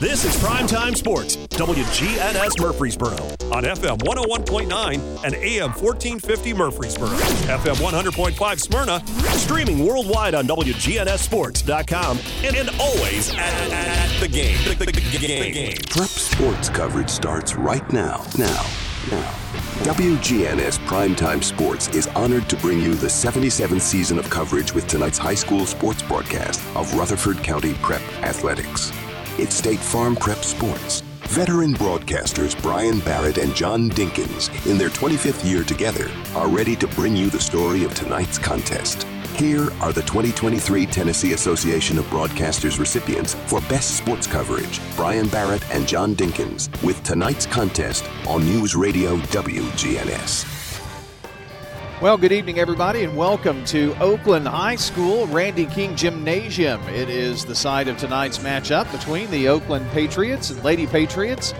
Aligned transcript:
This 0.00 0.24
is 0.24 0.34
Primetime 0.42 0.96
Sports, 0.96 1.36
WGNS 1.36 2.58
Murfreesboro, 2.58 3.18
on 3.54 3.64
FM 3.64 3.98
101.9 3.98 5.24
and 5.24 5.34
AM 5.34 5.72
1450 5.72 6.54
Murfreesboro, 6.54 7.10
FM 7.10 7.74
100.5 7.74 8.60
Smyrna, 8.60 9.06
streaming 9.36 9.84
worldwide 9.84 10.34
on 10.34 10.46
WGNSSports.com, 10.46 12.18
and, 12.42 12.56
and 12.56 12.70
always 12.80 13.34
at, 13.34 13.70
at 13.72 14.20
the 14.20 14.28
game. 14.28 14.56
The, 14.64 14.74
the, 14.76 14.86
the, 14.86 15.18
the 15.18 15.26
game. 15.52 15.76
Prep 15.90 16.08
sports 16.08 16.70
coverage 16.70 17.10
starts 17.10 17.56
right 17.56 17.92
now. 17.92 18.24
Now. 18.38 18.66
Now. 19.10 19.30
WGNS 19.82 20.78
Primetime 20.86 21.44
Sports 21.44 21.88
is 21.88 22.06
honored 22.06 22.48
to 22.48 22.56
bring 22.56 22.80
you 22.80 22.94
the 22.94 23.06
77th 23.06 23.82
season 23.82 24.18
of 24.18 24.30
coverage 24.30 24.72
with 24.72 24.86
tonight's 24.86 25.18
high 25.18 25.34
school 25.34 25.66
sports 25.66 26.02
broadcast 26.02 26.58
of 26.74 26.94
Rutherford 26.94 27.44
County 27.44 27.74
Prep 27.82 28.00
Athletics. 28.22 28.92
It's 29.40 29.56
State 29.56 29.78
Farm 29.78 30.16
Prep 30.16 30.44
Sports. 30.44 31.00
Veteran 31.28 31.72
broadcasters 31.72 32.60
Brian 32.60 33.00
Barrett 33.00 33.38
and 33.38 33.54
John 33.54 33.88
Dinkins, 33.88 34.50
in 34.70 34.76
their 34.76 34.90
25th 34.90 35.50
year 35.50 35.64
together, 35.64 36.10
are 36.34 36.46
ready 36.46 36.76
to 36.76 36.86
bring 36.88 37.16
you 37.16 37.30
the 37.30 37.40
story 37.40 37.82
of 37.84 37.94
tonight's 37.94 38.36
contest. 38.36 39.04
Here 39.36 39.70
are 39.80 39.94
the 39.94 40.02
2023 40.02 40.84
Tennessee 40.84 41.32
Association 41.32 41.98
of 41.98 42.04
Broadcasters 42.10 42.78
recipients 42.78 43.32
for 43.46 43.62
Best 43.62 43.96
Sports 43.96 44.26
Coverage 44.26 44.78
Brian 44.94 45.28
Barrett 45.28 45.64
and 45.70 45.88
John 45.88 46.14
Dinkins, 46.14 46.68
with 46.82 47.02
tonight's 47.02 47.46
contest 47.46 48.04
on 48.28 48.44
News 48.44 48.76
Radio 48.76 49.16
WGNS. 49.16 50.59
Well, 52.00 52.16
good 52.16 52.32
evening, 52.32 52.58
everybody, 52.58 53.04
and 53.04 53.14
welcome 53.14 53.62
to 53.66 53.94
Oakland 54.00 54.48
High 54.48 54.76
School 54.76 55.26
Randy 55.26 55.66
King 55.66 55.94
Gymnasium. 55.96 56.80
It 56.88 57.10
is 57.10 57.44
the 57.44 57.54
site 57.54 57.88
of 57.88 57.98
tonight's 57.98 58.38
matchup 58.38 58.90
between 58.90 59.30
the 59.30 59.48
Oakland 59.48 59.86
Patriots 59.90 60.48
and 60.48 60.64
Lady 60.64 60.86
Patriots 60.86 61.52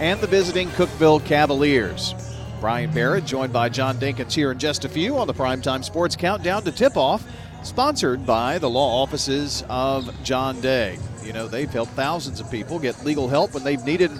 and 0.00 0.18
the 0.22 0.28
visiting 0.28 0.68
Cookeville 0.68 1.22
Cavaliers. 1.26 2.14
Brian 2.58 2.90
Barrett, 2.90 3.26
joined 3.26 3.52
by 3.52 3.68
John 3.68 3.98
Dinkins 3.98 4.32
here 4.32 4.50
in 4.50 4.58
just 4.58 4.86
a 4.86 4.88
few 4.88 5.18
on 5.18 5.26
the 5.26 5.34
Primetime 5.34 5.84
Sports 5.84 6.16
Countdown 6.16 6.62
to 6.62 6.72
Tip 6.72 6.96
Off, 6.96 7.22
sponsored 7.62 8.24
by 8.24 8.56
the 8.56 8.70
law 8.70 9.02
offices 9.02 9.62
of 9.68 10.10
John 10.24 10.58
Day. 10.62 10.98
You 11.22 11.34
know, 11.34 11.48
they've 11.48 11.68
helped 11.68 11.92
thousands 11.92 12.40
of 12.40 12.50
people 12.50 12.78
get 12.78 13.04
legal 13.04 13.28
help 13.28 13.52
when 13.52 13.62
they've 13.62 13.84
needed, 13.84 14.10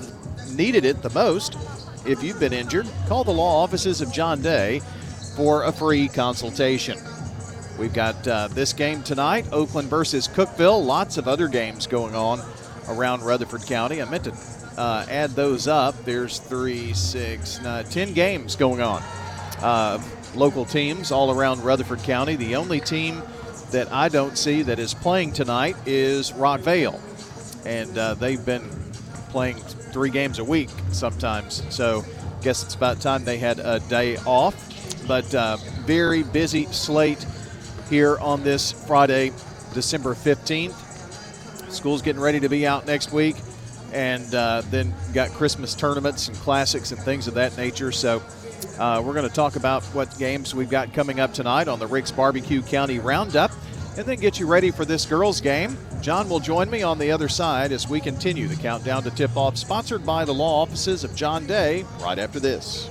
needed 0.50 0.84
it 0.84 1.00
the 1.00 1.10
most. 1.14 1.56
If 2.04 2.22
you've 2.22 2.38
been 2.38 2.52
injured, 2.52 2.86
call 3.08 3.24
the 3.24 3.32
law 3.32 3.62
offices 3.62 4.02
of 4.02 4.12
John 4.12 4.42
Day 4.42 4.82
for 5.36 5.64
a 5.64 5.72
free 5.72 6.08
consultation. 6.08 6.98
We've 7.78 7.92
got 7.92 8.26
uh, 8.26 8.48
this 8.48 8.72
game 8.72 9.02
tonight, 9.02 9.46
Oakland 9.52 9.88
versus 9.88 10.26
Cookeville. 10.26 10.84
Lots 10.84 11.18
of 11.18 11.28
other 11.28 11.46
games 11.46 11.86
going 11.86 12.14
on 12.14 12.40
around 12.88 13.22
Rutherford 13.22 13.66
County. 13.66 14.00
I 14.00 14.06
meant 14.06 14.24
to 14.24 14.32
uh, 14.78 15.04
add 15.10 15.30
those 15.32 15.68
up. 15.68 15.94
There's 16.06 16.38
three, 16.38 16.94
six, 16.94 17.60
nine, 17.62 17.84
ten 17.84 18.14
games 18.14 18.56
going 18.56 18.80
on. 18.80 19.02
Uh, 19.60 20.02
local 20.34 20.64
teams 20.64 21.12
all 21.12 21.30
around 21.30 21.62
Rutherford 21.62 22.00
County. 22.00 22.34
The 22.36 22.56
only 22.56 22.80
team 22.80 23.22
that 23.72 23.92
I 23.92 24.08
don't 24.08 24.38
see 24.38 24.62
that 24.62 24.78
is 24.78 24.94
playing 24.94 25.32
tonight 25.32 25.76
is 25.84 26.32
Rockvale, 26.32 26.98
and 27.66 27.98
uh, 27.98 28.14
they've 28.14 28.44
been 28.44 28.66
playing 29.28 29.56
three 29.56 30.10
games 30.10 30.38
a 30.38 30.44
week 30.44 30.70
sometimes. 30.92 31.62
So, 31.68 32.06
guess 32.40 32.62
it's 32.64 32.74
about 32.74 33.00
time 33.02 33.24
they 33.24 33.38
had 33.38 33.58
a 33.58 33.80
day 33.80 34.16
off 34.18 34.54
but 35.06 35.34
uh, 35.34 35.56
very 35.84 36.22
busy 36.22 36.66
slate 36.66 37.24
here 37.88 38.18
on 38.18 38.42
this 38.42 38.72
Friday, 38.72 39.32
December 39.74 40.14
15th. 40.14 40.82
School's 41.70 42.02
getting 42.02 42.20
ready 42.22 42.40
to 42.40 42.48
be 42.48 42.66
out 42.66 42.86
next 42.86 43.12
week, 43.12 43.36
and 43.92 44.34
uh, 44.34 44.62
then 44.70 44.94
got 45.14 45.30
Christmas 45.30 45.74
tournaments 45.74 46.28
and 46.28 46.36
classics 46.38 46.92
and 46.92 47.00
things 47.00 47.28
of 47.28 47.34
that 47.34 47.56
nature. 47.56 47.92
So 47.92 48.22
uh, 48.78 49.02
we're 49.04 49.14
going 49.14 49.28
to 49.28 49.34
talk 49.34 49.56
about 49.56 49.84
what 49.86 50.16
games 50.18 50.54
we've 50.54 50.70
got 50.70 50.92
coming 50.92 51.20
up 51.20 51.32
tonight 51.32 51.68
on 51.68 51.78
the 51.78 51.86
Rick's 51.86 52.12
Barbecue 52.12 52.62
County 52.62 52.98
Roundup, 52.98 53.50
and 53.96 54.06
then 54.06 54.18
get 54.18 54.38
you 54.38 54.46
ready 54.46 54.70
for 54.70 54.84
this 54.84 55.06
girls' 55.06 55.40
game. 55.40 55.76
John 56.02 56.28
will 56.28 56.40
join 56.40 56.70
me 56.70 56.82
on 56.82 56.98
the 56.98 57.10
other 57.10 57.28
side 57.28 57.72
as 57.72 57.88
we 57.88 58.00
continue 58.00 58.46
the 58.48 58.56
countdown 58.56 59.02
to 59.04 59.10
tip 59.10 59.36
off, 59.36 59.56
sponsored 59.56 60.04
by 60.04 60.24
the 60.24 60.34
law 60.34 60.62
offices 60.62 61.04
of 61.04 61.14
John 61.14 61.46
Day, 61.46 61.84
right 62.00 62.18
after 62.18 62.38
this. 62.38 62.90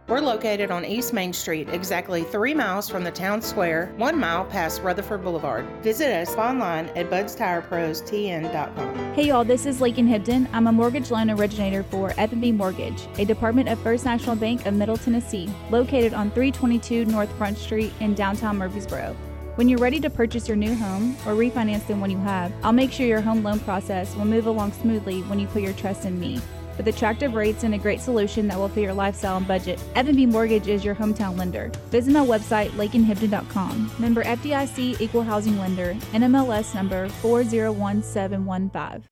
We're 0.07 0.19
located 0.19 0.71
on 0.71 0.83
East 0.83 1.13
Main 1.13 1.31
Street, 1.31 1.69
exactly 1.69 2.23
three 2.23 2.53
miles 2.53 2.89
from 2.89 3.05
the 3.05 3.11
town 3.11 3.41
square, 3.41 3.93
one 3.95 4.19
mile 4.19 4.43
past 4.43 4.81
Rutherford 4.81 5.23
Boulevard. 5.23 5.65
Visit 5.81 6.11
us 6.11 6.35
online 6.35 6.87
at 6.97 7.09
budstirepros.tn.com. 7.09 9.13
Hey 9.13 9.27
y'all, 9.27 9.45
this 9.45 9.65
is 9.65 9.79
Lakin 9.79 10.07
Hibden. 10.07 10.49
I'm 10.51 10.67
a 10.67 10.71
mortgage 10.71 11.11
loan 11.11 11.29
originator 11.29 11.83
for 11.83 12.13
F&B 12.17 12.51
Mortgage, 12.51 13.07
a 13.19 13.25
department 13.25 13.69
of 13.69 13.79
First 13.79 14.03
National 14.03 14.35
Bank 14.35 14.65
of 14.65 14.73
Middle 14.73 14.97
Tennessee, 14.97 15.49
located 15.69 16.13
on 16.13 16.29
322 16.31 17.05
North 17.05 17.31
Front 17.37 17.57
Street 17.57 17.93
in 18.01 18.13
downtown 18.13 18.57
Murfreesboro. 18.57 19.15
When 19.55 19.69
you're 19.69 19.79
ready 19.79 19.99
to 19.99 20.09
purchase 20.09 20.47
your 20.47 20.57
new 20.57 20.75
home 20.75 21.15
or 21.25 21.35
refinance 21.35 21.85
the 21.85 21.95
one 21.95 22.09
you 22.09 22.17
have, 22.17 22.51
I'll 22.63 22.73
make 22.73 22.91
sure 22.91 23.05
your 23.05 23.21
home 23.21 23.43
loan 23.43 23.59
process 23.59 24.15
will 24.15 24.25
move 24.25 24.47
along 24.47 24.73
smoothly 24.73 25.21
when 25.23 25.39
you 25.39 25.47
put 25.47 25.61
your 25.61 25.73
trust 25.73 26.05
in 26.05 26.19
me. 26.19 26.41
With 26.81 26.95
attractive 26.95 27.35
rates 27.35 27.63
and 27.63 27.75
a 27.75 27.77
great 27.77 28.01
solution 28.01 28.47
that 28.47 28.57
will 28.57 28.67
fit 28.67 28.81
your 28.81 28.95
lifestyle 28.95 29.37
and 29.37 29.47
budget, 29.47 29.79
F&B 29.93 30.25
Mortgage 30.25 30.67
is 30.67 30.83
your 30.83 30.95
hometown 30.95 31.37
lender. 31.37 31.71
Visit 31.91 32.11
my 32.11 32.25
website, 32.25 32.71
lakenhibden.com. 32.71 33.91
Member 33.99 34.23
FDIC 34.23 34.99
Equal 34.99 35.21
Housing 35.21 35.59
Lender, 35.59 35.93
NMLS 36.13 36.73
number 36.73 37.07
401715. 37.07 39.03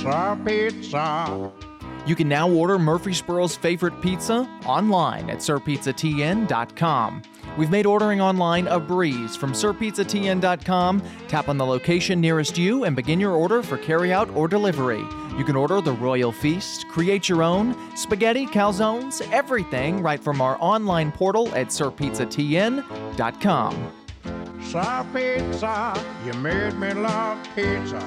Sir 0.00 0.38
Pizza. 0.46 1.52
You 2.06 2.14
can 2.14 2.28
now 2.28 2.48
order 2.48 2.78
Murfreesboro's 2.78 3.56
favorite 3.56 4.00
pizza 4.00 4.48
online 4.64 5.28
at 5.28 5.38
sirpizzatn.com. 5.38 7.22
We've 7.58 7.70
made 7.70 7.86
ordering 7.86 8.20
online 8.20 8.68
a 8.68 8.78
breeze 8.78 9.34
from 9.34 9.54
sirpizzatn.com. 9.54 11.02
Tap 11.26 11.48
on 11.48 11.58
the 11.58 11.66
location 11.66 12.20
nearest 12.20 12.56
you 12.56 12.84
and 12.84 12.94
begin 12.94 13.18
your 13.18 13.32
order 13.32 13.60
for 13.64 13.76
carryout 13.76 14.32
or 14.36 14.46
delivery. 14.46 15.04
You 15.36 15.44
can 15.44 15.56
order 15.56 15.80
the 15.80 15.92
Royal 15.92 16.30
Feast, 16.32 16.88
create 16.88 17.28
your 17.28 17.42
own, 17.42 17.76
spaghetti, 17.96 18.46
calzones, 18.46 19.20
everything 19.32 20.02
right 20.02 20.20
from 20.20 20.40
our 20.40 20.56
online 20.60 21.10
portal 21.12 21.48
at 21.54 21.68
sirpizzatn.com. 21.68 23.92
Sir 24.62 25.06
Pizza, 25.12 26.04
you 26.24 26.32
made 26.34 26.78
me 26.78 26.94
love 26.94 27.38
pizza 27.54 27.98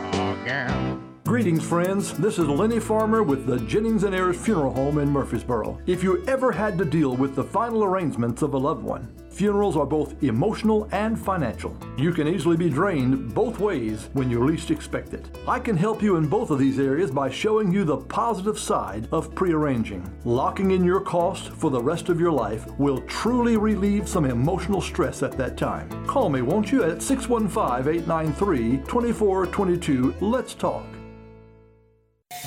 again. 0.41 1.14
Greetings, 1.27 1.63
friends. 1.63 2.13
This 2.13 2.37
is 2.37 2.47
Lenny 2.47 2.79
Farmer 2.79 3.23
with 3.23 3.47
the 3.47 3.59
Jennings 3.61 4.03
and 4.03 4.13
Ayers 4.13 4.39
Funeral 4.39 4.71
Home 4.75 4.99
in 4.99 5.09
Murfreesboro. 5.09 5.79
If 5.87 6.03
you 6.03 6.23
ever 6.27 6.51
had 6.51 6.77
to 6.77 6.85
deal 6.85 7.15
with 7.15 7.33
the 7.33 7.43
final 7.43 7.83
arrangements 7.83 8.43
of 8.43 8.53
a 8.53 8.57
loved 8.59 8.83
one, 8.83 9.11
funerals 9.31 9.75
are 9.75 9.87
both 9.87 10.21
emotional 10.21 10.87
and 10.91 11.19
financial. 11.19 11.75
You 11.97 12.13
can 12.13 12.27
easily 12.27 12.57
be 12.57 12.69
drained 12.69 13.33
both 13.33 13.59
ways 13.59 14.09
when 14.13 14.29
you 14.29 14.45
least 14.45 14.69
expect 14.69 15.15
it. 15.15 15.25
I 15.47 15.57
can 15.57 15.75
help 15.75 16.03
you 16.03 16.17
in 16.17 16.27
both 16.27 16.51
of 16.51 16.59
these 16.59 16.77
areas 16.77 17.09
by 17.09 17.31
showing 17.31 17.71
you 17.71 17.85
the 17.85 17.97
positive 17.97 18.59
side 18.59 19.07
of 19.11 19.33
prearranging. 19.33 20.07
Locking 20.25 20.71
in 20.71 20.83
your 20.83 21.01
cost 21.01 21.49
for 21.53 21.71
the 21.71 21.81
rest 21.81 22.09
of 22.09 22.19
your 22.19 22.31
life 22.31 22.67
will 22.77 23.01
truly 23.07 23.57
relieve 23.57 24.07
some 24.07 24.25
emotional 24.25 24.79
stress 24.79 25.23
at 25.23 25.35
that 25.39 25.57
time. 25.57 25.89
Call 26.05 26.29
me, 26.29 26.43
won't 26.43 26.71
you, 26.71 26.83
at 26.83 27.01
615 27.01 27.91
893 27.91 28.77
2422. 28.85 30.13
Let's 30.21 30.53
talk. 30.53 30.85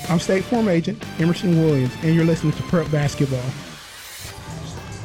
I'm 0.09 0.19
State 0.19 0.43
Farm 0.43 0.67
Agent 0.67 1.03
Emerson 1.19 1.57
Williams, 1.63 1.93
and 2.03 2.15
you're 2.15 2.25
listening 2.25 2.53
to 2.53 2.63
Prep 2.63 2.89
Basketball. 2.91 3.43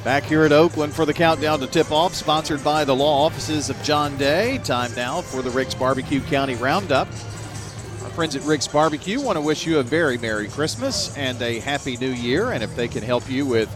Back 0.02 0.24
here 0.24 0.44
at 0.44 0.52
Oakland 0.52 0.94
for 0.94 1.06
the 1.06 1.14
countdown 1.14 1.60
to 1.60 1.66
tip 1.66 1.90
off, 1.90 2.14
sponsored 2.14 2.62
by 2.62 2.84
the 2.84 2.94
law 2.94 3.24
offices 3.24 3.70
of 3.70 3.82
John 3.82 4.16
Day. 4.18 4.58
Time 4.58 4.94
now 4.94 5.22
for 5.22 5.40
the 5.40 5.50
Rick's 5.50 5.74
Barbecue 5.74 6.20
County 6.20 6.54
Roundup. 6.56 7.08
Our 7.08 8.10
friends 8.10 8.36
at 8.36 8.42
Rick's 8.42 8.68
Barbecue 8.68 9.20
want 9.20 9.36
to 9.36 9.40
wish 9.40 9.66
you 9.66 9.78
a 9.78 9.82
very 9.82 10.18
Merry 10.18 10.48
Christmas 10.48 11.16
and 11.16 11.40
a 11.40 11.58
Happy 11.60 11.96
New 11.96 12.12
Year. 12.12 12.52
And 12.52 12.62
if 12.62 12.76
they 12.76 12.86
can 12.86 13.02
help 13.02 13.30
you 13.30 13.46
with 13.46 13.70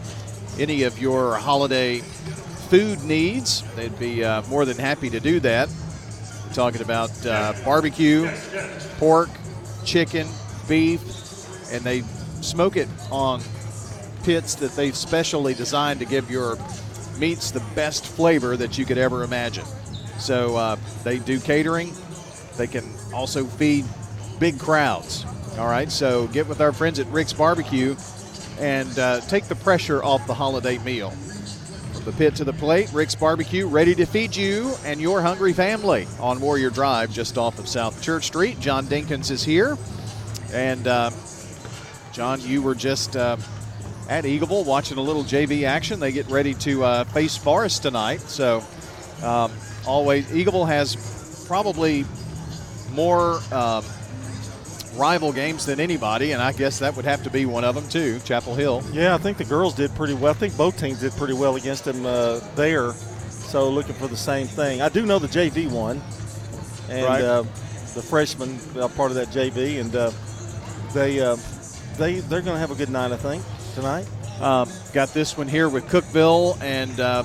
any 0.61 0.83
of 0.83 0.99
your 0.99 1.37
holiday 1.37 2.01
food 2.69 3.03
needs, 3.05 3.63
they'd 3.75 3.99
be 3.99 4.23
uh, 4.23 4.43
more 4.49 4.67
than 4.67 4.77
happy 4.77 5.09
to 5.11 5.21
do 5.21 5.41
that. 5.41 5.71
We're 6.47 6.53
talking 6.53 6.83
about 6.83 7.27
uh, 7.27 7.55
barbecue, 7.65 8.31
pork, 8.99 9.31
chicken, 9.85 10.27
beef, 10.69 11.03
and 11.73 11.83
they 11.83 12.03
smoke 12.43 12.77
it 12.77 12.89
on 13.11 13.41
pits 14.23 14.55
that 14.57 14.73
they've 14.73 14.97
specially 14.97 15.55
designed 15.55 16.01
to 16.01 16.07
give 16.07 16.31
your 16.31 16.57
meats 17.19 17.51
the 17.51 17.63
best 17.75 18.07
flavor 18.07 18.57
that 18.57 18.79
you 18.79 18.85
could 18.85 18.99
ever 18.99 19.25
imagine. 19.25 19.65
So 20.19 20.57
uh, 20.57 20.77
they 21.05 21.19
do 21.19 21.41
catering. 21.41 21.93
They 22.57 22.67
can 22.67 22.85
also 23.15 23.45
feed 23.45 23.85
big 24.39 24.59
crowds. 24.59 25.25
All 25.59 25.67
right, 25.67 25.91
so 25.91 26.29
get 26.29 26.47
with 26.47 26.61
our 26.61 26.73
friends 26.73 26.99
at 26.99 27.07
Rick's 27.09 27.33
Barbecue 27.33 27.97
and 28.61 28.99
uh, 28.99 29.21
take 29.23 29.45
the 29.45 29.55
pressure 29.57 30.03
off 30.03 30.27
the 30.27 30.35
holiday 30.35 30.79
meal. 30.79 31.11
From 31.11 32.05
the 32.05 32.13
pit 32.13 32.37
to 32.37 32.45
the 32.45 32.53
plate, 32.53 32.93
Rick's 32.93 33.15
Barbecue 33.15 33.67
ready 33.67 33.95
to 33.95 34.07
feed 34.07 34.37
you 34.37 34.75
and 34.85 35.01
your 35.01 35.21
hungry 35.21 35.53
family 35.53 36.07
on 36.21 36.41
Warrior 36.41 36.71
Drive 36.71 37.13
just 37.13 37.39
off 37.39 37.59
of 37.59 37.69
South 37.69 38.01
Church 38.03 38.27
Street. 38.27 38.61
John 38.61 38.87
Dinkins 38.87 39.31
is 39.31 39.43
here. 39.43 39.77
And 40.53 40.87
uh, 40.87 41.11
John, 42.13 42.41
you 42.41 42.63
were 42.63 42.75
just 42.75 43.17
uh, 43.17 43.37
at 44.09 44.25
Eagleville 44.25 44.65
watching 44.65 44.99
a 44.99 45.03
little 45.03 45.25
JV 45.25 45.65
action. 45.65 46.01
They 46.01 46.13
get 46.13 46.27
ready 46.29 46.55
to 46.55 46.85
uh, 46.85 47.05
face 47.05 47.37
Forest 47.37 47.83
tonight. 47.83 48.21
So, 48.21 48.63
um, 49.23 49.53
always, 49.87 50.27
Eagleville 50.31 50.67
has 50.69 51.45
probably 51.47 52.05
more 52.93 53.41
um, 53.53 53.85
rival 54.97 55.33
games 55.33 55.67
than 55.67 55.81
anybody, 55.81 56.33
and 56.33 56.41
I 56.43 56.53
guess 56.53 56.79
that 56.79 56.97
would 56.97 57.05
have 57.05 57.23
to 57.25 57.31
be 57.31 57.45
one 57.47 57.65
of 57.65 57.75
them, 57.75 57.89
too, 57.89 58.19
Chapel 58.25 58.55
Hill. 58.55 58.83
Yeah, 58.93 59.15
I 59.15 59.19
think 59.19 59.37
the 59.39 59.45
girls 59.45 59.75
did 59.75 59.95
pretty 59.95 60.15
well. 60.15 60.31
I 60.33 60.35
think 60.37 60.57
both 60.57 60.79
teams 60.79 61.01
did 61.01 61.13
pretty 61.13 61.35
well 61.35 61.57
against 61.57 61.85
them 61.85 62.05
uh, 62.07 62.41
there. 62.55 62.93
So, 62.93 63.69
looking 63.71 63.95
for 63.95 64.09
the 64.09 64.17
same 64.17 64.47
thing. 64.47 64.83
I 64.83 64.89
do 64.89 65.05
know 65.07 65.19
the 65.19 65.29
JV 65.29 65.71
won, 65.71 66.03
and 66.91 67.05
Right. 67.07 67.23
uh, 67.23 67.43
the 67.95 68.03
freshmen 68.03 68.59
are 68.81 68.89
part 68.91 69.11
of 69.11 69.15
that 69.17 69.29
JV, 69.29 69.81
and 69.81 69.95
uh, 69.95 70.11
they 70.93 71.21
uh, 71.21 71.37
they 71.97 72.21
they're 72.21 72.43
going 72.43 72.55
to 72.55 72.61
have 72.61 72.71
a 72.71 72.75
good 72.75 72.91
night, 72.91 73.13
I 73.13 73.17
think, 73.17 73.43
tonight. 73.75 74.07
Um, 74.41 74.69
got 74.93 75.09
this 75.15 75.37
one 75.37 75.49
here 75.49 75.69
with 75.69 75.87
Cookeville, 75.89 76.61
and 76.63 76.99
uh, 77.01 77.25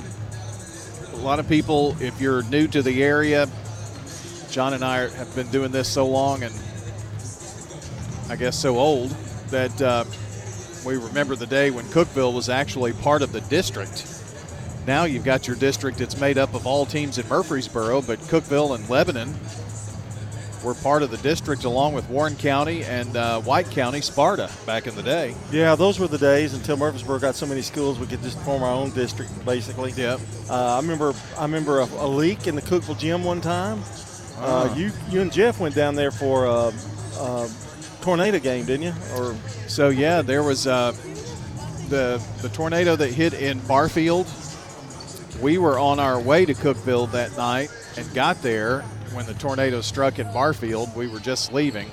a 1.14 1.18
lot 1.18 1.40
of 1.40 1.48
people, 1.48 1.96
if 2.02 2.20
you're 2.20 2.44
new 2.44 2.68
to 2.68 2.82
the 2.82 3.04
area, 3.04 3.48
John 4.50 4.74
and 4.74 4.84
I 4.84 5.08
have 5.10 5.34
been 5.36 5.48
doing 5.48 5.72
this 5.72 5.88
so 5.88 6.08
long 6.08 6.44
and 6.44 6.54
I 8.30 8.36
guess 8.36 8.58
so 8.58 8.78
old 8.78 9.12
that 9.50 9.82
uh, 9.82 10.06
we 10.86 10.98
remember 10.98 11.36
the 11.36 11.46
day 11.46 11.72
when 11.72 11.86
Cookeville 11.86 12.34
was 12.34 12.50
actually 12.50 12.94
part 12.94 13.22
of 13.22 13.32
the 13.32 13.42
district. 13.42 14.08
Now 14.86 15.06
you've 15.06 15.24
got 15.24 15.48
your 15.48 15.56
district 15.56 15.98
that's 15.98 16.20
made 16.20 16.38
up 16.38 16.54
of 16.54 16.68
all 16.68 16.86
teams 16.86 17.18
in 17.18 17.28
Murfreesboro, 17.28 18.02
but 18.02 18.20
Cookeville 18.20 18.76
and 18.76 18.90
Lebanon 18.90 19.34
were 20.64 20.74
part 20.74 21.04
of 21.04 21.12
the 21.12 21.18
district 21.18 21.64
along 21.66 21.94
with 21.94 22.10
Warren 22.10 22.36
County 22.36 22.84
and 22.86 23.16
uh, 23.18 23.42
White 23.42 23.70
County, 23.72 24.02
Sparta 24.02 24.50
back 24.66 24.88
in 24.88 24.96
the 24.96 25.04
day. 25.04 25.36
Yeah, 25.52 25.76
those 25.76 26.00
were 26.00 26.08
the 26.08 26.18
days 26.18 26.54
until 26.54 26.78
Murfreesboro 26.78 27.20
got 27.20 27.36
so 27.36 27.46
many 27.46 27.62
schools 27.62 28.00
we 28.00 28.08
could 28.08 28.22
just 28.24 28.40
form 28.40 28.64
our 28.64 28.74
own 28.74 28.92
district, 28.92 29.32
basically. 29.46 29.92
Yep. 29.92 30.20
Uh, 30.50 30.54
I 30.76 30.80
remember 30.80 31.14
I 31.38 31.42
remember 31.44 31.80
a, 31.82 31.86
a 31.86 32.08
leak 32.08 32.48
in 32.48 32.56
the 32.56 32.62
Cookeville 32.62 32.98
gym 32.98 33.24
one 33.24 33.42
time. 33.42 33.80
Uh, 34.38 34.68
Ah. 34.70 34.76
you 34.76 34.92
you 35.10 35.22
and 35.22 35.32
Jeff 35.32 35.60
went 35.60 35.76
down 35.76 35.96
there 35.96 36.12
for 36.12 36.46
a, 36.46 36.74
a 37.20 37.50
tornado 38.02 38.40
game, 38.40 38.66
didn't 38.66 38.82
you? 38.84 38.94
Or 39.16 39.36
So 39.68 39.90
yeah, 39.90 40.22
there 40.24 40.42
was 40.44 40.66
uh, 40.66 40.92
the 41.90 42.22
the 42.42 42.50
tornado 42.50 42.96
that 42.96 43.12
hit 43.12 43.34
in 43.34 43.60
Barfield. 43.68 44.28
We 45.42 45.58
were 45.58 45.78
on 45.78 46.00
our 46.00 46.20
way 46.20 46.46
to 46.46 46.54
Cookeville 46.54 47.12
that 47.12 47.36
night 47.38 47.70
and 47.98 48.12
got 48.14 48.42
there 48.42 48.84
when 49.14 49.26
the 49.26 49.34
tornado 49.36 49.82
struck 49.82 50.20
in 50.20 50.28
Barfield. 50.34 50.96
We 50.96 51.08
were 51.08 51.20
just 51.20 51.54
leaving, 51.54 51.90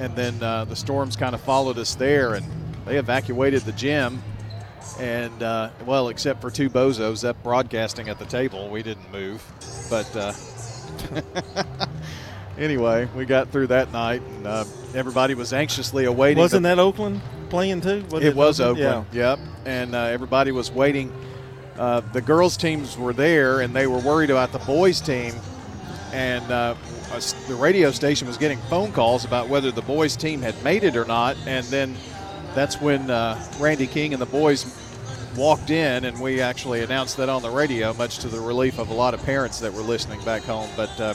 and 0.00 0.14
then 0.16 0.42
uh, 0.42 0.64
the 0.64 0.76
storms 0.76 1.16
kind 1.16 1.34
of 1.34 1.40
followed 1.40 1.78
us 1.78 1.94
there, 1.94 2.34
and 2.34 2.46
they 2.86 2.96
evacuated 2.96 3.62
the 3.62 3.72
gym. 3.72 4.22
And 4.98 5.42
uh, 5.42 5.70
well, 5.86 6.08
except 6.08 6.40
for 6.40 6.50
two 6.50 6.68
bozos 6.70 7.26
up 7.26 7.42
broadcasting 7.42 8.08
at 8.08 8.18
the 8.18 8.26
table, 8.26 8.68
we 8.68 8.82
didn't 8.82 9.10
move. 9.10 9.42
But 9.90 10.14
uh, 10.14 10.32
anyway, 12.58 13.08
we 13.16 13.24
got 13.24 13.50
through 13.50 13.68
that 13.68 13.92
night, 13.92 14.22
and 14.22 14.46
uh, 14.46 14.64
everybody 14.94 15.34
was 15.34 15.52
anxiously 15.52 16.04
awaiting. 16.04 16.38
wasn't 16.38 16.62
the- 16.62 16.68
that 16.70 16.78
Oakland 16.78 17.20
playing 17.50 17.80
too? 17.80 18.04
Was 18.10 18.22
it 18.24 18.34
was 18.34 18.60
Oakland. 18.60 19.06
Yeah. 19.12 19.36
Yep. 19.36 19.38
And 19.66 19.94
uh, 19.94 19.98
everybody 20.04 20.52
was 20.52 20.70
waiting. 20.70 21.12
Uh, 21.78 22.00
the 22.12 22.20
girls' 22.20 22.56
teams 22.56 22.96
were 22.96 23.12
there, 23.12 23.60
and 23.60 23.74
they 23.74 23.86
were 23.86 23.98
worried 23.98 24.30
about 24.30 24.52
the 24.52 24.58
boys' 24.60 25.00
team. 25.00 25.34
And 26.14 26.48
uh, 26.50 26.74
the 27.48 27.56
radio 27.56 27.90
station 27.90 28.28
was 28.28 28.36
getting 28.38 28.58
phone 28.70 28.92
calls 28.92 29.24
about 29.24 29.48
whether 29.48 29.72
the 29.72 29.82
boys' 29.82 30.14
team 30.16 30.40
had 30.40 30.54
made 30.62 30.84
it 30.84 30.96
or 30.96 31.04
not. 31.04 31.36
And 31.44 31.66
then 31.66 31.96
that's 32.54 32.80
when 32.80 33.10
uh, 33.10 33.44
Randy 33.58 33.88
King 33.88 34.12
and 34.12 34.22
the 34.22 34.26
boys 34.26 34.64
walked 35.36 35.70
in, 35.70 36.04
and 36.04 36.20
we 36.20 36.40
actually 36.40 36.82
announced 36.84 37.16
that 37.16 37.28
on 37.28 37.42
the 37.42 37.50
radio, 37.50 37.92
much 37.94 38.18
to 38.20 38.28
the 38.28 38.38
relief 38.38 38.78
of 38.78 38.90
a 38.90 38.94
lot 38.94 39.12
of 39.12 39.22
parents 39.24 39.58
that 39.58 39.72
were 39.72 39.82
listening 39.82 40.22
back 40.24 40.42
home. 40.42 40.70
But 40.76 41.00
uh, 41.00 41.14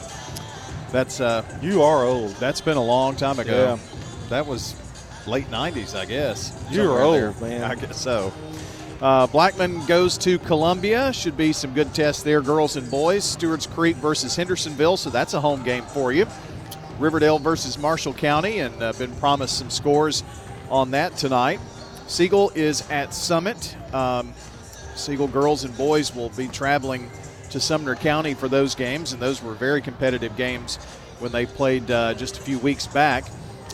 that's 0.91 1.21
uh, 1.21 1.43
You 1.61 1.81
are 1.81 2.03
old. 2.03 2.31
that's 2.31 2.59
been 2.59 2.75
a 2.77 2.83
long 2.83 3.15
time 3.15 3.39
ago. 3.39 3.77
Yeah. 3.79 4.27
That 4.27 4.45
was 4.45 4.75
late 5.25 5.49
90s, 5.49 5.95
I 5.95 6.03
guess. 6.05 6.51
You're 6.69 6.87
Somewhere 6.87 7.03
old, 7.03 7.15
there. 7.15 7.49
man. 7.49 7.63
I 7.63 7.75
guess 7.75 8.01
so. 8.01 8.33
Uh, 9.01 9.27
Blackman 9.27 9.85
goes 9.85 10.17
to 10.17 10.37
Columbia. 10.39 11.13
Should 11.13 11.37
be 11.37 11.53
some 11.53 11.73
good 11.73 11.93
tests 11.93 12.21
there, 12.21 12.41
girls 12.41 12.75
and 12.75 12.89
boys. 12.91 13.23
Stewart's 13.23 13.65
Creek 13.65 13.95
versus 13.97 14.35
Hendersonville, 14.35 14.97
so 14.97 15.09
that's 15.09 15.33
a 15.33 15.39
home 15.39 15.63
game 15.63 15.83
for 15.85 16.11
you. 16.11 16.27
Riverdale 16.99 17.39
versus 17.39 17.77
Marshall 17.77 18.13
County, 18.13 18.59
and 18.59 18.83
uh, 18.83 18.91
been 18.93 19.15
promised 19.15 19.57
some 19.57 19.69
scores 19.69 20.23
on 20.69 20.91
that 20.91 21.15
tonight. 21.15 21.61
Siegel 22.07 22.51
is 22.55 22.89
at 22.89 23.13
Summit. 23.13 23.77
Um, 23.93 24.33
Siegel 24.95 25.27
girls 25.27 25.63
and 25.63 25.75
boys 25.77 26.13
will 26.13 26.29
be 26.31 26.49
traveling 26.49 27.09
to 27.51 27.59
Sumner 27.61 27.95
County 27.95 28.33
for 28.33 28.49
those 28.49 28.75
games, 28.75 29.13
and 29.13 29.21
those 29.21 29.41
were 29.41 29.53
very 29.53 29.81
competitive 29.81 30.35
games 30.35 30.75
when 31.19 31.31
they 31.31 31.45
played 31.45 31.89
uh, 31.89 32.13
just 32.15 32.37
a 32.37 32.41
few 32.41 32.59
weeks 32.59 32.85
back. 32.85 33.23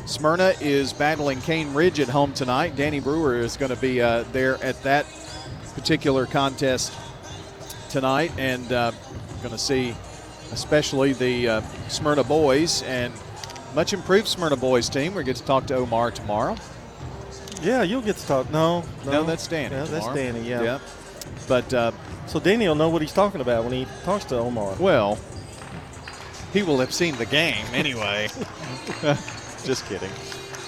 Smyrna 0.05 0.53
is 0.61 0.93
battling 0.93 1.41
Cane 1.41 1.73
Ridge 1.73 1.99
at 1.99 2.07
home 2.07 2.33
tonight. 2.33 2.75
Danny 2.75 2.99
Brewer 2.99 3.37
is 3.37 3.57
going 3.57 3.73
to 3.73 3.81
be 3.81 4.01
uh, 4.01 4.23
there 4.31 4.63
at 4.63 4.81
that 4.83 5.05
particular 5.73 6.25
contest 6.27 6.93
tonight, 7.89 8.31
and 8.37 8.71
uh, 8.71 8.91
going 9.41 9.51
to 9.51 9.57
see 9.57 9.95
especially 10.51 11.13
the 11.13 11.49
uh, 11.49 11.61
Smyrna 11.89 12.23
boys 12.23 12.83
and 12.83 13.11
much 13.73 13.93
improved 13.93 14.27
Smyrna 14.27 14.55
boys 14.55 14.89
team. 14.89 15.15
We 15.15 15.23
get 15.23 15.37
to 15.37 15.43
talk 15.43 15.65
to 15.67 15.75
Omar 15.75 16.11
tomorrow. 16.11 16.55
Yeah, 17.61 17.81
you'll 17.81 18.01
get 18.01 18.17
to 18.17 18.27
talk. 18.27 18.51
No, 18.51 18.83
no, 19.05 19.11
No, 19.11 19.23
that's 19.23 19.47
Danny. 19.47 19.73
Yeah, 19.73 19.85
that's. 19.85 20.07
Danny. 20.07 20.47
Yeah. 20.47 20.61
Yep. 20.61 20.81
But 21.47 21.73
uh, 21.73 21.91
So 22.27 22.39
Danny 22.39 22.67
will 22.67 22.75
know 22.75 22.89
what 22.89 23.01
he's 23.01 23.13
talking 23.13 23.41
about 23.41 23.63
when 23.63 23.73
he 23.73 23.87
talks 24.03 24.25
to 24.25 24.37
Omar. 24.37 24.75
Well, 24.79 25.17
he 26.53 26.61
will 26.61 26.79
have 26.79 26.93
seen 26.93 27.15
the 27.15 27.25
game 27.25 27.65
anyway. 27.73 28.29
Just 29.65 29.85
kidding. 29.87 30.11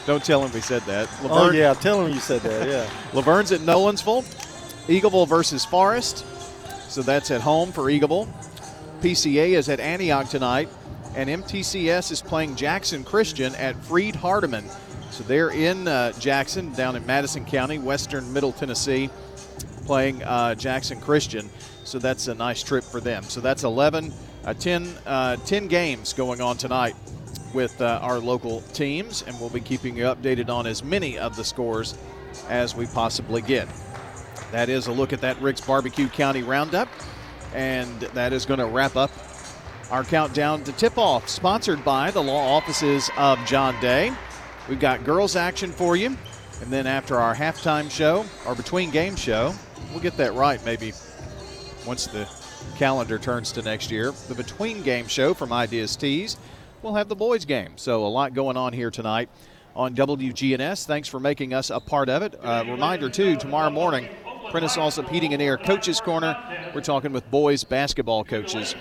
Don't 0.08 0.24
tell 0.24 0.44
him 0.44 0.52
we 0.54 0.62
said 0.62 0.82
that. 0.84 1.10
Oh 1.24 1.52
yeah, 1.52 1.74
tell 1.74 2.04
him 2.04 2.14
you 2.14 2.20
said 2.20 2.42
that. 2.42 2.68
Yeah. 2.68 2.90
LaVergne's 3.12 3.52
at 3.52 3.60
Nolensville. 3.60 4.24
Eagleville 4.88 5.28
versus 5.28 5.66
Forest. 5.66 6.26
So 6.90 7.02
that's 7.02 7.30
at 7.30 7.42
home 7.42 7.72
for 7.72 7.84
Eagleville. 7.84 8.28
PCA 9.02 9.50
is 9.50 9.70
at 9.70 9.80
Antioch 9.80 10.30
tonight. 10.30 10.70
And 11.16 11.30
MTCS 11.30 12.12
is 12.12 12.22
playing 12.22 12.56
Jackson 12.56 13.04
Christian 13.04 13.54
at 13.56 13.76
Freed 13.84 14.16
Hardeman. 14.16 14.64
So 15.12 15.24
they're 15.24 15.50
in 15.50 15.88
uh, 15.88 16.14
Jackson, 16.14 16.72
down 16.74 16.96
in 16.96 17.06
Madison 17.06 17.44
County, 17.44 17.80
western 17.80 18.32
Middle 18.32 18.52
Tennessee, 18.52 19.10
playing 19.86 20.24
uh, 20.24 20.56
Jackson 20.56 21.02
Christian. 21.02 21.50
So 21.84 22.00
that's 22.00 22.28
a 22.28 22.36
nice 22.36 22.64
trip 22.64 22.84
for 22.84 23.02
them. 23.02 23.24
So 23.24 23.42
that's 23.42 23.64
11, 23.64 24.14
uh, 24.46 24.54
10, 24.54 24.88
uh, 25.06 25.36
10 25.38 25.68
games 25.68 26.14
going 26.14 26.40
on 26.40 26.56
tonight 26.56 26.96
with 27.58 27.82
uh, 27.82 27.98
our 28.04 28.20
local 28.20 28.62
teams, 28.72 29.24
and 29.26 29.38
we'll 29.40 29.50
be 29.50 29.60
keeping 29.60 29.98
you 29.98 30.04
updated 30.04 30.48
on 30.48 30.68
as 30.68 30.84
many 30.84 31.18
of 31.18 31.36
the 31.36 31.44
scores 31.44 31.98
as 32.50 32.76
we 32.76 32.86
possibly 32.86 33.42
get. 33.42 33.68
That 34.52 34.70
is 34.70 34.86
a 34.86 34.92
look 34.92 35.12
at 35.12 35.22
that 35.22 35.42
Rick's 35.42 35.62
Barbecue 35.62 36.08
County 36.08 36.44
Roundup, 36.44 36.88
and 37.56 38.00
that 38.14 38.32
is 38.32 38.46
going 38.46 38.60
to 38.60 38.68
wrap 38.68 38.96
up 38.96 39.10
our 39.90 40.04
countdown 40.04 40.64
to 40.66 40.72
tip 40.74 41.00
off, 41.00 41.28
sponsored 41.28 41.84
by 41.84 42.12
the 42.12 42.22
law 42.22 42.56
offices 42.56 43.10
of 43.18 43.44
John 43.48 43.74
Day. 43.82 44.14
We've 44.70 44.80
got 44.80 45.04
girls 45.04 45.36
action 45.36 45.72
for 45.72 45.96
you, 45.96 46.16
and 46.62 46.70
then 46.70 46.86
after 46.86 47.20
our 47.20 47.34
halftime 47.34 47.90
show, 47.90 48.24
our 48.46 48.54
between 48.54 48.92
game 48.92 49.16
show, 49.16 49.52
we'll 49.90 50.02
get 50.02 50.16
that 50.18 50.36
right 50.36 50.64
maybe 50.64 50.94
once 51.88 52.06
the 52.06 52.30
calendar 52.78 53.18
turns 53.18 53.52
to 53.54 53.64
next 53.64 53.90
year. 53.90 54.12
The 54.28 54.36
between 54.36 54.84
game 54.84 55.08
show 55.08 55.34
from 55.34 55.52
Ideas 55.52 55.96
Tees, 55.96 56.38
we'll 56.82 56.96
have 56.96 57.10
the 57.10 57.16
boys 57.16 57.46
game. 57.46 57.74
So 57.76 58.06
a 58.06 58.08
lot 58.08 58.34
going 58.34 58.58
on 58.58 58.74
here 58.74 58.92
tonight 58.92 59.30
on 59.76 59.96
WGNS. 59.96 60.86
Thanks 60.86 61.08
for 61.08 61.20
making 61.20 61.54
us 61.54 61.70
a 61.70 61.80
part 61.80 62.10
of 62.10 62.24
it. 62.24 62.36
Uh, 62.42 62.64
reminder 62.68 63.10
too, 63.10 63.36
tomorrow 63.36 63.70
morning, 63.70 64.10
Prentice 64.50 64.78
Allsup 64.78 65.10
Heating 65.10 65.34
and 65.34 65.42
Air 65.42 65.58
Coaches 65.58 66.02
Corner. 66.02 66.38
We're 66.74 66.82
talking 66.82 67.12
with 67.12 67.30
boys 67.30 67.64
basketball 67.64 68.24
coaches 68.24 68.76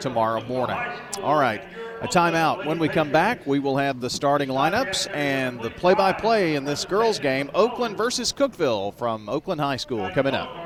tomorrow 0.00 0.44
morning. 0.46 0.78
All 1.22 1.38
right. 1.38 1.62
A 2.00 2.08
timeout. 2.08 2.66
When 2.66 2.80
we 2.80 2.88
come 2.88 3.12
back, 3.12 3.46
we 3.46 3.60
will 3.60 3.76
have 3.76 4.00
the 4.00 4.10
starting 4.10 4.48
lineups 4.48 5.08
and 5.14 5.60
the 5.60 5.70
play 5.70 5.94
by 5.94 6.12
play 6.12 6.56
in 6.56 6.64
this 6.64 6.84
girls' 6.84 7.20
game 7.20 7.48
Oakland 7.54 7.96
versus 7.96 8.32
Cookeville 8.32 8.92
from 8.94 9.28
Oakland 9.28 9.60
High 9.60 9.76
School 9.76 10.10
coming 10.10 10.34
up. 10.34 10.61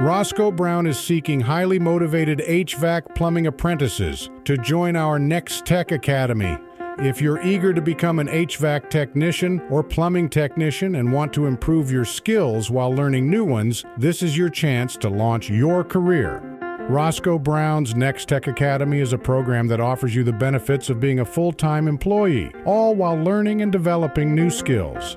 Roscoe 0.00 0.52
Brown 0.52 0.86
is 0.86 0.98
seeking 0.98 1.40
highly 1.40 1.78
motivated 1.78 2.40
HVAC 2.40 3.14
plumbing 3.14 3.46
apprentices 3.46 4.28
to 4.44 4.58
join 4.58 4.94
our 4.94 5.18
Next 5.18 5.64
Tech 5.64 5.90
Academy. 5.90 6.58
If 6.98 7.22
you're 7.22 7.40
eager 7.40 7.72
to 7.72 7.80
become 7.80 8.18
an 8.18 8.28
HVAC 8.28 8.90
technician 8.90 9.58
or 9.70 9.82
plumbing 9.82 10.28
technician 10.28 10.96
and 10.96 11.10
want 11.10 11.32
to 11.32 11.46
improve 11.46 11.90
your 11.90 12.04
skills 12.04 12.70
while 12.70 12.92
learning 12.92 13.30
new 13.30 13.42
ones, 13.42 13.86
this 13.96 14.22
is 14.22 14.36
your 14.36 14.50
chance 14.50 14.98
to 14.98 15.08
launch 15.08 15.48
your 15.48 15.82
career. 15.82 16.42
Roscoe 16.90 17.38
Brown's 17.38 17.94
Next 17.94 18.28
Tech 18.28 18.48
Academy 18.48 19.00
is 19.00 19.14
a 19.14 19.18
program 19.18 19.66
that 19.68 19.80
offers 19.80 20.14
you 20.14 20.24
the 20.24 20.32
benefits 20.32 20.90
of 20.90 21.00
being 21.00 21.20
a 21.20 21.24
full 21.24 21.52
time 21.52 21.88
employee, 21.88 22.52
all 22.66 22.94
while 22.94 23.16
learning 23.16 23.62
and 23.62 23.72
developing 23.72 24.34
new 24.34 24.50
skills. 24.50 25.16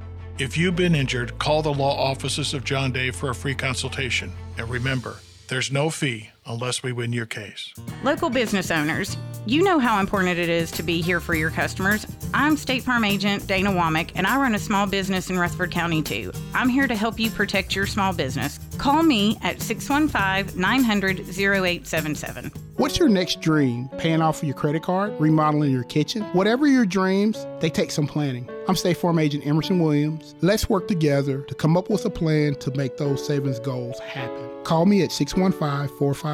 If 0.39 0.57
you've 0.57 0.75
been 0.75 0.95
injured, 0.95 1.37
call 1.39 1.61
the 1.61 1.73
law 1.73 1.95
offices 1.95 2.53
of 2.53 2.63
John 2.63 2.91
Day 2.91 3.11
for 3.11 3.29
a 3.29 3.35
free 3.35 3.53
consultation. 3.53 4.31
And 4.57 4.69
remember, 4.69 5.17
there's 5.49 5.71
no 5.71 5.89
fee 5.89 6.29
unless 6.51 6.83
we 6.83 6.91
win 6.91 7.13
your 7.13 7.25
case. 7.25 7.73
Local 8.03 8.29
business 8.29 8.71
owners, 8.71 9.17
you 9.45 9.63
know 9.63 9.79
how 9.79 9.99
important 9.99 10.37
it 10.37 10.49
is 10.49 10.69
to 10.71 10.83
be 10.83 11.01
here 11.01 11.19
for 11.19 11.33
your 11.33 11.49
customers. 11.49 12.05
I'm 12.33 12.57
State 12.57 12.83
Farm 12.83 13.03
Agent 13.03 13.47
Dana 13.47 13.71
Womack, 13.71 14.11
and 14.15 14.27
I 14.27 14.37
run 14.37 14.53
a 14.53 14.59
small 14.59 14.85
business 14.85 15.29
in 15.29 15.39
Rutherford 15.39 15.71
County 15.71 16.01
too. 16.01 16.31
I'm 16.53 16.69
here 16.69 16.87
to 16.87 16.95
help 16.95 17.19
you 17.19 17.29
protect 17.29 17.75
your 17.75 17.87
small 17.87 18.13
business. 18.13 18.59
Call 18.77 19.03
me 19.03 19.37
at 19.41 19.61
615 19.61 20.59
900 20.59 21.19
0877. 21.19 22.51
What's 22.77 22.97
your 22.97 23.09
next 23.09 23.41
dream? 23.41 23.89
Paying 23.97 24.21
off 24.21 24.43
your 24.43 24.55
credit 24.55 24.81
card? 24.81 25.13
Remodeling 25.19 25.71
your 25.71 25.83
kitchen? 25.83 26.23
Whatever 26.33 26.65
your 26.67 26.85
dreams, 26.85 27.45
they 27.59 27.69
take 27.69 27.91
some 27.91 28.07
planning. 28.07 28.49
I'm 28.67 28.75
State 28.75 28.97
Farm 28.97 29.19
Agent 29.19 29.45
Emerson 29.45 29.79
Williams. 29.79 30.33
Let's 30.41 30.69
work 30.69 30.87
together 30.87 31.41
to 31.41 31.55
come 31.55 31.77
up 31.77 31.89
with 31.89 32.05
a 32.05 32.09
plan 32.09 32.55
to 32.55 32.71
make 32.71 32.97
those 32.97 33.25
savings 33.25 33.59
goals 33.59 33.99
happen. 33.99 34.49
Call 34.63 34.85
me 34.85 35.03
at 35.03 35.11
615 35.11 35.95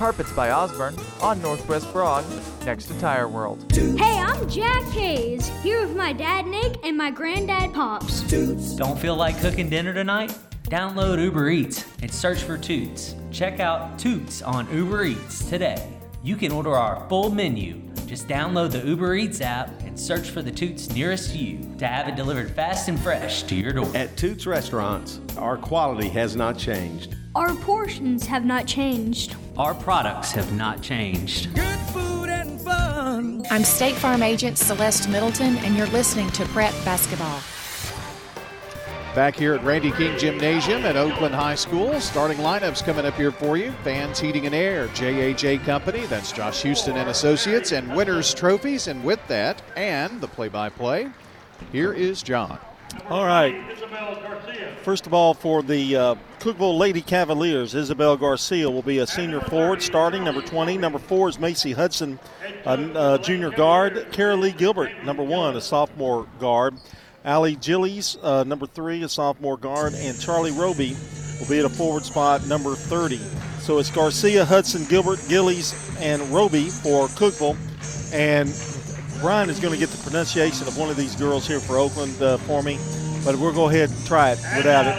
Carpets 0.00 0.32
by 0.32 0.50
Osborne 0.50 0.96
on 1.20 1.42
Northwest 1.42 1.92
Broad, 1.92 2.24
next 2.64 2.86
to 2.86 2.98
Tire 2.98 3.28
World. 3.28 3.70
Hey, 3.70 4.18
I'm 4.18 4.48
Jack 4.48 4.82
Hayes, 4.84 5.48
here 5.62 5.82
with 5.82 5.94
my 5.94 6.14
dad 6.14 6.46
Nick 6.46 6.82
and 6.86 6.96
my 6.96 7.10
granddad 7.10 7.74
Pops. 7.74 8.22
Don't 8.76 8.98
feel 8.98 9.14
like 9.14 9.38
cooking 9.42 9.68
dinner 9.68 9.92
tonight? 9.92 10.34
Download 10.70 11.22
Uber 11.22 11.50
Eats 11.50 11.84
and 12.00 12.10
search 12.10 12.44
for 12.44 12.56
Toots. 12.56 13.14
Check 13.30 13.60
out 13.60 13.98
Toots 13.98 14.40
on 14.40 14.74
Uber 14.74 15.04
Eats 15.04 15.44
today. 15.50 15.86
You 16.22 16.34
can 16.34 16.50
order 16.50 16.74
our 16.74 17.06
full 17.10 17.28
menu. 17.28 17.82
Just 18.06 18.26
download 18.26 18.72
the 18.72 18.80
Uber 18.80 19.16
Eats 19.16 19.42
app 19.42 19.68
and 19.82 19.89
search 20.00 20.30
for 20.30 20.42
the 20.42 20.50
Toots 20.50 20.90
nearest 20.90 21.34
you 21.34 21.58
to 21.78 21.86
have 21.86 22.08
it 22.08 22.16
delivered 22.16 22.50
fast 22.50 22.88
and 22.88 22.98
fresh 22.98 23.42
to 23.44 23.54
your 23.54 23.72
door. 23.72 23.90
At 23.94 24.16
Toots 24.16 24.46
Restaurants, 24.46 25.20
our 25.36 25.56
quality 25.56 26.08
has 26.08 26.34
not 26.34 26.56
changed. 26.58 27.16
Our 27.34 27.54
portions 27.54 28.26
have 28.26 28.44
not 28.44 28.66
changed. 28.66 29.36
Our 29.56 29.74
products 29.74 30.32
have 30.32 30.52
not 30.54 30.82
changed. 30.82 31.54
Good 31.54 31.78
food 31.92 32.28
and 32.28 32.60
fun. 32.60 33.44
I'm 33.50 33.62
State 33.62 33.94
Farm 33.94 34.22
Agent 34.22 34.58
Celeste 34.58 35.08
Middleton, 35.08 35.58
and 35.58 35.76
you're 35.76 35.86
listening 35.88 36.30
to 36.30 36.44
Prep 36.46 36.72
Basketball. 36.84 37.40
Back 39.14 39.34
here 39.34 39.54
at 39.54 39.64
Randy 39.64 39.90
King 39.90 40.16
Gymnasium 40.16 40.84
at 40.86 40.96
Oakland 40.96 41.34
High 41.34 41.56
School. 41.56 42.00
Starting 42.00 42.38
lineups 42.38 42.84
coming 42.84 43.04
up 43.04 43.14
here 43.14 43.32
for 43.32 43.56
you. 43.56 43.72
Fans 43.82 44.20
Heating 44.20 44.46
and 44.46 44.54
Air, 44.54 44.86
JHA 44.88 45.64
Company, 45.64 46.06
that's 46.06 46.30
Josh 46.30 46.62
Houston 46.62 46.96
and 46.96 47.10
Associates, 47.10 47.72
and 47.72 47.96
Winners 47.96 48.32
Trophies. 48.32 48.86
And 48.86 49.02
with 49.02 49.18
that, 49.26 49.62
and 49.74 50.20
the 50.20 50.28
play 50.28 50.46
by 50.46 50.68
play, 50.68 51.08
here 51.72 51.92
is 51.92 52.22
John. 52.22 52.60
All 53.08 53.26
right. 53.26 53.60
First 54.82 55.08
of 55.08 55.12
all, 55.12 55.34
for 55.34 55.64
the 55.64 55.96
uh, 55.96 56.14
Cookeville 56.38 56.78
Lady 56.78 57.02
Cavaliers, 57.02 57.74
Isabel 57.74 58.16
Garcia 58.16 58.70
will 58.70 58.80
be 58.80 58.98
a 58.98 59.06
senior 59.08 59.40
forward 59.40 59.82
starting, 59.82 60.22
number 60.22 60.40
20. 60.40 60.78
Number 60.78 61.00
four 61.00 61.28
is 61.28 61.40
Macy 61.40 61.72
Hudson, 61.72 62.20
a, 62.64 63.14
a 63.14 63.18
junior 63.18 63.50
guard. 63.50 64.06
Kara 64.12 64.36
Lee 64.36 64.52
Gilbert, 64.52 65.04
number 65.04 65.24
one, 65.24 65.56
a 65.56 65.60
sophomore 65.60 66.28
guard. 66.38 66.74
Allie 67.24 67.56
Gillies, 67.56 68.16
uh, 68.22 68.44
number 68.44 68.66
three, 68.66 69.02
a 69.02 69.08
sophomore 69.08 69.56
guard. 69.56 69.94
And 69.94 70.18
Charlie 70.18 70.52
Roby 70.52 70.96
will 71.38 71.48
be 71.48 71.58
at 71.58 71.64
a 71.64 71.68
forward 71.68 72.04
spot, 72.04 72.46
number 72.46 72.74
30. 72.74 73.18
So 73.60 73.78
it's 73.78 73.90
Garcia, 73.90 74.44
Hudson, 74.44 74.84
Gilbert, 74.86 75.20
Gillies, 75.28 75.74
and 76.00 76.22
Roby 76.30 76.68
for 76.68 77.08
Cookeville. 77.08 77.56
And 78.12 78.48
Brian 79.20 79.50
is 79.50 79.60
going 79.60 79.74
to 79.74 79.78
get 79.78 79.90
the 79.90 80.02
pronunciation 80.02 80.66
of 80.66 80.78
one 80.78 80.88
of 80.88 80.96
these 80.96 81.14
girls 81.14 81.46
here 81.46 81.60
for 81.60 81.76
Oakland 81.76 82.20
uh, 82.22 82.38
for 82.38 82.62
me, 82.62 82.78
but 83.22 83.36
we'll 83.36 83.52
go 83.52 83.68
ahead 83.68 83.90
and 83.90 84.06
try 84.06 84.30
it 84.30 84.38
without 84.56 84.86
it. 84.86 84.96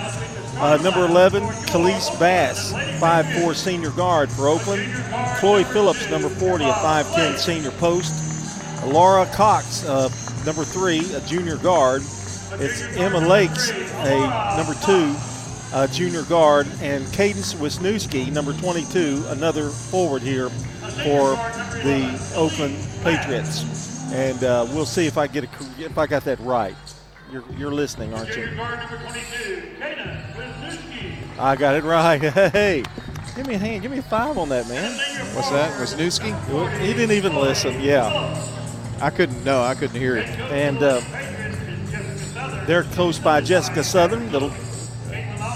Uh, 0.58 0.78
number 0.84 1.04
11, 1.06 1.42
Khalees 1.42 2.20
Bass, 2.20 2.72
5'4 3.02 3.56
senior 3.56 3.90
guard 3.92 4.30
for 4.30 4.48
Oakland. 4.48 4.84
Chloe 5.40 5.64
Phillips, 5.64 6.08
number 6.12 6.30
40, 6.30 6.66
a 6.66 6.74
5'10 6.74 7.38
senior 7.38 7.72
post. 7.72 8.14
Laura 8.86 9.26
Cox, 9.34 9.84
uh, 9.86 10.08
number 10.46 10.64
three, 10.64 11.14
a 11.14 11.22
junior 11.22 11.58
guard. 11.58 12.02
It's 12.54 12.82
Emma 12.98 13.20
Lakes, 13.20 13.70
a 13.72 14.56
number 14.58 14.74
two, 14.86 15.16
a 15.74 15.88
junior 15.88 16.24
guard. 16.24 16.68
And 16.82 17.12
Cadence 17.14 17.54
Wisniewski, 17.54 18.32
number 18.32 18.54
22, 18.54 19.26
another 19.28 19.70
forward 19.70 20.22
here 20.22 20.50
for 20.50 21.36
the 21.84 22.34
Oakland 22.36 22.76
Patriots 23.04 23.92
and 24.12 24.44
uh, 24.44 24.68
we'll 24.72 24.86
see 24.86 25.08
if 25.08 25.18
I 25.18 25.28
get 25.28 25.46
a, 25.46 25.48
if 25.80 25.98
I 25.98 26.06
got 26.06 26.26
that 26.26 26.40
right. 26.42 26.76
You're, 27.32 27.44
you're 27.58 27.72
listening, 27.74 28.14
aren't 28.14 28.36
you? 28.36 28.50
I 31.40 31.56
got 31.56 31.76
it 31.76 31.84
right. 31.84 32.22
Hey, 32.52 32.84
give 33.36 33.48
me 33.48 33.56
a 33.56 33.58
hand. 33.58 33.82
Give 33.82 33.92
me 33.92 34.00
a 34.00 34.04
five 34.04 34.38
on 34.38 34.50
that, 34.50 34.68
man. 34.68 34.92
What's 35.34 35.50
that? 35.52 35.72
Wisniewski? 35.80 36.80
He 36.80 36.94
didn't 36.94 37.16
even 37.16 37.36
listen. 37.36 37.80
Yeah. 37.80 38.36
I 39.02 39.10
couldn't. 39.10 39.44
No, 39.44 39.62
I 39.62 39.76
couldn't 39.76 40.00
hear 40.00 40.18
it. 40.18 40.28
And 40.52 40.78
uh, 40.82 41.02
they're 42.66 42.84
coached 42.84 43.24
by 43.24 43.42
Jessica 43.42 43.84
Southern, 43.84 44.32
little 44.32 44.52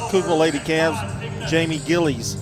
Cookeville 0.09 0.39
Lady 0.39 0.59
Cavs, 0.59 1.47
Jamie 1.47 1.79
Gillies. 1.79 2.37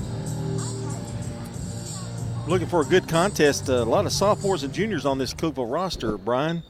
Looking 2.47 2.67
for 2.67 2.81
a 2.81 2.85
good 2.85 3.07
contest. 3.07 3.69
Uh, 3.69 3.73
a 3.73 3.85
lot 3.85 4.05
of 4.05 4.11
sophomores 4.11 4.63
and 4.63 4.73
juniors 4.73 5.05
on 5.05 5.17
this 5.17 5.33
Cookeville 5.33 5.71
roster, 5.71 6.17
Brian. 6.17 6.63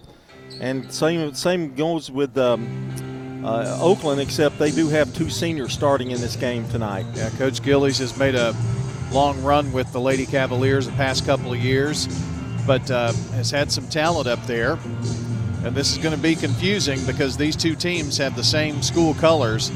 And 0.60 0.92
same 0.94 1.34
same 1.34 1.76
goes 1.76 2.12
with 2.12 2.38
um, 2.38 3.44
uh, 3.44 3.78
Oakland, 3.82 4.22
except 4.22 4.58
they 4.60 4.72
do 4.72 4.88
have 4.90 5.14
two 5.16 5.30
seniors 5.30 5.74
starting 5.74 6.12
in 6.12 6.22
this 6.22 6.36
game 6.36 6.68
tonight. 6.70 7.06
Yeah, 7.16 7.30
Coach 7.32 7.62
Gillies 7.64 7.98
has 8.00 8.18
made 8.18 8.36
a 8.36 8.56
long 9.12 9.42
run 9.44 9.72
with 9.74 9.92
the 9.92 10.00
Lady 10.00 10.26
Cavaliers 10.26 10.86
the 10.86 10.92
past 10.94 11.26
couple 11.26 11.54
of 11.54 11.60
years, 11.60 12.08
but 12.66 12.90
uh, 12.90 13.14
has 13.34 13.52
had 13.52 13.72
some 13.72 13.88
talent 13.88 14.28
up 14.28 14.46
there. 14.46 14.80
And 15.64 15.74
this 15.74 15.92
is 15.92 15.98
going 15.98 16.16
to 16.16 16.22
be 16.22 16.36
confusing 16.36 17.04
because 17.06 17.38
these 17.38 17.56
two 17.56 17.76
teams 17.76 18.18
have 18.18 18.36
the 18.36 18.44
same 18.44 18.82
school 18.82 19.14
colors. 19.14 19.72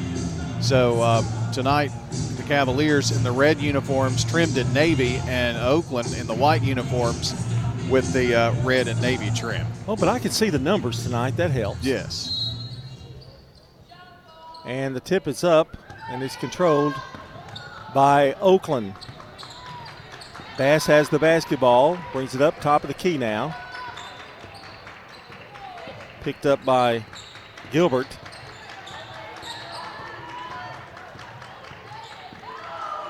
So 0.59 1.01
uh, 1.01 1.51
tonight, 1.51 1.91
the 2.35 2.43
Cavaliers 2.43 3.15
in 3.15 3.23
the 3.23 3.31
red 3.31 3.59
uniforms 3.61 4.25
trimmed 4.25 4.57
in 4.57 4.71
navy, 4.73 5.21
and 5.27 5.57
Oakland 5.57 6.13
in 6.15 6.27
the 6.27 6.33
white 6.33 6.61
uniforms 6.61 7.33
with 7.89 8.11
the 8.11 8.35
uh, 8.35 8.53
red 8.63 8.87
and 8.87 9.01
navy 9.01 9.31
trim. 9.33 9.65
Oh, 9.87 9.95
but 9.95 10.09
I 10.09 10.19
can 10.19 10.31
see 10.31 10.49
the 10.49 10.59
numbers 10.59 11.03
tonight. 11.03 11.37
That 11.37 11.51
helps. 11.51 11.85
Yes. 11.85 12.33
And 14.65 14.93
the 14.93 14.99
tip 14.99 15.27
is 15.27 15.45
up, 15.45 15.77
and 16.09 16.21
it's 16.21 16.35
controlled 16.35 16.93
by 17.93 18.33
Oakland. 18.41 18.93
Bass 20.57 20.87
has 20.87 21.07
the 21.09 21.19
basketball, 21.19 21.99
brings 22.11 22.33
it 22.33 22.41
up 22.41 22.59
top 22.59 22.83
of 22.83 22.87
the 22.87 22.95
key 22.95 23.17
now. 23.17 23.55
Picked 26.21 26.47
up 26.47 26.65
by 26.65 27.05
Gilbert. 27.71 28.07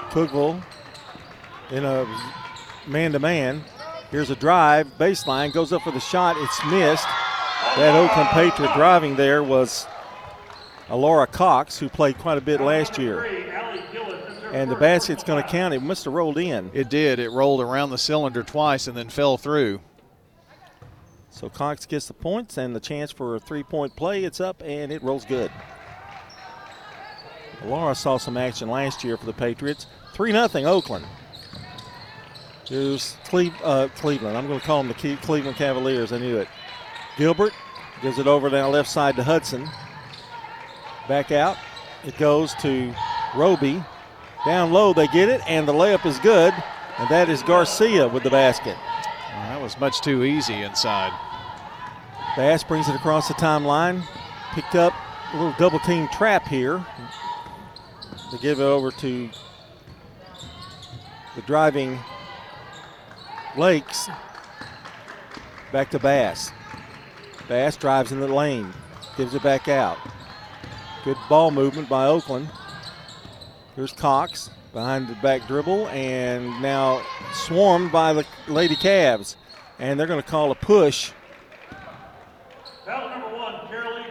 Cookeville 0.10 0.62
in 1.72 1.86
a 1.86 2.06
man 2.86 3.14
to 3.14 3.20
man. 3.20 3.64
Here's 4.12 4.30
a 4.30 4.36
drive, 4.36 4.88
baseline, 4.98 5.54
goes 5.54 5.72
up 5.72 5.84
for 5.84 5.92
the 5.92 6.00
shot. 6.00 6.36
It's 6.38 6.66
missed. 6.66 7.08
That 7.76 7.96
Oakland 7.96 8.30
Patriot 8.30 8.74
driving 8.74 9.16
there 9.16 9.44
was 9.44 9.86
Laura 10.90 11.28
Cox, 11.28 11.78
who 11.78 11.90
played 11.90 12.18
quite 12.18 12.38
a 12.38 12.42
bit 12.42 12.60
last 12.60 12.98
year. 12.98 13.26
And 14.52 14.72
the 14.72 14.76
basket's 14.76 15.24
going 15.24 15.44
to 15.44 15.50
count. 15.50 15.74
It 15.74 15.82
must 15.82 16.06
have 16.06 16.14
rolled 16.14 16.38
in. 16.38 16.72
It 16.74 16.90
did. 16.90 17.20
It 17.20 17.30
rolled 17.30 17.62
around 17.62 17.90
the 17.90 17.98
cylinder 17.98 18.44
twice 18.44 18.88
and 18.88 18.96
then 18.96 19.10
fell 19.10 19.38
through. 19.38 19.82
So 21.30 21.50
Cox 21.50 21.86
gets 21.86 22.08
the 22.08 22.14
points 22.14 22.58
and 22.58 22.76
the 22.76 22.80
chance 22.80 23.12
for 23.12 23.36
a 23.36 23.40
three 23.40 23.64
point 23.64 23.96
play. 23.96 24.24
It's 24.24 24.40
up 24.40 24.64
and 24.66 24.92
it 24.92 25.04
rolls 25.04 25.26
good. 25.26 25.52
Laura 27.66 27.96
saw 27.96 28.18
some 28.18 28.38
action 28.38 28.70
last 28.70 29.04
year 29.04 29.18
for 29.18 29.26
the 29.26 29.34
Patriots. 29.34 29.88
3 30.14 30.32
0 30.32 30.48
Oakland. 30.66 31.06
Here's 32.66 33.16
Cle- 33.26 33.54
uh, 33.64 33.88
Cleveland. 33.96 34.36
I'm 34.38 34.48
going 34.48 34.60
to 34.60 34.66
call 34.66 34.84
them 34.84 34.88
the 35.00 35.18
Cleveland 35.18 35.58
Cavaliers. 35.58 36.12
I 36.12 36.18
knew 36.18 36.38
it. 36.38 36.48
Gilbert 37.18 37.54
gives 38.02 38.20
it 38.20 38.28
over 38.28 38.50
down 38.50 38.72
left 38.72 38.90
side 38.90 39.16
to 39.16 39.24
Hudson. 39.24 39.68
Back 41.08 41.32
out. 41.32 41.58
It 42.04 42.18
goes 42.18 42.54
to 42.56 42.94
Roby. 43.36 43.84
Down 44.46 44.72
low, 44.72 44.94
they 44.94 45.08
get 45.08 45.30
it, 45.30 45.42
and 45.48 45.68
the 45.68 45.74
layup 45.74 46.06
is 46.06 46.20
good. 46.20 46.54
And 46.98 47.10
that 47.10 47.30
is 47.30 47.44
Garcia 47.44 48.08
with 48.08 48.24
the 48.24 48.30
basket. 48.30 48.76
Well, 48.76 49.50
that 49.50 49.62
was 49.62 49.80
much 49.80 50.02
too 50.02 50.24
easy 50.24 50.56
inside. 50.56 51.14
Bass 52.36 52.64
brings 52.64 52.88
it 52.90 52.96
across 52.96 53.28
the 53.28 53.34
timeline. 53.36 54.04
Picked 54.54 54.76
up 54.76 54.94
a 55.34 55.38
little 55.38 55.56
double 55.60 55.80
team 55.80 56.08
trap 56.10 56.48
here. 56.48 56.84
To 58.32 58.38
give 58.40 58.60
it 58.60 58.64
over 58.64 58.92
to 58.92 59.30
the 61.36 61.42
driving 61.44 62.00
Lakes. 63.56 64.10
Back 65.72 65.92
to 65.92 66.00
Bass. 66.00 66.52
Bass 67.48 67.78
drives 67.78 68.12
in 68.12 68.20
the 68.20 68.28
lane, 68.28 68.74
gives 69.16 69.34
it 69.34 69.44
back 69.44 69.68
out. 69.68 69.98
Good 71.06 71.18
ball 71.30 71.52
movement 71.52 71.88
by 71.88 72.06
Oakland. 72.08 72.50
Here's 73.78 73.92
Cox 73.92 74.50
behind 74.74 75.08
the 75.08 75.14
back 75.22 75.46
dribble 75.46 75.88
and 75.90 76.64
now 76.64 77.04
swarmed 77.32 77.92
by 77.92 78.12
the 78.12 78.26
Lady 78.48 78.76
Cavs. 78.76 79.36
And 79.78 80.00
they're 80.00 80.08
going 80.08 80.22
to 80.22 80.28
call 80.28 80.50
a 80.50 80.56
push. 80.56 81.12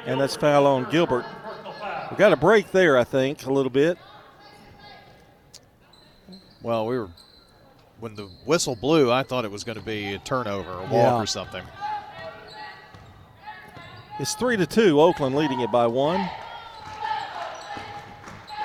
And 0.07 0.21
that's 0.21 0.37
foul 0.37 0.69
on 0.69 0.89
Gilbert. 0.89 1.25
We 2.13 2.17
got 2.17 2.33
a 2.33 2.37
break 2.37 2.71
there, 2.71 2.97
I 2.97 3.03
think, 3.03 3.45
a 3.45 3.53
little 3.53 3.71
bit. 3.71 3.99
Well, 6.63 6.87
we 6.87 6.97
were 6.97 7.09
when 7.99 8.15
the 8.15 8.29
whistle 8.45 8.77
blew, 8.77 9.11
I 9.11 9.25
thought 9.25 9.45
it 9.45 9.51
was 9.51 9.65
going 9.65 9.79
to 9.79 9.85
be 9.85 10.15
a 10.15 10.19
turnover, 10.21 10.75
a 10.75 10.83
walk 10.83 10.93
Yeah. 10.93 11.17
or 11.17 11.27
something. 11.27 11.65
It's 14.21 14.37
three 14.37 14.57
to 14.59 14.67
two. 14.67 15.01
Oakland 15.01 15.35
leading 15.35 15.59
it 15.59 15.73
by 15.73 15.89
one. 15.89 16.31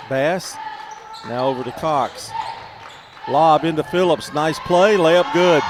Bass 0.08 0.56
now 1.28 1.48
over 1.48 1.64
to 1.64 1.72
Cox. 1.74 2.32
Lob 3.28 3.66
into 3.66 3.84
Phillips. 3.84 4.34
Nice 4.34 4.60
play. 4.60 4.96
Layup 4.96 5.32
good. 5.34 5.64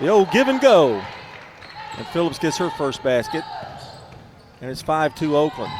The 0.00 0.08
old 0.08 0.30
give 0.30 0.48
and 0.48 0.60
go. 0.60 1.02
And 1.96 2.06
Phillips 2.08 2.38
gets 2.38 2.56
her 2.58 2.70
first 2.70 3.02
basket. 3.02 3.42
And 4.60 4.70
it's 4.70 4.82
5 4.82 5.14
2 5.14 5.36
Oakland. 5.36 5.72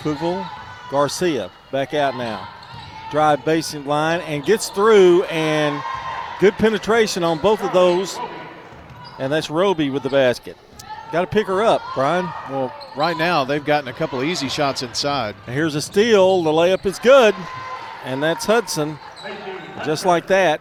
Kugel, 0.00 0.48
Garcia 0.90 1.50
back 1.72 1.94
out 1.94 2.16
now. 2.16 2.48
Drive 3.10 3.44
basing 3.44 3.86
line 3.86 4.20
and 4.22 4.44
gets 4.44 4.68
through 4.68 5.24
and 5.24 5.82
good 6.40 6.54
penetration 6.54 7.24
on 7.24 7.38
both 7.38 7.62
of 7.62 7.72
those. 7.72 8.18
And 9.18 9.32
that's 9.32 9.50
Roby 9.50 9.90
with 9.90 10.02
the 10.02 10.10
basket. 10.10 10.56
Got 11.14 11.20
to 11.20 11.26
pick 11.28 11.46
her 11.46 11.62
up, 11.62 11.80
Brian. 11.94 12.24
Well, 12.50 12.74
right 12.96 13.16
now 13.16 13.44
they've 13.44 13.64
gotten 13.64 13.86
a 13.86 13.92
couple 13.92 14.18
of 14.18 14.26
easy 14.26 14.48
shots 14.48 14.82
inside. 14.82 15.36
And 15.46 15.54
here's 15.54 15.76
a 15.76 15.80
steal. 15.80 16.42
The 16.42 16.50
layup 16.50 16.84
is 16.86 16.98
good. 16.98 17.36
And 18.02 18.20
that's 18.20 18.44
Hudson. 18.46 18.98
Just 19.84 20.04
like 20.04 20.26
that. 20.26 20.60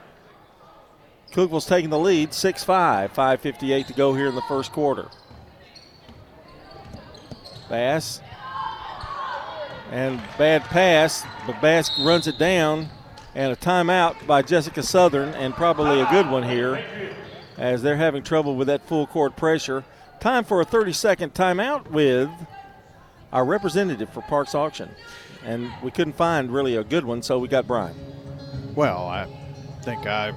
Cookeville's 1.32 1.66
taking 1.66 1.90
the 1.90 1.98
lead 1.98 2.36
6 2.36 2.64
5. 2.64 3.14
5.58 3.14 3.88
to 3.88 3.94
go 3.94 4.14
here 4.14 4.28
in 4.28 4.36
the 4.36 4.44
first 4.44 4.72
quarter. 4.72 5.08
Bass. 7.68 8.22
And 9.90 10.22
bad 10.38 10.62
pass, 10.66 11.26
but 11.48 11.60
Bass 11.62 11.90
runs 12.00 12.28
it 12.28 12.38
down. 12.38 12.90
And 13.34 13.52
a 13.52 13.56
timeout 13.56 14.28
by 14.28 14.44
Jessica 14.44 14.84
Southern, 14.84 15.30
and 15.30 15.56
probably 15.56 16.00
a 16.00 16.06
good 16.12 16.30
one 16.30 16.44
here, 16.44 16.86
as 17.58 17.82
they're 17.82 17.98
having 17.98 18.22
trouble 18.22 18.56
with 18.56 18.68
that 18.68 18.88
full 18.88 19.08
court 19.08 19.36
pressure. 19.36 19.84
Time 20.24 20.46
for 20.46 20.62
a 20.62 20.66
30 20.66 20.94
second 20.94 21.34
timeout 21.34 21.92
with 21.92 22.30
our 23.34 23.44
representative 23.44 24.10
for 24.10 24.22
Parks 24.22 24.56
Auction. 24.56 24.90
And 25.44 25.70
we 25.84 25.92
couldn't 25.92 26.14
find 26.14 26.50
really 26.50 26.78
a 26.78 26.84
good 26.86 27.04
one, 27.04 27.22
so 27.22 27.40
we 27.40 27.50
got 27.50 27.68
Brian. 27.68 27.94
Well, 28.74 29.06
I 29.06 29.28
think 29.82 30.08
I 30.08 30.32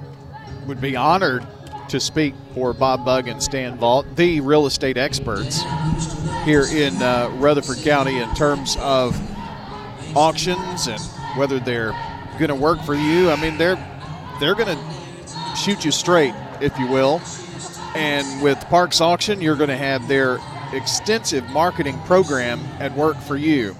would 0.65 0.81
be 0.81 0.97
honored 0.97 1.47
to 1.87 2.01
speak 2.01 2.35
for 2.53 2.73
Bob 2.73 3.05
Bug 3.05 3.29
and 3.29 3.41
Stan 3.41 3.77
Vault, 3.77 4.05
the 4.17 4.41
real 4.41 4.65
estate 4.65 4.97
experts 4.97 5.63
here 6.43 6.65
in 6.69 7.01
uh, 7.01 7.29
Rutherford 7.37 7.77
County 7.77 8.19
in 8.19 8.35
terms 8.35 8.75
of 8.81 9.17
auctions 10.17 10.87
and 10.87 10.99
whether 11.37 11.61
they're 11.61 11.93
going 12.37 12.49
to 12.49 12.55
work 12.55 12.81
for 12.81 12.93
you. 12.93 13.31
I 13.31 13.41
mean, 13.41 13.57
they're 13.57 13.77
they're 14.41 14.53
going 14.53 14.77
to 14.77 15.55
shoot 15.55 15.85
you 15.85 15.91
straight, 15.91 16.33
if 16.59 16.77
you 16.77 16.87
will. 16.87 17.21
And 17.95 18.41
with 18.41 18.59
Parks 18.65 19.01
Auction, 19.01 19.41
you're 19.41 19.55
going 19.55 19.69
to 19.69 19.77
have 19.77 20.07
their 20.07 20.39
extensive 20.73 21.47
marketing 21.49 21.97
program 21.99 22.59
at 22.79 22.93
work 22.95 23.17
for 23.17 23.37
you. 23.37 23.75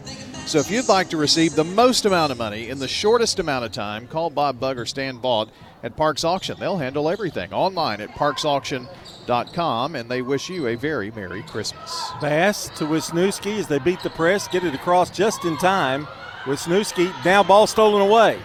So 0.45 0.59
if 0.59 0.71
you'd 0.71 0.87
like 0.87 1.09
to 1.09 1.17
receive 1.17 1.55
the 1.55 1.65
most 1.65 2.05
amount 2.05 2.31
of 2.31 2.37
money 2.37 2.69
in 2.69 2.79
the 2.79 2.87
shortest 2.87 3.39
amount 3.39 3.65
of 3.65 3.73
time, 3.73 4.07
call 4.07 4.29
Bob 4.29 4.59
Bug 4.59 4.79
or 4.79 4.85
Stan 4.85 5.19
Vaught 5.19 5.49
at 5.83 5.97
Parks 5.97 6.23
Auction. 6.23 6.57
They'll 6.57 6.77
handle 6.77 7.09
everything 7.09 7.51
online 7.51 7.99
at 7.99 8.11
parksauction.com, 8.11 9.95
and 9.95 10.09
they 10.09 10.21
wish 10.21 10.49
you 10.49 10.67
a 10.67 10.75
very 10.75 11.11
Merry 11.11 11.43
Christmas. 11.43 12.11
Bass 12.21 12.69
to 12.77 12.85
Wisniewski 12.85 13.59
as 13.59 13.67
they 13.67 13.79
beat 13.79 14.01
the 14.03 14.09
press, 14.09 14.47
get 14.47 14.63
it 14.63 14.73
across 14.73 15.09
just 15.09 15.43
in 15.43 15.57
time. 15.57 16.07
Wisniewski, 16.45 17.13
now 17.25 17.43
ball 17.43 17.67
stolen 17.67 18.01
away. 18.01 18.39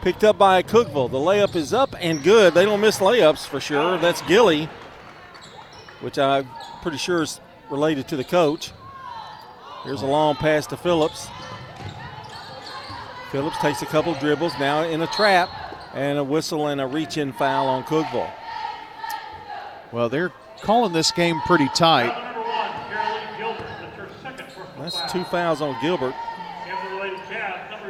Picked 0.00 0.24
up 0.24 0.38
by 0.38 0.62
Cookeville. 0.62 1.10
The 1.10 1.18
layup 1.18 1.56
is 1.56 1.72
up 1.72 1.94
and 2.00 2.22
good. 2.22 2.54
They 2.54 2.64
don't 2.64 2.80
miss 2.80 2.98
layups 2.98 3.46
for 3.46 3.60
sure. 3.60 3.98
That's 3.98 4.22
Gilly, 4.22 4.68
which 6.02 6.18
I'm 6.18 6.46
pretty 6.82 6.98
sure 6.98 7.22
is 7.22 7.40
related 7.70 8.06
to 8.08 8.16
the 8.16 8.24
coach. 8.24 8.72
Here's 9.84 10.02
a 10.02 10.06
long 10.06 10.34
pass 10.36 10.66
to 10.68 10.76
Phillips. 10.76 11.28
Phillips 13.30 13.56
takes 13.58 13.80
a 13.80 13.86
couple 13.86 14.12
dribbles, 14.14 14.52
now 14.60 14.82
in 14.82 15.00
a 15.00 15.06
trap, 15.06 15.48
and 15.94 16.18
a 16.18 16.24
whistle 16.24 16.66
and 16.68 16.80
a 16.80 16.86
reach 16.86 17.16
in 17.16 17.32
foul 17.32 17.66
on 17.66 17.82
Cookeville. 17.84 18.30
Well, 19.90 20.08
they're 20.08 20.32
calling 20.60 20.92
this 20.92 21.10
game 21.10 21.40
pretty 21.46 21.68
tight. 21.68 22.30
That's 24.78 25.12
two 25.12 25.24
fouls 25.24 25.60
on 25.60 25.80
Gilbert. 25.80 26.14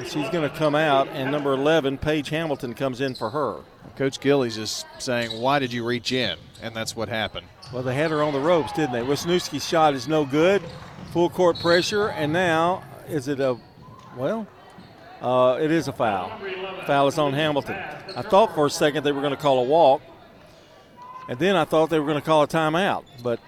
She's 0.04 0.28
going 0.30 0.48
to 0.48 0.54
come 0.56 0.74
out, 0.74 1.08
and 1.08 1.30
number 1.30 1.52
11, 1.52 1.98
Paige 1.98 2.28
Hamilton, 2.30 2.74
comes 2.74 3.00
in 3.00 3.14
for 3.14 3.30
her. 3.30 3.60
Coach 3.96 4.20
Gillies 4.20 4.56
is 4.56 4.84
saying, 4.98 5.38
Why 5.40 5.58
did 5.58 5.72
you 5.72 5.84
reach 5.84 6.12
in? 6.12 6.38
And 6.62 6.74
that's 6.74 6.96
what 6.96 7.08
happened. 7.08 7.46
Well, 7.72 7.82
they 7.82 7.94
had 7.94 8.10
her 8.10 8.22
on 8.22 8.32
the 8.32 8.40
ropes, 8.40 8.72
didn't 8.72 8.92
they? 8.92 9.00
Wisniewski's 9.00 9.66
shot 9.66 9.94
is 9.94 10.08
no 10.08 10.24
good. 10.24 10.62
Full 11.12 11.30
court 11.30 11.58
pressure, 11.58 12.08
and 12.08 12.32
now 12.32 12.82
is 13.08 13.28
it 13.28 13.40
a, 13.40 13.58
well, 14.16 14.46
uh, 15.20 15.58
it 15.60 15.70
is 15.70 15.88
a 15.88 15.92
foul. 15.92 16.32
Foul 16.86 17.08
is 17.08 17.18
on 17.18 17.32
Hamilton. 17.32 17.76
I 18.16 18.22
thought 18.22 18.54
for 18.54 18.66
a 18.66 18.70
second 18.70 19.04
they 19.04 19.12
were 19.12 19.20
going 19.20 19.34
to 19.34 19.40
call 19.40 19.58
a 19.58 19.64
walk, 19.64 20.02
and 21.28 21.38
then 21.38 21.56
I 21.56 21.64
thought 21.64 21.90
they 21.90 22.00
were 22.00 22.06
going 22.06 22.20
to 22.20 22.24
call 22.24 22.42
a 22.42 22.48
timeout, 22.48 23.04
but 23.22 23.40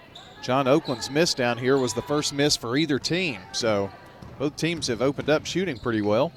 John 0.43 0.69
Oakland's 0.69 1.11
miss 1.11 1.33
down 1.33 1.59
here 1.59 1.79
was 1.79 1.95
the 1.95 2.03
first 2.03 2.35
miss 2.35 2.57
for 2.57 2.77
either 2.77 2.99
team. 2.99 3.41
So 3.53 3.91
both 4.39 4.57
teams 4.57 4.89
have 4.89 5.01
opened 5.01 5.31
up 5.31 5.47
shooting 5.47 5.79
pretty 5.79 6.03
well. 6.03 6.33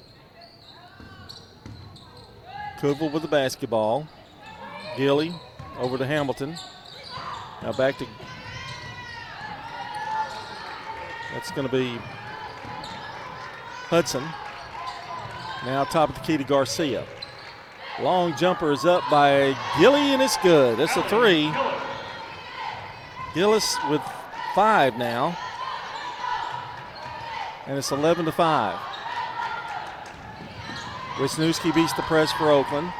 Koval 2.78 3.10
with 3.12 3.22
the 3.22 3.28
basketball. 3.28 4.06
Gilly 4.96 5.32
over 5.78 5.98
to 5.98 6.06
Hamilton. 6.06 6.56
Now 7.62 7.72
back 7.72 7.98
to. 7.98 8.06
That's 11.32 11.50
going 11.50 11.68
to 11.68 11.72
be 11.72 11.98
Hudson. 13.88 14.22
Now 15.64 15.84
top 15.84 16.10
of 16.10 16.14
the 16.14 16.20
key 16.22 16.36
to 16.36 16.44
Garcia. 16.44 17.04
Long 18.00 18.36
jumper 18.36 18.70
is 18.70 18.84
up 18.84 19.02
by 19.10 19.56
Gilly 19.78 20.12
and 20.12 20.22
it's 20.22 20.36
good. 20.36 20.78
That's 20.78 20.96
a 20.96 21.02
three. 21.08 21.52
Gillis 23.34 23.76
with 23.90 24.02
five 24.54 24.96
now. 24.96 25.36
And 27.66 27.76
it's 27.76 27.90
11 27.90 28.24
to 28.24 28.32
5. 28.32 28.78
Wisniewski 31.18 31.74
beats 31.74 31.92
the 31.92 32.02
press 32.02 32.32
for 32.32 32.50
Oakland. 32.50 32.92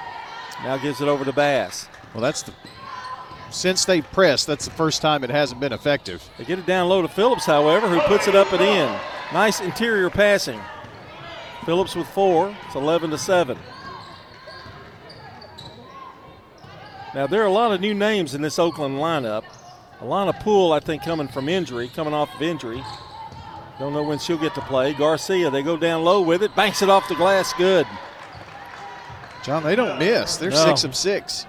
Now 0.63 0.77
gives 0.77 1.01
it 1.01 1.09
over 1.09 1.25
to 1.25 1.33
Bass. 1.33 1.89
Well, 2.13 2.23
that's 2.23 2.43
the 2.43 2.53
since 3.51 3.85
they 3.85 4.03
pressed, 4.03 4.47
that's 4.47 4.67
the 4.67 4.71
first 4.73 5.01
time 5.01 5.25
it 5.25 5.31
hasn't 5.31 5.61
been 5.61 5.73
effective. 5.73 6.29
They 6.37 6.45
get 6.45 6.59
it 6.59 6.67
down 6.67 6.89
low 6.89 7.01
to 7.01 7.09
Phillips, 7.09 7.47
however, 7.47 7.89
who 7.89 8.01
puts 8.01 8.29
it 8.29 8.35
up 8.35 8.53
and 8.53 8.61
in. 8.61 9.01
Nice 9.33 9.61
interior 9.61 10.11
passing. 10.11 10.61
Phillips 11.65 11.95
with 11.95 12.07
four. 12.09 12.55
It's 12.67 12.75
11 12.75 13.11
to 13.11 13.19
7. 13.19 13.59
Now, 17.15 17.27
there 17.27 17.43
are 17.43 17.47
a 17.47 17.53
lot 17.53 17.73
of 17.73 17.81
new 17.81 17.95
names 17.95 18.35
in 18.35 18.43
this 18.43 18.59
Oakland 18.59 18.97
lineup. 18.97 19.45
Alana 20.01 20.39
Poole, 20.41 20.73
I 20.73 20.81
think, 20.81 21.03
coming 21.03 21.27
from 21.27 21.49
injury, 21.49 21.89
coming 21.89 22.15
off 22.15 22.35
of 22.35 22.43
injury. 22.43 22.83
Don't 23.79 23.93
know 23.93 24.03
when 24.03 24.19
she'll 24.19 24.39
get 24.39 24.55
to 24.57 24.61
play. 24.61 24.93
Garcia, 24.93 25.51
they 25.51 25.63
go 25.63 25.77
down 25.77 26.05
low 26.05 26.21
with 26.21 26.43
it, 26.43 26.55
banks 26.55 26.83
it 26.83 26.91
off 26.91 27.09
the 27.09 27.15
glass, 27.15 27.53
good. 27.55 27.87
John, 29.49 29.63
they 29.63 29.77
don't 29.77 29.99
miss. 29.99 30.37
They're 30.37 30.51
No. 30.51 30.57
six 30.63 30.85
of 30.85 30.95
six. 30.95 31.47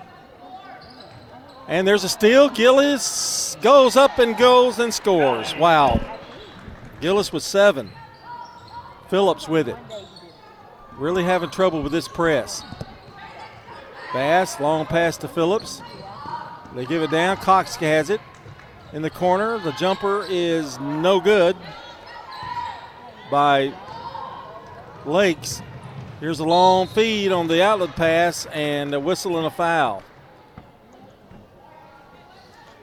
And 1.68 1.86
there's 1.86 2.06
a 2.06 2.10
steal. 2.10 2.48
Gillis 2.48 3.58
goes 3.62 3.98
up 3.98 4.20
and 4.20 4.38
goes 4.38 4.80
and 4.80 4.94
scores. 4.94 5.54
Wow. 5.58 6.00
Gillis 7.02 7.34
with 7.34 7.44
seven. 7.44 7.92
Phillips 9.10 9.50
with 9.50 9.68
it. 9.68 9.76
Really 10.94 11.26
having 11.26 11.50
trouble 11.50 11.82
with 11.82 11.92
this 11.92 12.08
press. 12.08 12.64
Bass, 14.14 14.62
long 14.62 14.86
pass 14.86 15.18
to 15.18 15.28
Phillips. 15.28 15.82
They 16.76 16.86
give 16.86 17.02
it 17.02 17.12
down. 17.12 17.36
Cox 17.36 17.76
has 17.76 18.10
it 18.10 18.22
in 18.94 19.02
the 19.02 19.10
corner. 19.10 19.60
The 19.60 19.74
jumper 19.74 20.26
is 20.30 20.80
no 20.80 21.20
good 21.20 21.58
by 23.30 23.74
Lakes. 25.06 25.62
Here's 26.20 26.40
a 26.40 26.46
long 26.46 26.88
feed 26.88 27.32
on 27.32 27.48
the 27.48 27.64
outlet 27.64 27.96
pass 27.96 28.46
and 28.48 28.94
a 28.94 29.00
whistle 29.00 29.38
and 29.38 29.48
a 29.48 29.50
foul. 29.50 30.04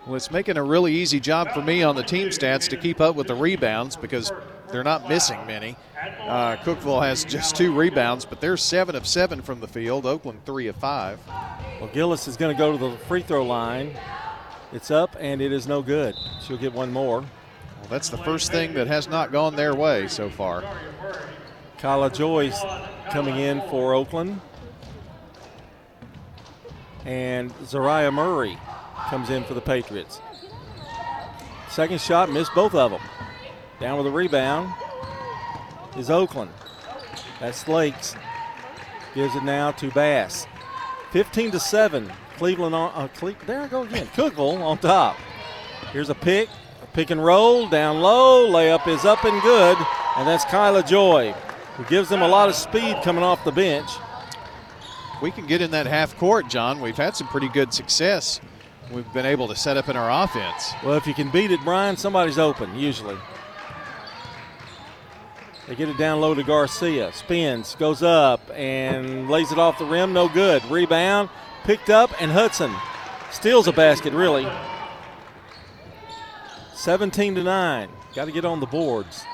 Well, 0.06 0.14
it's 0.14 0.30
making 0.30 0.56
a 0.56 0.62
really 0.62 0.94
easy 0.94 1.20
job 1.20 1.50
for 1.52 1.60
me 1.60 1.82
on 1.82 1.96
the 1.96 2.02
team 2.02 2.28
stats 2.28 2.66
to 2.70 2.78
keep 2.78 2.98
up 2.98 3.14
with 3.14 3.26
the 3.26 3.34
rebounds 3.34 3.94
because 3.94 4.32
they're 4.70 4.84
not 4.84 5.06
missing 5.06 5.38
many. 5.46 5.76
Uh, 6.20 6.56
Cookeville 6.56 7.02
has 7.02 7.26
just 7.26 7.56
two 7.56 7.74
rebounds, 7.74 8.24
but 8.24 8.40
they're 8.40 8.56
seven 8.56 8.94
of 8.94 9.06
seven 9.06 9.42
from 9.42 9.60
the 9.60 9.68
field. 9.68 10.06
Oakland 10.06 10.40
three 10.46 10.68
of 10.68 10.76
five. 10.76 11.18
Well, 11.78 11.90
Gillis 11.92 12.28
is 12.28 12.38
going 12.38 12.56
to 12.56 12.58
go 12.58 12.72
to 12.72 12.78
the 12.78 12.96
free 13.04 13.22
throw 13.22 13.44
line. 13.44 13.94
It's 14.72 14.90
up 14.90 15.14
and 15.20 15.42
it 15.42 15.52
is 15.52 15.66
no 15.66 15.82
good. 15.82 16.14
She'll 16.40 16.56
get 16.56 16.72
one 16.72 16.90
more. 16.90 17.20
Well, 17.20 17.90
that's 17.90 18.08
the 18.08 18.18
first 18.18 18.50
thing 18.50 18.72
that 18.74 18.86
has 18.86 19.08
not 19.08 19.30
gone 19.30 19.56
their 19.56 19.74
way 19.74 20.08
so 20.08 20.30
far. 20.30 20.64
Kyla 21.78 22.10
Joyce 22.10 22.62
coming 23.10 23.36
in 23.36 23.60
for 23.70 23.94
Oakland. 23.94 24.40
And 27.04 27.52
Zariah 27.58 28.12
Murray 28.12 28.58
comes 29.08 29.30
in 29.30 29.44
for 29.44 29.54
the 29.54 29.60
Patriots. 29.60 30.20
Second 31.68 32.00
shot, 32.00 32.30
missed 32.30 32.54
both 32.54 32.74
of 32.74 32.90
them. 32.90 33.00
Down 33.80 33.98
with 33.98 34.06
a 34.06 34.10
rebound 34.10 34.72
is 35.96 36.10
Oakland. 36.10 36.50
That's 37.38 37.68
Lakes. 37.68 38.16
Gives 39.14 39.34
it 39.34 39.44
now 39.44 39.70
to 39.72 39.90
Bass. 39.90 40.46
15 41.12 41.52
to 41.52 41.60
7. 41.60 42.10
Cleveland 42.36 42.74
on 42.74 42.92
uh, 42.94 43.08
Cle- 43.08 43.34
there 43.46 43.62
I 43.62 43.68
go 43.68 43.82
again. 43.82 44.06
Cookeville 44.08 44.60
on 44.60 44.78
top. 44.78 45.16
Here's 45.92 46.10
a 46.10 46.14
pick, 46.14 46.48
a 46.82 46.86
pick 46.88 47.10
and 47.10 47.24
roll 47.24 47.68
down 47.68 48.00
low. 48.00 48.50
Layup 48.50 48.86
is 48.88 49.04
up 49.04 49.24
and 49.24 49.40
good, 49.42 49.78
and 50.16 50.26
that's 50.26 50.44
Kyla 50.44 50.82
Joy, 50.82 51.34
who 51.76 51.84
gives 51.84 52.08
them 52.08 52.22
a 52.22 52.28
lot 52.28 52.48
of 52.48 52.54
speed 52.54 52.96
coming 53.02 53.22
off 53.22 53.44
the 53.44 53.52
bench. 53.52 53.90
We 55.22 55.30
can 55.30 55.46
get 55.46 55.62
in 55.62 55.70
that 55.70 55.86
half 55.86 56.16
court, 56.16 56.48
John. 56.48 56.80
We've 56.80 56.96
had 56.96 57.16
some 57.16 57.28
pretty 57.28 57.48
good 57.48 57.72
success. 57.72 58.40
We've 58.90 59.10
been 59.12 59.26
able 59.26 59.48
to 59.48 59.56
set 59.56 59.76
up 59.76 59.88
in 59.88 59.96
our 59.96 60.24
offense. 60.24 60.72
Well, 60.84 60.94
if 60.94 61.06
you 61.06 61.14
can 61.14 61.30
beat 61.30 61.50
it, 61.50 61.60
Brian, 61.64 61.96
somebody's 61.96 62.38
open 62.38 62.78
usually. 62.78 63.16
They 65.66 65.74
get 65.74 65.88
it 65.88 65.98
down 65.98 66.20
low 66.20 66.34
to 66.34 66.44
Garcia. 66.44 67.12
Spins, 67.12 67.74
goes 67.74 68.02
up, 68.02 68.40
and 68.54 69.28
lays 69.28 69.50
it 69.50 69.58
off 69.58 69.78
the 69.78 69.84
rim. 69.84 70.12
No 70.12 70.28
good. 70.28 70.64
Rebound, 70.66 71.28
picked 71.64 71.90
up, 71.90 72.10
and 72.22 72.30
Hudson 72.30 72.72
steals 73.32 73.66
a 73.66 73.72
basket, 73.72 74.12
really. 74.12 74.46
17 76.74 77.34
to 77.34 77.42
9. 77.42 77.88
Got 78.14 78.26
to 78.26 78.32
get 78.32 78.44
on 78.44 78.60
the 78.60 78.66
boards. 78.66 79.24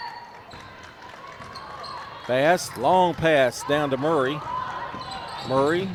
Pass, 2.26 2.76
long 2.76 3.14
pass 3.14 3.64
down 3.64 3.90
to 3.90 3.96
Murray. 3.96 4.40
Murray 5.48 5.88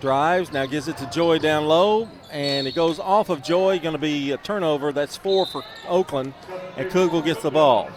drives, 0.00 0.52
now 0.52 0.66
gives 0.66 0.88
it 0.88 0.96
to 0.98 1.08
Joy 1.10 1.38
down 1.38 1.66
low, 1.66 2.08
and 2.30 2.66
it 2.66 2.74
goes 2.74 2.98
off 2.98 3.30
of 3.30 3.42
Joy. 3.42 3.78
Going 3.78 3.94
to 3.94 3.98
be 3.98 4.32
a 4.32 4.36
turnover. 4.36 4.92
That's 4.92 5.16
four 5.16 5.46
for 5.46 5.62
Oakland, 5.88 6.34
and 6.76 6.90
Cookeville 6.90 7.24
gets 7.24 7.42
the 7.42 7.50
ball. 7.50 7.88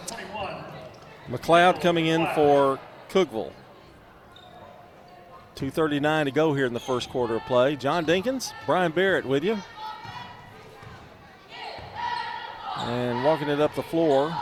McLeod 1.28 1.80
coming 1.80 2.06
in 2.06 2.26
for 2.34 2.78
Cookeville. 3.10 3.52
2.39 5.56 6.24
to 6.24 6.30
go 6.30 6.54
here 6.54 6.66
in 6.66 6.74
the 6.74 6.80
first 6.80 7.10
quarter 7.10 7.36
of 7.36 7.42
play. 7.42 7.76
John 7.76 8.04
Dinkins, 8.04 8.52
Brian 8.66 8.92
Barrett 8.92 9.24
with 9.24 9.44
you. 9.44 9.58
And 12.76 13.24
walking 13.24 13.48
it 13.48 13.60
up 13.60 13.74
the 13.74 13.82
floor 13.82 14.34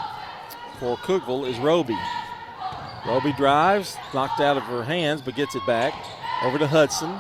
for 0.81 0.97
Cookeville 0.99 1.49
is 1.49 1.59
Roby. 1.59 1.99
Roby 3.07 3.33
drives, 3.33 3.97
knocked 4.15 4.41
out 4.41 4.57
of 4.57 4.63
her 4.65 4.85
hands, 4.85 5.21
but 5.23 5.35
gets 5.35 5.55
it 5.55 5.67
back. 5.67 5.93
Over 6.43 6.59
to 6.59 6.67
Hudson. 6.67 7.11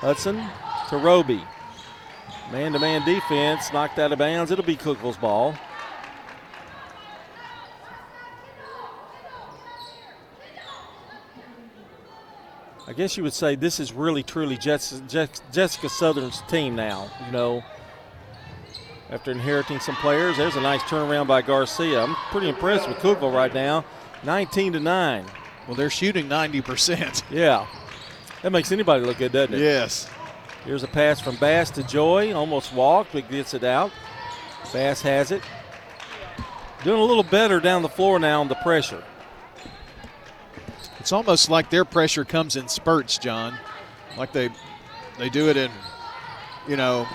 Hudson 0.00 0.42
to 0.90 0.96
Roby. 0.96 1.42
Man 2.52 2.72
to 2.72 2.78
man 2.78 3.04
defense, 3.06 3.72
knocked 3.72 3.98
out 3.98 4.12
of 4.12 4.18
bounds. 4.18 4.50
It'll 4.50 4.64
be 4.64 4.76
Cookeville's 4.76 5.16
ball. 5.16 5.54
I 12.86 12.92
guess 12.92 13.16
you 13.16 13.22
would 13.22 13.32
say 13.32 13.54
this 13.54 13.80
is 13.80 13.94
really 13.94 14.22
truly 14.22 14.58
Jessica, 14.58 15.88
Southern's 15.88 16.42
team 16.42 16.76
now. 16.76 17.08
You 17.24 17.32
know, 17.32 17.64
after 19.08 19.30
inheriting 19.30 19.80
some 19.80 19.96
players, 19.96 20.36
there's 20.36 20.56
a 20.56 20.60
nice 20.60 20.82
turnaround 20.82 21.26
by 21.26 21.40
Garcia. 21.40 22.02
I'm 22.02 22.14
pretty 22.30 22.50
impressed 22.50 22.86
with 22.86 22.98
Cookeville 22.98 23.34
right 23.34 23.54
now, 23.54 23.86
19 24.24 24.74
to 24.74 24.80
nine. 24.80 25.24
Well, 25.66 25.76
they're 25.76 25.90
shooting 25.90 26.28
90%. 26.28 27.22
Yeah, 27.30 27.66
that 28.42 28.50
makes 28.52 28.70
anybody 28.72 29.04
look 29.04 29.18
good, 29.18 29.32
doesn't 29.32 29.54
it? 29.54 29.60
Yes. 29.60 30.08
Here's 30.64 30.82
a 30.82 30.88
pass 30.88 31.20
from 31.20 31.36
Bass 31.36 31.70
to 31.72 31.82
Joy, 31.82 32.32
almost 32.32 32.72
walked, 32.72 33.12
but 33.12 33.30
gets 33.30 33.54
it 33.54 33.64
out. 33.64 33.90
Bass 34.72 35.02
has 35.02 35.30
it. 35.30 35.42
Doing 36.84 37.00
a 37.00 37.04
little 37.04 37.22
better 37.22 37.60
down 37.60 37.82
the 37.82 37.88
floor 37.88 38.18
now 38.18 38.40
on 38.40 38.48
the 38.48 38.54
pressure. 38.56 39.02
It's 41.00 41.12
almost 41.12 41.50
like 41.50 41.68
their 41.70 41.84
pressure 41.84 42.24
comes 42.24 42.56
in 42.56 42.68
spurts, 42.68 43.18
John. 43.18 43.58
Like 44.16 44.32
they 44.32 44.50
they 45.18 45.28
do 45.28 45.48
it 45.48 45.56
in, 45.56 45.70
you 46.66 46.76
know, 46.76 47.06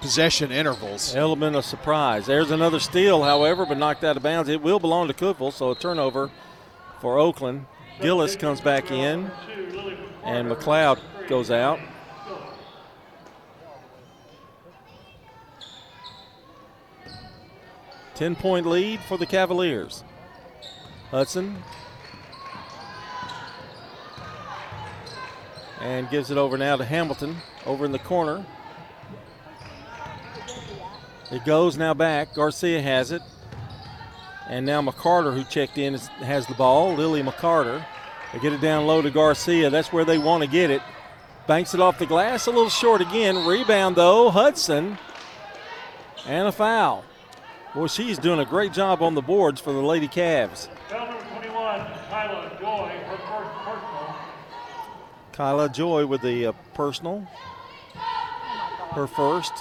possession 0.00 0.52
intervals. 0.52 1.14
Element 1.14 1.56
of 1.56 1.64
surprise. 1.64 2.26
There's 2.26 2.50
another 2.50 2.80
steal, 2.80 3.22
however, 3.22 3.64
but 3.66 3.78
knocked 3.78 4.04
out 4.04 4.16
of 4.16 4.22
bounds. 4.22 4.48
It 4.48 4.62
will 4.62 4.78
belong 4.78 5.08
to 5.08 5.14
Cookeville, 5.14 5.52
so 5.52 5.70
a 5.70 5.74
turnover 5.74 6.30
for 7.00 7.18
Oakland. 7.18 7.66
Gillis 8.00 8.36
comes 8.36 8.60
back 8.60 8.90
in, 8.90 9.30
and 10.24 10.50
McLeod 10.50 11.00
goes 11.28 11.50
out. 11.50 11.78
Ten 18.14 18.36
point 18.36 18.66
lead 18.66 19.00
for 19.00 19.16
the 19.16 19.26
Cavaliers. 19.26 20.04
Hudson 21.10 21.56
and 25.80 26.08
gives 26.10 26.30
it 26.30 26.36
over 26.36 26.56
now 26.58 26.76
to 26.76 26.84
Hamilton 26.84 27.36
over 27.66 27.84
in 27.84 27.92
the 27.92 27.98
corner. 27.98 28.44
It 31.32 31.44
goes 31.44 31.76
now 31.76 31.94
back. 31.94 32.34
Garcia 32.34 32.82
has 32.82 33.10
it. 33.10 33.22
And 34.50 34.66
now 34.66 34.82
McCarter, 34.82 35.32
who 35.32 35.44
checked 35.44 35.78
in, 35.78 35.94
has 35.94 36.44
the 36.48 36.54
ball. 36.54 36.94
Lily 36.94 37.22
McCarter. 37.22 37.84
They 38.32 38.40
get 38.40 38.52
it 38.52 38.60
down 38.60 38.84
low 38.84 39.00
to 39.00 39.08
Garcia. 39.08 39.70
That's 39.70 39.92
where 39.92 40.04
they 40.04 40.18
want 40.18 40.42
to 40.42 40.50
get 40.50 40.70
it. 40.72 40.82
Banks 41.46 41.72
it 41.72 41.80
off 41.80 42.00
the 42.00 42.06
glass. 42.06 42.46
A 42.46 42.50
little 42.50 42.68
short 42.68 43.00
again. 43.00 43.46
Rebound, 43.46 43.94
though. 43.94 44.28
Hudson. 44.28 44.98
And 46.26 46.48
a 46.48 46.52
foul. 46.52 47.04
Boy, 47.76 47.86
she's 47.86 48.18
doing 48.18 48.40
a 48.40 48.44
great 48.44 48.72
job 48.72 49.02
on 49.02 49.14
the 49.14 49.22
boards 49.22 49.60
for 49.60 49.72
the 49.72 49.80
Lady 49.80 50.08
Cavs. 50.08 50.68
Foul 50.88 51.06
number 51.06 51.24
21, 51.30 51.86
Kyla 52.08 52.56
Joy. 52.60 52.92
Kyla 55.32 55.68
Joy 55.68 56.06
with 56.06 56.22
the 56.22 56.46
uh, 56.46 56.52
personal. 56.74 57.24
Her 57.94 59.06
first. 59.06 59.52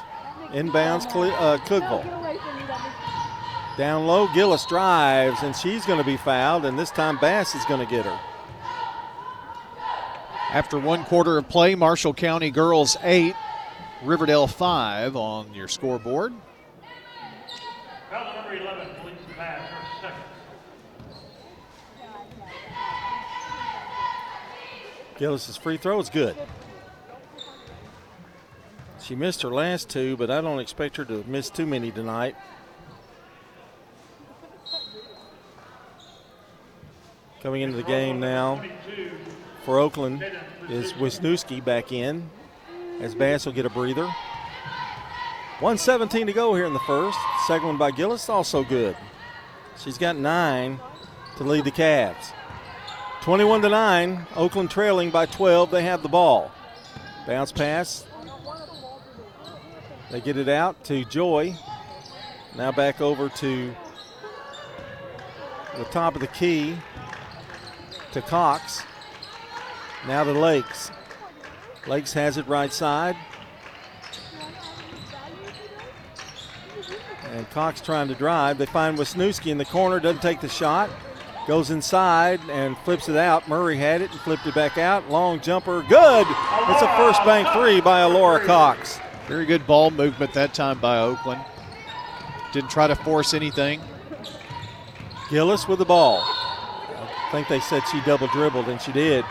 Inbounds, 0.48 1.08
Cle- 1.12 1.32
uh, 1.36 1.60
Cookeville. 1.60 2.04
Down 3.80 4.08
low, 4.08 4.28
Gillis 4.34 4.66
drives, 4.66 5.42
and 5.42 5.56
she's 5.56 5.86
going 5.86 6.00
to 6.00 6.06
be 6.06 6.18
fouled, 6.18 6.66
and 6.66 6.78
this 6.78 6.92
time 6.92 7.18
Bass 7.18 7.56
is 7.56 7.64
going 7.64 7.80
to 7.80 7.90
get 7.90 8.04
her. 8.04 8.20
After 10.52 10.78
one 10.78 11.06
quarter 11.06 11.38
of 11.38 11.48
play, 11.48 11.76
Marshall 11.76 12.14
County 12.14 12.52
girls 12.52 12.98
eight, 13.04 13.36
Riverdale 14.04 14.48
five 14.48 15.16
on 15.16 15.54
your 15.54 15.70
scoreboard. 15.70 16.34
Foul 18.10 18.36
number 18.36 18.54
11, 18.58 18.88
Lisa 19.06 19.18
Bass, 19.38 19.70
her 19.70 20.02
second. 20.02 20.24
Gillis's 25.18 25.56
free 25.56 25.78
throw 25.78 26.02
is 26.02 26.10
good. 26.10 26.36
She 29.02 29.16
missed 29.16 29.42
her 29.42 29.52
last 29.52 29.90
two, 29.90 30.18
but 30.18 30.30
I 30.30 30.42
don't 30.42 30.60
expect 30.60 30.98
her 30.98 31.06
to 31.06 31.24
miss 31.26 31.50
too 31.50 31.66
many 31.66 31.92
tonight. 31.92 32.36
Coming 37.42 37.62
into 37.62 37.78
the 37.78 37.84
game 37.84 38.20
now 38.20 38.62
for 39.64 39.80
Oakland 39.80 40.26
is 40.68 40.92
Wisniewski 40.94 41.64
back 41.64 41.94
in 41.94 42.30
as 43.00 43.16
Bass 43.16 43.46
will 43.46 43.54
get 43.54 43.66
a 43.66 43.70
breather. 43.70 44.06
117 45.60 46.28
to 46.28 46.34
go 46.34 46.54
here 46.54 46.66
in 46.66 46.74
the 46.74 46.80
first. 46.80 47.18
Second 47.48 47.68
one 47.68 47.78
by 47.78 47.92
Gillis, 47.92 48.28
also 48.28 48.64
good. 48.64 48.98
She's 49.78 49.98
got 49.98 50.18
nine 50.18 50.82
to 51.38 51.44
lead 51.46 51.64
the 51.64 51.72
Cavs. 51.72 52.34
21 53.22 53.62
to 53.62 53.70
9, 53.70 54.28
Oakland 54.36 54.70
trailing 54.70 55.10
by 55.10 55.26
12. 55.26 55.72
They 55.72 55.84
have 55.84 56.04
the 56.04 56.10
ball. 56.10 56.52
Bounce 57.26 57.54
pass. 57.54 58.06
They 60.12 60.20
get 60.20 60.36
it 60.36 60.50
out 60.50 60.84
to 60.86 61.06
Joy. 61.06 61.56
Now 62.58 62.74
back 62.74 63.00
over 63.00 63.30
to 63.30 63.74
the 65.78 65.86
top 65.86 66.16
of 66.16 66.22
the 66.22 66.28
key 66.28 66.76
to 68.12 68.22
Cox. 68.22 68.84
Now 70.08 70.24
to 70.24 70.32
Lakes. 70.32 70.92
Lakes 71.88 72.14
has 72.14 72.38
it 72.38 72.48
right 72.48 72.72
side. 72.72 73.16
And 77.32 77.50
Cox 77.52 77.82
trying 77.82 78.08
to 78.08 78.16
drive. 78.16 78.58
They 78.58 78.66
find 78.66 78.98
Wisniewski 78.98 79.52
in 79.52 79.58
the 79.58 79.66
corner, 79.66 80.00
doesn't 80.00 80.22
take 80.22 80.42
the 80.42 80.50
shot. 80.50 80.90
Goes 81.48 81.72
inside 81.72 82.40
and 82.50 82.78
flips 82.80 83.10
it 83.10 83.16
out. 83.16 83.48
Murray 83.48 83.78
had 83.78 84.02
it 84.02 84.12
and 84.12 84.20
flipped 84.22 84.46
it 84.46 84.54
back 84.54 84.78
out. 84.78 85.10
Long 85.10 85.40
jumper, 85.40 85.84
good. 85.90 86.28
It's 86.30 86.82
a 86.82 86.98
first 86.98 87.24
bank 87.24 87.48
three 87.54 87.82
by 87.82 88.02
Alora 88.02 88.46
Cox. 88.46 89.00
Very 89.28 89.46
good 89.46 89.66
ball 89.66 89.90
movement 89.92 90.34
that 90.34 90.54
time 90.54 90.80
by 90.80 91.00
Oakland. 91.00 91.42
Didn't 92.52 92.70
try 92.70 92.88
to 92.88 92.96
force 92.96 93.34
anything. 93.34 93.82
Gillis 95.30 95.68
with 95.68 95.80
the 95.80 95.86
ball. 95.86 96.24
I 97.30 97.32
think 97.32 97.48
they 97.48 97.60
said 97.60 97.84
she 97.92 98.02
double 98.02 98.26
dribbled, 98.30 98.70
and 98.70 98.82
she 98.82 98.92
did. 98.92 99.24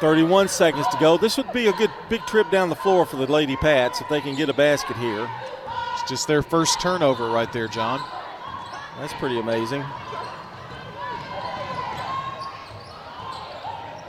31 0.00 0.48
seconds 0.48 0.88
to 0.88 0.98
go. 0.98 1.16
This 1.16 1.36
would 1.36 1.52
be 1.52 1.68
a 1.68 1.72
good 1.74 1.90
big 2.08 2.26
trip 2.26 2.50
down 2.50 2.68
the 2.68 2.74
floor 2.74 3.06
for 3.06 3.14
the 3.14 3.30
Lady 3.30 3.54
Pats 3.54 4.00
if 4.00 4.08
they 4.08 4.20
can 4.20 4.34
get 4.34 4.48
a 4.48 4.52
basket 4.52 4.96
here. 4.96 5.30
It's 5.92 6.10
just 6.10 6.26
their 6.26 6.42
first 6.42 6.80
turnover 6.80 7.30
right 7.30 7.52
there, 7.52 7.68
John. 7.68 8.00
That's 8.98 9.12
pretty 9.14 9.38
amazing. 9.38 9.84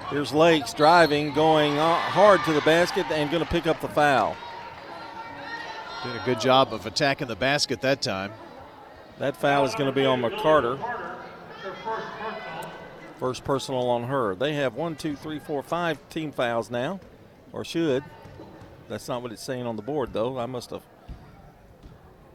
Here's 0.10 0.34
Lakes 0.34 0.74
driving, 0.74 1.34
going 1.34 1.78
uh, 1.78 1.96
hard 1.96 2.44
to 2.46 2.54
the 2.54 2.62
basket, 2.62 3.06
and 3.12 3.30
going 3.30 3.44
to 3.44 3.50
pick 3.50 3.68
up 3.68 3.80
the 3.80 3.90
foul. 3.90 4.36
Did 6.04 6.16
a 6.16 6.26
good 6.26 6.40
job 6.40 6.74
of 6.74 6.88
attacking 6.88 7.28
the 7.28 7.36
basket 7.36 7.82
that 7.82 8.02
time. 8.02 8.32
That 9.20 9.38
foul 9.38 9.66
is 9.66 9.76
going 9.76 9.86
to 9.86 9.96
be 9.96 10.04
on 10.04 10.20
McCarter. 10.20 11.11
First 13.22 13.44
personal 13.44 13.88
on 13.88 14.06
her. 14.06 14.34
They 14.34 14.56
have 14.56 14.74
one, 14.74 14.96
two, 14.96 15.16
three, 15.16 15.38
four, 15.38 15.62
five 15.62 16.00
team 16.10 16.32
fouls 16.32 16.72
now, 16.72 17.00
or 17.54 17.64
should. 17.64 18.04
That's 18.90 19.08
not 19.08 19.22
what 19.22 19.32
it's 19.32 19.44
saying 19.44 19.68
on 19.68 19.76
the 19.76 19.84
board, 19.84 20.12
though. 20.12 20.40
I 20.40 20.48
must 20.48 20.72
have 20.72 20.82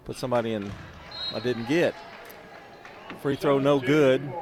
put 0.04 0.14
somebody 0.14 0.52
in 0.52 0.70
I 1.34 1.40
didn't 1.40 1.68
get. 1.68 1.92
Free 3.20 3.34
throw 3.34 3.58
no 3.58 3.80
good 3.80 4.32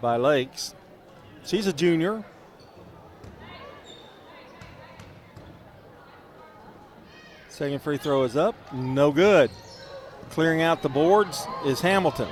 by 0.00 0.16
Lakes. 0.16 0.74
She's 1.44 1.66
a 1.66 1.72
junior. 1.74 2.24
Second 7.50 7.82
free 7.82 7.98
throw 7.98 8.22
is 8.22 8.38
up. 8.38 8.54
No 8.72 9.12
good. 9.12 9.50
Clearing 10.30 10.62
out 10.62 10.80
the 10.80 10.88
boards 10.88 11.46
is 11.66 11.82
Hamilton. 11.82 12.28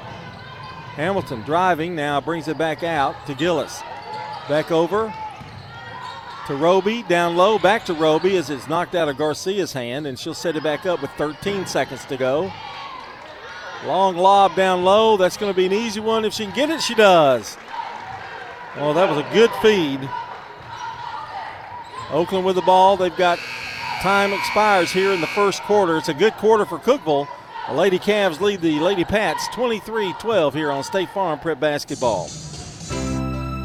Hamilton 0.98 1.42
driving 1.42 1.94
now 1.94 2.20
brings 2.20 2.48
it 2.48 2.58
back 2.58 2.82
out 2.82 3.14
to 3.28 3.34
Gillis. 3.34 3.82
Back 4.48 4.72
over 4.72 5.14
to 6.48 6.56
Roby, 6.56 7.04
down 7.04 7.36
low, 7.36 7.56
back 7.56 7.84
to 7.84 7.94
Roby 7.94 8.36
as 8.36 8.50
it's 8.50 8.66
knocked 8.66 8.96
out 8.96 9.08
of 9.08 9.16
Garcia's 9.16 9.72
hand, 9.72 10.08
and 10.08 10.18
she'll 10.18 10.34
set 10.34 10.56
it 10.56 10.64
back 10.64 10.86
up 10.86 11.00
with 11.00 11.12
13 11.12 11.66
seconds 11.66 12.04
to 12.06 12.16
go. 12.16 12.52
Long 13.86 14.16
lob 14.16 14.56
down 14.56 14.82
low. 14.82 15.16
That's 15.16 15.36
going 15.36 15.52
to 15.52 15.56
be 15.56 15.66
an 15.66 15.72
easy 15.72 16.00
one. 16.00 16.24
If 16.24 16.34
she 16.34 16.46
can 16.46 16.54
get 16.56 16.68
it, 16.68 16.80
she 16.80 16.96
does. 16.96 17.56
Oh, 18.74 18.92
that 18.92 19.08
was 19.08 19.18
a 19.18 19.32
good 19.32 19.52
feed. 19.62 20.00
Oakland 22.10 22.44
with 22.44 22.56
the 22.56 22.62
ball. 22.62 22.96
They've 22.96 23.16
got 23.16 23.38
time 24.02 24.32
expires 24.32 24.90
here 24.90 25.12
in 25.12 25.20
the 25.20 25.28
first 25.28 25.62
quarter. 25.62 25.96
It's 25.96 26.08
a 26.08 26.14
good 26.14 26.32
quarter 26.38 26.64
for 26.64 26.80
Cookeville. 26.80 27.28
Lady 27.74 27.98
Cavs 27.98 28.40
lead 28.40 28.62
the 28.62 28.80
Lady 28.80 29.04
Pats 29.04 29.46
23 29.48 30.14
12 30.18 30.54
here 30.54 30.70
on 30.70 30.82
State 30.82 31.10
Farm 31.10 31.38
Prep 31.38 31.60
Basketball. 31.60 32.28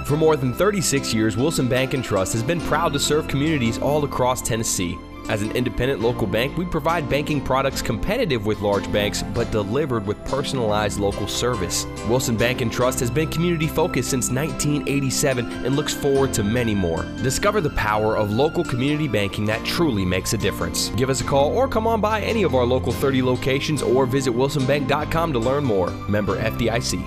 For 0.03 0.17
more 0.17 0.35
than 0.35 0.53
36 0.53 1.13
years, 1.13 1.37
Wilson 1.37 1.69
Bank 1.69 1.93
and 1.93 2.03
Trust 2.03 2.33
has 2.33 2.43
been 2.43 2.59
proud 2.61 2.91
to 2.93 2.99
serve 2.99 3.29
communities 3.29 3.77
all 3.79 4.03
across 4.03 4.41
Tennessee. 4.41 4.97
As 5.29 5.41
an 5.41 5.51
independent 5.51 6.01
local 6.01 6.27
bank, 6.27 6.57
we 6.57 6.65
provide 6.65 7.09
banking 7.09 7.39
products 7.39 7.81
competitive 7.81 8.45
with 8.45 8.59
large 8.59 8.91
banks, 8.91 9.23
but 9.33 9.51
delivered 9.51 10.05
with 10.05 10.23
personalized 10.25 10.99
local 10.99 11.27
service. 11.27 11.85
Wilson 12.09 12.35
Bank 12.35 12.59
and 12.59 12.71
Trust 12.71 12.99
has 12.99 13.09
been 13.09 13.29
community 13.29 13.67
focused 13.67 14.09
since 14.09 14.29
1987 14.29 15.65
and 15.65 15.75
looks 15.77 15.93
forward 15.93 16.33
to 16.33 16.43
many 16.43 16.75
more. 16.75 17.03
Discover 17.21 17.61
the 17.61 17.69
power 17.71 18.17
of 18.17 18.31
local 18.31 18.65
community 18.65 19.07
banking 19.07 19.45
that 19.45 19.63
truly 19.63 20.03
makes 20.03 20.33
a 20.33 20.37
difference. 20.37 20.89
Give 20.89 21.09
us 21.09 21.21
a 21.21 21.23
call 21.23 21.55
or 21.55 21.69
come 21.69 21.87
on 21.87 22.01
by 22.01 22.21
any 22.21 22.43
of 22.43 22.53
our 22.53 22.65
local 22.65 22.91
30 22.91 23.23
locations 23.23 23.81
or 23.81 24.05
visit 24.05 24.33
wilsonbank.com 24.33 25.33
to 25.33 25.39
learn 25.39 25.63
more. 25.63 25.89
Member 26.09 26.37
FDIC. 26.37 27.01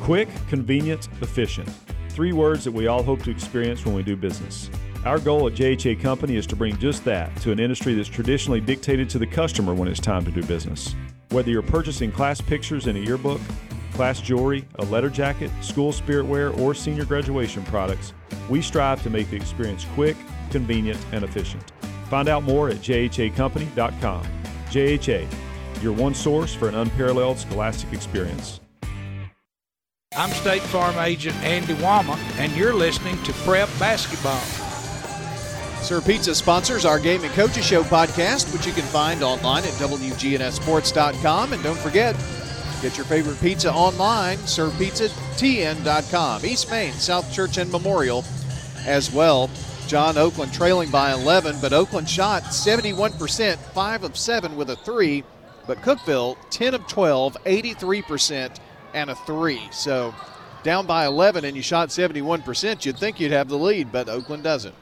Quick, 0.00 0.28
convenient, 0.48 1.08
efficient. 1.22 1.68
Three 2.10 2.32
words 2.32 2.64
that 2.64 2.72
we 2.72 2.86
all 2.86 3.02
hope 3.02 3.22
to 3.22 3.30
experience 3.30 3.84
when 3.84 3.94
we 3.94 4.02
do 4.02 4.16
business. 4.16 4.70
Our 5.04 5.20
goal 5.20 5.46
at 5.46 5.54
JHA 5.54 6.00
Company 6.00 6.36
is 6.36 6.46
to 6.48 6.56
bring 6.56 6.76
just 6.78 7.04
that 7.04 7.34
to 7.42 7.52
an 7.52 7.60
industry 7.60 7.94
that's 7.94 8.08
traditionally 8.08 8.60
dictated 8.60 9.08
to 9.10 9.18
the 9.18 9.26
customer 9.26 9.72
when 9.72 9.88
it's 9.88 10.00
time 10.00 10.24
to 10.24 10.30
do 10.30 10.42
business. 10.42 10.94
Whether 11.30 11.50
you're 11.50 11.62
purchasing 11.62 12.10
class 12.10 12.40
pictures 12.40 12.88
in 12.88 12.96
a 12.96 13.00
yearbook, 13.00 13.40
class 13.92 14.20
jewelry, 14.20 14.66
a 14.76 14.84
letter 14.86 15.08
jacket, 15.08 15.50
school 15.60 15.92
spirit 15.92 16.26
wear, 16.26 16.50
or 16.50 16.74
senior 16.74 17.04
graduation 17.04 17.62
products, 17.64 18.12
we 18.50 18.60
strive 18.60 19.02
to 19.04 19.10
make 19.10 19.30
the 19.30 19.36
experience 19.36 19.86
quick, 19.94 20.16
convenient, 20.50 20.98
and 21.12 21.24
efficient. 21.24 21.72
Find 22.10 22.28
out 22.28 22.42
more 22.42 22.68
at 22.68 22.78
jhacompany.com. 22.78 24.26
JHA, 24.70 25.28
your 25.82 25.92
one 25.92 26.14
source 26.14 26.54
for 26.54 26.68
an 26.68 26.74
unparalleled 26.74 27.38
scholastic 27.38 27.92
experience. 27.92 28.60
I'm 30.16 30.30
State 30.30 30.62
Farm 30.62 30.96
Agent 30.98 31.36
Andy 31.44 31.74
Wama, 31.74 32.16
and 32.38 32.50
you're 32.56 32.74
listening 32.74 33.22
to 33.22 33.32
Prep 33.32 33.68
Basketball. 33.78 34.67
Sir 35.82 36.00
Pizza 36.02 36.34
sponsors 36.34 36.84
our 36.84 36.98
Game 36.98 37.24
and 37.24 37.32
Coaches 37.32 37.64
Show 37.64 37.82
podcast, 37.82 38.52
which 38.52 38.66
you 38.66 38.72
can 38.72 38.84
find 38.84 39.22
online 39.22 39.64
at 39.64 39.72
WGNSSports.com. 39.74 41.52
And 41.54 41.62
don't 41.62 41.78
forget, 41.78 42.14
get 42.82 42.98
your 42.98 43.06
favorite 43.06 43.40
pizza 43.40 43.72
online, 43.72 44.36
SirPizzaTN.com. 44.38 46.44
East 46.44 46.70
Main, 46.70 46.92
South 46.92 47.32
Church 47.32 47.56
and 47.56 47.72
Memorial 47.72 48.22
as 48.86 49.10
well. 49.12 49.48
John 49.86 50.18
Oakland 50.18 50.52
trailing 50.52 50.90
by 50.90 51.12
11, 51.12 51.56
but 51.62 51.72
Oakland 51.72 52.10
shot 52.10 52.42
71%, 52.42 53.56
5 53.56 54.04
of 54.04 54.18
7 54.18 54.56
with 54.56 54.68
a 54.68 54.76
3, 54.76 55.24
but 55.66 55.78
Cookeville 55.78 56.36
10 56.50 56.74
of 56.74 56.86
12, 56.86 57.38
83%, 57.44 58.58
and 58.92 59.08
a 59.08 59.14
3. 59.14 59.68
So 59.70 60.14
down 60.62 60.84
by 60.86 61.06
11 61.06 61.46
and 61.46 61.56
you 61.56 61.62
shot 61.62 61.88
71%, 61.88 62.84
you'd 62.84 62.98
think 62.98 63.18
you'd 63.18 63.32
have 63.32 63.48
the 63.48 63.56
lead, 63.56 63.90
but 63.90 64.10
Oakland 64.10 64.42
doesn't. 64.42 64.74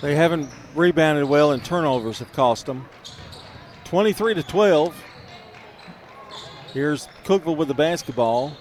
They 0.00 0.14
haven't 0.14 0.48
rebounded 0.74 1.28
well, 1.28 1.52
and 1.52 1.64
turnovers 1.64 2.20
have 2.20 2.32
cost 2.32 2.66
them. 2.66 2.88
23 3.84 4.34
to 4.34 4.42
12. 4.42 5.04
Here's 6.72 7.08
Cookeville 7.24 7.56
with 7.56 7.68
the 7.68 7.74
basketball. 7.74 8.56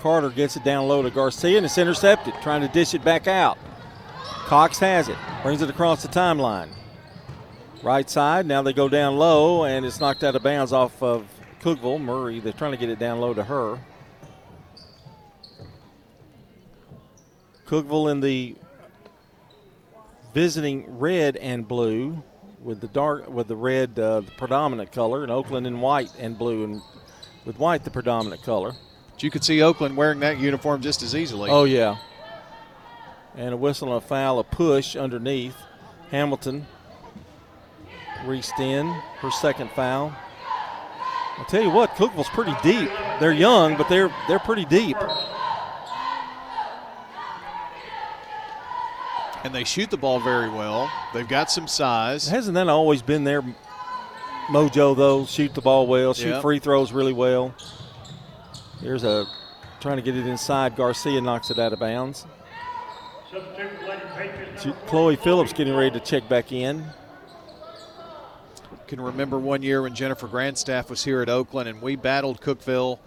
Carter 0.00 0.30
gets 0.30 0.56
it 0.56 0.64
down 0.64 0.88
low 0.88 1.02
to 1.02 1.10
Garcia, 1.10 1.58
and 1.58 1.66
it's 1.66 1.78
intercepted, 1.78 2.34
trying 2.42 2.62
to 2.62 2.68
dish 2.68 2.94
it 2.94 3.04
back 3.04 3.26
out. 3.26 3.58
Cox 4.46 4.78
has 4.78 5.08
it, 5.08 5.16
brings 5.42 5.62
it 5.62 5.70
across 5.70 6.02
the 6.02 6.08
timeline. 6.08 6.68
Right 7.82 8.08
side. 8.08 8.46
Now 8.46 8.62
they 8.62 8.72
go 8.72 8.88
down 8.88 9.16
low, 9.16 9.64
and 9.64 9.84
it's 9.86 10.00
knocked 10.00 10.24
out 10.24 10.34
of 10.34 10.42
bounds 10.42 10.72
off 10.72 11.02
of 11.02 11.26
Cookeville. 11.60 12.00
Murray, 12.00 12.40
they're 12.40 12.52
trying 12.52 12.72
to 12.72 12.76
get 12.76 12.88
it 12.88 12.98
down 12.98 13.20
low 13.20 13.34
to 13.34 13.44
her. 13.44 13.78
Cookeville 17.66 18.10
in 18.10 18.20
the 18.20 18.56
visiting 20.36 20.98
red 20.98 21.34
and 21.38 21.66
blue 21.66 22.22
with 22.60 22.82
the 22.82 22.88
dark 22.88 23.26
with 23.26 23.48
the 23.48 23.56
red 23.56 23.98
uh, 23.98 24.20
the 24.20 24.30
predominant 24.32 24.92
color 24.92 25.22
and 25.22 25.32
Oakland 25.32 25.66
in 25.66 25.80
white 25.80 26.12
and 26.18 26.36
blue 26.36 26.62
and 26.62 26.82
with 27.46 27.58
white 27.58 27.84
the 27.84 27.90
predominant 27.90 28.42
color. 28.42 28.74
But 29.12 29.22
you 29.22 29.30
could 29.30 29.42
see 29.42 29.62
Oakland 29.62 29.96
wearing 29.96 30.20
that 30.20 30.38
uniform 30.38 30.82
just 30.82 31.02
as 31.02 31.14
easily. 31.14 31.48
Oh 31.50 31.64
yeah. 31.64 31.96
And 33.34 33.54
a 33.54 33.56
whistle 33.56 33.88
and 33.88 33.96
a 33.96 34.06
foul, 34.06 34.38
a 34.38 34.44
push 34.44 34.94
underneath. 34.94 35.56
Hamilton 36.10 36.66
reached 38.26 38.60
in 38.60 38.88
her 39.20 39.30
second 39.30 39.70
foul. 39.70 40.14
I'll 41.38 41.46
tell 41.46 41.62
you 41.62 41.70
what, 41.70 41.94
Cookeville's 41.96 42.28
pretty 42.28 42.54
deep. 42.62 42.90
They're 43.20 43.32
young, 43.32 43.78
but 43.78 43.88
they're 43.88 44.14
they're 44.28 44.38
pretty 44.38 44.66
deep. 44.66 44.98
And 49.46 49.54
they 49.54 49.62
shoot 49.62 49.90
the 49.90 49.96
ball 49.96 50.18
very 50.18 50.48
well. 50.50 50.90
They've 51.14 51.28
got 51.28 51.52
some 51.52 51.68
size. 51.68 52.26
Hasn't 52.26 52.56
that 52.56 52.68
always 52.68 53.00
been 53.00 53.22
their 53.22 53.42
mojo 54.48 54.96
though? 54.96 55.24
Shoot 55.24 55.54
the 55.54 55.60
ball 55.60 55.86
well, 55.86 56.14
shoot 56.14 56.30
Yep. 56.30 56.42
free 56.42 56.58
throws 56.58 56.90
really 56.90 57.12
well. 57.12 57.54
Here's 58.80 59.04
a 59.04 59.24
trying 59.78 59.98
to 59.98 60.02
get 60.02 60.16
it 60.16 60.26
inside. 60.26 60.74
Garcia 60.74 61.20
knocks 61.20 61.52
it 61.52 61.60
out 61.60 61.72
of 61.72 61.78
bounds. 61.78 62.26
Chloe 64.88 65.14
Phillips 65.14 65.52
getting 65.52 65.76
ready 65.76 65.92
to 65.92 66.00
check 66.00 66.28
back 66.28 66.50
in. 66.50 66.84
Can 68.88 69.00
remember 69.00 69.38
one 69.38 69.62
year 69.62 69.82
when 69.82 69.94
Jennifer 69.94 70.26
Grandstaff 70.26 70.90
was 70.90 71.04
here 71.04 71.22
at 71.22 71.28
Oakland 71.28 71.68
and 71.68 71.80
we 71.80 71.94
battled 71.94 72.40
Cookeville 72.40 72.98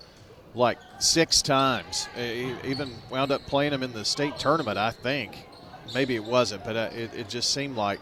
like 0.55 0.77
six 0.99 1.41
times. 1.41 2.07
Even 2.17 2.93
wound 3.09 3.33
up 3.33 3.45
playing 3.45 3.71
them 3.71 3.83
in 3.83 3.91
the 3.91 4.05
state 4.05 4.37
tournament, 4.39 4.77
I 4.77 4.91
think. 4.91 5.48
Maybe 5.93 6.15
it 6.15 6.23
wasn't, 6.23 6.63
but 6.63 6.75
uh, 6.75 6.89
it, 6.93 7.13
it 7.15 7.29
just 7.29 7.53
seemed 7.53 7.75
like 7.75 7.99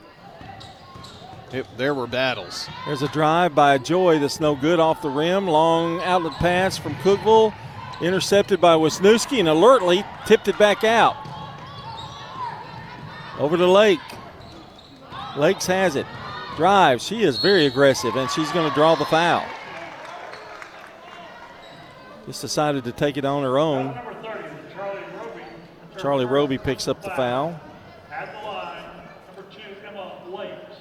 it, 1.51 1.65
there 1.77 1.93
were 1.93 2.07
battles. 2.07 2.67
There's 2.85 3.01
a 3.01 3.07
drive 3.07 3.55
by 3.55 3.77
Joy 3.77 4.19
that's 4.19 4.39
no 4.39 4.55
good 4.55 4.79
off 4.79 5.01
the 5.01 5.09
rim. 5.09 5.47
Long 5.47 6.01
outlet 6.01 6.33
pass 6.33 6.77
from 6.77 6.95
Cookeville, 6.95 7.53
intercepted 8.01 8.59
by 8.59 8.75
Wisniewski, 8.75 9.39
and 9.39 9.47
alertly 9.47 10.03
tipped 10.25 10.47
it 10.47 10.57
back 10.57 10.83
out. 10.83 11.15
Over 13.39 13.55
to 13.55 13.67
Lake. 13.67 13.99
Lakes 15.37 15.67
has 15.67 15.95
it. 15.95 16.05
Drive. 16.55 17.01
She 17.01 17.23
is 17.23 17.37
very 17.37 17.67
aggressive, 17.67 18.15
and 18.15 18.29
she's 18.31 18.51
going 18.51 18.67
to 18.67 18.73
draw 18.73 18.95
the 18.95 19.05
foul. 19.05 19.45
Just 22.25 22.41
decided 22.41 22.83
to 22.83 22.91
take 22.91 23.15
it 23.15 23.23
on 23.23 23.43
her 23.43 23.57
own. 23.57 23.97
Charlie 25.97 26.25
Roby 26.25 26.57
picks 26.57 26.87
up 26.87 27.01
the 27.01 27.09
foul. 27.11 27.59
At 28.11 28.31
the 28.33 28.47
line, 28.47 28.83
number 29.35 29.49
two, 29.51 29.61
Emma 29.87 30.13
Lakes. 30.29 30.77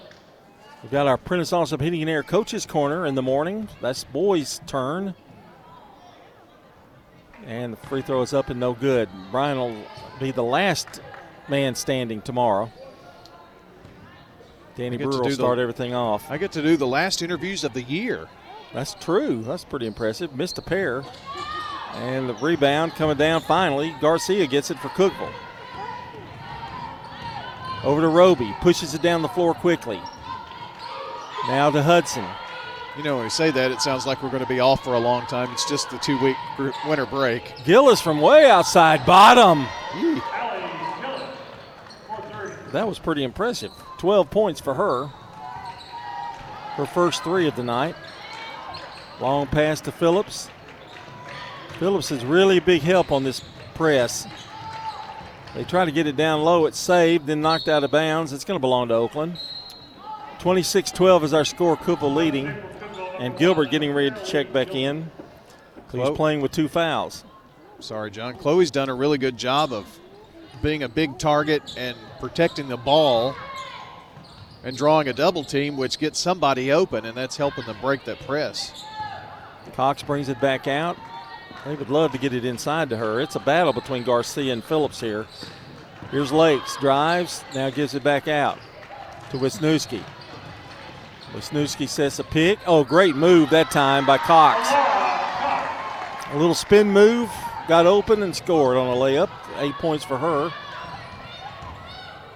We've 0.86 0.92
got 0.92 1.08
our 1.08 1.16
Prentice 1.16 1.50
Allsup 1.50 1.80
Heating 1.80 2.00
and 2.02 2.08
Air 2.08 2.22
Coaches 2.22 2.64
Corner 2.64 3.06
in 3.06 3.16
the 3.16 3.22
morning. 3.22 3.68
That's 3.80 4.04
boys' 4.04 4.60
turn. 4.68 5.16
And 7.44 7.72
the 7.72 7.76
free 7.76 8.02
throw 8.02 8.22
is 8.22 8.32
up 8.32 8.50
and 8.50 8.60
no 8.60 8.72
good. 8.72 9.08
Brian 9.32 9.58
will 9.58 9.76
be 10.20 10.30
the 10.30 10.44
last 10.44 11.00
man 11.48 11.74
standing 11.74 12.22
tomorrow. 12.22 12.70
Danny 14.76 14.94
I 14.94 14.98
get 14.98 15.02
to 15.06 15.08
Brewer 15.08 15.18
will 15.22 15.24
do 15.24 15.30
the- 15.30 15.42
start 15.42 15.58
everything 15.58 15.92
off. 15.92 16.30
I 16.30 16.38
get 16.38 16.52
to 16.52 16.62
do 16.62 16.76
the 16.76 16.86
last 16.86 17.20
interviews 17.20 17.64
of 17.64 17.72
the 17.72 17.82
year. 17.82 18.28
That's 18.72 18.94
true. 18.94 19.42
That's 19.42 19.64
pretty 19.64 19.88
impressive. 19.88 20.36
Missed 20.36 20.58
a 20.58 20.62
pair. 20.62 21.02
And 21.94 22.28
the 22.28 22.34
rebound 22.34 22.92
coming 22.94 23.16
down 23.16 23.40
finally. 23.40 23.92
Garcia 24.00 24.46
gets 24.46 24.70
it 24.70 24.78
for 24.78 24.90
Cookeville. 24.90 25.32
Over 27.82 28.02
to 28.02 28.08
Roby. 28.08 28.54
Pushes 28.60 28.94
it 28.94 29.02
down 29.02 29.22
the 29.22 29.28
floor 29.28 29.52
quickly. 29.52 30.00
Now 31.48 31.70
to 31.70 31.82
Hudson. 31.82 32.24
You 32.96 33.02
know, 33.02 33.16
when 33.16 33.24
we 33.24 33.30
say 33.30 33.50
that, 33.50 33.70
it 33.70 33.80
sounds 33.82 34.06
like 34.06 34.22
we're 34.22 34.30
going 34.30 34.42
to 34.42 34.48
be 34.48 34.60
off 34.60 34.82
for 34.82 34.94
a 34.94 34.98
long 34.98 35.26
time. 35.26 35.50
It's 35.52 35.68
just 35.68 35.90
the 35.90 35.98
two 35.98 36.18
week 36.22 36.36
winter 36.86 37.04
break. 37.04 37.52
Gillis 37.64 38.00
from 38.00 38.20
way 38.20 38.48
outside 38.48 39.04
bottom. 39.04 39.66
That 42.72 42.88
was 42.88 42.98
pretty 42.98 43.22
impressive. 43.22 43.70
12 43.98 44.30
points 44.30 44.60
for 44.60 44.74
her. 44.74 45.06
Her 46.76 46.86
first 46.86 47.22
three 47.22 47.46
of 47.46 47.54
the 47.54 47.62
night. 47.62 47.94
Long 49.20 49.46
pass 49.46 49.80
to 49.82 49.92
Phillips. 49.92 50.48
Phillips 51.78 52.10
is 52.10 52.24
really 52.24 52.58
a 52.58 52.62
big 52.62 52.82
help 52.82 53.12
on 53.12 53.24
this 53.24 53.42
press. 53.74 54.26
They 55.54 55.64
try 55.64 55.84
to 55.84 55.92
get 55.92 56.06
it 56.06 56.16
down 56.16 56.42
low. 56.42 56.66
It's 56.66 56.78
saved, 56.78 57.26
then 57.26 57.40
knocked 57.40 57.68
out 57.68 57.84
of 57.84 57.90
bounds. 57.90 58.32
It's 58.32 58.44
going 58.44 58.58
to 58.58 58.60
belong 58.60 58.88
to 58.88 58.94
Oakland. 58.94 59.38
26 60.38 60.90
12 60.92 61.24
is 61.24 61.34
our 61.34 61.44
score. 61.44 61.76
Cooper 61.76 62.06
leading. 62.06 62.52
And 63.18 63.36
Gilbert 63.36 63.70
getting 63.70 63.92
ready 63.92 64.10
to 64.10 64.24
check 64.24 64.52
back 64.52 64.74
in. 64.74 65.10
He's 65.92 66.10
playing 66.10 66.42
with 66.42 66.52
two 66.52 66.68
fouls. 66.68 67.24
Sorry, 67.80 68.10
John. 68.10 68.36
Chloe's 68.36 68.70
done 68.70 68.88
a 68.88 68.94
really 68.94 69.18
good 69.18 69.36
job 69.36 69.72
of 69.72 69.86
being 70.62 70.82
a 70.82 70.88
big 70.88 71.18
target 71.18 71.74
and 71.76 71.96
protecting 72.20 72.68
the 72.68 72.76
ball 72.76 73.34
and 74.64 74.76
drawing 74.76 75.08
a 75.08 75.12
double 75.12 75.44
team, 75.44 75.76
which 75.76 75.98
gets 75.98 76.18
somebody 76.18 76.72
open, 76.72 77.04
and 77.04 77.16
that's 77.16 77.36
helping 77.36 77.64
them 77.66 77.76
break 77.80 78.04
that 78.04 78.18
press. 78.20 78.84
Cox 79.74 80.02
brings 80.02 80.28
it 80.28 80.40
back 80.40 80.66
out. 80.66 80.96
They 81.64 81.74
would 81.74 81.90
love 81.90 82.12
to 82.12 82.18
get 82.18 82.32
it 82.32 82.44
inside 82.44 82.90
to 82.90 82.96
her. 82.96 83.20
It's 83.20 83.36
a 83.36 83.40
battle 83.40 83.72
between 83.72 84.02
Garcia 84.02 84.52
and 84.52 84.62
Phillips 84.62 85.00
here. 85.00 85.26
Here's 86.10 86.32
Lakes, 86.32 86.76
drives, 86.76 87.44
now 87.54 87.70
gives 87.70 87.94
it 87.94 88.04
back 88.04 88.28
out 88.28 88.58
to 89.30 89.38
Wisniewski. 89.38 90.02
Wisniewski 91.36 91.86
sets 91.86 92.18
a 92.18 92.24
pick. 92.24 92.58
Oh, 92.66 92.82
great 92.82 93.14
move 93.14 93.50
that 93.50 93.70
time 93.70 94.06
by 94.06 94.16
Cox. 94.16 94.70
A 96.32 96.38
little 96.38 96.54
spin 96.54 96.90
move, 96.90 97.30
got 97.68 97.84
open 97.84 98.22
and 98.22 98.34
scored 98.34 98.78
on 98.78 98.88
a 98.88 98.98
layup. 98.98 99.28
Eight 99.58 99.74
points 99.74 100.02
for 100.02 100.16
her. 100.16 100.50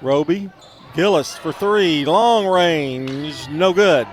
Roby, 0.03 0.51
Gillis 0.95 1.35
for 1.35 1.51
three, 1.51 2.05
long 2.05 2.47
range, 2.47 3.49
no 3.49 3.73
good. 3.73 4.07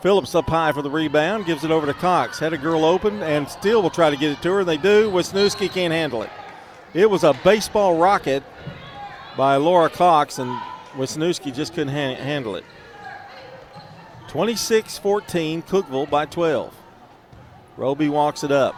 Phillips 0.00 0.36
up 0.36 0.48
high 0.48 0.70
for 0.70 0.82
the 0.82 0.90
rebound, 0.90 1.44
gives 1.44 1.64
it 1.64 1.72
over 1.72 1.86
to 1.86 1.94
Cox. 1.94 2.38
Had 2.38 2.52
a 2.52 2.58
girl 2.58 2.84
open 2.84 3.24
and 3.24 3.48
still 3.48 3.82
will 3.82 3.90
try 3.90 4.10
to 4.10 4.16
get 4.16 4.30
it 4.30 4.42
to 4.42 4.52
her. 4.52 4.64
They 4.64 4.76
do. 4.76 5.10
Wisniewski 5.10 5.68
can't 5.72 5.92
handle 5.92 6.22
it. 6.22 6.30
It 6.94 7.10
was 7.10 7.24
a 7.24 7.34
baseball 7.42 7.98
rocket 7.98 8.44
by 9.36 9.56
Laura 9.56 9.90
Cox, 9.90 10.38
and 10.38 10.50
Wisniewski 10.92 11.52
just 11.52 11.74
couldn't 11.74 11.92
ha- 11.92 12.22
handle 12.22 12.54
it. 12.54 12.64
26 14.30 14.96
14, 14.98 15.62
Cookeville 15.62 16.08
by 16.08 16.24
12. 16.24 16.72
Roby 17.76 18.08
walks 18.08 18.44
it 18.44 18.52
up. 18.52 18.76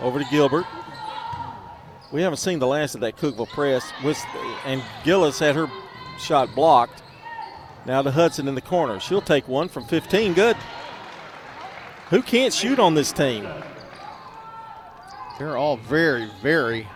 Over 0.00 0.20
to 0.20 0.24
Gilbert. 0.30 0.64
We 2.12 2.22
haven't 2.22 2.36
seen 2.36 2.60
the 2.60 2.68
last 2.68 2.94
of 2.94 3.00
that 3.00 3.16
Cookeville 3.16 3.48
press. 3.48 3.92
And 4.64 4.80
Gillis 5.02 5.40
had 5.40 5.56
her 5.56 5.68
shot 6.20 6.54
blocked. 6.54 7.02
Now 7.84 8.00
to 8.02 8.12
Hudson 8.12 8.46
in 8.46 8.54
the 8.54 8.60
corner. 8.60 9.00
She'll 9.00 9.20
take 9.20 9.48
one 9.48 9.68
from 9.68 9.84
15. 9.86 10.34
Good. 10.34 10.56
Who 12.10 12.22
can't 12.22 12.54
shoot 12.54 12.78
on 12.78 12.94
this 12.94 13.10
team? 13.10 13.48
They're 15.36 15.56
all 15.56 15.78
very, 15.78 16.30
very 16.42 16.86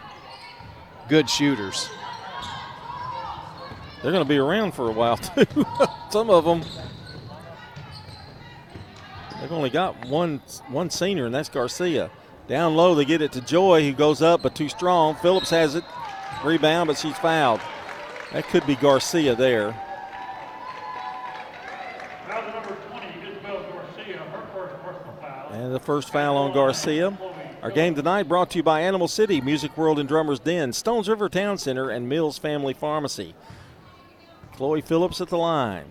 good 1.08 1.28
shooters. 1.28 1.90
They're 4.06 4.12
going 4.12 4.24
to 4.24 4.28
be 4.28 4.38
around 4.38 4.70
for 4.70 4.88
a 4.88 4.92
while, 4.92 5.16
too. 5.16 5.44
Some 6.10 6.30
of 6.30 6.44
them. 6.44 6.62
They've 9.40 9.50
only 9.50 9.68
got 9.68 10.06
one 10.06 10.40
one 10.68 10.90
senior, 10.90 11.26
and 11.26 11.34
that's 11.34 11.48
Garcia. 11.48 12.12
Down 12.46 12.76
low, 12.76 12.94
they 12.94 13.04
get 13.04 13.20
it 13.20 13.32
to 13.32 13.40
Joy, 13.40 13.82
who 13.82 13.92
goes 13.92 14.22
up, 14.22 14.42
but 14.42 14.54
too 14.54 14.68
strong. 14.68 15.16
Phillips 15.16 15.50
has 15.50 15.74
it. 15.74 15.82
Rebound, 16.44 16.86
but 16.86 16.98
she's 16.98 17.18
fouled. 17.18 17.60
That 18.32 18.46
could 18.46 18.64
be 18.64 18.76
Garcia 18.76 19.34
there. 19.34 19.72
Foul 22.28 22.42
to 22.42 22.50
number 22.52 22.76
20, 22.88 23.06
Isabel 23.28 23.60
Garcia, 23.72 24.18
her 24.18 24.46
first 24.54 24.76
personal 24.84 25.16
foul. 25.20 25.48
And 25.52 25.74
the 25.74 25.80
first 25.80 26.12
foul 26.12 26.36
on 26.36 26.54
Garcia. 26.54 27.18
Our 27.60 27.72
game 27.72 27.96
tonight 27.96 28.28
brought 28.28 28.50
to 28.50 28.58
you 28.58 28.62
by 28.62 28.82
Animal 28.82 29.08
City, 29.08 29.40
Music 29.40 29.76
World 29.76 29.98
and 29.98 30.08
Drummers 30.08 30.38
Den, 30.38 30.72
Stones 30.72 31.08
River 31.08 31.28
Town 31.28 31.58
Center, 31.58 31.90
and 31.90 32.08
Mills 32.08 32.38
Family 32.38 32.72
Pharmacy. 32.72 33.34
Chloe 34.56 34.80
Phillips 34.80 35.20
at 35.20 35.28
the 35.28 35.36
line. 35.38 35.84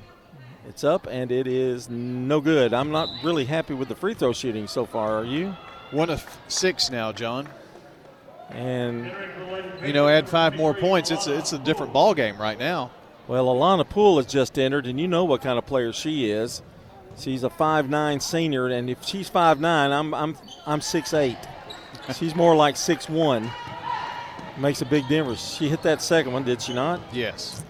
It's 0.68 0.84
up 0.84 1.08
and 1.10 1.32
it 1.32 1.46
is 1.46 1.90
no 1.90 2.42
good. 2.42 2.74
I'm 2.74 2.92
not 2.92 3.10
really 3.24 3.46
happy 3.46 3.76
with 3.76 3.88
the 3.88 3.96
free 3.96 4.16
throw 4.16 4.34
shooting 4.34 4.68
so 4.68 4.86
far. 4.86 5.20
Are 5.20 5.26
you? 5.26 5.56
One 5.92 6.10
of 6.10 6.26
six 6.48 6.90
now, 6.90 7.12
John. 7.12 7.48
And 8.50 9.12
you 9.84 9.94
know, 9.94 10.08
add 10.08 10.28
five 10.28 10.56
more 10.56 10.74
points, 10.74 11.12
it's 11.12 11.28
a, 11.28 11.38
it's 11.38 11.54
a 11.54 11.60
different 11.60 11.94
ball 11.94 12.14
game 12.14 12.38
right 12.38 12.58
now. 12.58 12.92
Well, 13.28 13.48
Alana 13.48 13.88
Poole 13.88 14.18
has 14.18 14.28
just 14.28 14.60
entered, 14.60 14.86
and 14.86 15.00
you 15.00 15.08
know 15.08 15.26
what 15.26 15.42
kind 15.42 15.58
of 15.58 15.66
player 15.66 15.92
she 15.92 16.30
is. 16.30 16.62
She's 17.18 17.44
a 17.44 17.50
five 17.50 17.90
nine 17.90 18.20
senior, 18.20 18.68
and 18.68 18.90
if 18.90 19.04
she's 19.04 19.30
five 19.30 19.60
nine, 19.60 19.92
I'm 19.92 20.14
I'm 20.14 20.38
I'm 20.66 20.82
six 20.82 21.14
eight. 21.14 21.38
she's 22.16 22.36
more 22.36 22.56
like 22.56 22.78
six 22.78 23.10
one. 23.10 23.50
Makes 24.58 24.82
a 24.82 24.86
big 24.86 25.08
difference. 25.08 25.56
She 25.56 25.70
hit 25.70 25.82
that 25.84 26.02
second 26.02 26.34
one, 26.34 26.44
did 26.44 26.62
she 26.62 26.74
not? 26.74 27.02
Yes. 27.12 27.64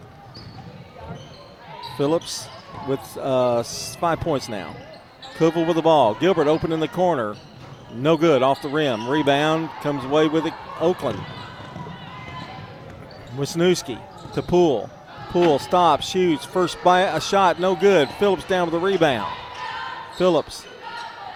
Phillips 1.97 2.47
with 2.87 3.17
uh, 3.17 3.63
five 3.63 4.19
points 4.19 4.49
now. 4.49 4.75
Cookville 5.37 5.67
with 5.67 5.75
the 5.75 5.81
ball. 5.81 6.15
Gilbert 6.15 6.47
open 6.47 6.71
in 6.71 6.79
the 6.79 6.87
corner. 6.87 7.35
No 7.93 8.17
good 8.17 8.41
off 8.41 8.61
the 8.61 8.69
rim. 8.69 9.07
Rebound 9.07 9.69
comes 9.81 10.03
away 10.03 10.27
with 10.27 10.45
it. 10.45 10.53
Oakland. 10.79 11.19
Wisniewski 13.35 13.99
to 14.33 14.41
Poole. 14.41 14.89
Poole 15.29 15.59
stops, 15.59 16.07
shoots. 16.07 16.45
First 16.45 16.77
by 16.83 17.01
a 17.01 17.19
shot, 17.19 17.59
no 17.59 17.75
good. 17.75 18.09
Phillips 18.11 18.45
down 18.45 18.69
with 18.69 18.79
the 18.79 18.85
rebound. 18.85 19.33
Phillips 20.17 20.65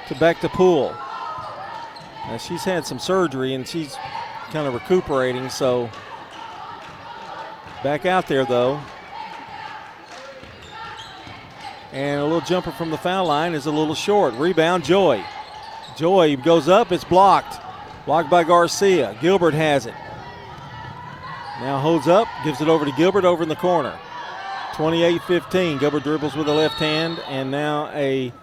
to 0.07 0.16
back 0.16 0.39
to 0.41 0.49
Poole. 0.49 0.95
Now 2.28 2.38
she's 2.38 2.64
had 2.64 2.86
some 2.86 2.99
surgery 2.99 3.53
and 3.53 3.68
she's 3.68 3.95
kind 4.51 4.68
of 4.68 4.74
recuperating, 4.74 5.49
so 5.49 5.89
back 7.84 8.05
out 8.05 8.28
there 8.28 8.45
though. 8.45 8.80
And 11.91 12.21
a 12.21 12.23
little 12.23 12.41
jumper 12.41 12.71
from 12.71 12.91
the 12.91 12.97
foul 12.97 13.25
line 13.25 13.53
is 13.53 13.65
a 13.65 13.71
little 13.71 13.95
short. 13.95 14.33
Rebound, 14.35 14.83
Joy. 14.83 15.23
Joy 15.95 16.37
goes 16.37 16.69
up, 16.69 16.91
it's 16.91 17.03
blocked. 17.03 17.59
Blocked 18.05 18.29
by 18.29 18.43
Garcia. 18.43 19.17
Gilbert 19.21 19.53
has 19.53 19.85
it. 19.85 19.93
Now 21.59 21.79
holds 21.79 22.07
up, 22.07 22.27
gives 22.43 22.61
it 22.61 22.69
over 22.69 22.85
to 22.85 22.91
Gilbert 22.93 23.25
over 23.25 23.43
in 23.43 23.49
the 23.49 23.55
corner. 23.55 23.99
28 24.75 25.21
15. 25.23 25.77
Gilbert 25.77 26.03
dribbles 26.03 26.35
with 26.35 26.45
the 26.45 26.53
left 26.53 26.75
hand, 26.75 27.19
and 27.27 27.51
now 27.51 27.89
a, 27.93 28.27
I 28.27 28.33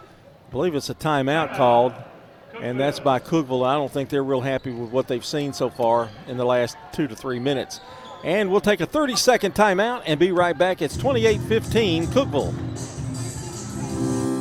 believe 0.50 0.74
it's 0.74 0.90
a 0.90 0.94
timeout 0.94 1.56
called, 1.56 1.94
and 2.60 2.78
that's 2.78 3.00
by 3.00 3.18
Cookeville. 3.18 3.66
I 3.66 3.74
don't 3.74 3.90
think 3.90 4.10
they're 4.10 4.22
real 4.22 4.42
happy 4.42 4.70
with 4.70 4.90
what 4.90 5.08
they've 5.08 5.24
seen 5.24 5.54
so 5.54 5.70
far 5.70 6.10
in 6.28 6.36
the 6.36 6.44
last 6.44 6.76
two 6.92 7.06
to 7.08 7.16
three 7.16 7.38
minutes. 7.38 7.80
And 8.22 8.50
we'll 8.50 8.60
take 8.60 8.80
a 8.80 8.86
30 8.86 9.16
second 9.16 9.54
timeout 9.54 10.02
and 10.04 10.20
be 10.20 10.30
right 10.30 10.56
back. 10.56 10.82
It's 10.82 10.96
28 10.96 11.40
15, 11.40 12.06
Cookeville. 12.08 12.95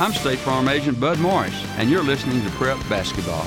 I'm 0.00 0.14
State 0.14 0.38
Farm 0.38 0.66
Agent 0.66 0.98
Bud 0.98 1.18
Morris, 1.18 1.52
and 1.76 1.90
you're 1.90 2.02
listening 2.02 2.42
to 2.42 2.50
Prep 2.52 2.78
Basketball. 2.88 3.46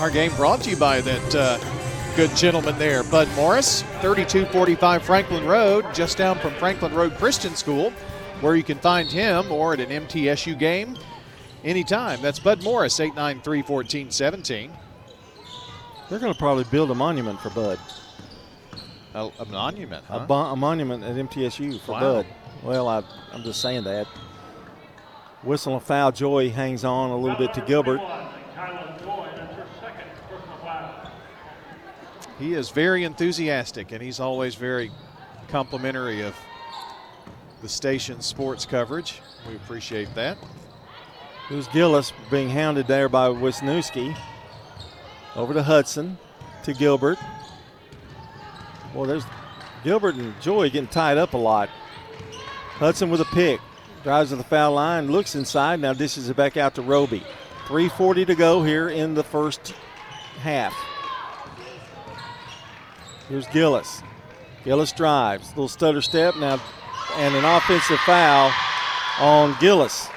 Our 0.00 0.12
game 0.12 0.32
brought 0.36 0.60
to 0.60 0.70
you 0.70 0.76
by 0.76 1.00
that 1.00 1.34
uh, 1.34 1.58
good 2.14 2.36
gentleman 2.36 2.78
there, 2.78 3.02
Bud 3.02 3.26
Morris, 3.34 3.82
3245 4.00 5.02
Franklin 5.02 5.44
Road, 5.44 5.92
just 5.92 6.18
down 6.18 6.38
from 6.38 6.54
Franklin 6.54 6.94
Road 6.94 7.16
Christian 7.16 7.56
School, 7.56 7.90
where 8.42 8.54
you 8.54 8.62
can 8.62 8.78
find 8.78 9.08
him 9.10 9.50
or 9.50 9.72
at 9.72 9.80
an 9.80 10.06
MTSU 10.06 10.56
game 10.56 10.96
anytime. 11.64 12.22
That's 12.22 12.38
Bud 12.38 12.62
Morris, 12.62 13.00
893 13.00 13.62
1417. 13.62 14.70
They're 16.08 16.20
going 16.20 16.32
to 16.32 16.38
probably 16.38 16.62
build 16.70 16.92
a 16.92 16.94
monument 16.94 17.40
for 17.40 17.50
Bud. 17.50 17.80
A, 19.14 19.30
a 19.40 19.44
monument, 19.46 20.04
huh? 20.04 20.20
A, 20.22 20.26
bo- 20.26 20.52
a, 20.52 20.54
monument 20.54 21.02
at 21.02 21.16
MTSU 21.16 21.80
for 21.80 21.90
wow. 21.90 22.00
Bud. 22.00 22.26
Well, 22.62 22.86
I, 22.86 23.02
I'm 23.32 23.42
just 23.42 23.60
saying 23.60 23.82
that. 23.82 24.06
Whistle 25.42 25.74
and 25.74 25.82
foul. 25.82 26.12
Joy 26.12 26.50
hangs 26.50 26.84
on 26.84 27.10
a 27.10 27.16
little 27.16 27.38
bit 27.38 27.54
to 27.54 27.60
Gilbert. 27.62 28.00
He 32.38 32.54
is 32.54 32.70
very 32.70 33.04
enthusiastic, 33.04 33.92
and 33.92 34.02
he's 34.02 34.20
always 34.20 34.54
very 34.54 34.90
complimentary 35.48 36.22
of 36.22 36.34
the 37.60 37.68
station's 37.68 38.24
sports 38.24 38.64
coverage. 38.64 39.20
We 39.48 39.56
appreciate 39.56 40.14
that. 40.14 40.38
Who's 41.48 41.68
Gillis 41.68 42.12
being 42.30 42.48
hounded 42.48 42.86
there 42.86 43.08
by 43.08 43.28
Wisniewski. 43.28 44.16
Over 45.36 45.52
to 45.54 45.62
Hudson, 45.62 46.18
to 46.64 46.72
Gilbert. 46.72 47.18
Well, 48.94 49.04
there's 49.04 49.24
Gilbert 49.84 50.14
and 50.16 50.38
Joy 50.40 50.70
getting 50.70 50.88
tied 50.88 51.18
up 51.18 51.34
a 51.34 51.38
lot. 51.38 51.68
Hudson 52.74 53.10
with 53.10 53.20
a 53.20 53.26
pick. 53.26 53.60
Drives 54.02 54.30
to 54.30 54.36
the 54.36 54.44
foul 54.44 54.72
line, 54.72 55.10
looks 55.10 55.34
inside, 55.34 55.80
now 55.80 55.92
dishes 55.92 56.30
it 56.30 56.36
back 56.36 56.56
out 56.56 56.74
to 56.76 56.82
Roby. 56.82 57.22
3.40 57.66 58.26
to 58.28 58.34
go 58.34 58.62
here 58.62 58.88
in 58.88 59.14
the 59.14 59.22
first 59.22 59.74
half. 60.40 60.74
Here's 63.28 63.46
Gillis. 63.48 64.02
Gillis 64.64 64.92
drives. 64.92 65.48
Little 65.50 65.68
stutter 65.68 66.00
step 66.00 66.34
now, 66.36 66.60
and 67.16 67.34
an 67.34 67.44
offensive 67.44 68.00
foul 68.00 68.52
on 69.18 69.54
Gillis. 69.60 70.08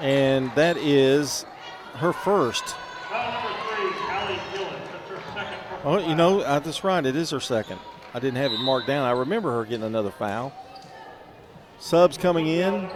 And 0.00 0.52
that 0.56 0.76
is 0.76 1.46
her 1.94 2.12
first. 2.12 2.74
Oh, 5.84 5.98
you 6.04 6.16
know, 6.16 6.40
uh, 6.40 6.58
that's 6.58 6.82
right. 6.82 7.06
It 7.06 7.14
is 7.14 7.30
her 7.30 7.38
second. 7.38 7.78
I 8.12 8.18
didn't 8.18 8.38
have 8.38 8.52
it 8.52 8.58
marked 8.58 8.88
down. 8.88 9.06
I 9.06 9.12
remember 9.12 9.52
her 9.52 9.64
getting 9.64 9.86
another 9.86 10.10
foul. 10.10 10.52
Subs 11.78 12.16
coming 12.18 12.46
in. 12.46 12.88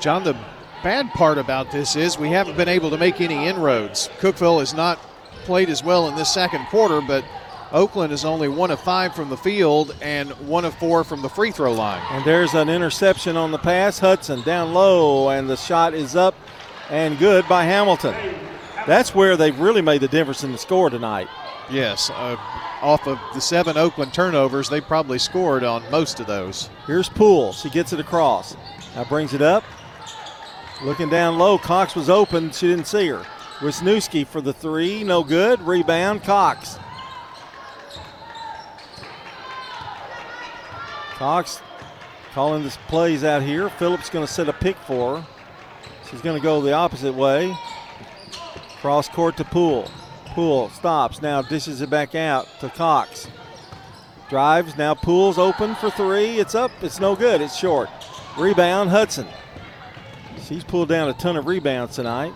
John, 0.00 0.24
the 0.24 0.36
bad 0.82 1.10
part 1.10 1.38
about 1.38 1.70
this 1.70 1.96
is 1.96 2.18
we 2.18 2.28
haven't 2.28 2.56
been 2.56 2.68
able 2.68 2.90
to 2.90 2.98
make 2.98 3.20
any 3.20 3.46
inroads. 3.46 4.08
Cookeville 4.18 4.60
has 4.60 4.74
not 4.74 4.98
played 5.44 5.68
as 5.70 5.82
well 5.82 6.08
in 6.08 6.14
this 6.14 6.32
second 6.32 6.66
quarter, 6.66 7.00
but 7.00 7.24
Oakland 7.72 8.12
is 8.12 8.24
only 8.24 8.48
one 8.48 8.70
of 8.70 8.80
five 8.80 9.14
from 9.14 9.30
the 9.30 9.36
field 9.36 9.96
and 10.00 10.30
one 10.46 10.64
of 10.64 10.74
four 10.74 11.02
from 11.04 11.22
the 11.22 11.28
free 11.28 11.50
throw 11.50 11.72
line. 11.72 12.02
And 12.10 12.24
there's 12.24 12.54
an 12.54 12.68
interception 12.68 13.36
on 13.36 13.50
the 13.50 13.58
pass. 13.58 13.98
Hudson 13.98 14.42
down 14.42 14.72
low, 14.74 15.30
and 15.30 15.50
the 15.50 15.56
shot 15.56 15.94
is 15.94 16.14
up 16.14 16.34
and 16.90 17.18
good 17.18 17.48
by 17.48 17.64
Hamilton. 17.64 18.14
That's 18.86 19.14
where 19.14 19.36
they've 19.36 19.58
really 19.58 19.82
made 19.82 20.02
the 20.02 20.08
difference 20.08 20.44
in 20.44 20.52
the 20.52 20.58
score 20.58 20.90
tonight. 20.90 21.28
Yes, 21.70 22.10
uh, 22.10 22.36
off 22.84 23.08
of 23.08 23.18
the 23.32 23.40
seven 23.40 23.78
Oakland 23.78 24.12
turnovers, 24.12 24.68
they 24.68 24.80
probably 24.80 25.18
scored 25.18 25.64
on 25.64 25.90
most 25.90 26.20
of 26.20 26.26
those. 26.26 26.68
Here's 26.86 27.08
Poole. 27.08 27.54
She 27.54 27.70
gets 27.70 27.94
it 27.94 27.98
across. 27.98 28.56
Now 28.94 29.04
brings 29.04 29.32
it 29.32 29.40
up. 29.40 29.64
Looking 30.82 31.08
down 31.08 31.38
low. 31.38 31.56
Cox 31.56 31.96
was 31.96 32.10
open. 32.10 32.50
She 32.50 32.68
didn't 32.68 32.86
see 32.86 33.08
her. 33.08 33.24
Wisniewski 33.60 34.26
for 34.26 34.42
the 34.42 34.52
three. 34.52 35.02
No 35.02 35.24
good. 35.24 35.62
Rebound. 35.62 36.22
Cox. 36.22 36.78
Cox 41.14 41.62
calling 42.32 42.64
this 42.64 42.76
plays 42.88 43.24
out 43.24 43.42
here. 43.42 43.70
Phillips 43.70 44.10
going 44.10 44.26
to 44.26 44.30
set 44.30 44.48
a 44.48 44.52
pick 44.52 44.76
for 44.76 45.20
her. 45.20 45.26
She's 46.10 46.20
going 46.20 46.38
to 46.38 46.42
go 46.42 46.60
the 46.60 46.74
opposite 46.74 47.14
way. 47.14 47.56
Cross 48.80 49.08
court 49.08 49.38
to 49.38 49.44
Poole. 49.44 49.90
Poole 50.34 50.68
stops. 50.70 51.22
Now 51.22 51.42
dishes 51.42 51.80
it 51.80 51.88
back 51.88 52.16
out 52.16 52.48
to 52.58 52.68
Cox. 52.68 53.28
Drives. 54.28 54.76
Now 54.76 54.94
Poole's 54.94 55.38
open 55.38 55.76
for 55.76 55.90
three. 55.90 56.38
It's 56.40 56.56
up. 56.56 56.72
It's 56.82 56.98
no 56.98 57.14
good. 57.14 57.40
It's 57.40 57.56
short. 57.56 57.88
Rebound 58.36 58.90
Hudson. 58.90 59.28
She's 60.42 60.64
pulled 60.64 60.88
down 60.88 61.08
a 61.08 61.14
ton 61.14 61.36
of 61.36 61.46
rebounds 61.46 61.94
tonight. 61.94 62.34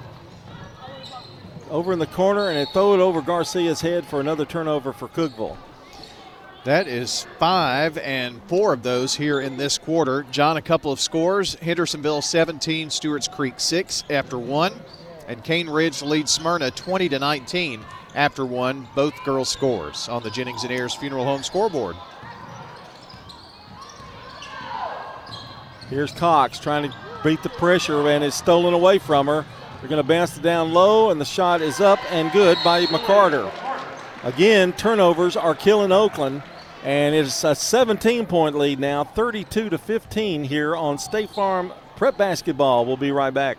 Over 1.70 1.92
in 1.92 1.98
the 1.98 2.06
corner, 2.06 2.48
and 2.48 2.56
they 2.56 2.70
throw 2.72 2.94
it 2.94 3.00
over 3.00 3.20
Garcia's 3.20 3.80
head 3.80 4.06
for 4.06 4.20
another 4.20 4.46
turnover 4.46 4.92
for 4.92 5.08
Cookeville. 5.08 5.56
That 6.64 6.86
is 6.86 7.26
five 7.38 7.98
and 7.98 8.40
four 8.46 8.74
of 8.74 8.84
those 8.84 9.16
here 9.16 9.40
in 9.40 9.56
this 9.56 9.76
quarter. 9.76 10.24
John, 10.30 10.56
a 10.56 10.62
couple 10.62 10.92
of 10.92 11.00
scores. 11.00 11.56
Hendersonville 11.56 12.22
17, 12.22 12.90
Stewart's 12.90 13.26
Creek 13.28 13.54
6 13.58 14.04
after 14.08 14.38
one. 14.38 14.72
And 15.28 15.44
Cane 15.44 15.68
Ridge 15.68 16.02
leads 16.02 16.32
Smyrna 16.32 16.70
20 16.70 17.10
to 17.10 17.18
19 17.18 17.84
after 18.14 18.46
one. 18.46 18.88
Both 18.94 19.22
girls 19.24 19.50
scores 19.50 20.08
on 20.08 20.22
the 20.22 20.30
Jennings 20.30 20.64
and 20.64 20.72
Ayers 20.72 20.94
Funeral 20.94 21.24
Home 21.24 21.42
scoreboard. 21.42 21.96
Here's 25.90 26.12
Cox 26.12 26.58
trying 26.58 26.90
to 26.90 26.96
beat 27.22 27.42
the 27.42 27.50
pressure 27.50 28.08
and 28.08 28.24
it's 28.24 28.36
stolen 28.36 28.72
away 28.72 28.98
from 28.98 29.26
her. 29.26 29.44
They're 29.80 29.88
going 29.88 30.02
to 30.02 30.08
bounce 30.08 30.36
it 30.36 30.42
down 30.42 30.72
low, 30.72 31.10
and 31.10 31.20
the 31.20 31.24
shot 31.24 31.62
is 31.62 31.80
up 31.80 32.00
and 32.10 32.32
good 32.32 32.58
by 32.64 32.86
McCarter. 32.86 33.48
Again, 34.24 34.72
turnovers 34.72 35.36
are 35.36 35.54
killing 35.54 35.92
Oakland, 35.92 36.42
and 36.82 37.14
it's 37.14 37.44
a 37.44 37.54
17 37.54 38.26
point 38.26 38.56
lead 38.56 38.80
now, 38.80 39.04
32 39.04 39.70
to 39.70 39.78
15 39.78 40.42
here 40.42 40.74
on 40.74 40.98
State 40.98 41.30
Farm 41.30 41.72
Prep 41.94 42.18
Basketball. 42.18 42.86
We'll 42.86 42.96
be 42.96 43.12
right 43.12 43.32
back. 43.32 43.58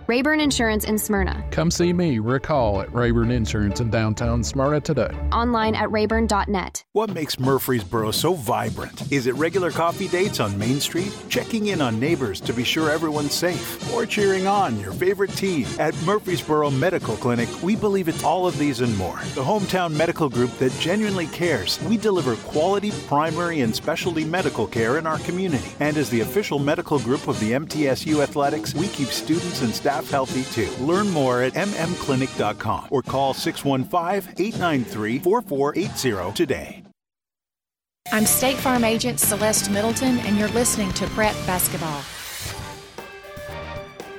Rayburn 0.11 0.41
Insurance 0.41 0.83
in 0.83 0.97
Smyrna. 0.97 1.41
Come 1.51 1.71
see 1.71 1.93
me, 1.93 2.19
Rick 2.19 2.47
Hall, 2.47 2.81
at 2.81 2.93
Rayburn 2.93 3.31
Insurance 3.31 3.79
in 3.79 3.89
downtown 3.89 4.43
Smyrna 4.43 4.81
today. 4.81 5.17
Online 5.31 5.73
at 5.73 5.89
rayburn.net. 5.89 6.83
What 6.91 7.13
makes 7.13 7.39
Murfreesboro 7.39 8.11
so 8.11 8.33
vibrant? 8.33 9.09
Is 9.09 9.27
it 9.27 9.35
regular 9.35 9.71
coffee 9.71 10.09
dates 10.09 10.41
on 10.41 10.57
Main 10.57 10.81
Street? 10.81 11.17
Checking 11.29 11.67
in 11.67 11.79
on 11.79 11.97
neighbors 11.97 12.41
to 12.41 12.51
be 12.51 12.65
sure 12.65 12.91
everyone's 12.91 13.33
safe? 13.33 13.89
Or 13.93 14.05
cheering 14.05 14.47
on 14.47 14.77
your 14.81 14.91
favorite 14.91 15.31
team? 15.31 15.65
At 15.79 15.95
Murfreesboro 16.03 16.71
Medical 16.71 17.15
Clinic, 17.15 17.47
we 17.63 17.77
believe 17.77 18.09
it's 18.09 18.25
all 18.25 18.45
of 18.45 18.59
these 18.59 18.81
and 18.81 18.97
more. 18.97 19.15
The 19.33 19.45
hometown 19.45 19.95
medical 19.95 20.27
group 20.27 20.51
that 20.57 20.73
genuinely 20.73 21.27
cares. 21.27 21.81
We 21.83 21.95
deliver 21.95 22.35
quality 22.35 22.91
primary 23.07 23.61
and 23.61 23.73
specialty 23.73 24.25
medical 24.25 24.67
care 24.67 24.97
in 24.97 25.07
our 25.07 25.19
community. 25.19 25.71
And 25.79 25.95
as 25.95 26.09
the 26.09 26.19
official 26.19 26.59
medical 26.59 26.99
group 26.99 27.29
of 27.29 27.39
the 27.39 27.53
MTSU 27.53 28.21
Athletics, 28.21 28.75
we 28.75 28.89
keep 28.89 29.07
students 29.07 29.61
and 29.61 29.73
staff 29.73 30.00
healthy 30.09 30.43
too. 30.53 30.71
Learn 30.83 31.09
more 31.09 31.43
at 31.43 31.53
mmclinic.com 31.53 32.87
or 32.89 33.01
call 33.01 33.33
615 33.33 34.33
893 34.37 35.19
4480 35.19 36.33
today. 36.33 36.83
I'm 38.11 38.25
State 38.25 38.57
Farm 38.57 38.83
Agent 38.83 39.19
Celeste 39.19 39.71
Middleton, 39.71 40.17
and 40.19 40.37
you're 40.37 40.49
listening 40.49 40.91
to 40.93 41.07
Prep 41.07 41.33
Basketball. 41.45 42.01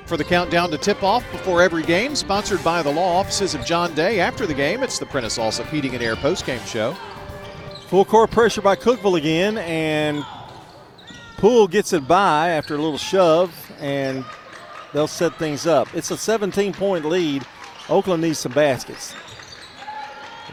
For 0.06 0.16
the 0.16 0.24
countdown 0.24 0.70
to 0.70 0.78
tip 0.78 1.02
off 1.02 1.24
before 1.32 1.62
every 1.62 1.82
game, 1.82 2.14
sponsored 2.14 2.62
by 2.62 2.82
the 2.82 2.90
law 2.90 3.16
offices 3.18 3.54
of 3.54 3.64
John 3.64 3.94
Day. 3.94 4.20
After 4.20 4.46
the 4.46 4.54
game, 4.54 4.82
it's 4.82 4.98
the 4.98 5.06
Prentice 5.06 5.36
Allsup 5.36 5.68
Heating 5.68 5.94
and 5.94 6.02
Air 6.02 6.16
postgame 6.16 6.64
show. 6.66 6.96
Full 7.88 8.04
court 8.04 8.30
pressure 8.30 8.62
by 8.62 8.76
Cookeville 8.76 9.18
again, 9.18 9.58
and 9.58 10.24
Poole 11.36 11.68
gets 11.68 11.92
it 11.92 12.06
by 12.06 12.50
after 12.50 12.74
a 12.74 12.78
little 12.78 12.98
shove, 12.98 13.72
and 13.78 14.24
they'll 14.92 15.06
set 15.06 15.38
things 15.38 15.66
up. 15.66 15.94
It's 15.94 16.10
a 16.10 16.16
17 16.16 16.72
point 16.72 17.04
lead. 17.04 17.46
Oakland 17.88 18.22
needs 18.22 18.38
some 18.38 18.52
baskets. 18.52 19.14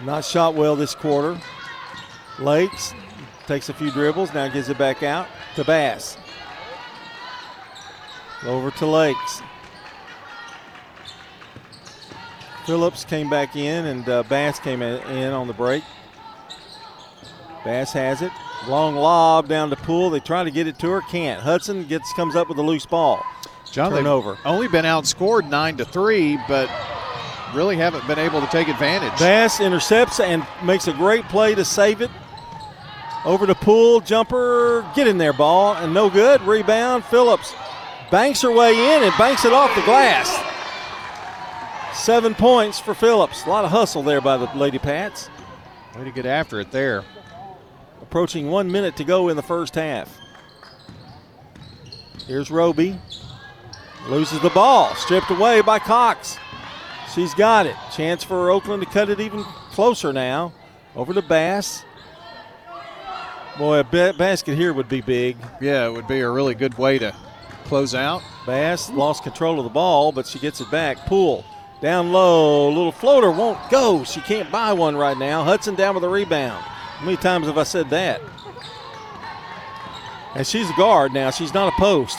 Not 0.04 0.24
shot 0.26 0.56
well 0.56 0.76
this 0.76 0.96
quarter. 0.96 1.40
Lakes 2.40 2.94
takes 3.48 3.70
a 3.70 3.74
few 3.74 3.92
dribbles, 3.92 4.34
now 4.34 4.48
gives 4.48 4.70
it 4.70 4.78
back 4.78 5.04
out 5.04 5.28
to 5.56 5.64
Bass. 5.64 6.18
Over 8.46 8.72
to 8.72 8.86
Lakes. 8.86 9.42
Phillips 12.66 13.04
came 13.04 13.30
back 13.30 13.56
in, 13.56 13.86
and 13.88 14.08
uh, 14.08 14.24
Bass 14.24 14.60
came 14.60 14.82
in 14.82 15.34
on 15.34 15.48
the 15.48 15.54
break. 15.54 15.84
Bass 17.66 17.92
has 17.94 18.22
it. 18.22 18.32
Long 18.68 18.96
lob 18.96 19.48
down 19.48 19.70
to 19.72 19.76
Poole. 19.76 20.10
They 20.10 20.20
try 20.20 20.44
to 20.44 20.52
get 20.52 20.68
it 20.68 20.78
to 20.80 20.90
her, 20.90 21.02
can't. 21.02 21.42
Hudson 21.42 21.86
gets 21.86 22.14
comes 22.14 22.36
up 22.36 22.48
with 22.48 22.58
a 22.58 22.62
loose 22.62 22.86
ball. 22.86 23.26
John, 23.72 23.94
they've 23.94 24.06
only 24.46 24.68
been 24.68 24.86
outscored 24.86 25.48
nine 25.48 25.78
to 25.78 25.86
three, 25.86 26.38
but 26.48 26.70
really 27.54 27.76
haven't 27.76 28.06
been 28.08 28.20
able 28.20 28.42
to 28.42 28.48
take 28.48 28.68
advantage. 28.68 29.18
Bass 29.20 29.60
intercepts 29.60 30.20
and 30.20 30.46
makes 30.64 30.88
a 30.88 30.94
great 30.94 31.24
play 31.26 31.56
to 31.56 31.66
save 31.66 32.02
it. 32.02 32.12
Over 33.26 33.46
to 33.48 33.56
Poole, 33.56 34.00
jumper, 34.00 34.90
get 34.96 35.08
in 35.08 35.18
there, 35.18 35.34
ball, 35.34 35.76
and 35.76 35.94
no 35.94 36.10
good. 36.10 36.42
Rebound, 36.42 37.04
Phillips 37.06 37.54
banks 38.12 38.42
her 38.42 38.52
way 38.52 38.96
in 38.96 39.04
and 39.04 39.14
banks 39.18 39.46
it 39.46 39.54
off 39.54 39.74
the 39.76 39.82
glass. 39.82 40.46
Seven 41.94 42.34
points 42.34 42.80
for 42.80 42.94
Phillips. 42.94 43.46
A 43.46 43.50
lot 43.50 43.66
of 43.66 43.72
hustle 43.72 44.04
there 44.04 44.22
by 44.22 44.38
the 44.38 44.46
Lady 44.56 44.80
Pats. 44.80 45.30
Way 45.98 46.06
to 46.06 46.12
get 46.12 46.26
after 46.26 46.60
it 46.60 46.72
there. 46.72 47.04
Approaching 48.02 48.50
one 48.50 48.72
minute 48.72 48.96
to 48.98 49.04
go 49.04 49.28
in 49.28 49.36
the 49.36 49.44
first 49.44 49.76
half. 49.76 50.18
Here's 52.26 52.50
Roby. 52.50 52.98
Loses 54.10 54.40
the 54.42 54.50
ball. 54.50 54.96
Stripped 54.96 55.30
away 55.30 55.62
by 55.62 55.80
Cox. 55.80 56.38
She's 57.14 57.34
got 57.34 57.66
it. 57.66 57.76
Chance 57.92 58.24
for 58.24 58.50
Oakland 58.50 58.82
to 58.84 58.90
cut 58.90 59.10
it 59.10 59.20
even 59.20 59.44
closer 59.72 60.12
now. 60.12 60.52
Over 60.96 61.14
to 61.14 61.22
Bass. 61.22 61.84
Boy, 63.58 63.80
a 63.80 63.84
ba- 63.84 64.14
basket 64.18 64.56
here 64.56 64.74
would 64.74 64.90
be 64.90 65.02
big. 65.02 65.38
Yeah, 65.62 65.86
it 65.86 65.92
would 65.94 66.08
be 66.08 66.22
a 66.22 66.30
really 66.30 66.56
good 66.56 66.78
way 66.78 66.98
to 67.00 67.14
close 67.66 67.94
out. 67.94 68.24
Bass 68.46 68.90
lost 68.90 69.24
control 69.24 69.60
of 69.60 69.64
the 69.64 69.70
ball, 69.70 70.12
but 70.12 70.26
she 70.26 70.40
gets 70.40 70.62
it 70.62 70.72
back. 70.72 70.98
Poole 71.06 71.46
down 71.82 72.12
low. 72.12 72.70
Little 72.70 72.92
floater 72.92 73.32
won't 73.32 73.60
go. 73.70 74.04
She 74.04 74.22
can't 74.22 74.52
buy 74.52 74.74
one 74.74 74.96
right 74.96 75.18
now. 75.18 75.44
Hudson 75.44 75.76
down 75.76 75.96
with 75.96 76.04
a 76.04 76.10
rebound. 76.10 76.64
How 76.64 77.06
many 77.06 77.18
times 77.18 77.48
have 77.48 77.58
I 77.58 77.64
said 77.64 77.90
that? 77.92 78.22
And 80.36 80.46
she's 80.46 80.70
a 80.70 80.74
guard 80.74 81.14
now. 81.14 81.32
She's 81.32 81.54
not 81.54 81.74
a 81.74 81.76
post. 81.78 82.18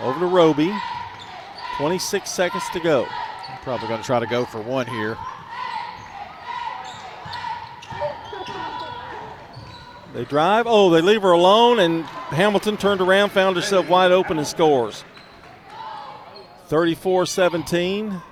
Over 0.00 0.20
to 0.20 0.26
Roby. 0.26 0.74
26 1.78 2.30
seconds 2.30 2.64
to 2.72 2.80
go. 2.80 3.06
Probably 3.62 3.88
going 3.88 4.00
to 4.00 4.06
try 4.06 4.20
to 4.20 4.26
go 4.26 4.44
for 4.44 4.60
one 4.60 4.86
here. 4.86 5.16
They 10.14 10.24
drive. 10.24 10.66
Oh, 10.66 10.88
they 10.88 11.02
leave 11.02 11.22
her 11.22 11.32
alone, 11.32 11.78
and 11.78 12.04
Hamilton 12.04 12.78
turned 12.78 13.02
around, 13.02 13.32
found 13.32 13.54
herself 13.56 13.88
wide 13.88 14.12
open, 14.12 14.38
and 14.38 14.46
scores. 14.46 15.04
34 16.68 17.26
17. 17.26 18.22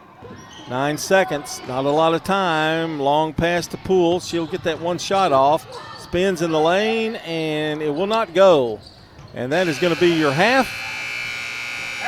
Nine 0.70 0.96
seconds. 0.96 1.60
Not 1.68 1.84
a 1.84 1.90
lot 1.90 2.14
of 2.14 2.24
time. 2.24 2.98
Long 2.98 3.34
pass 3.34 3.66
to 3.66 3.76
Poole. 3.76 4.20
She'll 4.20 4.46
get 4.46 4.64
that 4.64 4.80
one 4.80 4.96
shot 4.96 5.30
off. 5.30 5.66
Spins 6.00 6.40
in 6.40 6.52
the 6.52 6.60
lane, 6.60 7.16
and 7.16 7.82
it 7.82 7.94
will 7.94 8.06
not 8.06 8.32
go. 8.32 8.80
And 9.34 9.52
that 9.52 9.68
is 9.68 9.78
going 9.78 9.94
to 9.94 10.00
be 10.00 10.14
your 10.14 10.32
half. 10.32 10.66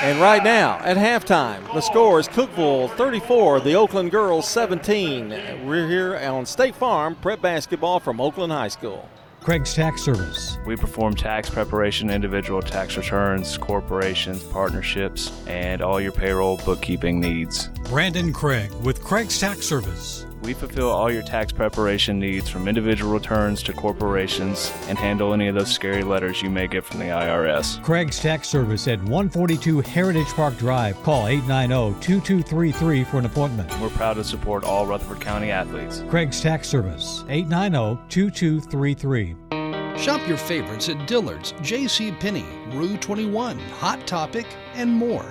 And 0.03 0.21
right 0.21 0.45
now, 0.45 0.79
at 0.85 0.99
halftime, 0.99 1.65
the 1.73 1.81
score 1.81 2.21
is 2.21 2.29
Cookeville 2.29 2.95
34, 2.97 3.61
the 3.61 3.75
Oakland 3.77 4.11
Girls 4.11 4.47
17. 4.47 5.31
We're 5.67 5.89
here 5.89 6.17
on 6.19 6.45
State 6.45 6.75
Farm 6.75 7.15
Prep 7.15 7.41
Basketball 7.41 7.99
from 8.01 8.21
Oakland 8.21 8.53
High 8.53 8.69
School. 8.69 9.09
Craig's 9.41 9.73
Tax 9.73 10.03
Service. 10.03 10.59
We 10.67 10.77
perform 10.77 11.15
tax 11.15 11.49
preparation, 11.49 12.11
individual 12.11 12.61
tax 12.61 12.99
returns, 12.99 13.57
corporations, 13.57 14.43
partnerships, 14.43 15.33
and 15.47 15.81
all 15.81 15.99
your 15.99 16.13
payroll 16.13 16.59
bookkeeping 16.59 17.19
needs. 17.19 17.69
Brandon 17.85 18.35
Craig 18.35 18.71
with 18.83 19.03
Craig's 19.03 19.41
Tax 19.41 19.61
Service. 19.67 20.27
We 20.43 20.55
fulfill 20.55 20.91
all 20.91 21.11
your 21.11 21.23
tax 21.23 21.53
preparation 21.53 22.19
needs 22.19 22.49
from 22.49 22.67
individual 22.69 23.13
returns 23.13 23.63
to 23.65 23.73
corporations 23.73 24.73
and 24.89 24.99
handle 24.99 25.35
any 25.35 25.49
of 25.49 25.55
those 25.55 25.73
scary 25.73 26.03
letters 26.03 26.43
you 26.43 26.51
may 26.51 26.69
get 26.69 26.85
from 26.85 27.01
the 27.01 27.07
IRS. 27.07 27.83
Craig's 27.83 28.21
Tax 28.21 28.49
Service 28.49 28.87
at 28.87 28.99
142 29.01 29.81
Heritage 29.81 30.29
Park 30.29 30.57
Drive. 30.59 31.03
Call 31.03 31.25
890-2233 31.25 33.07
for 33.07 33.19
an 33.19 33.27
appointment. 33.27 33.81
We're 33.81 33.91
proud 33.91 34.15
to 34.15 34.25
support 34.25 34.65
all 34.65 34.87
Rutherford 34.87 35.21
County 35.21 35.51
athletes. 35.51 36.03
Craig's 36.09 36.41
Tax 36.41 36.69
Service, 36.69 37.25
890-2233. 37.29 39.99
Shop 39.99 40.21
your 40.29 40.37
favorites 40.37 40.91
at 40.91 41.07
Dillard's, 41.07 41.55
J.C. 41.63 42.13
Penney, 42.13 42.45
Rue 42.73 42.99
21, 42.99 43.59
Hot 43.59 44.07
Topic, 44.07 44.47
and 44.75 44.93
more. 44.93 45.25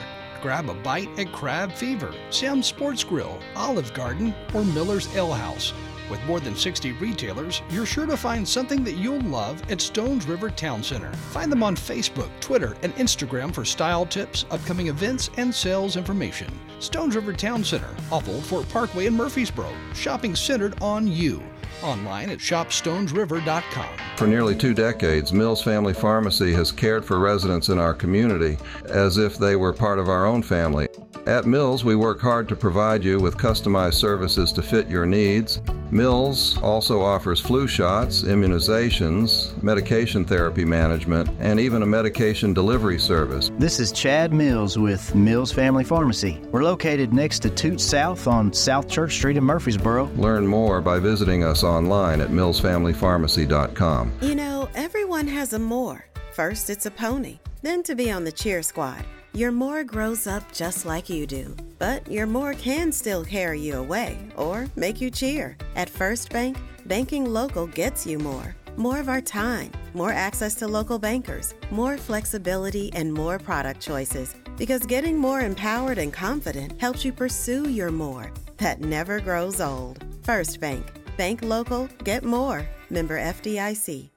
Grab 0.46 0.70
a 0.70 0.76
bite 0.76 1.10
at 1.18 1.32
Crab 1.32 1.72
Fever, 1.72 2.14
Sam's 2.30 2.68
Sports 2.68 3.04
Grill, 3.04 3.40
Olive 3.56 3.92
Garden, 3.96 4.32
or 4.54 4.64
Miller's 4.64 5.08
Ale 5.16 5.34
House. 5.34 5.74
With 6.10 6.24
more 6.26 6.40
than 6.40 6.56
60 6.56 6.92
retailers, 6.94 7.62
you're 7.70 7.86
sure 7.86 8.06
to 8.06 8.16
find 8.16 8.48
something 8.48 8.84
that 8.84 8.94
you'll 8.94 9.22
love 9.22 9.62
at 9.72 9.82
Stones 9.82 10.28
River 10.28 10.50
Town 10.52 10.84
Center. 10.84 11.12
Find 11.32 11.52
them 11.52 11.64
on 11.64 11.76
Facebook, 11.76 12.30
Twitter, 12.40 12.76
and 12.84 12.94
Instagram 12.96 13.54
for 13.54 13.66
style 13.66 14.06
tips, 14.06 14.46
upcoming 14.52 14.88
events, 14.88 15.32
and 15.38 15.54
sales 15.54 15.98
information. 15.98 16.48
Stones 16.80 17.16
River 17.16 17.34
Town 17.34 17.64
Center, 17.64 17.90
off 18.12 18.30
Old 18.30 18.46
Fort 18.46 18.70
Parkway 18.70 19.08
in 19.08 19.16
Murfreesboro. 19.16 19.74
Shopping 19.94 20.36
centered 20.36 20.80
on 20.82 21.08
you. 21.08 21.42
Online 21.82 22.30
at 22.30 22.38
shopstonesriver.com. 22.38 23.90
For 24.18 24.28
nearly 24.28 24.56
two 24.56 24.74
decades, 24.74 25.34
Mills 25.34 25.64
Family 25.64 25.94
Pharmacy 25.94 26.54
has 26.54 26.72
cared 26.72 27.04
for 27.04 27.20
residents 27.20 27.70
in 27.70 27.80
our 27.80 27.94
community 27.94 28.58
as 28.90 29.18
if 29.18 29.38
they 29.38 29.56
were 29.56 29.74
part 29.74 30.00
of 30.00 30.08
our 30.08 30.26
own 30.26 30.44
family. 30.44 30.88
At 31.26 31.48
Mills, 31.48 31.84
we 31.84 31.96
work 31.96 32.22
hard 32.22 32.48
to 32.50 32.56
provide 32.56 33.04
you 33.04 33.20
with 33.20 33.38
customized 33.38 33.96
services 33.96 34.52
to 34.54 34.62
fit 34.62 34.88
your 34.88 35.08
needs. 35.08 35.60
Mills 35.96 36.58
also 36.58 37.02
offers 37.02 37.40
flu 37.40 37.68
shots, 37.68 38.24
immunizations, 38.24 39.56
medication 39.64 40.26
therapy 40.26 40.66
management, 40.66 41.30
and 41.40 41.58
even 41.58 41.84
a 41.84 41.86
medication 41.86 42.54
delivery 42.54 43.00
service. 43.00 43.50
This 43.60 43.80
is 43.80 43.94
Chad 43.94 44.34
Mills 44.34 44.78
with 44.78 45.16
Mills 45.16 45.54
Family 45.54 45.86
Pharmacy. 45.86 46.42
We're 46.52 46.64
located 46.64 47.14
next 47.14 47.40
to 47.44 47.50
Toots 47.50 47.86
South 47.86 48.28
on 48.28 48.52
South 48.52 48.90
Church 48.90 49.14
Street 49.14 49.38
in 49.38 49.46
Murfreesboro. 49.46 50.08
Learn 50.18 50.46
more 50.46 50.82
by 50.82 51.00
visiting 51.00 51.46
us 51.46 51.64
online 51.64 52.20
at 52.20 52.28
millsfamilypharmacy.com. 52.28 54.12
You 54.20 54.36
know, 54.36 54.68
everyone 54.76 55.28
has 55.28 55.54
a 55.54 55.60
more. 55.60 56.06
First, 56.34 56.70
it's 56.70 56.86
a 56.88 56.92
pony, 56.92 57.40
then 57.62 57.84
to 57.84 57.96
be 57.96 58.12
on 58.12 58.26
the 58.26 58.34
cheer 58.34 58.62
squad. 58.64 59.06
Your 59.36 59.52
more 59.52 59.84
grows 59.84 60.28
up 60.28 60.50
just 60.54 60.86
like 60.86 61.10
you 61.10 61.28
do, 61.28 61.54
but 61.78 62.10
your 62.10 62.26
more 62.26 62.54
can 62.54 62.90
still 62.90 63.26
carry 63.26 63.60
you 63.60 63.80
away 63.80 64.18
or 64.38 64.68
make 64.78 65.02
you 65.02 65.12
cheer. 65.12 65.58
At 65.76 65.90
First 65.90 66.30
Bank, 66.30 66.56
banking 66.86 67.26
local 67.26 67.68
gets 67.68 68.08
you 68.08 68.18
more. 68.18 68.56
More 68.78 69.02
of 69.02 69.10
our 69.10 69.20
time, 69.20 69.74
more 69.94 70.14
access 70.14 70.56
to 70.56 70.70
local 70.70 70.98
bankers, 70.98 71.54
more 71.70 71.98
flexibility, 71.98 72.94
and 72.94 73.14
more 73.14 73.38
product 73.38 73.82
choices. 73.82 74.34
Because 74.56 74.86
getting 74.86 75.18
more 75.18 75.42
empowered 75.42 75.98
and 75.98 76.14
confident 76.14 76.80
helps 76.80 77.04
you 77.04 77.12
pursue 77.12 77.68
your 77.70 77.92
more 77.92 78.32
that 78.56 78.80
never 78.80 79.20
grows 79.20 79.60
old. 79.60 80.02
First 80.24 80.62
Bank. 80.62 80.86
Bank 81.18 81.42
local, 81.44 81.90
get 82.06 82.24
more. 82.24 82.66
Member 82.90 83.20
FDIC. 83.20 84.12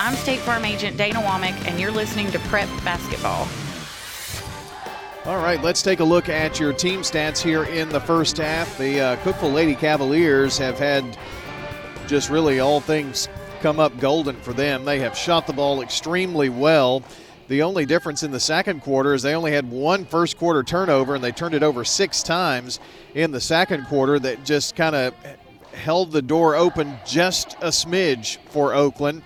I'm 0.00 0.14
State 0.14 0.38
Farm 0.38 0.64
Agent 0.64 0.96
Dana 0.96 1.18
Womack, 1.18 1.68
and 1.68 1.78
you're 1.78 1.90
listening 1.90 2.30
to 2.30 2.38
Prep 2.48 2.68
Basketball. 2.82 3.46
All 5.24 5.36
right, 5.36 5.62
let's 5.62 5.82
take 5.82 6.00
a 6.00 6.04
look 6.04 6.28
at 6.28 6.58
your 6.58 6.72
team 6.72 7.02
stats 7.02 7.40
here 7.40 7.62
in 7.62 7.88
the 7.90 8.00
first 8.00 8.38
half. 8.38 8.76
The 8.76 9.00
uh, 9.00 9.16
Cookeville 9.18 9.52
Lady 9.52 9.76
Cavaliers 9.76 10.58
have 10.58 10.80
had 10.80 11.16
just 12.08 12.28
really 12.28 12.58
all 12.58 12.80
things 12.80 13.28
come 13.60 13.78
up 13.78 13.96
golden 14.00 14.34
for 14.40 14.52
them. 14.52 14.84
They 14.84 14.98
have 14.98 15.16
shot 15.16 15.46
the 15.46 15.52
ball 15.52 15.80
extremely 15.80 16.48
well. 16.48 17.04
The 17.46 17.62
only 17.62 17.86
difference 17.86 18.24
in 18.24 18.32
the 18.32 18.40
second 18.40 18.82
quarter 18.82 19.14
is 19.14 19.22
they 19.22 19.36
only 19.36 19.52
had 19.52 19.70
one 19.70 20.06
first 20.06 20.38
quarter 20.38 20.64
turnover 20.64 21.14
and 21.14 21.22
they 21.22 21.30
turned 21.30 21.54
it 21.54 21.62
over 21.62 21.84
six 21.84 22.24
times 22.24 22.80
in 23.14 23.30
the 23.30 23.40
second 23.40 23.86
quarter 23.86 24.18
that 24.18 24.44
just 24.44 24.74
kind 24.74 24.96
of 24.96 25.14
held 25.72 26.10
the 26.10 26.22
door 26.22 26.56
open 26.56 26.98
just 27.06 27.54
a 27.60 27.68
smidge 27.68 28.38
for 28.48 28.74
Oakland. 28.74 29.22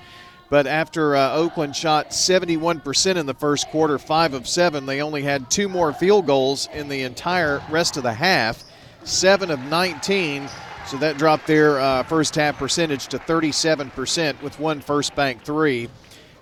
But 0.49 0.67
after 0.67 1.17
uh, 1.17 1.33
Oakland 1.33 1.75
shot 1.75 2.11
71% 2.11 3.17
in 3.17 3.27
the 3.27 3.35
first 3.35 3.69
quarter, 3.69 3.99
five 3.99 4.33
of 4.33 4.47
seven, 4.47 4.87
they 4.87 5.03
only 5.03 5.23
had 5.23 5.51
two 5.51 5.69
more 5.69 5.93
field 5.93 6.27
goals 6.27 6.69
in 6.73 6.89
the 6.89 7.03
entire 7.03 7.61
rest 7.69 7.97
of 7.97 8.05
the 8.05 8.13
half, 8.13 8.63
seven 9.03 9.51
of 9.51 9.59
19. 9.65 10.49
So 10.87 10.99
that 10.99 11.19
dropped 11.19 11.49
their 11.49 11.81
uh, 11.81 12.05
first 12.05 12.37
half 12.37 12.59
percentage 12.59 13.09
to 13.09 13.19
37% 13.19 14.41
with 14.41 14.61
one 14.61 14.81
first 14.81 15.17
bank 15.17 15.43
three. 15.43 15.89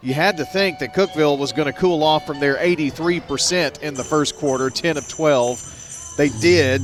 You 0.03 0.13
had 0.13 0.37
to 0.37 0.45
think 0.45 0.81
that 0.81 0.95
Cookeville 0.95 1.39
was 1.39 1.53
going 1.53 1.73
to 1.73 1.79
cool 1.79 2.03
off 2.03 2.27
from 2.27 2.39
their 2.39 2.57
83% 2.57 3.81
in 3.81 3.95
the 3.95 4.05
first 4.05 4.37
quarter, 4.37 4.69
10 4.69 4.99
of 4.99 5.09
12. 5.09 6.15
They 6.19 6.29
did, 6.29 6.83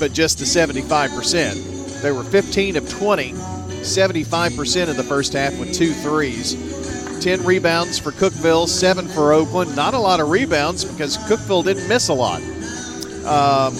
but 0.00 0.14
just 0.14 0.38
to 0.38 0.44
75%. 0.44 2.00
They 2.00 2.12
were 2.12 2.24
15 2.24 2.76
of 2.76 2.88
20 2.88 3.34
75% 3.80 4.88
in 4.88 4.96
the 4.96 5.02
first 5.02 5.32
half 5.32 5.58
with 5.58 5.72
two 5.74 5.92
threes. 5.92 6.54
10 7.22 7.44
rebounds 7.44 7.98
for 7.98 8.12
Cookeville, 8.12 8.68
7 8.68 9.08
for 9.08 9.32
Oakland. 9.32 9.74
Not 9.74 9.94
a 9.94 9.98
lot 9.98 10.20
of 10.20 10.30
rebounds 10.30 10.84
because 10.84 11.18
Cookeville 11.18 11.64
didn't 11.64 11.88
miss 11.88 12.08
a 12.08 12.14
lot. 12.14 12.40
Um, 13.24 13.74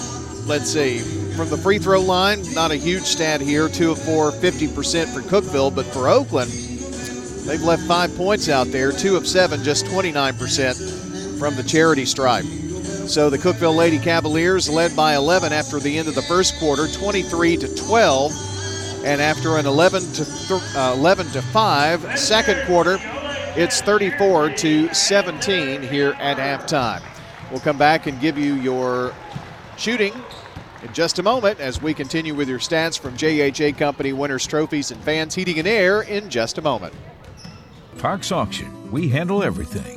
let's 0.47 0.69
see. 0.69 0.99
From 1.35 1.49
the 1.49 1.57
free 1.57 1.77
throw 1.77 2.01
line, 2.01 2.41
not 2.53 2.71
a 2.71 2.75
huge 2.75 3.03
stat 3.03 3.39
here. 3.41 3.69
2 3.69 3.91
of 3.91 4.01
4, 4.01 4.31
50% 4.31 5.13
for 5.13 5.21
Cookeville, 5.21 5.73
But 5.73 5.85
for 5.85 6.09
Oakland, 6.09 6.51
they've 6.51 7.61
left 7.61 7.83
five 7.83 8.15
points 8.17 8.49
out 8.49 8.67
there. 8.67 8.91
2 8.91 9.15
of 9.15 9.27
7, 9.27 9.63
just 9.63 9.85
29% 9.85 11.37
from 11.39 11.55
the 11.55 11.63
charity 11.63 12.05
stripe. 12.05 12.45
So 13.07 13.29
the 13.29 13.37
Cookeville 13.37 13.75
Lady 13.75 13.99
Cavaliers 13.99 14.69
led 14.69 14.93
by 14.95 15.15
11 15.15 15.53
after 15.53 15.79
the 15.79 15.97
end 15.97 16.09
of 16.09 16.15
the 16.15 16.21
first 16.23 16.59
quarter, 16.59 16.87
23 16.87 17.55
to 17.57 17.75
12. 17.75 18.56
And 19.05 19.21
after 19.21 19.57
an 19.57 19.65
11 19.65 20.01
to 20.13 20.25
th- 20.25 20.75
uh, 20.75 20.93
11 20.95 21.27
to 21.27 21.41
5 21.41 22.19
second 22.19 22.65
quarter, 22.65 22.97
it's 23.55 23.81
34 23.81 24.51
to 24.51 24.93
17 24.93 25.81
here 25.81 26.11
at 26.19 26.37
halftime. 26.37 27.01
We'll 27.49 27.59
come 27.59 27.77
back 27.77 28.07
and 28.07 28.19
give 28.19 28.37
you 28.37 28.55
your 28.55 29.13
shooting 29.77 30.13
in 30.83 30.93
just 30.93 31.19
a 31.19 31.23
moment 31.23 31.59
as 31.59 31.81
we 31.81 31.93
continue 31.93 32.35
with 32.35 32.49
your 32.49 32.59
stats 32.59 32.99
from 32.99 33.15
JHA 33.15 33.77
Company 33.77 34.13
winners 34.13 34.45
trophies 34.45 34.91
and 34.91 35.01
fans 35.03 35.33
heating 35.33 35.59
and 35.59 35.67
air 35.67 36.01
in 36.01 36.29
just 36.29 36.57
a 36.57 36.61
moment. 36.61 36.93
Parks 37.97 38.31
Auction. 38.31 38.91
We 38.91 39.09
handle 39.09 39.43
everything. 39.43 39.96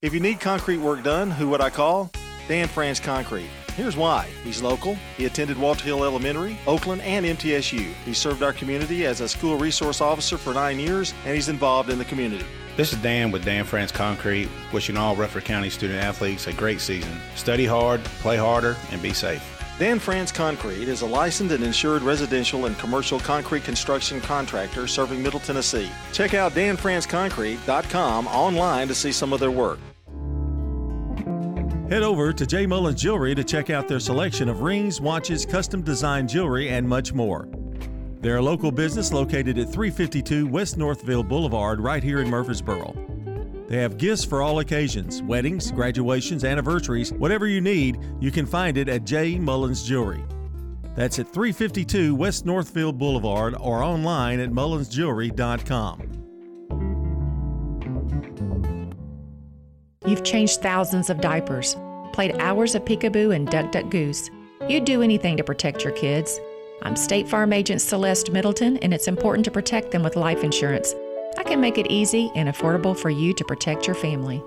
If 0.00 0.14
you 0.14 0.20
need 0.20 0.38
concrete 0.38 0.76
work 0.76 1.02
done, 1.02 1.28
who 1.28 1.48
would 1.48 1.60
I 1.60 1.70
call? 1.70 2.08
Dan 2.46 2.68
France 2.68 3.00
Concrete. 3.00 3.50
Here's 3.74 3.96
why. 3.96 4.28
He's 4.44 4.62
local. 4.62 4.94
He 5.16 5.24
attended 5.24 5.58
Walter 5.58 5.82
Hill 5.82 6.04
Elementary, 6.04 6.56
Oakland, 6.68 7.02
and 7.02 7.26
MTSU. 7.26 7.92
He 8.04 8.14
served 8.14 8.44
our 8.44 8.52
community 8.52 9.06
as 9.06 9.20
a 9.20 9.28
school 9.28 9.56
resource 9.56 10.00
officer 10.00 10.38
for 10.38 10.54
nine 10.54 10.78
years, 10.78 11.12
and 11.24 11.34
he's 11.34 11.48
involved 11.48 11.90
in 11.90 11.98
the 11.98 12.04
community. 12.04 12.46
This 12.76 12.92
is 12.92 13.02
Dan 13.02 13.32
with 13.32 13.44
Dan 13.44 13.64
France 13.64 13.90
Concrete, 13.90 14.48
wishing 14.72 14.96
all 14.96 15.16
Rutherford 15.16 15.46
County 15.46 15.68
student 15.68 16.00
athletes 16.00 16.46
a 16.46 16.52
great 16.52 16.80
season. 16.80 17.18
Study 17.34 17.66
hard, 17.66 18.04
play 18.20 18.36
harder, 18.36 18.76
and 18.92 19.02
be 19.02 19.12
safe. 19.12 19.57
Dan 19.78 20.00
France 20.00 20.32
Concrete 20.32 20.88
is 20.88 21.02
a 21.02 21.06
licensed 21.06 21.54
and 21.54 21.62
insured 21.62 22.02
residential 22.02 22.66
and 22.66 22.76
commercial 22.78 23.20
concrete 23.20 23.62
construction 23.62 24.20
contractor 24.20 24.88
serving 24.88 25.22
Middle 25.22 25.38
Tennessee. 25.38 25.88
Check 26.12 26.34
out 26.34 26.52
danfranceconcrete.com 26.52 28.26
online 28.26 28.88
to 28.88 28.94
see 28.94 29.12
some 29.12 29.32
of 29.32 29.38
their 29.38 29.52
work. 29.52 29.78
Head 31.88 32.02
over 32.02 32.32
to 32.32 32.44
J. 32.44 32.66
Mullins 32.66 33.00
Jewelry 33.00 33.36
to 33.36 33.44
check 33.44 33.70
out 33.70 33.86
their 33.86 34.00
selection 34.00 34.48
of 34.48 34.62
rings, 34.62 35.00
watches, 35.00 35.46
custom 35.46 35.82
designed 35.82 36.28
jewelry, 36.28 36.68
and 36.70 36.86
much 36.86 37.12
more. 37.12 37.48
They're 38.20 38.38
a 38.38 38.42
local 38.42 38.72
business 38.72 39.12
located 39.12 39.58
at 39.58 39.72
352 39.72 40.48
West 40.48 40.76
Northfield 40.76 41.28
Boulevard, 41.28 41.80
right 41.80 42.02
here 42.02 42.20
in 42.20 42.28
Murfreesboro. 42.28 42.94
They 43.68 43.76
have 43.76 43.98
gifts 43.98 44.24
for 44.24 44.40
all 44.40 44.60
occasions 44.60 45.22
weddings, 45.22 45.70
graduations, 45.70 46.42
anniversaries, 46.42 47.12
whatever 47.12 47.46
you 47.46 47.60
need, 47.60 47.98
you 48.18 48.30
can 48.30 48.46
find 48.46 48.78
it 48.78 48.88
at 48.88 49.04
J. 49.04 49.38
Mullins 49.38 49.82
Jewelry. 49.82 50.24
That's 50.96 51.18
at 51.18 51.32
352 51.32 52.14
West 52.14 52.46
Northfield 52.46 52.98
Boulevard 52.98 53.54
or 53.60 53.82
online 53.82 54.40
at 54.40 54.50
mullinsjewelry.com. 54.50 56.14
You've 60.06 60.24
changed 60.24 60.62
thousands 60.62 61.10
of 61.10 61.20
diapers, 61.20 61.76
played 62.14 62.36
hours 62.38 62.74
of 62.74 62.86
peekaboo 62.86 63.34
and 63.34 63.46
duck 63.46 63.70
duck 63.70 63.90
goose. 63.90 64.30
You'd 64.66 64.86
do 64.86 65.02
anything 65.02 65.36
to 65.36 65.44
protect 65.44 65.84
your 65.84 65.92
kids. 65.92 66.40
I'm 66.82 66.96
State 66.96 67.28
Farm 67.28 67.52
Agent 67.52 67.82
Celeste 67.82 68.32
Middleton, 68.32 68.78
and 68.78 68.94
it's 68.94 69.08
important 69.08 69.44
to 69.44 69.50
protect 69.50 69.90
them 69.90 70.02
with 70.02 70.16
life 70.16 70.42
insurance. 70.42 70.94
I 71.38 71.44
can 71.44 71.60
make 71.60 71.78
it 71.78 71.86
easy 71.88 72.32
and 72.34 72.48
affordable 72.48 72.98
for 72.98 73.10
you 73.10 73.32
to 73.32 73.44
protect 73.44 73.86
your 73.86 73.94
family. 73.94 74.42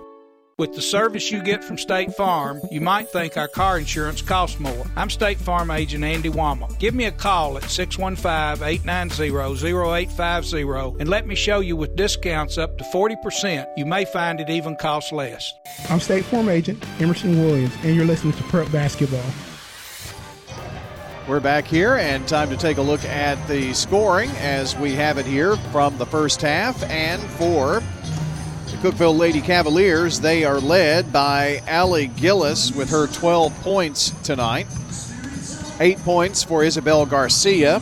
With 0.57 0.75
the 0.75 0.81
service 0.81 1.31
you 1.31 1.41
get 1.41 1.63
from 1.63 1.77
State 1.77 2.13
Farm, 2.15 2.59
you 2.69 2.81
might 2.81 3.07
think 3.07 3.37
our 3.37 3.47
car 3.47 3.79
insurance 3.79 4.21
costs 4.21 4.59
more. 4.59 4.85
I'm 4.97 5.09
State 5.09 5.37
Farm 5.37 5.71
agent 5.71 6.03
Andy 6.03 6.29
Wama. 6.29 6.77
Give 6.79 6.93
me 6.93 7.05
a 7.05 7.11
call 7.11 7.55
at 7.55 7.63
615 7.63 8.67
890 8.67 9.29
0850 9.29 10.99
and 10.99 11.09
let 11.09 11.25
me 11.25 11.33
show 11.33 11.61
you 11.61 11.77
with 11.77 11.95
discounts 11.95 12.57
up 12.57 12.77
to 12.77 12.83
40%. 12.83 13.65
You 13.77 13.85
may 13.85 14.03
find 14.03 14.41
it 14.41 14.49
even 14.49 14.75
costs 14.75 15.13
less. 15.13 15.49
I'm 15.89 16.01
State 16.01 16.25
Farm 16.25 16.49
agent 16.49 16.85
Emerson 16.99 17.39
Williams, 17.39 17.73
and 17.83 17.95
you're 17.95 18.03
listening 18.03 18.33
to 18.33 18.43
Prep 18.43 18.69
Basketball. 18.69 19.23
We're 21.31 21.39
back 21.39 21.65
here, 21.65 21.95
and 21.95 22.27
time 22.27 22.49
to 22.49 22.57
take 22.57 22.75
a 22.75 22.81
look 22.81 23.05
at 23.05 23.47
the 23.47 23.73
scoring 23.73 24.29
as 24.31 24.75
we 24.75 24.91
have 24.95 25.17
it 25.17 25.25
here 25.25 25.55
from 25.71 25.97
the 25.97 26.05
first 26.05 26.41
half. 26.41 26.83
And 26.83 27.21
for 27.21 27.75
the 28.65 28.77
Cookeville 28.81 29.17
Lady 29.17 29.39
Cavaliers, 29.39 30.19
they 30.19 30.43
are 30.43 30.59
led 30.59 31.13
by 31.13 31.63
Allie 31.67 32.07
Gillis 32.07 32.73
with 32.73 32.89
her 32.89 33.07
12 33.07 33.57
points 33.61 34.09
tonight. 34.25 34.67
Eight 35.79 35.99
points 35.99 36.43
for 36.43 36.65
Isabel 36.65 37.05
Garcia, 37.05 37.79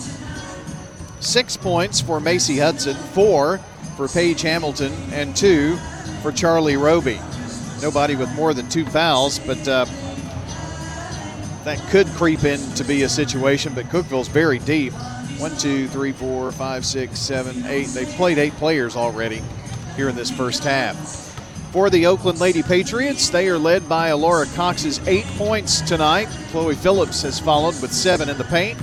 six 1.20 1.58
points 1.58 2.00
for 2.00 2.20
Macy 2.20 2.60
Hudson, 2.60 2.95
four 3.16 3.58
for 3.97 4.08
Paige 4.08 4.43
Hamilton, 4.43 4.93
and 5.12 5.36
two 5.36 5.76
for 6.22 6.32
Charlie 6.32 6.78
Roby. 6.78 7.20
Nobody 7.82 8.16
with 8.16 8.32
more 8.36 8.54
than 8.54 8.70
two 8.70 8.86
fouls, 8.86 9.39
but 9.39 9.68
uh, 9.68 9.86
that 11.64 11.80
could 11.89 12.07
creep 12.07 12.43
in 12.43 12.60
to 12.76 12.84
be 12.84 13.03
a 13.03 13.10
situation, 13.10 13.74
but 13.74 13.86
Cookeville's 13.86 14.28
very 14.28 14.60
deep. 14.60 14.93
One, 15.38 15.55
two, 15.57 15.88
three, 15.88 16.12
four, 16.12 16.51
five, 16.51 16.86
six, 16.86 17.20
seven, 17.20 17.66
eight. 17.66 17.88
They've 17.88 18.07
played 18.10 18.38
eight 18.38 18.53
players 18.53 18.95
already 18.95 19.41
here 19.95 20.10
in 20.10 20.16
this 20.16 20.32
first 20.32 20.64
half. 20.64 20.97
For 21.72 21.89
the 21.89 22.07
Oakland 22.07 22.39
Lady 22.39 22.64
Patriots, 22.64 23.30
they 23.30 23.47
are 23.47 23.57
led 23.57 23.88
by 23.88 24.07
Alora 24.07 24.47
Cox's 24.55 24.99
eight 25.07 25.26
points 25.38 25.82
tonight. 25.82 26.28
Chloe 26.51 26.76
Phillips 26.76 27.22
has 27.22 27.39
followed 27.39 27.80
with 27.82 27.93
seven 27.93 28.28
in 28.28 28.38
the 28.38 28.43
paint, 28.45 28.80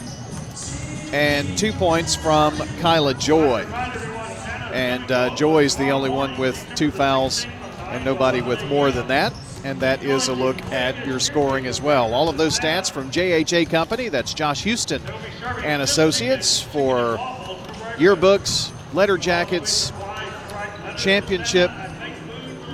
and 1.12 1.59
two 1.59 1.72
points 1.72 2.14
from 2.14 2.57
Kyla 2.81 3.14
Joy. 3.14 3.62
And 4.72 5.11
uh, 5.11 5.35
Joy 5.35 5.64
is 5.64 5.77
the 5.77 5.91
only 5.91 6.11
one 6.11 6.39
with 6.39 6.64
two 6.77 6.91
fouls 6.91 7.47
and 7.89 8.05
nobody 8.05 8.43
with 8.43 8.64
more 8.66 8.91
than 8.91 9.09
that 9.09 9.33
and 9.67 9.81
that 9.81 10.05
is 10.05 10.29
a 10.29 10.33
look 10.33 10.57
at 10.67 11.05
your 11.05 11.19
scoring 11.19 11.67
as 11.67 11.83
well. 11.83 12.14
All 12.14 12.29
of 12.29 12.39
those 12.39 12.57
stats 12.57 12.89
from 12.89 13.11
JHA 13.11 13.69
Company, 13.69 14.09
that's 14.09 14.33
Josh 14.33 14.62
Houston 14.62 15.03
and 15.64 15.83
Associates 15.83 16.61
for 16.62 17.17
yearbooks, 17.97 18.71
letter 18.95 19.19
jackets, 19.19 19.93
championship 20.97 21.73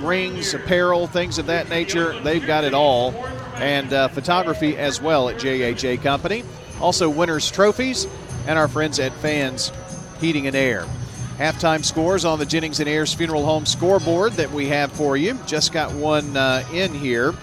rings, 0.01 0.53
apparel, 0.53 1.07
things 1.07 1.39
of 1.39 1.47
that 1.47 1.67
nature. 1.67 2.19
They've 2.19 2.45
got 2.45 2.63
it 2.63 2.75
all. 2.75 3.11
And 3.55 3.91
uh, 3.91 4.09
photography 4.09 4.77
as 4.77 5.01
well 5.01 5.29
at 5.29 5.37
JHA 5.37 6.03
Company. 6.03 6.43
Also, 6.79 7.09
winners' 7.09 7.49
trophies 7.49 8.05
and 8.45 8.59
our 8.59 8.67
friends 8.67 8.99
at 8.99 9.13
Fans 9.13 9.71
Heating 10.19 10.45
and 10.45 10.55
Air. 10.55 10.85
Halftime 11.37 11.83
scores 11.83 12.25
on 12.25 12.37
the 12.37 12.45
Jennings 12.45 12.79
and 12.79 12.87
Ayers 12.87 13.13
Funeral 13.13 13.43
Home 13.43 13.65
scoreboard 13.65 14.33
that 14.33 14.51
we 14.51 14.67
have 14.67 14.91
for 14.91 15.17
you. 15.17 15.37
Just 15.47 15.73
got 15.73 15.91
one 15.93 16.37
uh, 16.37 16.63
in 16.71 16.93
here. 16.93 17.33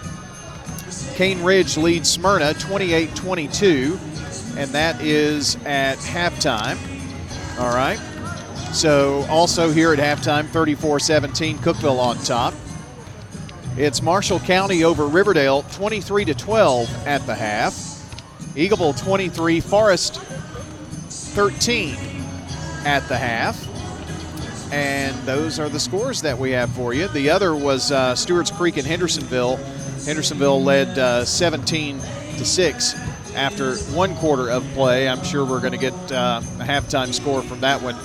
Cane 1.14 1.42
Ridge 1.42 1.76
leads 1.76 2.08
Smyrna 2.08 2.54
28 2.54 3.14
22, 3.16 3.98
and 4.56 4.70
that 4.70 5.00
is 5.00 5.56
at 5.66 5.98
halftime. 5.98 6.78
All 7.58 7.74
right. 7.74 7.98
So, 8.72 9.26
also 9.28 9.70
here 9.72 9.92
at 9.92 9.98
halftime, 9.98 10.48
34 10.48 11.00
17, 11.00 11.58
Cookeville 11.58 11.98
on 11.98 12.16
top. 12.18 12.54
It's 13.76 14.02
Marshall 14.02 14.38
County 14.40 14.84
over 14.84 15.06
Riverdale 15.08 15.62
23 15.72 16.26
12 16.26 17.06
at 17.06 17.26
the 17.26 17.34
half. 17.34 17.74
Eagleville 18.54 19.00
23, 19.02 19.60
Forest 19.60 20.20
13 20.20 21.96
at 22.84 23.06
the 23.08 23.16
half. 23.16 23.69
And 24.72 25.16
those 25.26 25.58
are 25.58 25.68
the 25.68 25.80
scores 25.80 26.22
that 26.22 26.38
we 26.38 26.52
have 26.52 26.70
for 26.72 26.94
you. 26.94 27.08
The 27.08 27.30
other 27.30 27.54
was 27.54 27.90
uh, 27.90 28.14
Stewart's 28.14 28.50
Creek 28.50 28.76
and 28.76 28.86
Hendersonville. 28.86 29.56
Hendersonville 30.04 30.62
led 30.62 30.98
uh, 30.98 31.24
17 31.24 31.98
to 31.98 32.44
6 32.44 32.94
after 33.34 33.76
one 33.94 34.14
quarter 34.16 34.50
of 34.50 34.64
play. 34.74 35.08
I'm 35.08 35.22
sure 35.24 35.44
we're 35.44 35.60
going 35.60 35.72
to 35.72 35.78
get 35.78 35.94
uh, 36.12 36.40
a 36.60 36.64
halftime 36.64 37.12
score 37.12 37.42
from 37.42 37.60
that 37.60 37.82
one 37.82 37.96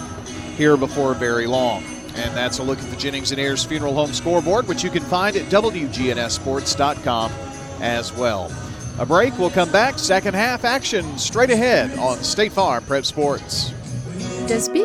here 0.55 0.77
before 0.77 1.13
very 1.13 1.47
long. 1.47 1.83
And 2.15 2.35
that's 2.35 2.59
a 2.59 2.63
look 2.63 2.79
at 2.79 2.89
the 2.89 2.95
Jennings 2.95 3.31
and 3.31 3.39
Ayers 3.41 3.63
Funeral 3.65 3.93
Home 3.93 4.13
scoreboard, 4.13 4.67
which 4.67 4.83
you 4.83 4.89
can 4.89 5.03
find 5.03 5.35
at 5.35 5.43
WGNSSports.com 5.51 7.31
as 7.81 8.13
well. 8.13 8.51
A 8.97 9.05
break, 9.05 9.37
we'll 9.37 9.49
come 9.49 9.69
back. 9.71 9.99
Second 9.99 10.33
half 10.35 10.63
action 10.63 11.17
straight 11.17 11.49
ahead 11.49 11.97
on 11.99 12.23
State 12.23 12.53
Farm 12.53 12.83
Prep 12.85 13.03
Sports. 13.03 13.73
Does 14.47 14.69
being 14.69 14.84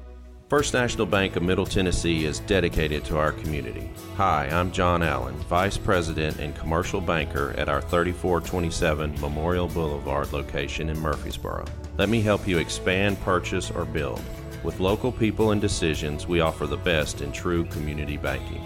First 0.51 0.73
National 0.73 1.05
Bank 1.05 1.37
of 1.37 1.43
Middle 1.43 1.65
Tennessee 1.65 2.25
is 2.25 2.39
dedicated 2.39 3.05
to 3.05 3.17
our 3.17 3.31
community. 3.31 3.89
Hi, 4.17 4.49
I'm 4.49 4.69
John 4.73 5.01
Allen, 5.01 5.33
Vice 5.47 5.77
President 5.77 6.39
and 6.39 6.53
Commercial 6.53 6.99
Banker 6.99 7.55
at 7.57 7.69
our 7.69 7.79
3427 7.79 9.21
Memorial 9.21 9.69
Boulevard 9.69 10.33
location 10.33 10.89
in 10.89 10.99
Murfreesboro. 10.99 11.63
Let 11.97 12.09
me 12.09 12.19
help 12.19 12.45
you 12.49 12.57
expand, 12.57 13.17
purchase, 13.21 13.71
or 13.71 13.85
build. 13.85 14.21
With 14.61 14.81
local 14.81 15.13
people 15.13 15.51
and 15.51 15.61
decisions, 15.61 16.27
we 16.27 16.41
offer 16.41 16.67
the 16.67 16.75
best 16.75 17.21
in 17.21 17.31
true 17.31 17.63
community 17.67 18.17
banking. 18.17 18.61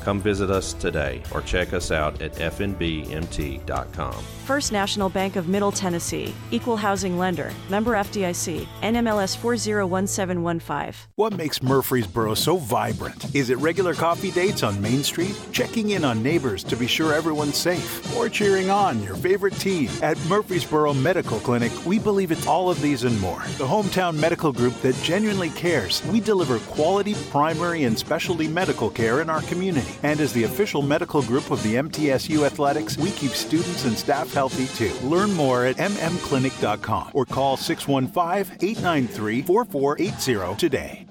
Come 0.00 0.20
visit 0.20 0.50
us 0.50 0.72
today 0.72 1.22
or 1.32 1.42
check 1.42 1.72
us 1.72 1.90
out 1.90 2.22
at 2.22 2.32
fnbmt.com. 2.34 4.14
First 4.48 4.72
National 4.72 5.10
Bank 5.10 5.36
of 5.36 5.46
Middle 5.46 5.70
Tennessee, 5.70 6.34
Equal 6.50 6.78
Housing 6.78 7.18
Lender, 7.18 7.52
member 7.68 7.92
FDIC, 7.92 8.66
NMLS 8.80 9.36
401715. 9.36 11.10
What 11.16 11.34
makes 11.34 11.62
Murfreesboro 11.62 12.32
so 12.32 12.56
vibrant? 12.56 13.34
Is 13.34 13.50
it 13.50 13.58
regular 13.58 13.92
coffee 13.92 14.30
dates 14.30 14.62
on 14.62 14.80
Main 14.80 15.02
Street? 15.02 15.38
Checking 15.52 15.90
in 15.90 16.02
on 16.02 16.22
neighbors 16.22 16.64
to 16.64 16.76
be 16.76 16.86
sure 16.86 17.12
everyone's 17.12 17.58
safe? 17.58 18.16
Or 18.16 18.30
cheering 18.30 18.70
on 18.70 19.02
your 19.02 19.16
favorite 19.16 19.52
team? 19.54 19.90
At 20.00 20.16
Murfreesboro 20.28 20.94
Medical 20.94 21.40
Clinic, 21.40 21.72
we 21.84 21.98
believe 21.98 22.32
it's 22.32 22.46
all 22.46 22.70
of 22.70 22.80
these 22.80 23.04
and 23.04 23.20
more. 23.20 23.40
The 23.58 23.66
hometown 23.66 24.18
medical 24.18 24.50
group 24.50 24.74
that 24.80 24.94
genuinely 25.02 25.50
cares. 25.50 26.02
We 26.06 26.20
deliver 26.20 26.58
quality 26.60 27.14
primary 27.30 27.84
and 27.84 27.98
specialty 27.98 28.48
medical 28.48 28.88
care 28.88 29.20
in 29.20 29.28
our 29.28 29.42
community. 29.42 29.97
And 30.02 30.20
as 30.20 30.32
the 30.32 30.44
official 30.44 30.82
medical 30.82 31.22
group 31.22 31.50
of 31.50 31.62
the 31.62 31.74
MTSU 31.74 32.46
Athletics, 32.46 32.96
we 32.96 33.10
keep 33.10 33.32
students 33.32 33.84
and 33.84 33.96
staff 33.96 34.32
healthy 34.32 34.66
too. 34.76 34.94
Learn 35.06 35.32
more 35.32 35.66
at 35.66 35.76
mmclinic.com 35.76 37.10
or 37.14 37.24
call 37.24 37.56
615 37.56 38.56
893 38.60 39.42
4480 39.42 40.56
today. 40.56 41.07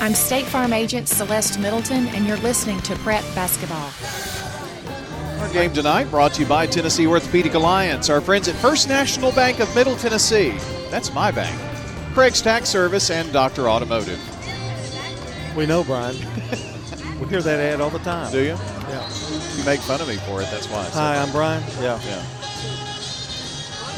I'm 0.00 0.14
State 0.14 0.46
Farm 0.46 0.72
Agent 0.72 1.08
Celeste 1.08 1.58
Middleton, 1.58 2.06
and 2.08 2.26
you're 2.26 2.36
listening 2.38 2.80
to 2.82 2.94
Prep 2.96 3.22
Basketball. 3.34 3.90
Our 5.40 5.52
game 5.52 5.72
tonight 5.72 6.04
brought 6.10 6.34
to 6.34 6.42
you 6.42 6.48
by 6.48 6.66
Tennessee 6.66 7.06
Orthopedic 7.06 7.54
Alliance, 7.54 8.08
our 8.08 8.20
friends 8.20 8.48
at 8.48 8.54
First 8.56 8.88
National 8.88 9.32
Bank 9.32 9.60
of 9.60 9.74
Middle 9.74 9.96
Tennessee. 9.96 10.50
That's 10.90 11.12
my 11.12 11.30
bank. 11.30 11.58
Craig's 12.14 12.40
Tax 12.40 12.68
Service 12.68 13.10
and 13.10 13.32
Dr. 13.32 13.68
Automotive. 13.68 14.20
We 15.56 15.66
know, 15.66 15.82
Brian. 15.84 16.16
we 17.20 17.26
hear 17.28 17.42
that 17.42 17.58
ad 17.58 17.80
all 17.80 17.90
the 17.90 17.98
time. 18.00 18.30
Do 18.30 18.40
you? 18.40 18.56
Yeah. 18.88 19.10
You 19.56 19.64
make 19.64 19.80
fun 19.80 20.00
of 20.00 20.08
me 20.08 20.16
for 20.16 20.42
it. 20.42 20.50
That's 20.50 20.68
why. 20.68 20.80
I 20.80 20.90
Hi, 20.90 21.14
that. 21.14 21.26
I'm 21.26 21.32
Brian. 21.32 21.62
Yeah. 21.80 22.00
Yeah. 22.04 22.24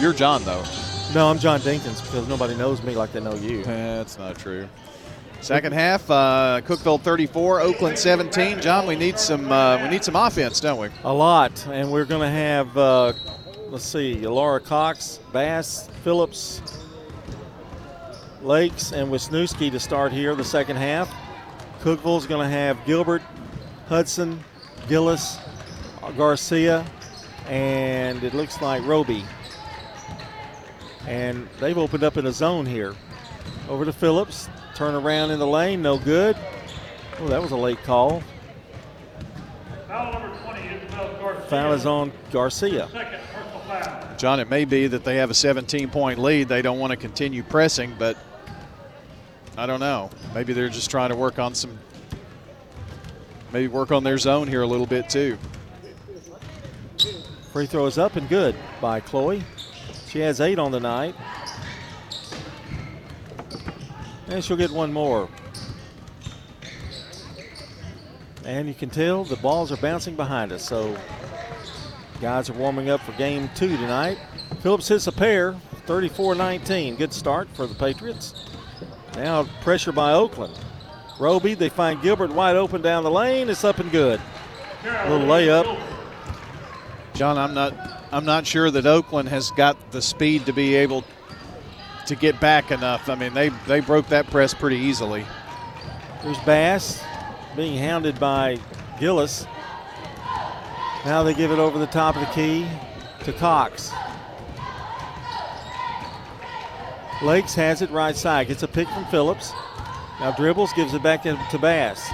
You're 0.01 0.15
John, 0.15 0.45
though. 0.45 0.65
No, 1.15 1.29
I'm 1.29 1.39
John 1.39 1.61
Dinkins 1.61 2.03
because 2.03 2.27
nobody 2.27 2.55
knows 2.55 2.83
me 2.83 2.95
like 2.97 3.13
they 3.13 3.21
know 3.21 3.35
you. 3.35 3.63
That's 3.65 4.19
not 4.19 4.39
true. 4.39 4.67
Second 5.45 5.75
half, 5.75 6.11
uh, 6.11 6.63
Cookeville 6.65 7.03
34, 7.03 7.61
Oakland 7.61 7.99
17. 7.99 8.63
John, 8.63 8.87
we 8.87 8.97
need 8.97 9.19
some 9.19 9.53
uh, 9.53 9.77
we 9.83 9.91
need 9.91 10.03
some 10.03 10.17
offense, 10.17 10.59
don't 10.59 10.81
we? 10.81 10.89
A 11.05 11.13
lot, 11.13 11.67
and 11.67 11.93
we're 11.93 12.07
going 12.07 12.23
to 12.23 12.31
have 12.31 12.75
uh, 12.79 13.13
let's 13.69 13.85
see, 13.85 14.27
Laura 14.27 14.59
Cox, 14.59 15.21
Bass, 15.35 15.91
Phillips, 16.03 16.63
Lakes, 18.41 18.93
and 18.93 19.13
Wisniewski 19.13 19.71
to 19.71 19.79
start 19.79 20.13
here 20.13 20.35
the 20.35 20.43
second 20.43 20.77
half. 20.77 21.15
Cookeville's 21.83 22.27
going 22.27 22.49
to 22.49 22.51
have 22.51 22.83
Gilbert, 22.87 23.21
Hudson, 23.87 24.43
Gillis, 24.89 25.37
Garcia, 26.17 26.87
and 27.51 28.25
it 28.25 28.33
looks 28.33 28.63
like 28.63 28.83
Roby. 28.87 29.23
And 31.07 31.47
they've 31.61 31.77
opened 31.77 32.03
up 32.03 32.17
in 32.17 32.25
a 32.25 32.33
zone 32.33 32.65
here. 32.65 32.95
Over 33.69 33.85
to 33.85 33.93
Phillips, 33.93 34.49
turn 34.75 34.95
around 34.95 35.31
in 35.31 35.39
the 35.39 35.47
lane, 35.47 35.83
no 35.83 35.99
good. 35.99 36.37
Oh, 37.21 37.29
that 37.29 37.41
was 37.41 37.53
a 37.53 37.57
late 37.57 37.83
call. 37.85 38.23
Foul 41.49 41.73
is 41.73 41.87
on 41.87 42.11
Garcia. 42.33 42.89
John, 44.17 44.41
it 44.41 44.49
may 44.49 44.65
be 44.65 44.87
that 44.87 45.05
they 45.05 45.17
have 45.17 45.31
a 45.31 45.35
17 45.35 45.91
point 45.91 46.19
lead. 46.19 46.49
They 46.49 46.63
don't 46.63 46.79
want 46.79 46.91
to 46.91 46.97
continue 46.97 47.43
pressing, 47.43 47.95
but 47.99 48.17
I 49.57 49.67
don't 49.67 49.81
know. 49.81 50.11
Maybe 50.35 50.53
they're 50.53 50.69
just 50.69 50.91
trying 50.91 51.11
to 51.11 51.17
work 51.17 51.39
on 51.39 51.55
some, 51.55 51.79
maybe 53.53 53.69
work 53.69 53.93
on 53.93 54.03
their 54.03 54.19
zone 54.19 54.49
here 54.49 54.63
a 54.63 54.67
little 54.67 54.87
bit 54.87 55.09
too. 55.09 55.39
Free 57.53 57.67
throw 57.67 57.87
is 57.87 57.99
up 57.99 58.17
and 58.17 58.29
good 58.29 58.57
by 58.81 58.99
Chloe. 59.01 59.45
She 60.09 60.21
has 60.21 60.41
eight 60.41 60.59
on 60.59 60.73
the 60.73 60.81
night. 60.81 61.15
And 64.29 64.45
she'll 64.45 64.57
get 64.57 64.71
one 64.71 64.93
more. 64.93 65.29
And 68.45 68.69
you 68.69 68.75
can 68.75 68.91
tell 68.91 69.25
the 69.25 69.37
balls 69.37 69.73
are 69.73 69.77
bouncing 69.77 70.17
behind 70.17 70.53
us. 70.53 70.63
So 70.63 70.97
guys 72.21 72.51
are 72.51 72.55
warming 72.55 72.91
up 72.91 73.01
for 73.01 73.13
game 73.13 73.49
two 73.55 73.77
tonight. 73.77 74.19
Phillips 74.61 74.89
hits 74.89 75.07
a 75.07 75.13
pair, 75.13 75.55
34 75.87 76.35
19. 76.35 76.97
Good 76.97 77.13
start 77.13 77.49
for 77.55 77.67
the 77.67 77.75
Patriots. 77.75 78.47
Now 79.17 79.45
pressure 79.63 79.93
by 79.93 80.13
Oakland. 80.13 80.59
Roby, 81.19 81.55
they 81.55 81.69
find 81.69 82.03
Gilbert 82.03 82.33
wide 82.33 82.57
open 82.57 82.83
down 82.83 83.05
the 83.05 83.11
lane. 83.11 83.49
It's 83.49 83.65
up 83.65 83.79
and 83.79 83.91
good. 83.91 84.21
A 84.85 85.11
little 85.11 85.27
layup. 85.27 85.81
John, 87.15 87.39
I'm 87.39 87.55
not 87.55 87.73
I'm 88.13 88.25
not 88.25 88.47
sure 88.47 88.71
that 88.71 88.87
Oakland 88.87 89.29
has 89.29 89.51
got 89.53 89.91
the 89.91 90.03
speed 90.03 90.47
to 90.47 90.53
be 90.53 90.75
able 90.75 91.05
to 92.07 92.17
get 92.17 92.41
back 92.41 92.71
enough. 92.71 93.09
I 93.09 93.15
mean, 93.15 93.35
they 93.35 93.49
they 93.67 93.81
broke 93.81 94.09
that 94.09 94.27
press 94.29 94.55
pretty 94.55 94.77
easily. 94.77 95.25
There's 96.23 96.39
Bass 96.41 97.03
being 97.57 97.79
hounded 97.79 98.19
by 98.19 98.59
Gillis. 98.99 99.47
Now 101.05 101.23
they 101.23 101.35
give 101.35 101.51
it 101.51 101.59
over 101.59 101.79
the 101.79 101.87
top 101.87 102.17
of 102.17 102.23
the 102.23 102.33
key 102.33 102.67
to 103.25 103.33
Cox. 103.33 103.93
Lakes 107.23 107.55
has 107.55 107.83
it 107.83 107.91
right 107.91 108.17
side. 108.17 108.49
Gets 108.49 108.63
a 108.63 108.69
pick 108.69 108.89
from 108.89 109.05
Phillips. 109.07 109.53
Now 110.21 110.33
dribbles, 110.33 110.73
gives 110.75 110.95
it 110.95 111.03
back 111.03 111.23
to, 111.23 111.39
to 111.51 111.59
Bass. 111.59 112.09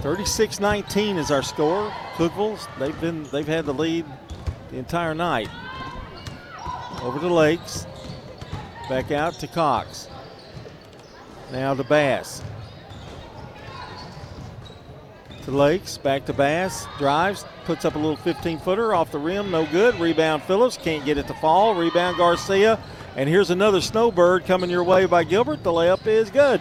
36-19 0.00 1.18
is 1.18 1.30
our 1.30 1.42
score. 1.42 1.90
Cookeville's 2.14 2.66
they've 2.78 2.98
been 3.00 3.24
they've 3.24 3.46
had 3.46 3.66
the 3.66 3.74
lead 3.74 4.06
the 4.70 4.78
entire 4.78 5.14
night. 5.14 5.48
Over 7.02 7.18
to 7.20 7.32
Lakes. 7.32 7.86
Back 8.88 9.10
out 9.10 9.34
to 9.34 9.46
Cox. 9.46 10.08
Now 11.52 11.74
to 11.74 11.84
Bass. 11.84 12.42
To 15.44 15.50
Lakes, 15.50 15.96
back 15.96 16.26
to 16.26 16.34
Bass, 16.34 16.86
drives, 16.98 17.46
puts 17.64 17.86
up 17.86 17.94
a 17.94 17.98
little 17.98 18.16
15 18.16 18.58
footer 18.58 18.94
off 18.94 19.10
the 19.10 19.18
rim, 19.18 19.50
no 19.50 19.64
good. 19.66 19.98
Rebound 19.98 20.42
Phillips, 20.42 20.76
can't 20.76 21.04
get 21.04 21.16
it 21.16 21.26
to 21.28 21.34
fall. 21.34 21.74
Rebound 21.74 22.18
Garcia. 22.18 22.78
And 23.16 23.28
here's 23.28 23.50
another 23.50 23.80
snowbird 23.80 24.44
coming 24.44 24.68
your 24.68 24.84
way 24.84 25.06
by 25.06 25.24
Gilbert. 25.24 25.62
The 25.62 25.70
layup 25.70 26.06
is 26.06 26.30
good. 26.30 26.60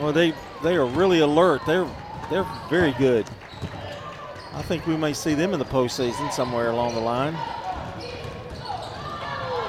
Well, 0.00 0.12
they 0.12 0.32
they 0.62 0.76
are 0.76 0.86
really 0.86 1.20
alert. 1.20 1.62
They're 1.66 1.86
they're 2.30 2.46
very 2.70 2.92
good. 2.92 3.26
I 4.58 4.62
think 4.62 4.88
we 4.88 4.96
may 4.96 5.12
see 5.12 5.34
them 5.34 5.52
in 5.52 5.60
the 5.60 5.64
postseason 5.64 6.32
somewhere 6.32 6.70
along 6.70 6.94
the 6.94 7.00
line. 7.00 7.34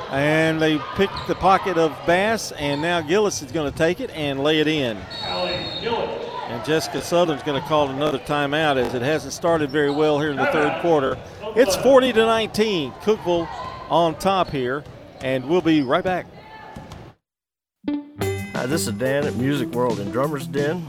And 0.10 0.60
they 0.60 0.80
pick 0.96 1.12
the 1.28 1.36
pocket 1.36 1.78
of 1.78 1.96
Bass, 2.08 2.52
and 2.54 2.82
now 2.82 3.00
Gillis 3.00 3.44
is 3.44 3.52
going 3.52 3.72
to 3.72 3.78
take 3.78 4.00
it 4.00 4.10
and 4.10 4.44
lay 4.44 4.60
it 4.60 4.68
in. 4.68 4.98
And 4.98 6.66
Jessica 6.66 7.04
Southern's 7.04 7.44
going 7.44 7.62
to 7.62 7.68
call 7.68 7.90
another 7.90 8.18
timeout 8.18 8.78
as 8.78 8.96
it 8.96 9.04
hasn't 9.04 9.34
started 9.34 9.70
very 9.70 9.92
well 9.92 10.20
here 10.20 10.32
in 10.32 10.38
the 10.38 10.48
third 10.48 10.82
quarter. 10.82 11.20
It's 11.56 11.76
40 11.76 12.14
to 12.14 12.26
19. 12.26 12.92
Cookeville 12.94 13.48
on 13.92 14.16
top 14.16 14.50
here, 14.50 14.84
and 15.22 15.48
we'll 15.48 15.62
be 15.62 15.84
right 15.84 16.04
back. 16.04 16.26
Hi, 17.88 18.66
this 18.66 18.88
is 18.88 18.94
Dan 18.94 19.28
at 19.28 19.36
Music 19.36 19.70
World 19.70 20.00
and 20.00 20.12
Drummer's 20.12 20.48
Den. 20.48 20.84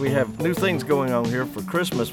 We 0.00 0.10
have 0.10 0.40
new 0.40 0.54
things 0.54 0.82
going 0.82 1.12
on 1.12 1.26
here 1.26 1.46
for 1.46 1.62
Christmas. 1.62 2.12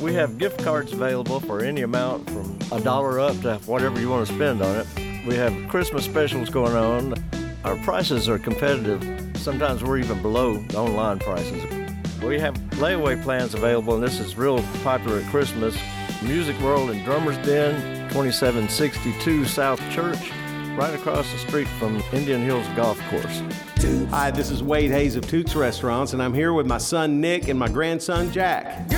We 0.00 0.12
have 0.12 0.36
gift 0.36 0.62
cards 0.62 0.92
available 0.92 1.40
for 1.40 1.64
any 1.64 1.80
amount 1.80 2.28
from 2.28 2.58
a 2.70 2.80
dollar 2.80 3.18
up 3.18 3.40
to 3.40 3.58
whatever 3.64 3.98
you 3.98 4.10
want 4.10 4.28
to 4.28 4.34
spend 4.34 4.60
on 4.60 4.76
it. 4.76 4.86
We 5.26 5.34
have 5.36 5.54
Christmas 5.70 6.04
specials 6.04 6.50
going 6.50 6.76
on. 6.76 7.14
Our 7.64 7.76
prices 7.76 8.28
are 8.28 8.38
competitive. 8.38 9.02
Sometimes 9.38 9.82
we're 9.82 9.98
even 9.98 10.20
below 10.20 10.58
the 10.58 10.76
online 10.76 11.18
prices. 11.18 11.64
We 12.22 12.38
have 12.38 12.54
layaway 12.72 13.22
plans 13.22 13.54
available, 13.54 13.94
and 13.94 14.02
this 14.02 14.20
is 14.20 14.36
real 14.36 14.62
popular 14.82 15.20
at 15.20 15.30
Christmas. 15.30 15.74
Music 16.22 16.58
World 16.60 16.90
and 16.90 17.02
Drummer's 17.04 17.38
Den, 17.38 17.74
2762 18.10 19.46
South 19.46 19.80
Church, 19.90 20.30
right 20.76 20.94
across 20.94 21.30
the 21.32 21.38
street 21.38 21.68
from 21.78 22.02
Indian 22.12 22.42
Hills 22.42 22.66
Golf 22.76 23.00
Course. 23.08 23.42
Hi, 24.10 24.30
this 24.30 24.50
is 24.50 24.62
Wade 24.62 24.90
Hayes 24.90 25.16
of 25.16 25.26
Toots 25.26 25.54
Restaurants, 25.54 26.12
and 26.12 26.22
I'm 26.22 26.34
here 26.34 26.52
with 26.52 26.66
my 26.66 26.78
son 26.78 27.20
Nick 27.20 27.48
and 27.48 27.58
my 27.58 27.68
grandson 27.68 28.30
Jack. 28.30 28.90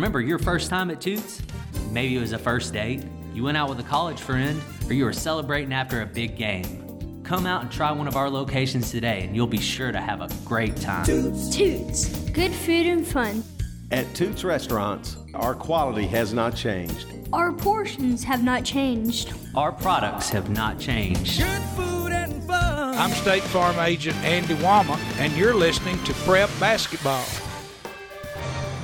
Remember 0.00 0.22
your 0.22 0.38
first 0.38 0.70
time 0.70 0.90
at 0.90 0.98
Toots? 0.98 1.42
Maybe 1.90 2.16
it 2.16 2.20
was 2.20 2.32
a 2.32 2.38
first 2.38 2.72
date, 2.72 3.04
you 3.34 3.44
went 3.44 3.58
out 3.58 3.68
with 3.68 3.80
a 3.80 3.82
college 3.82 4.18
friend, 4.18 4.58
or 4.86 4.94
you 4.94 5.04
were 5.04 5.12
celebrating 5.12 5.74
after 5.74 6.00
a 6.00 6.06
big 6.06 6.38
game. 6.38 7.20
Come 7.22 7.44
out 7.44 7.60
and 7.60 7.70
try 7.70 7.92
one 7.92 8.08
of 8.08 8.16
our 8.16 8.30
locations 8.30 8.90
today, 8.90 9.24
and 9.24 9.36
you'll 9.36 9.46
be 9.46 9.60
sure 9.60 9.92
to 9.92 10.00
have 10.00 10.22
a 10.22 10.28
great 10.46 10.74
time. 10.76 11.04
Toots. 11.04 11.54
Toots. 11.54 12.30
Good 12.30 12.50
food 12.50 12.86
and 12.86 13.06
fun. 13.06 13.44
At 13.90 14.14
Toots 14.14 14.42
Restaurants, 14.42 15.18
our 15.34 15.54
quality 15.54 16.06
has 16.06 16.32
not 16.32 16.56
changed. 16.56 17.04
Our 17.34 17.52
portions 17.52 18.24
have 18.24 18.42
not 18.42 18.64
changed. 18.64 19.34
Our 19.54 19.70
products 19.70 20.30
have 20.30 20.48
not 20.48 20.78
changed. 20.78 21.40
Good 21.42 21.62
food 21.76 22.12
and 22.12 22.42
fun. 22.44 22.94
I'm 22.94 23.10
State 23.10 23.42
Farm 23.42 23.78
Agent 23.78 24.16
Andy 24.24 24.54
Wama, 24.54 24.96
and 25.18 25.30
you're 25.36 25.54
listening 25.54 26.02
to 26.04 26.14
Prep 26.24 26.48
Basketball. 26.58 27.22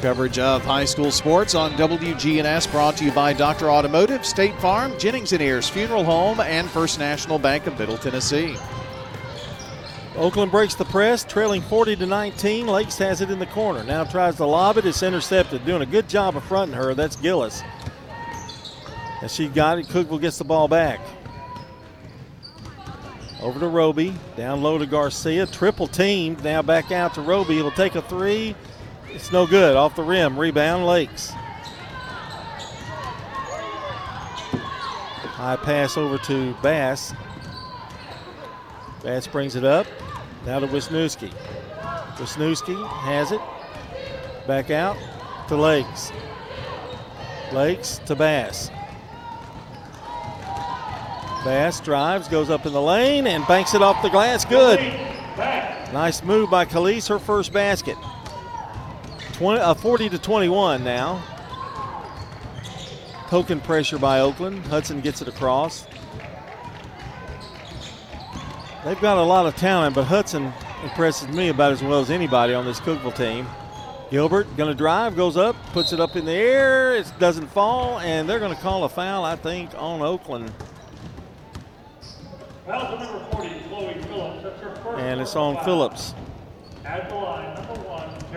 Coverage 0.00 0.38
of 0.38 0.62
high 0.62 0.84
school 0.84 1.10
sports 1.10 1.54
on 1.54 1.72
WGNS 1.72 2.70
brought 2.70 2.98
to 2.98 3.04
you 3.04 3.12
by 3.12 3.32
Dr. 3.32 3.70
Automotive, 3.70 4.26
State 4.26 4.54
Farm, 4.60 4.96
Jennings 4.98 5.32
and 5.32 5.40
Ayers 5.40 5.70
Funeral 5.70 6.04
Home, 6.04 6.38
and 6.40 6.68
First 6.68 6.98
National 6.98 7.38
Bank 7.38 7.66
of 7.66 7.78
Middle 7.78 7.96
Tennessee. 7.96 8.56
Oakland 10.16 10.50
breaks 10.50 10.74
the 10.74 10.84
press, 10.84 11.24
trailing 11.24 11.62
40 11.62 11.96
to 11.96 12.06
19. 12.06 12.66
Lakes 12.66 12.98
has 12.98 13.22
it 13.22 13.30
in 13.30 13.38
the 13.38 13.46
corner. 13.46 13.84
Now 13.84 14.04
tries 14.04 14.36
to 14.36 14.44
lob 14.44 14.76
it. 14.76 14.84
It's 14.84 15.02
intercepted. 15.02 15.64
Doing 15.64 15.82
a 15.82 15.86
good 15.86 16.08
job 16.08 16.36
of 16.36 16.44
fronting 16.44 16.76
her. 16.76 16.94
That's 16.94 17.16
Gillis. 17.16 17.62
And 19.22 19.30
she 19.30 19.48
got 19.48 19.78
it. 19.78 19.86
Cookeville 19.88 20.20
gets 20.20 20.38
the 20.38 20.44
ball 20.44 20.68
back. 20.68 21.00
Over 23.40 23.60
to 23.60 23.68
Roby. 23.68 24.14
Down 24.36 24.62
low 24.62 24.78
to 24.78 24.86
Garcia. 24.86 25.46
Triple 25.46 25.86
teamed. 25.86 26.42
Now 26.44 26.62
back 26.62 26.92
out 26.92 27.14
to 27.14 27.22
Roby. 27.22 27.54
He'll 27.54 27.70
take 27.70 27.94
a 27.94 28.02
three. 28.02 28.54
It's 29.16 29.32
no 29.32 29.46
good. 29.46 29.76
Off 29.76 29.96
the 29.96 30.02
rim. 30.02 30.38
Rebound 30.38 30.84
Lakes. 30.84 31.30
High 35.30 35.56
pass 35.56 35.96
over 35.96 36.18
to 36.18 36.54
Bass. 36.62 37.14
Bass 39.02 39.26
brings 39.26 39.56
it 39.56 39.64
up. 39.64 39.86
Now 40.44 40.58
to 40.58 40.66
Wisniewski. 40.66 41.32
Wisniewski 42.16 42.88
has 42.88 43.32
it. 43.32 43.40
Back 44.46 44.70
out 44.70 44.98
to 45.48 45.56
Lakes. 45.56 46.12
Lakes 47.54 47.98
to 48.04 48.14
Bass. 48.14 48.70
Bass 51.42 51.80
drives, 51.80 52.28
goes 52.28 52.50
up 52.50 52.66
in 52.66 52.74
the 52.74 52.82
lane, 52.82 53.26
and 53.26 53.46
banks 53.46 53.72
it 53.72 53.80
off 53.80 54.02
the 54.02 54.10
glass. 54.10 54.44
Good. 54.44 54.78
Nice 55.94 56.22
move 56.22 56.50
by 56.50 56.66
Khalees, 56.66 57.08
her 57.08 57.18
first 57.18 57.54
basket. 57.54 57.96
20, 59.36 59.60
uh, 59.60 59.74
40 59.74 60.08
to 60.08 60.18
21 60.18 60.82
now. 60.82 61.22
Token 63.28 63.60
pressure 63.60 63.98
by 63.98 64.20
Oakland. 64.20 64.64
Hudson 64.66 65.02
gets 65.02 65.20
it 65.20 65.28
across. 65.28 65.86
They've 68.82 69.00
got 69.00 69.18
a 69.18 69.22
lot 69.22 69.46
of 69.46 69.54
talent, 69.56 69.94
but 69.94 70.04
Hudson 70.04 70.52
impresses 70.82 71.28
me 71.28 71.48
about 71.48 71.72
as 71.72 71.82
well 71.82 72.00
as 72.00 72.10
anybody 72.10 72.54
on 72.54 72.64
this 72.64 72.80
Cookeville 72.80 73.14
team. 73.14 73.46
Gilbert 74.10 74.56
going 74.56 74.70
to 74.70 74.74
drive, 74.74 75.16
goes 75.16 75.36
up, 75.36 75.54
puts 75.72 75.92
it 75.92 76.00
up 76.00 76.16
in 76.16 76.24
the 76.24 76.32
air. 76.32 76.94
It 76.94 77.12
doesn't 77.18 77.48
fall, 77.48 77.98
and 77.98 78.26
they're 78.26 78.38
going 78.38 78.54
to 78.54 78.60
call 78.62 78.84
a 78.84 78.88
foul, 78.88 79.24
I 79.24 79.36
think, 79.36 79.70
on 79.76 80.00
Oakland. 80.00 80.50
And 84.96 85.20
it's 85.20 85.36
on 85.36 85.62
Phillips. 85.64 86.14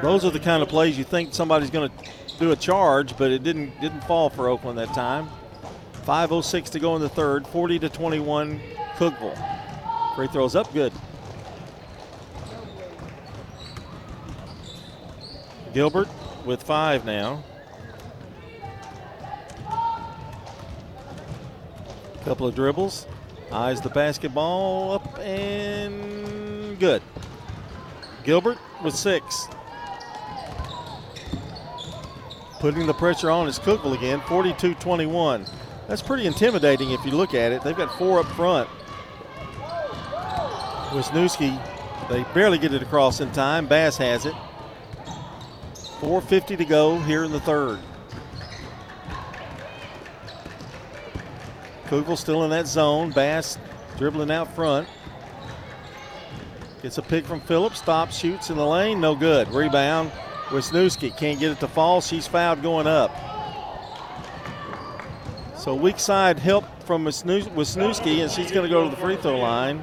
Those 0.01 0.23
are 0.23 0.31
the 0.31 0.39
kind 0.39 0.63
of 0.63 0.69
plays 0.69 0.97
you 0.97 1.03
think 1.03 1.33
somebody's 1.33 1.69
going 1.69 1.89
to 1.89 1.95
do 2.39 2.51
a 2.51 2.55
charge, 2.55 3.17
but 3.17 3.31
it 3.31 3.43
didn't 3.43 3.79
didn't 3.81 4.03
fall 4.05 4.29
for 4.29 4.47
Oakland 4.47 4.77
that 4.77 4.93
time. 4.93 5.29
5:06 6.05 6.69
to 6.71 6.79
go 6.79 6.95
in 6.95 7.01
the 7.01 7.09
third. 7.09 7.45
40 7.47 7.79
to 7.79 7.89
21, 7.89 8.59
Cookeville. 8.95 10.15
Free 10.15 10.27
throws 10.27 10.55
up, 10.55 10.71
good. 10.73 10.93
Gilbert 15.73 16.07
with 16.45 16.63
five 16.63 17.05
now. 17.05 17.43
Couple 22.23 22.47
of 22.47 22.55
dribbles. 22.55 23.05
Eyes 23.51 23.81
the 23.81 23.89
basketball 23.89 24.93
up 24.93 25.19
and 25.19 26.79
good. 26.79 27.01
Gilbert 28.23 28.57
with 28.83 28.95
six. 28.95 29.47
Putting 32.59 32.85
the 32.85 32.93
pressure 32.93 33.31
on 33.31 33.47
is 33.47 33.57
Cookeville 33.57 33.97
again, 33.97 34.21
42 34.27 34.75
21. 34.75 35.45
That's 35.87 36.01
pretty 36.01 36.27
intimidating 36.27 36.91
if 36.91 37.03
you 37.05 37.11
look 37.11 37.33
at 37.33 37.51
it. 37.51 37.63
They've 37.63 37.75
got 37.75 37.97
four 37.97 38.19
up 38.19 38.27
front. 38.27 38.69
Wisniewski, 40.89 41.57
they 42.09 42.23
barely 42.33 42.57
get 42.57 42.73
it 42.73 42.81
across 42.81 43.21
in 43.21 43.31
time. 43.31 43.65
Bass 43.65 43.97
has 43.97 44.25
it. 44.25 44.33
4.50 46.01 46.57
to 46.57 46.65
go 46.65 46.97
here 46.99 47.23
in 47.23 47.31
the 47.31 47.39
third. 47.39 47.79
Cookeville 51.85 52.17
still 52.17 52.43
in 52.43 52.49
that 52.49 52.67
zone. 52.67 53.11
Bass 53.11 53.57
dribbling 53.97 54.31
out 54.31 54.53
front. 54.53 54.87
Gets 56.81 56.97
a 56.97 57.01
pick 57.01 57.25
from 57.25 57.41
Phillips. 57.41 57.79
Stops, 57.79 58.17
shoots 58.17 58.49
in 58.49 58.57
the 58.57 58.65
lane. 58.65 59.01
No 59.01 59.15
good. 59.15 59.47
Rebound. 59.49 60.11
Wisniewski 60.49 61.15
can't 61.15 61.39
get 61.39 61.51
it 61.51 61.59
to 61.59 61.67
fall. 61.67 62.01
She's 62.01 62.27
fouled 62.27 62.61
going 62.61 62.87
up. 62.87 63.11
So 65.57 65.75
weak 65.75 65.99
side 65.99 66.39
help 66.39 66.65
from 66.83 67.05
Wisniewski, 67.05 68.21
and 68.21 68.31
she's 68.31 68.51
going 68.51 68.67
to 68.67 68.69
go 68.69 68.83
to 68.83 68.89
the 68.89 68.95
free 68.95 69.17
throw 69.17 69.37
line. 69.37 69.81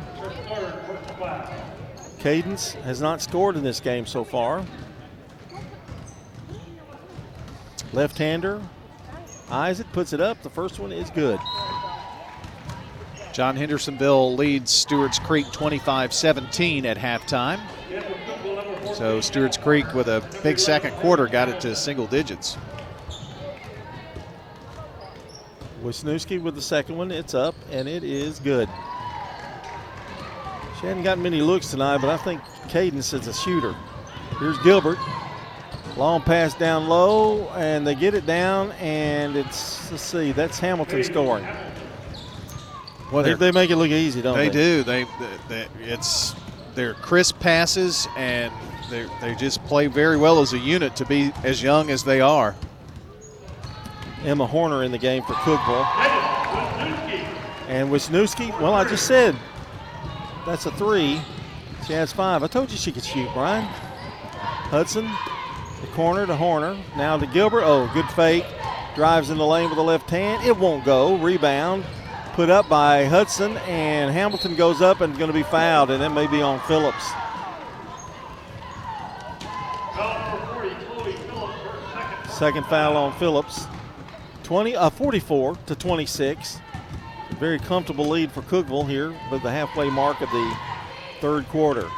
Cadence 2.19 2.73
has 2.73 3.01
not 3.01 3.23
scored 3.23 3.57
in 3.57 3.62
this 3.62 3.79
game 3.79 4.07
so 4.07 4.25
far. 4.25 4.64
Left 7.93 8.19
hander. 8.19 8.61
Isaac 9.51 9.87
puts 9.93 10.12
it 10.12 10.21
up. 10.21 10.43
The 10.43 10.51
first 10.51 10.81
one 10.81 10.91
is 10.91 11.11
good. 11.11 11.39
John 13.33 13.55
Hendersonville 13.55 14.35
leads 14.35 14.71
Stewart's 14.73 15.19
Creek 15.19 15.47
25 15.53 16.12
17 16.12 16.87
at 16.87 16.97
halftime. 16.97 17.61
So 18.97 19.20
Stewart's 19.20 19.59
Creek, 19.59 19.92
with 19.92 20.09
a 20.09 20.26
big 20.42 20.59
second 20.59 20.92
quarter, 20.92 21.26
got 21.26 21.51
it 21.51 21.61
to 21.61 21.76
single 21.76 22.07
digits. 22.07 22.57
Wisniewski 25.82 26.40
with 26.40 26.55
the 26.55 26.62
second 26.62 26.97
one. 26.97 27.11
It's 27.11 27.34
up, 27.34 27.55
and 27.70 27.86
it 27.86 28.03
is 28.03 28.38
good. 28.38 28.70
She 30.80 30.86
hadn't 30.86 31.03
gotten 31.03 31.22
many 31.22 31.42
looks 31.42 31.70
tonight, 31.70 31.99
but 31.99 32.09
I 32.09 32.16
think 32.16 32.40
Cadence 32.70 33.12
is 33.12 33.26
a 33.26 33.34
shooter. 33.34 33.76
Here's 34.38 34.57
Gilbert. 34.61 34.97
Long 35.99 36.22
pass 36.22 36.55
down 36.55 36.88
low, 36.88 37.51
and 37.51 37.86
they 37.86 37.94
get 37.94 38.14
it 38.14 38.24
down, 38.24 38.72
and 38.72 39.36
it's, 39.36 39.90
let's 39.90 40.03
see, 40.03 40.32
that's 40.32 40.59
Hamilton 40.59 41.05
scoring. 41.05 41.47
Well, 43.12 43.22
they, 43.22 43.34
they 43.34 43.53
make 43.53 43.68
it 43.68 43.76
look 43.76 43.90
easy, 43.90 44.22
don't 44.22 44.38
they? 44.38 44.49
They 44.49 44.53
do. 44.53 44.82
They, 44.84 45.07
they, 45.51 45.66
it's 45.82 46.34
they're 46.74 46.94
crisp 46.94 47.38
passes, 47.40 48.09
and 48.16 48.51
they 48.91 49.07
they 49.20 49.34
just 49.34 49.62
play 49.64 49.87
very 49.87 50.16
well 50.16 50.41
as 50.41 50.53
a 50.53 50.59
unit 50.59 50.97
to 50.97 51.05
be 51.05 51.32
as 51.45 51.62
young 51.62 51.91
as 51.91 52.05
they 52.05 52.20
are. 52.20 52.55
Emma 54.24 54.47
Horner 54.47 54.82
in 54.82 54.93
the 54.93 54.99
game 54.99 55.22
for 55.22 55.34
Cookeville. 55.34 55.84
And 57.68 57.91
Wisniewski, 57.91 58.59
well, 58.61 58.74
I 58.74 58.84
just 58.84 59.07
said 59.07 59.37
that's 60.47 60.66
a 60.66 60.70
three. 60.72 61.20
She 61.87 61.93
has 61.93 62.12
five. 62.12 62.43
I 62.43 62.47
told 62.47 62.70
you 62.70 62.76
she 62.76 62.93
could 62.93 63.05
shoot, 63.05 63.28
Brian. 63.34 63.64
Hudson, 63.64 65.09
the 65.80 65.87
corner 65.89 66.26
to 66.26 66.34
Horner. 66.34 66.76
Now 66.97 67.16
to 67.18 67.26
Gilbert. 67.26 67.62
Oh, 67.64 67.91
good 67.93 68.09
fake. 68.11 68.45
Drives 68.95 69.30
in 69.30 69.39
the 69.39 69.47
lane 69.47 69.68
with 69.68 69.76
the 69.76 69.84
left 69.84 70.09
hand. 70.11 70.45
It 70.45 70.57
won't 70.57 70.84
go. 70.84 71.16
Rebound 71.18 71.84
put 72.32 72.51
up 72.51 72.68
by 72.68 73.05
Hudson, 73.05 73.57
and 73.59 74.12
Hamilton 74.12 74.57
goes 74.57 74.82
up 74.82 75.01
and 75.01 75.16
going 75.16 75.30
to 75.30 75.34
be 75.34 75.43
fouled, 75.43 75.91
and 75.91 76.03
it 76.03 76.11
may 76.11 76.26
be 76.26 76.43
on 76.43 76.61
Phillips. 76.61 77.11
Second 82.37 82.66
foul 82.66 82.99
on 82.99 83.14
Phillips. 83.14 83.66
20, 84.43 84.76
uh, 84.76 84.91
44 84.91 85.57
to 85.64 85.74
26. 85.74 86.61
Very 87.41 87.59
comfortable 87.59 88.07
lead 88.07 88.30
for 88.30 88.43
Cookeville 88.43 88.87
here, 88.87 89.14
but 89.30 89.43
the 89.43 89.51
halfway 89.51 89.89
mark 89.89 90.20
of 90.20 90.28
the 90.28 90.57
third 91.22 91.49
quarter. 91.49 91.89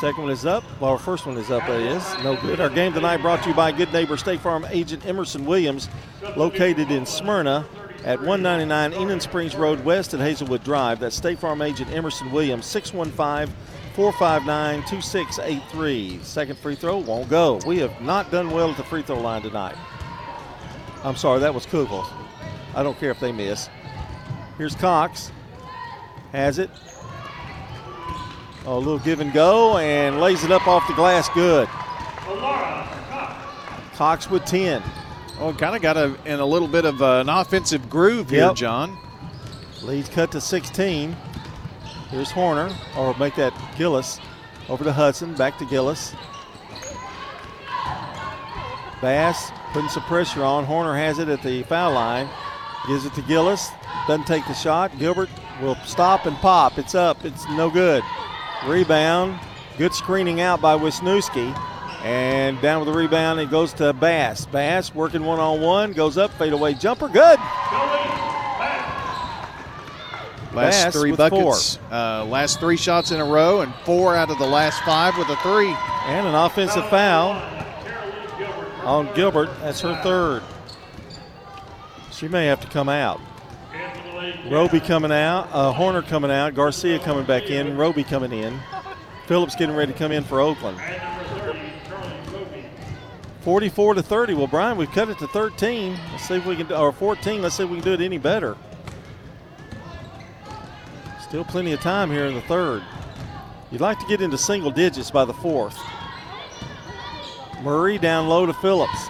Second 0.00 0.24
one 0.24 0.32
is 0.32 0.44
up. 0.44 0.64
Well, 0.80 0.90
our 0.90 0.98
first 0.98 1.26
one 1.26 1.36
is 1.36 1.48
up, 1.48 1.64
that 1.68 1.80
is. 1.80 2.24
No 2.24 2.34
good. 2.34 2.60
Our 2.60 2.68
game 2.68 2.92
tonight 2.92 3.18
brought 3.18 3.44
to 3.44 3.50
you 3.50 3.54
by 3.54 3.70
Good 3.70 3.92
Neighbor 3.92 4.16
State 4.16 4.40
Farm 4.40 4.66
agent 4.68 5.06
Emerson 5.06 5.44
Williams, 5.46 5.88
located 6.36 6.90
in 6.90 7.06
Smyrna 7.06 7.66
at 8.04 8.18
199 8.18 8.94
Enon 8.94 9.20
Springs 9.20 9.54
Road 9.54 9.84
West 9.84 10.12
at 10.12 10.18
Hazelwood 10.18 10.64
Drive. 10.64 10.98
That's 10.98 11.14
State 11.14 11.38
Farm 11.38 11.62
agent 11.62 11.92
Emerson 11.92 12.32
Williams, 12.32 12.66
615 12.66 13.54
459 13.98 14.82
2683. 14.86 16.20
Second 16.22 16.56
free 16.60 16.76
throw 16.76 16.98
won't 16.98 17.28
go. 17.28 17.58
We 17.66 17.78
have 17.78 18.00
not 18.00 18.30
done 18.30 18.52
well 18.52 18.70
at 18.70 18.76
the 18.76 18.84
free 18.84 19.02
throw 19.02 19.18
line 19.20 19.42
tonight. 19.42 19.74
I'm 21.02 21.16
sorry, 21.16 21.40
that 21.40 21.52
was 21.52 21.66
Kugel. 21.66 22.06
I 22.76 22.84
don't 22.84 22.96
care 23.00 23.10
if 23.10 23.18
they 23.18 23.32
miss. 23.32 23.68
Here's 24.56 24.76
Cox. 24.76 25.32
Has 26.30 26.60
it. 26.60 26.70
A 28.66 28.72
little 28.72 29.00
give 29.00 29.18
and 29.18 29.32
go 29.32 29.78
and 29.78 30.20
lays 30.20 30.44
it 30.44 30.52
up 30.52 30.68
off 30.68 30.86
the 30.86 30.94
glass. 30.94 31.28
Good. 31.30 31.66
Cox 33.96 34.30
with 34.30 34.44
10. 34.44 34.80
Oh, 35.40 35.52
kind 35.52 35.74
of 35.74 35.82
got 35.82 35.96
a, 35.96 36.14
in 36.24 36.38
a 36.38 36.46
little 36.46 36.68
bit 36.68 36.84
of 36.84 37.02
an 37.02 37.28
offensive 37.28 37.90
groove 37.90 38.30
here, 38.30 38.46
Yep. 38.46 38.54
John. 38.54 38.96
Leads 39.82 40.08
cut 40.08 40.30
to 40.30 40.40
16. 40.40 41.16
Here's 42.10 42.30
Horner, 42.30 42.74
or 42.96 43.14
make 43.18 43.34
that 43.36 43.52
Gillis. 43.76 44.18
Over 44.68 44.84
to 44.84 44.92
Hudson, 44.92 45.34
back 45.34 45.58
to 45.58 45.66
Gillis. 45.66 46.14
Bass 49.00 49.50
putting 49.72 49.88
some 49.88 50.02
pressure 50.04 50.42
on. 50.42 50.64
Horner 50.64 50.96
has 50.96 51.18
it 51.18 51.28
at 51.28 51.42
the 51.42 51.62
foul 51.64 51.92
line. 51.92 52.28
Gives 52.86 53.04
it 53.04 53.14
to 53.14 53.22
Gillis. 53.22 53.70
Doesn't 54.06 54.26
take 54.26 54.46
the 54.46 54.54
shot. 54.54 54.96
Gilbert 54.98 55.28
will 55.60 55.76
stop 55.84 56.26
and 56.26 56.36
pop. 56.36 56.78
It's 56.78 56.94
up. 56.94 57.24
It's 57.24 57.48
no 57.50 57.70
good. 57.70 58.02
Rebound. 58.66 59.38
Good 59.76 59.94
screening 59.94 60.40
out 60.40 60.60
by 60.60 60.76
Wisniewski. 60.76 61.56
And 62.02 62.60
down 62.60 62.80
with 62.80 62.92
the 62.92 62.98
rebound, 62.98 63.40
it 63.40 63.50
goes 63.50 63.72
to 63.74 63.92
Bass. 63.92 64.46
Bass 64.46 64.94
working 64.94 65.24
one 65.24 65.40
on 65.40 65.60
one, 65.60 65.92
goes 65.92 66.16
up, 66.16 66.30
fadeaway 66.32 66.74
jumper, 66.74 67.08
good. 67.08 67.38
Last 70.58 70.92
three 70.96 71.12
buckets, 71.12 71.78
uh, 71.90 72.24
last 72.24 72.60
three 72.60 72.76
shots 72.76 73.10
in 73.10 73.20
a 73.20 73.24
row, 73.24 73.60
and 73.60 73.72
four 73.84 74.14
out 74.14 74.30
of 74.30 74.38
the 74.38 74.46
last 74.46 74.80
five 74.82 75.16
with 75.16 75.28
a 75.28 75.36
three. 75.36 75.74
And 76.06 76.26
an 76.26 76.34
offensive 76.34 76.88
foul 76.88 77.32
on 78.84 79.12
Gilbert. 79.14 79.50
That's 79.60 79.80
her 79.80 80.00
third. 80.02 80.42
She 82.12 82.28
may 82.28 82.46
have 82.46 82.60
to 82.60 82.68
come 82.68 82.88
out. 82.88 83.20
Roby 84.50 84.80
coming 84.80 85.12
out, 85.12 85.48
uh, 85.52 85.72
Horner 85.72 86.02
coming 86.02 86.30
out, 86.30 86.54
Garcia 86.54 86.98
coming 86.98 87.24
back 87.24 87.44
in, 87.50 87.76
Roby 87.76 88.02
coming 88.02 88.32
in. 88.32 88.58
Phillips 89.26 89.54
getting 89.54 89.76
ready 89.76 89.92
to 89.92 89.98
come 89.98 90.10
in 90.10 90.24
for 90.24 90.40
Oakland. 90.40 90.80
44 93.42 93.94
to 93.94 94.02
30. 94.02 94.34
Well, 94.34 94.46
Brian, 94.46 94.76
we've 94.76 94.90
cut 94.90 95.08
it 95.08 95.18
to 95.18 95.26
13. 95.28 95.98
Let's 96.12 96.26
see 96.26 96.34
if 96.34 96.46
we 96.46 96.56
can, 96.56 96.66
do, 96.66 96.74
or 96.74 96.92
14. 96.92 97.40
Let's 97.40 97.56
see 97.56 97.64
if 97.64 97.70
we 97.70 97.76
can 97.76 97.84
do 97.84 97.92
it 97.92 98.00
any 98.00 98.18
better. 98.18 98.56
Still 101.28 101.44
plenty 101.44 101.72
of 101.72 101.80
time 101.80 102.10
here 102.10 102.24
in 102.24 102.34
the 102.34 102.40
third. 102.42 102.82
You'd 103.70 103.82
like 103.82 103.98
to 103.98 104.06
get 104.06 104.22
into 104.22 104.38
single 104.38 104.70
digits 104.70 105.10
by 105.10 105.26
the 105.26 105.34
fourth. 105.34 105.78
Murray 107.62 107.98
down 107.98 108.28
low 108.28 108.46
to 108.46 108.54
Phillips. 108.54 109.08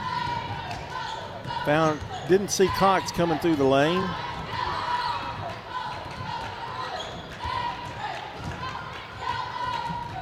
Found 1.64 2.00
didn't 2.28 2.48
see 2.48 2.66
Cox 2.68 3.12
coming 3.12 3.38
through 3.38 3.54
the 3.54 3.64
lane. 3.64 4.02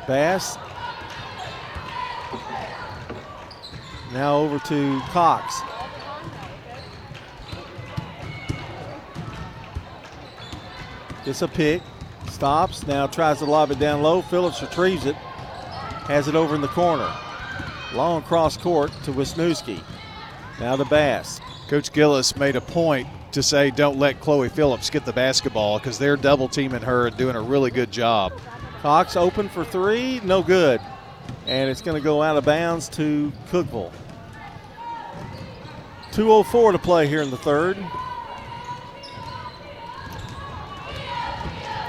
Bass. 0.06 0.58
Now 4.12 4.36
over 4.36 4.58
to 4.58 5.00
Cox. 5.08 5.62
Gets 11.26 11.42
a 11.42 11.48
pick. 11.48 11.82
Stops. 12.30 12.86
Now 12.86 13.08
tries 13.08 13.38
to 13.38 13.46
lob 13.46 13.72
it 13.72 13.80
down 13.80 14.00
low. 14.00 14.22
Phillips 14.22 14.62
retrieves 14.62 15.06
it. 15.06 15.16
Has 16.06 16.28
it 16.28 16.36
over 16.36 16.54
in 16.54 16.60
the 16.60 16.68
corner. 16.68 17.12
Long 17.94 18.22
cross 18.22 18.56
court 18.56 18.92
to 19.02 19.12
Wisniewski. 19.12 19.82
Now 20.60 20.76
to 20.76 20.84
Bass. 20.84 21.40
Coach 21.68 21.92
Gillis 21.92 22.36
made 22.36 22.54
a 22.54 22.60
point 22.60 23.08
to 23.32 23.42
say 23.42 23.72
don't 23.72 23.98
let 23.98 24.20
Chloe 24.20 24.48
Phillips 24.48 24.88
get 24.88 25.04
the 25.04 25.12
basketball 25.12 25.78
because 25.80 25.98
they're 25.98 26.16
double 26.16 26.48
teaming 26.48 26.82
her 26.82 27.08
and 27.08 27.16
doing 27.16 27.34
a 27.34 27.40
really 27.40 27.72
good 27.72 27.90
job. 27.90 28.32
Cox 28.80 29.16
open 29.16 29.48
for 29.48 29.64
three, 29.64 30.20
no 30.22 30.44
good. 30.44 30.80
And 31.48 31.68
it's 31.68 31.82
going 31.82 32.00
to 32.00 32.04
go 32.04 32.22
out 32.22 32.36
of 32.36 32.44
bounds 32.44 32.88
to 32.90 33.32
Cookeville. 33.50 33.90
2.04 36.12 36.72
to 36.72 36.78
play 36.78 37.08
here 37.08 37.22
in 37.22 37.32
the 37.32 37.36
third. 37.36 37.76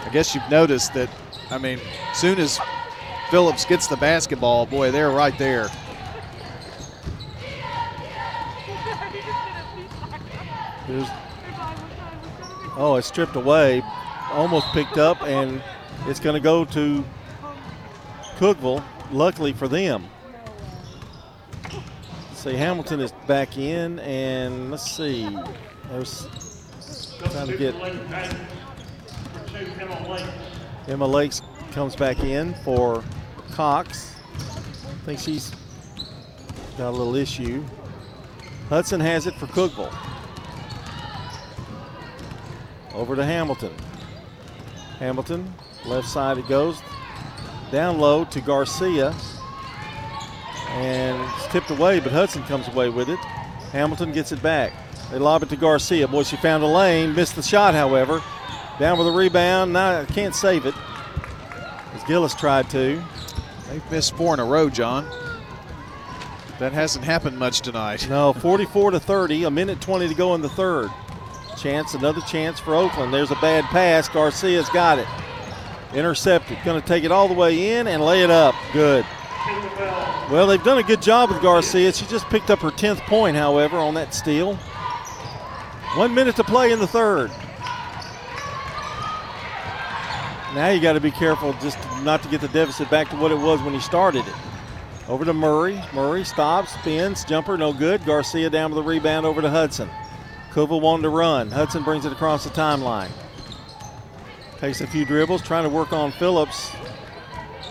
I 0.08 0.10
guess 0.10 0.34
you've 0.34 0.50
noticed 0.50 0.94
that, 0.94 1.10
I 1.50 1.58
mean, 1.58 1.80
as 2.12 2.18
soon 2.18 2.40
as 2.40 2.62
Phillips 3.30 3.66
gets 3.66 3.88
the 3.88 3.98
basketball, 3.98 4.66
boy, 4.66 4.90
they're 4.90 5.10
right 5.10 5.38
there. 5.38 5.68
Here's, 10.86 11.10
oh, 12.78 12.96
it's 12.98 13.08
stripped 13.08 13.36
away, 13.36 13.84
almost 14.32 14.68
picked 14.68 14.98
up, 14.98 15.22
and 15.24 15.62
it's 16.06 16.22
going 16.22 16.36
to 16.36 16.40
go 16.40 16.64
to 16.64 17.04
Cookeville, 18.38 18.82
luckily 19.12 19.52
for 19.52 19.68
them. 19.68 20.06
See, 22.34 22.54
Hamilton 22.54 23.02
is 23.02 23.12
back 23.28 23.58
in, 23.58 24.00
and 24.00 24.72
let's 24.72 24.90
see. 24.90 25.28
There's 25.90 26.30
trying 27.30 27.48
to 27.48 27.58
get 27.58 27.76
Emma 30.88 31.06
Lakes 31.06 31.42
comes 31.72 31.96
back 31.96 32.20
in 32.20 32.54
for 32.64 33.04
Cox. 33.52 34.16
I 34.36 35.06
think 35.06 35.20
she's 35.20 35.52
got 36.78 36.90
a 36.90 36.92
little 36.92 37.16
issue. 37.16 37.64
Hudson 38.70 39.00
has 39.00 39.28
it 39.28 39.34
for 39.36 39.48
Cookeville. 39.48 39.94
Over 42.94 43.16
to 43.16 43.24
Hamilton. 43.26 43.74
Hamilton, 45.00 45.54
left 45.86 46.08
side 46.08 46.38
it 46.38 46.48
goes. 46.48 46.82
Down 47.72 48.00
low 48.00 48.26
to 48.26 48.42
Garcia. 48.42 49.14
And 50.70 51.22
it's 51.36 51.48
tipped 51.48 51.70
away, 51.70 52.00
but 52.00 52.12
Hudson 52.12 52.44
comes 52.44 52.68
away 52.68 52.90
with 52.90 53.10
it. 53.10 53.20
Hamilton 53.72 54.12
gets 54.12 54.32
it 54.32 54.42
back. 54.42 54.74
They 55.12 55.20
lob 55.20 55.44
it 55.44 55.50
to 55.50 55.56
Garcia. 55.56 56.08
Boy, 56.08 56.24
she 56.24 56.38
found 56.38 56.64
a 56.64 56.68
lane. 56.68 57.14
Missed 57.14 57.36
the 57.36 57.42
shot, 57.42 57.74
however. 57.74 58.22
Down 58.80 58.98
with 58.98 59.08
a 59.08 59.12
rebound. 59.12 59.74
Now 59.74 60.06
can't 60.06 60.36
save 60.36 60.66
it. 60.66 60.76
As 61.94 62.04
Gillis 62.04 62.36
tried 62.36 62.70
to. 62.72 63.04
They've 63.70 63.92
missed 63.92 64.16
four 64.16 64.34
in 64.34 64.40
a 64.40 64.46
row, 64.46 64.70
John. 64.70 65.08
That 66.60 66.74
hasn't 66.74 67.06
happened 67.06 67.38
much 67.38 67.62
tonight. 67.62 68.08
No, 68.10 68.34
44 68.34 68.92
to 68.92 69.00
30. 69.00 69.44
A 69.44 69.52
minute 69.52 69.82
20 69.82 70.08
to 70.08 70.14
go 70.14 70.36
in 70.36 70.42
the 70.42 70.50
third. 70.50 70.90
Chance, 71.58 71.96
another 71.96 72.22
chance 72.22 72.60
for 72.60 72.76
Oakland. 72.76 73.14
There's 73.14 73.32
a 73.32 73.36
bad 73.36 73.64
pass. 73.66 74.08
Garcia's 74.10 74.70
got 74.70 75.00
it. 75.00 75.08
Intercepted. 75.94 76.58
Going 76.64 76.82
to 76.82 76.88
take 76.88 77.04
it 77.04 77.12
all 77.12 77.28
the 77.28 77.34
way 77.34 77.78
in 77.78 77.88
and 77.88 78.04
lay 78.04 78.24
it 78.24 78.30
up. 78.30 78.56
Good. 78.74 79.06
Well, 80.30 80.46
they've 80.46 80.64
done 80.64 80.78
a 80.78 80.84
good 80.84 81.02
job 81.02 81.30
with 81.30 81.42
Garcia. 81.42 81.94
She 81.94 82.06
just 82.06 82.26
picked 82.28 82.50
up 82.50 82.60
her 82.60 82.70
10th 82.72 83.00
point, 83.02 83.38
however, 83.38 83.78
on 83.78 83.94
that 83.94 84.14
steal. 84.14 84.56
One 85.96 86.14
minute 86.14 86.36
to 86.36 86.44
play 86.44 86.72
in 86.72 86.80
the 86.80 86.88
third. 86.88 87.32
Now 90.54 90.70
you 90.70 90.80
got 90.80 90.94
to 90.94 91.02
be 91.02 91.12
careful 91.12 91.54
just 91.62 91.78
not 92.04 92.24
to 92.24 92.30
get 92.30 92.42
the 92.42 92.48
deficit 92.48 92.90
back 92.90 93.10
to 93.10 93.16
what 93.18 93.32
it 93.32 93.38
was 93.38 93.62
when 93.62 93.74
he 93.74 93.80
started 93.80 94.26
it. 94.26 94.34
Over 95.08 95.26
to 95.26 95.34
Murray. 95.34 95.82
Murray 95.94 96.24
stops, 96.24 96.74
spins, 96.74 97.24
jumper, 97.26 97.58
no 97.58 97.74
good. 97.74 98.04
Garcia 98.06 98.50
down 98.50 98.72
with 98.72 98.84
the 98.84 98.90
rebound 98.90 99.26
over 99.26 99.42
to 99.42 99.50
Hudson. 99.50 99.90
Kuva 100.52 100.80
wanted 100.82 101.04
to 101.04 101.10
run. 101.10 101.52
Hudson 101.52 101.84
brings 101.84 102.06
it 102.06 102.12
across 102.12 102.44
the 102.44 102.50
timeline. 102.50 103.10
Takes 104.58 104.82
a 104.82 104.88
few 104.88 105.06
dribbles, 105.06 105.42
trying 105.42 105.64
to 105.64 105.70
work 105.70 105.94
on 105.94 106.12
Phillips. 106.14 106.72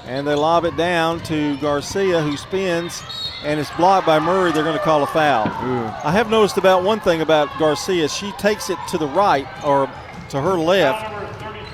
And 0.04 0.26
they 0.26 0.34
lob 0.34 0.64
it 0.64 0.76
down 0.76 1.20
to 1.24 1.56
Garcia, 1.56 2.22
who 2.22 2.36
spins, 2.36 3.02
and 3.42 3.58
it's 3.58 3.70
blocked 3.72 4.06
by 4.06 4.20
Murray. 4.20 4.52
They're 4.52 4.62
going 4.62 4.78
to 4.78 4.84
call 4.84 5.02
a 5.02 5.06
foul. 5.06 5.46
Ooh. 5.46 5.86
I 6.04 6.12
have 6.12 6.30
noticed 6.30 6.58
about 6.58 6.84
one 6.84 7.00
thing 7.00 7.22
about 7.22 7.48
Garcia. 7.58 8.08
She 8.08 8.30
takes 8.32 8.70
it 8.70 8.78
to 8.90 8.98
the 8.98 9.08
right 9.08 9.46
or 9.64 9.90
to 10.28 10.40
her 10.40 10.54
left 10.54 11.15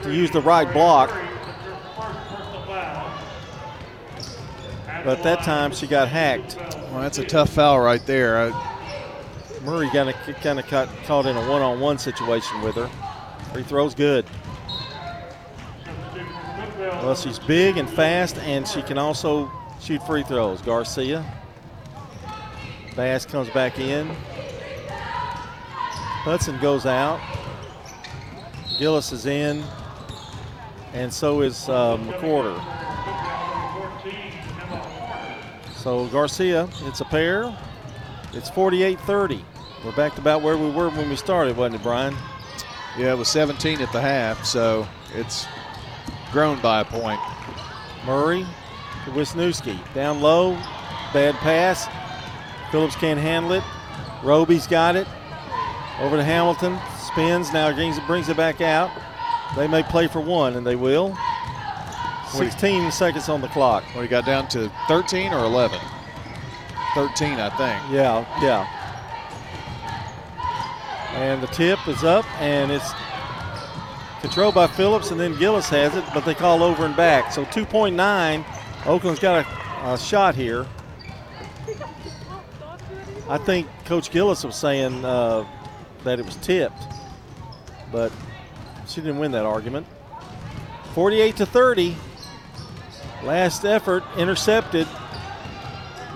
to 0.03 0.15
use 0.15 0.31
the 0.31 0.41
right 0.41 0.71
block. 0.73 1.11
But 5.05 5.23
that 5.25 5.43
time 5.43 5.73
she 5.73 5.87
got 5.87 6.09
hacked. 6.09 6.57
Well, 6.91 7.01
that's 7.01 7.19
a 7.19 7.25
tough 7.25 7.51
foul 7.51 7.81
right 7.81 8.05
there. 8.07 8.39
I, 8.39 8.73
Murray 9.65 9.89
kind 9.91 10.11
of 10.11 10.17
kind 10.43 10.59
of 10.59 10.67
caught, 10.67 10.89
caught 11.05 11.27
in 11.27 11.37
a 11.37 11.49
one-on-one 11.49 11.99
situation 11.99 12.63
with 12.63 12.77
her. 12.77 12.89
Free 13.53 13.63
throw's 13.63 13.95
good. 13.95 14.25
Well, 16.79 17.17
she's 17.17 17.39
big 17.39 17.79
and 17.79 17.89
fast, 17.91 18.39
and 18.39 18.67
she 18.67 18.83
can 18.83 18.99
also 18.99 19.51
shoot 19.81 20.05
free 20.07 20.23
throws. 20.23 20.63
Garcia. 20.63 21.25
Bass 22.95 23.27
comes 23.27 23.51
back 23.51 23.79
in. 23.81 24.09
Hudson 26.25 26.61
goes 26.61 26.87
out. 26.87 27.21
Gillis 28.79 29.13
is 29.13 29.27
in, 29.27 29.65
and 30.93 31.13
so 31.13 31.41
is 31.41 31.69
uh, 31.69 31.97
McWhorter. 31.97 32.59
So 35.75 36.07
Garcia, 36.09 36.69
it's 36.83 37.01
a 37.01 37.05
pair. 37.05 37.57
It's 38.33 38.51
48-30. 38.51 39.43
We're 39.85 39.93
back 39.93 40.15
to 40.15 40.21
about 40.21 40.43
where 40.43 40.57
we 40.57 40.71
were 40.71 40.91
when 40.91 41.09
we 41.09 41.17
started, 41.17 41.57
wasn't 41.57 41.81
it, 41.81 41.83
Brian? 41.83 42.15
Yeah, 42.97 43.13
it 43.13 43.19
was 43.19 43.29
17 43.29 43.81
at 43.81 43.91
the 43.93 44.01
half, 44.01 44.45
so 44.45 44.87
it's 45.15 45.47
grown 46.31 46.61
by 46.61 46.81
a 46.81 46.85
point. 46.85 47.21
Murray 48.07 48.47
to 49.05 49.11
Wisniewski. 49.11 49.79
Down 49.95 50.21
low, 50.21 50.55
bad 51.13 51.35
pass. 51.37 51.89
Phillips 52.71 52.97
can't 52.97 53.19
handle 53.19 53.53
it. 53.53 53.65
Roby's 54.23 54.67
got 54.67 54.95
it. 54.95 55.07
Over 56.01 56.17
to 56.17 56.25
Hamilton. 56.25 56.79
Spins, 56.99 57.53
now 57.53 57.75
brings 58.07 58.29
it 58.29 58.37
back 58.37 58.61
out. 58.61 58.91
They 59.57 59.69
may 59.69 59.83
play 59.83 60.07
for 60.07 60.21
one, 60.21 60.57
and 60.57 60.67
they 60.67 60.77
will. 60.77 61.17
16 62.31 62.91
seconds 62.91 63.29
on 63.29 63.43
the 63.43 63.49
clock. 63.49 63.85
Well, 63.93 64.03
he 64.03 64.09
got 64.09 64.25
down 64.25 64.49
to 64.49 64.73
13 64.89 65.33
or 65.33 65.45
11? 65.45 65.79
13, 66.95 67.33
I 67.33 67.51
think. 67.51 67.93
Yeah, 67.93 68.25
yeah. 68.43 68.67
And 71.15 71.43
the 71.43 71.47
tip 71.49 71.79
is 71.87 72.05
up, 72.05 72.25
and 72.41 72.73
it's 72.73 72.91
controlled 74.23 74.55
by 74.55 74.67
Phillips, 74.67 75.11
and 75.11 75.21
then 75.21 75.39
Gillis 75.39 75.69
has 75.69 75.95
it, 75.95 76.05
but 76.15 76.25
they 76.25 76.35
call 76.35 76.63
over 76.63 76.87
and 76.87 76.97
back. 76.97 77.33
So 77.33 77.45
2.9. 77.45 78.45
Oakland's 78.87 79.21
got 79.21 79.45
a, 79.45 79.93
a 79.93 79.99
shot 79.99 80.35
here. 80.35 80.67
I 83.29 83.39
think 83.39 83.67
Coach 83.85 84.11
Gillis 84.11 84.45
was 84.45 84.57
saying 84.57 85.05
uh, 85.05 85.47
that 86.05 86.19
it 86.19 86.25
was 86.25 86.37
tipped, 86.37 86.83
but 87.91 88.11
she 88.93 89.01
didn't 89.01 89.19
win 89.19 89.33
that 89.33 89.45
argument. 89.45 89.87
48 90.95 91.37
to 91.37 91.47
30. 91.47 91.97
Last 93.23 93.65
effort 93.65 94.05
intercepted. 94.17 94.87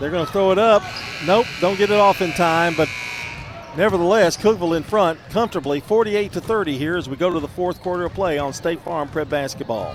They're 0.01 0.11
going 0.11 0.27
to 0.27 0.32
throw 0.32 0.53
it 0.53 0.59
up. 0.59 0.82
Nope, 1.24 1.47
don't 1.61 1.78
get 1.78 1.90
it 1.90 1.98
off 1.98 2.20
in 2.20 2.32
time, 2.32 2.74
but 2.77 2.89
nevertheless, 3.77 4.36
Cookeville 4.36 4.77
in 4.77 4.82
front 4.82 5.19
comfortably 5.31 5.81
48 5.81 6.32
to 6.32 6.40
30 6.40 6.77
here 6.77 6.97
as 6.97 7.09
we 7.09 7.16
go 7.16 7.32
to 7.32 7.40
the 7.40 7.48
fourth 7.48 7.81
quarter 7.81 8.05
of 8.05 8.12
play 8.12 8.39
on 8.39 8.53
State 8.53 8.81
Farm 8.81 9.09
Prep 9.09 9.28
Basketball. 9.28 9.94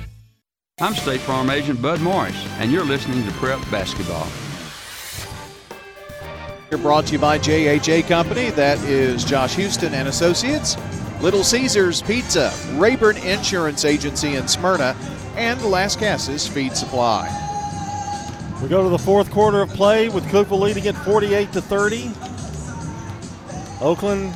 I'm 0.81 0.95
State 0.95 1.19
Farm 1.21 1.51
Agent 1.51 1.79
Bud 1.79 2.01
Morris, 2.01 2.35
and 2.57 2.71
you're 2.71 2.83
listening 2.83 3.23
to 3.23 3.31
Prep 3.33 3.59
Basketball. 3.69 4.27
You're 6.71 6.79
brought 6.79 7.05
to 7.05 7.13
you 7.13 7.19
by 7.19 7.37
JHA 7.37 8.07
Company. 8.07 8.49
That 8.49 8.79
is 8.85 9.23
Josh 9.23 9.53
Houston 9.57 9.93
and 9.93 10.07
Associates, 10.07 10.77
Little 11.21 11.43
Caesars 11.43 12.01
Pizza, 12.01 12.51
Rayburn 12.79 13.17
Insurance 13.17 13.85
Agency 13.85 14.33
in 14.37 14.47
Smyrna, 14.47 14.95
and 15.35 15.59
Lascassas 15.59 16.49
Feed 16.49 16.75
Supply. 16.75 17.29
We 18.63 18.67
go 18.67 18.81
to 18.81 18.89
the 18.89 18.97
fourth 18.97 19.29
quarter 19.29 19.61
of 19.61 19.69
play 19.69 20.09
with 20.09 20.25
Cookeville 20.31 20.61
leading 20.61 20.87
at 20.87 20.95
48 21.05 21.53
to 21.53 21.61
30. 21.61 22.11
Oakland 23.81 24.33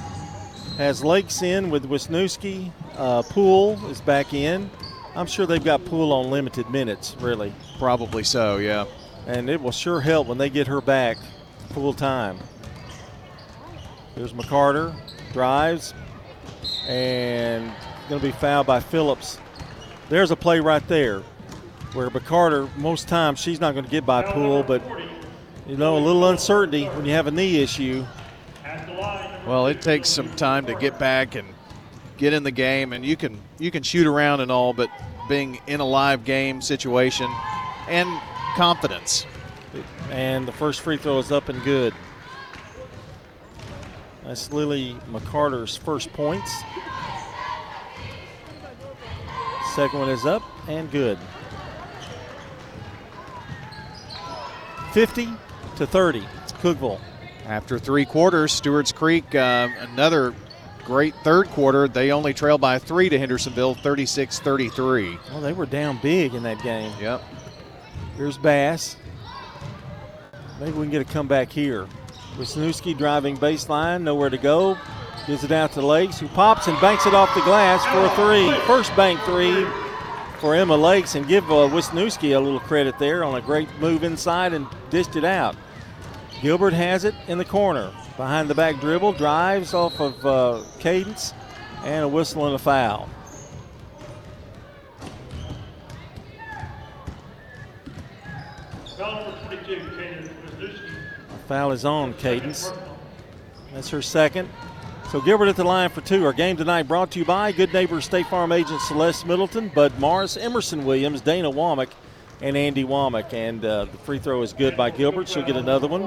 has 0.78 1.04
Lakes 1.04 1.42
in 1.42 1.72
with 1.72 1.90
Wisniewski. 1.90 2.72
Uh, 2.98 3.24
Poole 3.24 3.84
is 3.90 4.00
back 4.00 4.36
in. 4.36 4.70
I'm 5.16 5.28
sure 5.28 5.46
they've 5.46 5.64
got 5.64 5.86
Poole 5.86 6.12
on 6.12 6.30
limited 6.30 6.70
minutes, 6.70 7.16
really. 7.20 7.54
Probably 7.80 8.24
so, 8.24 8.58
yeah. 8.58 8.86
And 9.28 9.50
it 9.50 9.62
will 9.62 9.72
sure 9.72 10.02
help 10.02 10.28
when 10.28 10.38
they 10.38 10.50
get 10.50 10.68
her 10.68 10.82
back 10.82 11.18
full 11.74 11.94
time. 11.94 12.38
Here's 14.14 14.34
McCarter, 14.34 14.94
drives, 15.34 15.94
and 16.88 17.72
going 18.10 18.22
to 18.22 18.28
be 18.28 18.34
fouled 18.34 18.68
by 18.68 18.80
Phillips. 18.80 19.40
There's 20.10 20.32
a 20.32 20.36
play 20.36 20.60
right 20.60 20.86
there 20.88 21.22
where 21.94 22.10
McCarter, 22.10 22.74
most 22.78 23.08
times, 23.08 23.40
she's 23.40 23.60
not 23.60 23.74
going 23.74 23.86
to 23.86 23.92
get 23.92 24.06
by 24.06 24.22
Poole, 24.22 24.64
but, 24.64 24.82
you 25.66 25.78
know, 25.78 25.98
a 25.98 26.00
little 26.00 26.30
uncertainty 26.30 26.86
when 26.88 27.06
you 27.06 27.14
have 27.14 27.28
a 27.28 27.32
knee 27.32 27.62
issue. 27.62 28.06
Well, 29.48 29.68
it 29.68 29.82
takes 29.82 30.10
some 30.10 30.30
time 30.36 30.66
to 30.66 30.76
get 30.76 31.00
back 31.00 31.36
and 31.36 31.48
get 32.18 32.34
in 32.34 32.44
the 32.44 32.52
game, 32.52 32.94
and 32.94 33.06
you 33.06 33.16
can 33.16 33.40
you 33.60 33.72
can 33.72 33.84
shoot 33.84 34.08
around 34.08 34.42
and 34.42 34.52
all, 34.52 34.74
but 34.74 34.90
being 35.28 35.60
in 35.68 35.80
a 35.80 35.86
live 35.86 36.26
game 36.26 36.62
situation 36.62 37.30
and 37.90 38.10
confidence. 38.56 39.26
And 40.12 40.48
the 40.48 40.52
first 40.52 40.82
free 40.82 40.98
throw 40.98 41.20
is 41.20 41.32
up 41.32 41.50
and 41.50 41.62
good. 41.64 41.94
That's 44.24 44.52
Lily 44.52 44.96
McCarter's 45.12 45.76
first 45.78 46.12
points. 46.14 46.64
Second 49.76 50.00
one 50.00 50.10
is 50.10 50.26
up 50.26 50.42
and 50.68 50.90
good. 50.90 51.18
50 54.94 55.28
to 55.76 55.86
30. 55.86 56.22
Cookeville. 56.62 57.00
After 57.46 57.78
three 57.78 58.06
quarters, 58.06 58.52
Stewart's 58.52 58.92
Creek, 58.92 59.36
uh, 59.36 59.68
another 59.80 60.34
great 60.86 61.16
third 61.24 61.50
quarter. 61.50 61.88
They 61.88 62.12
only 62.12 62.34
trail 62.34 62.58
by 62.58 62.80
three 62.80 63.10
to 63.10 63.20
Hendersonville, 63.20 63.76
36 63.76 64.40
33. 64.40 65.18
Well, 65.32 65.42
they 65.42 65.54
were 65.54 65.66
down 65.66 66.00
big 66.02 66.34
in 66.34 66.44
that 66.44 66.62
game. 66.62 66.94
Yep. 67.02 67.22
Here's 68.16 68.38
Bass. 68.38 68.96
Maybe 70.60 70.72
we 70.72 70.86
can 70.86 70.92
get 70.92 71.02
a 71.02 71.06
comeback 71.06 71.52
here. 71.52 71.88
Wisniewski 72.38 72.98
driving 72.98 73.38
baseline, 73.38 74.04
nowhere 74.04 74.30
to 74.30 74.38
go. 74.38 74.78
Gives 75.28 75.44
it 75.44 75.52
out 75.52 75.72
to 75.74 75.82
Lakes, 75.82 76.20
who 76.20 76.28
pops 76.30 76.68
and 76.68 76.80
banks 76.80 77.06
it 77.06 77.14
off 77.14 77.34
the 77.34 77.42
glass 77.42 77.84
for 77.86 78.06
a 78.06 78.10
three. 78.16 78.52
First 78.68 78.96
bank 78.96 79.20
three 79.22 79.66
for 80.40 80.54
Emma 80.54 80.76
Lakes, 80.76 81.16
and 81.16 81.28
give 81.28 81.46
uh, 81.46 81.68
Wisniewski 81.70 82.36
a 82.36 82.40
little 82.40 82.60
credit 82.60 82.98
there 83.00 83.24
on 83.24 83.36
a 83.36 83.42
great 83.42 83.68
move 83.80 84.04
inside 84.04 84.54
and 84.54 84.68
dished 84.90 85.16
it 85.16 85.24
out. 85.24 85.56
Gilbert 86.42 86.74
has 86.74 87.06
it 87.06 87.16
in 87.28 87.38
the 87.38 87.46
corner. 87.46 87.92
Behind 88.18 88.50
the 88.50 88.56
back 88.56 88.80
dribble, 88.80 89.14
drives 89.14 89.74
off 89.74 90.00
of 90.00 90.26
uh, 90.26 90.64
Cadence, 90.80 91.34
and 91.84 92.06
a 92.06 92.08
whistle 92.08 92.46
and 92.46 92.56
a 92.56 92.60
foul. 92.60 93.10
Foul 101.48 101.72
is 101.74 101.86
on 101.86 102.14
Cadence. 102.16 102.72
That's 103.74 103.90
her 103.90 104.02
second. 104.02 104.50
So 105.12 105.22
Gilbert 105.22 105.48
at 105.48 105.58
the 105.58 105.64
line 105.64 105.90
for 105.90 106.02
two. 106.02 106.26
Our 106.26 106.34
game 106.34 106.58
tonight 106.58 106.84
brought 106.84 107.12
to 107.12 107.20
you 107.20 107.26
by 107.26 107.52
Good 107.52 107.72
Neighbor 107.72 108.02
State 108.02 108.26
Farm 108.28 108.52
agent 108.52 108.82
Celeste 108.82 109.26
Middleton, 109.28 109.70
Bud 109.70 110.00
Morris, 110.00 110.38
Emerson 110.38 110.86
Williams, 110.86 111.22
Dana 111.22 111.52
Womack, 111.52 111.90
and 112.42 112.58
Andy 112.58 112.84
Womack. 112.84 113.32
And 113.34 113.64
uh, 113.64 113.86
the 113.86 113.98
free 114.00 114.18
throw 114.18 114.42
is 114.42 114.54
good 114.54 114.76
by 114.76 114.90
Gilbert. 114.90 115.30
She'll 115.30 115.44
get 115.44 115.58
another 115.58 115.88
one. 115.88 116.02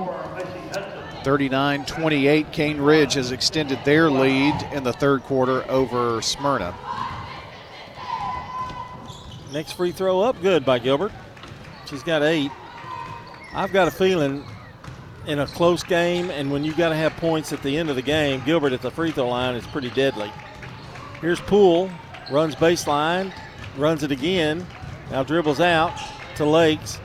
39 1.28 1.84
28. 1.84 2.52
Cane 2.52 2.80
Ridge 2.80 3.12
has 3.12 3.32
extended 3.32 3.78
their 3.84 4.10
lead 4.10 4.54
in 4.72 4.82
the 4.82 4.94
third 4.94 5.22
quarter 5.24 5.62
over 5.70 6.22
Smyrna. 6.22 6.74
Next 9.52 9.72
free 9.72 9.92
throw 9.92 10.22
up, 10.22 10.40
good 10.40 10.64
by 10.64 10.78
Gilbert. 10.78 11.12
She's 11.84 12.02
got 12.02 12.22
eight. 12.22 12.50
I've 13.52 13.74
got 13.74 13.88
a 13.88 13.90
feeling 13.90 14.42
in 15.26 15.40
a 15.40 15.46
close 15.46 15.82
game 15.82 16.30
and 16.30 16.50
when 16.50 16.64
you 16.64 16.74
got 16.74 16.88
to 16.88 16.96
have 16.96 17.14
points 17.18 17.52
at 17.52 17.62
the 17.62 17.76
end 17.76 17.90
of 17.90 17.96
the 17.96 18.00
game, 18.00 18.42
Gilbert 18.46 18.72
at 18.72 18.80
the 18.80 18.90
free 18.90 19.10
throw 19.10 19.28
line 19.28 19.54
is 19.54 19.66
pretty 19.66 19.90
deadly. 19.90 20.32
Here's 21.20 21.40
Poole, 21.40 21.90
runs 22.30 22.54
baseline, 22.54 23.34
runs 23.76 24.02
it 24.02 24.10
again, 24.10 24.66
now 25.10 25.24
dribbles 25.24 25.60
out 25.60 25.92
to 26.36 26.46
Lakes. 26.46 26.98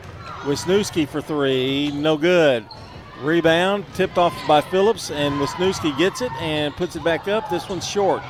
Wisniewski 0.44 1.10
for 1.10 1.22
three, 1.22 1.92
no 1.92 2.16
good. 2.16 2.66
Rebound, 3.22 3.86
tipped 3.94 4.18
off 4.18 4.36
by 4.48 4.62
Phillips, 4.62 5.12
and 5.12 5.36
Wisniewski 5.36 5.98
gets 5.98 6.22
it 6.22 6.32
and 6.34 6.76
puts 6.76 6.96
it 6.96 7.04
back 7.04 7.28
up. 7.28 7.50
This 7.50 7.70
one's 7.70 7.88
short. 7.88 8.22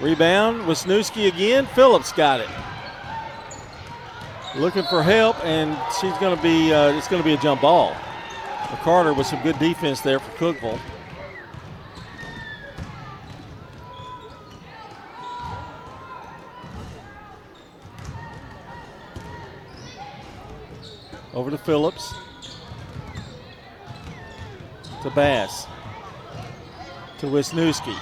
Rebound, 0.00 0.62
Wisniewski 0.62 1.28
again. 1.28 1.66
Phillips 1.66 2.12
got 2.12 2.40
it. 2.40 2.48
Looking 4.56 4.84
for 4.84 5.02
help, 5.02 5.36
and 5.44 5.76
she's 6.00 6.16
going 6.18 6.36
to 6.36 6.42
be. 6.42 6.72
Uh, 6.72 6.96
it's 6.96 7.08
going 7.08 7.22
to 7.22 7.26
be 7.26 7.34
a 7.34 7.38
jump 7.38 7.60
ball. 7.60 7.94
Carter 8.82 9.12
with 9.12 9.26
some 9.26 9.42
good 9.42 9.58
defense 9.58 10.00
there 10.00 10.18
for 10.18 10.30
Cookeville. 10.54 10.80
Over 21.34 21.50
to 21.50 21.58
Phillips. 21.58 22.14
To 25.02 25.10
Bass. 25.10 25.66
To 27.18 27.26
Wisniewski. 27.26 27.96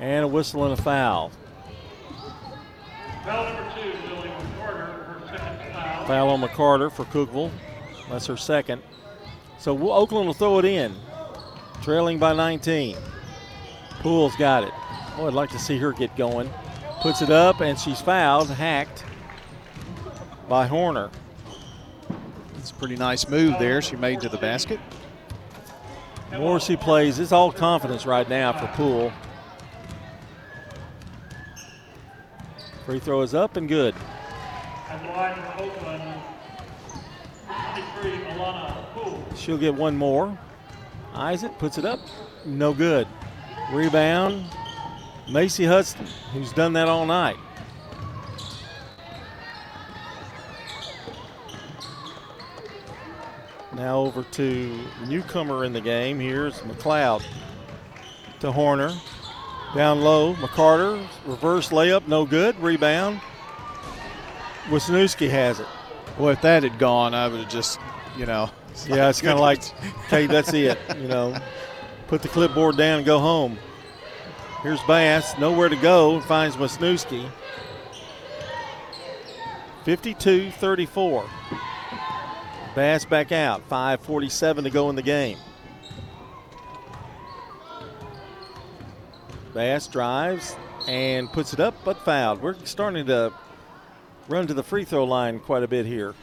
And 0.00 0.24
a 0.24 0.28
whistle 0.28 0.64
and 0.64 0.78
a 0.78 0.82
foul. 0.82 1.30
Foul 3.24 3.44
number 3.44 3.72
two, 3.74 4.14
Lily 4.14 4.28
McCarter, 4.28 4.86
her 4.86 5.20
second 5.26 5.72
foul. 5.72 6.06
Foul 6.06 6.28
on 6.30 6.40
McCarter 6.42 6.92
for 6.92 7.04
Cookeville. 7.04 7.52
That's 8.10 8.26
her 8.26 8.36
second. 8.36 8.82
So 9.58 9.76
Oakland 9.92 10.26
will 10.26 10.34
throw 10.34 10.58
it 10.58 10.64
in, 10.64 10.94
trailing 11.82 12.18
by 12.18 12.34
19. 12.34 12.96
Poole's 14.00 14.36
got 14.36 14.64
it. 14.64 14.72
Oh, 15.18 15.26
I'd 15.26 15.34
like 15.34 15.50
to 15.50 15.58
see 15.58 15.78
her 15.78 15.92
get 15.92 16.14
going. 16.16 16.50
Puts 17.00 17.22
it 17.22 17.30
up, 17.30 17.60
and 17.60 17.78
she's 17.78 18.00
fouled, 18.00 18.50
hacked 18.50 19.04
by 20.48 20.66
Horner. 20.66 21.10
It's 22.58 22.70
a 22.70 22.74
pretty 22.74 22.96
nice 22.96 23.28
move 23.28 23.54
there 23.58 23.80
she 23.82 23.96
made 23.96 24.20
to 24.20 24.28
the 24.28 24.38
basket. 24.38 24.80
The 26.30 26.38
more 26.38 26.58
she 26.58 26.76
plays, 26.76 27.18
it's 27.18 27.32
all 27.32 27.52
confidence 27.52 28.06
right 28.06 28.28
now 28.28 28.52
for 28.52 28.66
Poole. 28.76 29.12
Free 32.84 32.98
throw 32.98 33.22
is 33.22 33.34
up 33.34 33.56
and 33.56 33.68
good. 33.68 33.94
At 34.88 35.02
the 35.02 35.08
line 35.08 35.34
for 35.34 35.62
Oakland, 35.62 36.02
23, 37.46 38.10
Alana 38.32 38.92
Poole. 38.94 39.24
She'll 39.36 39.58
get 39.58 39.74
one 39.74 39.96
more. 39.96 40.36
Isaac 41.14 41.56
puts 41.58 41.78
it 41.78 41.84
up. 41.84 42.00
No 42.44 42.72
good. 42.74 43.08
Rebound. 43.72 44.44
Macy 45.28 45.64
Hudson, 45.64 46.06
who's 46.32 46.52
done 46.52 46.72
that 46.74 46.88
all 46.88 47.06
night. 47.06 47.36
Now 53.76 53.98
over 53.98 54.22
to 54.22 54.80
newcomer 55.06 55.64
in 55.64 55.74
the 55.74 55.82
game. 55.82 56.18
Here's 56.18 56.60
McLeod 56.60 57.22
to 58.40 58.50
Horner. 58.50 58.94
Down 59.74 60.00
low, 60.00 60.34
McCarter. 60.36 61.06
Reverse 61.26 61.68
layup, 61.68 62.08
no 62.08 62.24
good. 62.24 62.58
Rebound. 62.58 63.20
Wisniewski 64.68 65.28
has 65.28 65.60
it. 65.60 65.66
Well, 66.18 66.30
if 66.30 66.40
that 66.40 66.62
had 66.62 66.78
gone, 66.78 67.12
I 67.12 67.28
would 67.28 67.40
have 67.40 67.50
just, 67.50 67.78
you 68.16 68.24
know. 68.24 68.50
Yeah, 68.88 69.10
it's 69.10 69.20
kind 69.20 69.34
of 69.34 69.40
like, 69.40 69.62
okay, 70.06 70.26
that's 70.26 70.54
it. 70.54 70.78
You 70.98 71.08
know, 71.08 71.36
put 72.08 72.22
the 72.22 72.28
clipboard 72.28 72.78
down 72.78 72.98
and 72.98 73.06
go 73.06 73.18
home. 73.18 73.58
Here's 74.62 74.82
Bass, 74.84 75.36
nowhere 75.38 75.68
to 75.68 75.76
go, 75.76 76.20
finds 76.22 76.56
Wisniewski. 76.56 77.30
52 79.84 80.50
34. 80.52 81.28
Bass 82.76 83.06
back 83.06 83.32
out, 83.32 83.66
5.47 83.70 84.64
to 84.64 84.70
go 84.70 84.90
in 84.90 84.96
the 84.96 85.02
game. 85.02 85.38
Bass 89.54 89.86
drives 89.86 90.54
and 90.86 91.32
puts 91.32 91.54
it 91.54 91.58
up, 91.58 91.74
but 91.86 91.96
fouled. 92.04 92.42
We're 92.42 92.54
starting 92.66 93.06
to 93.06 93.32
run 94.28 94.46
to 94.48 94.52
the 94.52 94.62
free 94.62 94.84
throw 94.84 95.04
line 95.04 95.40
quite 95.40 95.62
a 95.62 95.66
bit 95.66 95.86
here. 95.86 96.14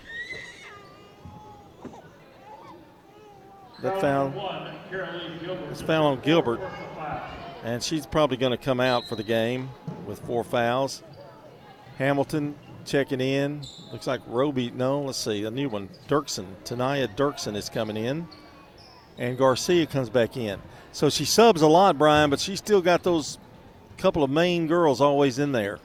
That 3.81 3.99
foul. 3.99 4.31
It's 5.71 5.81
foul 5.81 6.05
on 6.05 6.19
Gilbert. 6.19 6.61
And 7.63 7.81
she's 7.81 8.05
probably 8.05 8.37
going 8.37 8.51
to 8.51 8.63
come 8.63 8.79
out 8.79 9.07
for 9.09 9.15
the 9.15 9.23
game 9.23 9.71
with 10.05 10.19
four 10.19 10.43
fouls. 10.43 11.01
Hamilton 11.97 12.53
checking 12.85 13.21
in. 13.21 13.61
Looks 13.91 14.07
like 14.07 14.21
Roby. 14.27 14.71
No, 14.71 15.01
let's 15.01 15.17
see. 15.17 15.43
A 15.43 15.51
new 15.51 15.69
one. 15.69 15.89
Dirksen. 16.07 16.45
Tanaya 16.65 17.07
Dirksen 17.15 17.55
is 17.55 17.69
coming 17.69 17.97
in. 17.97 18.27
And 19.17 19.37
Garcia 19.37 19.85
comes 19.85 20.09
back 20.09 20.37
in. 20.37 20.59
So 20.91 21.09
she 21.09 21.25
subs 21.25 21.61
a 21.61 21.67
lot, 21.67 21.97
Brian, 21.97 22.29
but 22.29 22.39
she's 22.39 22.59
still 22.59 22.81
got 22.81 23.03
those 23.03 23.37
couple 23.97 24.23
of 24.23 24.29
main 24.29 24.67
girls 24.67 25.01
always 25.01 25.39
in 25.39 25.51
there. 25.51 25.79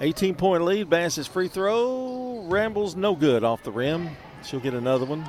18 0.00 0.34
point 0.34 0.64
lead. 0.64 0.90
Bass's 0.90 1.26
free 1.26 1.48
throw. 1.48 2.44
Rambles 2.46 2.96
no 2.96 3.14
good 3.14 3.44
off 3.44 3.62
the 3.62 3.72
rim. 3.72 4.10
She'll 4.44 4.60
get 4.60 4.74
another 4.74 5.04
one. 5.04 5.28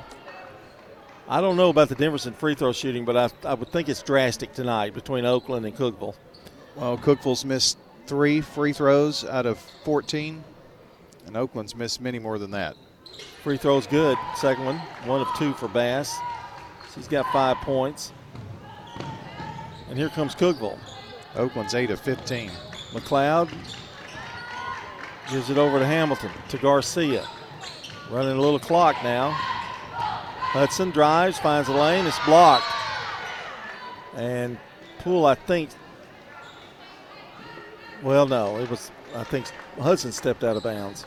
I 1.27 1.41
don't 1.41 1.55
know 1.55 1.69
about 1.69 1.89
the 1.89 1.95
Denverson 1.95 2.35
free 2.35 2.55
throw 2.55 2.73
shooting, 2.73 3.05
but 3.05 3.15
I, 3.15 3.29
I 3.47 3.53
would 3.53 3.69
think 3.69 3.87
it's 3.87 4.01
drastic 4.01 4.53
tonight 4.53 4.93
between 4.93 5.25
Oakland 5.25 5.65
and 5.65 5.75
Cookeville. 5.75 6.15
Well, 6.75 6.97
Cookeville's 6.97 7.45
missed 7.45 7.77
three 8.05 8.41
free 8.41 8.73
throws 8.73 9.23
out 9.23 9.45
of 9.45 9.57
14, 9.83 10.43
and 11.25 11.37
Oakland's 11.37 11.75
missed 11.75 12.01
many 12.01 12.19
more 12.19 12.37
than 12.37 12.51
that. 12.51 12.75
Free 13.43 13.57
throw's 13.57 13.87
good. 13.87 14.17
Second 14.35 14.65
one, 14.65 14.77
one 15.05 15.21
of 15.21 15.27
two 15.37 15.53
for 15.53 15.67
Bass. 15.67 16.15
She's 16.93 17.07
got 17.07 17.25
five 17.31 17.57
points. 17.57 18.11
And 19.89 19.97
here 19.97 20.09
comes 20.09 20.35
Cookeville. 20.35 20.79
Oakland's 21.35 21.73
8 21.73 21.91
of 21.91 21.99
15. 21.99 22.51
McLeod 22.91 23.51
gives 25.31 25.49
it 25.49 25.57
over 25.57 25.79
to 25.79 25.85
Hamilton, 25.85 26.31
to 26.49 26.57
Garcia. 26.57 27.27
Running 28.09 28.37
a 28.37 28.41
little 28.41 28.59
clock 28.59 28.95
now. 29.03 29.31
Hudson 29.31 30.91
drives, 30.91 31.39
finds 31.39 31.69
a 31.69 31.73
lane, 31.73 32.05
it's 32.05 32.19
blocked. 32.25 32.65
And 34.15 34.57
Poole, 34.99 35.25
I 35.25 35.33
think, 35.35 35.71
well, 38.03 38.27
no, 38.27 38.57
it 38.57 38.69
was, 38.69 38.91
I 39.15 39.23
think 39.23 39.47
Hudson 39.79 40.11
stepped 40.11 40.43
out 40.43 40.57
of 40.57 40.63
bounds. 40.63 41.05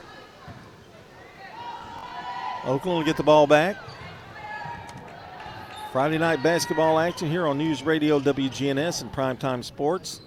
Oakland 2.65 2.99
will 2.99 3.05
get 3.05 3.17
the 3.17 3.23
ball 3.23 3.47
back. 3.47 3.77
Friday 5.93 6.19
night 6.19 6.43
basketball 6.43 6.99
action 6.99 7.31
here 7.31 7.47
on 7.47 7.59
News 7.59 7.83
Radio 7.83 8.19
WGNS 8.19 9.03
and 9.03 9.13
Primetime 9.13 9.63
Sports. 9.63 10.21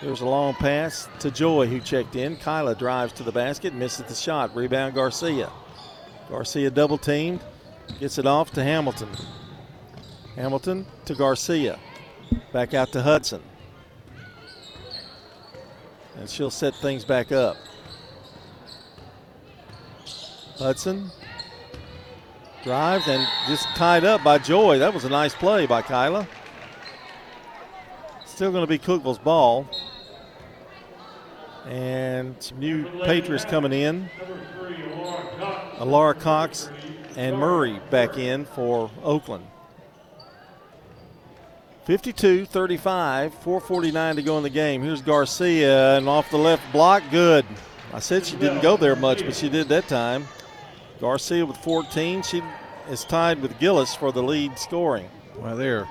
There's 0.00 0.20
a 0.20 0.26
long 0.26 0.54
pass 0.54 1.08
to 1.20 1.30
Joy, 1.30 1.66
who 1.66 1.80
checked 1.80 2.16
in. 2.16 2.36
Kyla 2.36 2.74
drives 2.74 3.12
to 3.14 3.22
the 3.22 3.32
basket, 3.32 3.74
misses 3.74 4.06
the 4.06 4.14
shot. 4.14 4.54
Rebound 4.54 4.94
Garcia. 4.94 5.50
Garcia 6.28 6.70
double 6.70 6.98
teamed, 6.98 7.40
gets 7.98 8.18
it 8.18 8.26
off 8.26 8.52
to 8.52 8.62
Hamilton. 8.62 9.08
Hamilton 10.36 10.86
to 11.06 11.14
Garcia. 11.14 11.78
Back 12.52 12.74
out 12.74 12.92
to 12.92 13.02
Hudson. 13.02 13.42
And 16.18 16.28
she'll 16.28 16.50
set 16.50 16.74
things 16.74 17.04
back 17.04 17.32
up. 17.32 17.56
Hudson 20.58 21.10
drives 22.64 23.06
and 23.06 23.26
just 23.46 23.64
tied 23.76 24.04
up 24.04 24.24
by 24.24 24.38
Joy. 24.38 24.78
That 24.78 24.92
was 24.92 25.04
a 25.04 25.08
nice 25.08 25.34
play 25.34 25.66
by 25.66 25.82
Kyla. 25.82 26.26
Still 28.24 28.50
going 28.50 28.64
to 28.64 28.66
be 28.66 28.78
Cookeville's 28.78 29.18
ball. 29.18 29.68
And 31.66 32.34
some 32.42 32.58
new 32.58 32.84
Patriots 33.04 33.44
coming 33.44 33.72
in. 33.72 34.08
Laura 35.80 36.14
Cox 36.14 36.70
and 37.16 37.36
Murray 37.36 37.80
back 37.90 38.16
in 38.16 38.44
for 38.44 38.90
Oakland. 39.02 39.44
52 41.86 42.46
35, 42.46 43.32
449 43.32 44.16
to 44.16 44.22
go 44.22 44.36
in 44.38 44.42
the 44.42 44.50
game. 44.50 44.82
Here's 44.82 45.00
Garcia, 45.00 45.96
and 45.96 46.08
off 46.08 46.28
the 46.32 46.36
left 46.36 46.72
block, 46.72 47.04
good. 47.12 47.46
I 47.92 48.00
said 48.00 48.26
she 48.26 48.34
didn't 48.36 48.60
go 48.60 48.76
there 48.76 48.96
much, 48.96 49.24
but 49.24 49.36
she 49.36 49.48
did 49.48 49.68
that 49.68 49.86
time. 49.86 50.26
Garcia 51.00 51.46
with 51.46 51.56
14. 51.58 52.22
She 52.22 52.42
is 52.90 53.04
tied 53.04 53.40
with 53.40 53.56
Gillis 53.60 53.94
for 53.94 54.10
the 54.10 54.20
lead 54.20 54.58
scoring. 54.58 55.08
Well, 55.36 55.56
they're 55.56 55.88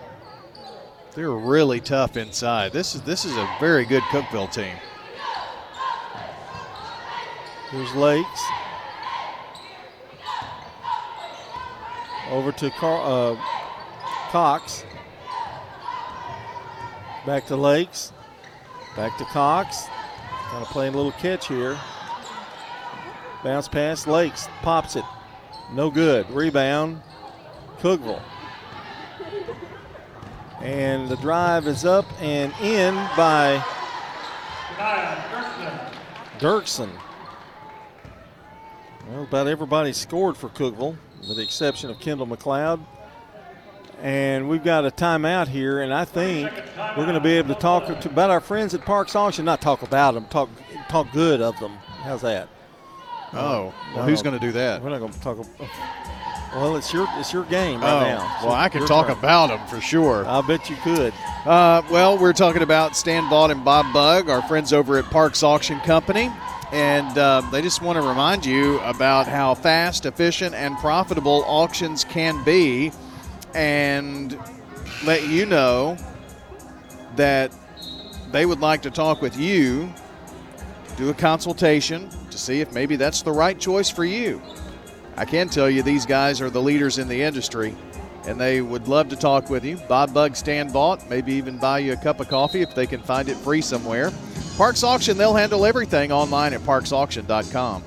they're 1.13 1.31
really 1.31 1.79
tough 1.79 2.17
inside. 2.17 2.73
This 2.73 2.93
is 2.93 3.01
this 3.03 3.23
is 3.23 3.37
a 3.37 3.49
very 3.61 3.85
good 3.85 4.03
Cookeville 4.03 4.51
team. 4.51 4.75
Here's 7.71 7.95
Lakes. 7.95 8.43
Over 12.31 12.51
to 12.51 12.69
Car- 12.71 13.33
uh, 13.33 13.41
Cox. 14.31 14.83
Back 17.25 17.47
to 17.47 17.55
Lakes. 17.55 18.13
Back 18.95 19.17
to 19.17 19.25
Cox. 19.25 19.85
Kind 20.49 20.63
of 20.63 20.69
playing 20.69 20.93
a 20.93 20.97
little 20.97 21.11
catch 21.13 21.47
here. 21.47 21.77
Bounce 23.43 23.67
pass. 23.67 24.05
Lakes 24.05 24.47
pops 24.61 24.95
it. 24.95 25.03
No 25.73 25.89
good. 25.89 26.29
Rebound. 26.29 27.01
Cookeville. 27.79 28.21
And 30.61 31.09
the 31.09 31.17
drive 31.17 31.67
is 31.67 31.83
up 31.83 32.05
and 32.21 32.53
in 32.61 32.93
by 33.17 33.63
Dirksen. 36.39 36.89
Well, 39.09 39.23
about 39.23 39.47
everybody 39.47 39.93
scored 39.93 40.37
for 40.37 40.49
Cookeville, 40.49 40.97
with 41.27 41.37
the 41.37 41.43
exception 41.43 41.89
of 41.89 41.99
Kendall 41.99 42.27
McLeod. 42.27 42.83
And 44.01 44.49
we've 44.49 44.63
got 44.63 44.85
a 44.85 44.91
timeout 44.91 45.47
here, 45.47 45.81
and 45.81 45.93
I 45.93 46.05
think 46.05 46.51
we're 46.77 47.05
going 47.05 47.15
to 47.15 47.19
be 47.19 47.33
able 47.33 47.53
to 47.53 47.59
talk 47.59 47.87
to, 48.01 48.09
about 48.09 48.29
our 48.29 48.39
friends 48.39 48.73
at 48.73 48.81
Parks 48.85 49.15
Auction. 49.15 49.45
Not 49.45 49.61
talk 49.61 49.81
about 49.81 50.13
them, 50.13 50.25
talk 50.25 50.49
talk 50.89 51.11
good 51.11 51.41
of 51.41 51.59
them. 51.59 51.71
How's 52.03 52.21
that? 52.21 52.49
Oh, 53.33 53.73
well, 53.95 54.05
who's 54.05 54.21
going 54.21 54.37
to 54.37 54.45
do 54.45 54.51
that? 54.53 54.81
We're 54.81 54.89
not 54.89 54.99
going 54.99 55.11
to 55.11 55.19
talk. 55.19 55.37
Well, 56.53 56.77
it's 56.77 56.93
your 56.93 57.07
it's 57.15 57.33
your 57.33 57.43
game 57.45 57.81
right 57.81 57.93
oh, 57.93 57.99
now. 58.01 58.37
well, 58.43 58.53
I 58.53 58.69
can 58.69 58.85
talk 58.85 59.07
turn. 59.07 59.17
about 59.17 59.47
them 59.47 59.67
for 59.67 59.81
sure. 59.81 60.25
I 60.25 60.41
bet 60.41 60.69
you 60.69 60.77
could. 60.77 61.13
Uh, 61.45 61.81
well, 61.91 62.17
we're 62.17 62.33
talking 62.33 62.61
about 62.61 62.95
Stan 62.95 63.23
Vaught 63.23 63.51
and 63.51 63.65
Bob 63.65 63.91
Bug, 63.93 64.29
our 64.29 64.41
friends 64.43 64.71
over 64.71 64.97
at 64.97 65.05
Parks 65.05 65.43
Auction 65.43 65.79
Company. 65.81 66.31
And 66.71 67.17
uh, 67.17 67.41
they 67.51 67.61
just 67.61 67.81
want 67.81 68.01
to 68.01 68.07
remind 68.07 68.45
you 68.45 68.79
about 68.79 69.27
how 69.27 69.53
fast, 69.53 70.05
efficient, 70.05 70.55
and 70.55 70.77
profitable 70.77 71.43
auctions 71.45 72.03
can 72.03 72.43
be, 72.43 72.91
and 73.55 74.37
let 75.05 75.27
you 75.27 75.45
know 75.45 75.97
that 77.15 77.51
they 78.31 78.45
would 78.45 78.59
like 78.59 78.81
to 78.83 78.91
talk 78.91 79.21
with 79.21 79.37
you, 79.37 79.91
do 80.97 81.09
a 81.09 81.13
consultation 81.13 82.09
to 82.29 82.37
see 82.37 82.61
if 82.61 82.73
maybe 82.73 82.95
that's 82.97 83.21
the 83.21 83.31
right 83.31 83.57
choice 83.57 83.89
for 83.89 84.05
you. 84.05 84.41
I 85.17 85.23
can 85.23 85.47
tell 85.47 85.69
you 85.69 85.81
these 85.81 86.05
guys 86.05 86.41
are 86.41 86.49
the 86.49 86.61
leaders 86.61 86.97
in 86.97 87.07
the 87.07 87.21
industry, 87.21 87.73
and 88.27 88.39
they 88.39 88.61
would 88.61 88.89
love 88.89 89.07
to 89.09 89.15
talk 89.15 89.49
with 89.49 89.63
you. 89.63 89.77
Bob 89.87 90.13
Bug 90.13 90.35
Stan 90.35 90.69
Vaught, 90.69 91.09
maybe 91.09 91.33
even 91.33 91.57
buy 91.57 91.79
you 91.79 91.93
a 91.93 91.97
cup 91.97 92.19
of 92.19 92.27
coffee 92.27 92.61
if 92.61 92.75
they 92.75 92.85
can 92.85 93.01
find 93.01 93.29
it 93.29 93.37
free 93.37 93.61
somewhere. 93.61 94.11
Parks 94.57 94.83
Auction, 94.83 95.17
they'll 95.17 95.35
handle 95.35 95.65
everything 95.65 96.11
online 96.11 96.53
at 96.53 96.61
parksauction.com. 96.61 97.83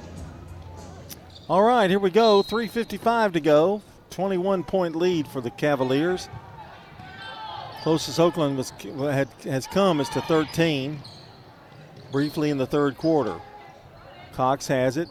All 1.51 1.63
right, 1.63 1.89
here 1.89 1.99
we 1.99 2.11
go. 2.11 2.43
3.55 2.43 3.35
to 3.35 3.41
go. 3.41 3.83
21 4.19 4.65
point 4.65 4.97
lead 4.97 5.29
for 5.29 5.41
the 5.41 5.51
Cavaliers. 5.51 6.29
Closest 7.83 8.19
Oakland 8.19 8.57
was, 8.57 8.71
had, 8.71 9.29
has 9.45 9.69
come 9.69 10.01
is 10.01 10.09
to 10.09 10.21
13, 10.23 10.99
briefly 12.11 12.51
in 12.51 12.59
the 12.59 12.67
third 12.67 12.99
quarter. 12.99 13.41
Cox 14.33 14.67
has 14.67 14.97
it. 14.97 15.09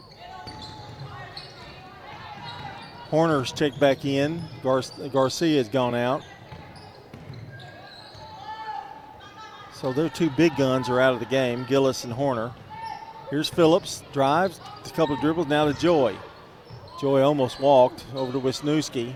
Horner's 3.08 3.50
checked 3.50 3.80
back 3.80 4.04
in. 4.04 4.42
Gar- 4.62 4.82
Garcia 5.10 5.56
has 5.56 5.70
gone 5.70 5.94
out. 5.94 6.22
So 9.72 9.94
their 9.94 10.10
two 10.10 10.28
big 10.28 10.54
guns 10.58 10.90
are 10.90 11.00
out 11.00 11.14
of 11.14 11.20
the 11.20 11.24
game, 11.24 11.64
Gillis 11.66 12.04
and 12.04 12.12
Horner. 12.12 12.52
Here's 13.30 13.48
Phillips, 13.48 14.02
drives, 14.12 14.60
a 14.84 14.90
couple 14.90 15.14
of 15.14 15.22
dribbles, 15.22 15.46
now 15.46 15.64
to 15.64 15.72
Joy. 15.72 16.14
Joy 17.00 17.22
almost 17.22 17.60
walked 17.60 18.04
over 18.14 18.32
to 18.32 18.40
Wisniewski. 18.40 19.14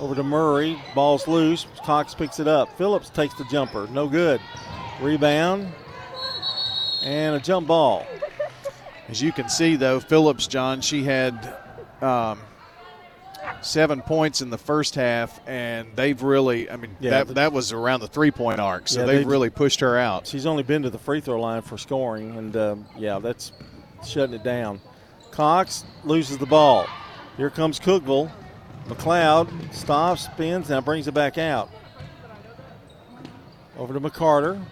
Over 0.00 0.14
to 0.14 0.22
Murray, 0.22 0.78
ball's 0.94 1.26
loose, 1.26 1.66
Cox 1.84 2.14
picks 2.14 2.38
it 2.38 2.46
up. 2.48 2.76
Phillips 2.76 3.08
takes 3.08 3.34
the 3.34 3.44
jumper, 3.44 3.86
no 3.90 4.08
good. 4.08 4.40
Rebound, 5.00 5.72
and 7.02 7.36
a 7.36 7.40
jump 7.40 7.68
ball. 7.68 8.06
As 9.08 9.22
you 9.22 9.32
can 9.32 9.48
see, 9.48 9.76
though, 9.76 10.00
Phillips, 10.00 10.48
John, 10.48 10.80
she 10.82 11.02
had 11.04 11.56
um, 12.02 12.40
seven 13.62 14.02
points 14.02 14.42
in 14.42 14.50
the 14.50 14.58
first 14.58 14.96
half, 14.96 15.40
and 15.46 15.88
they've 15.94 16.20
really, 16.22 16.68
I 16.68 16.76
mean, 16.76 16.94
Yeah, 17.00 17.10
that, 17.10 17.28
the- 17.28 17.34
that 17.34 17.52
was 17.54 17.72
around 17.72 18.00
the 18.00 18.08
three 18.08 18.30
point 18.32 18.60
arc, 18.60 18.88
so 18.88 19.00
Yeah, 19.00 19.06
they've 19.06 19.18
they've- 19.20 19.26
really 19.26 19.48
pushed 19.50 19.80
her 19.80 19.96
out. 19.96 20.26
She's 20.26 20.44
only 20.44 20.62
been 20.62 20.82
to 20.82 20.90
the 20.90 20.98
free 20.98 21.20
throw 21.22 21.40
line 21.40 21.62
for 21.62 21.78
scoring, 21.78 22.36
and 22.36 22.54
um, 22.56 22.86
yeah, 22.98 23.18
that's 23.18 23.52
shutting 24.04 24.34
it 24.34 24.42
down. 24.42 24.80
Cox 25.30 25.84
loses 26.04 26.38
the 26.38 26.46
ball. 26.46 26.86
Here 27.36 27.50
comes 27.50 27.78
Cookeville. 27.78 28.30
McLeod 28.86 29.74
stops, 29.74 30.24
spins, 30.24 30.70
now 30.70 30.80
brings 30.80 31.08
it 31.08 31.14
back 31.14 31.38
out. 31.38 31.70
Over 33.76 33.94
to 33.94 34.00
McCarter. 34.00 34.62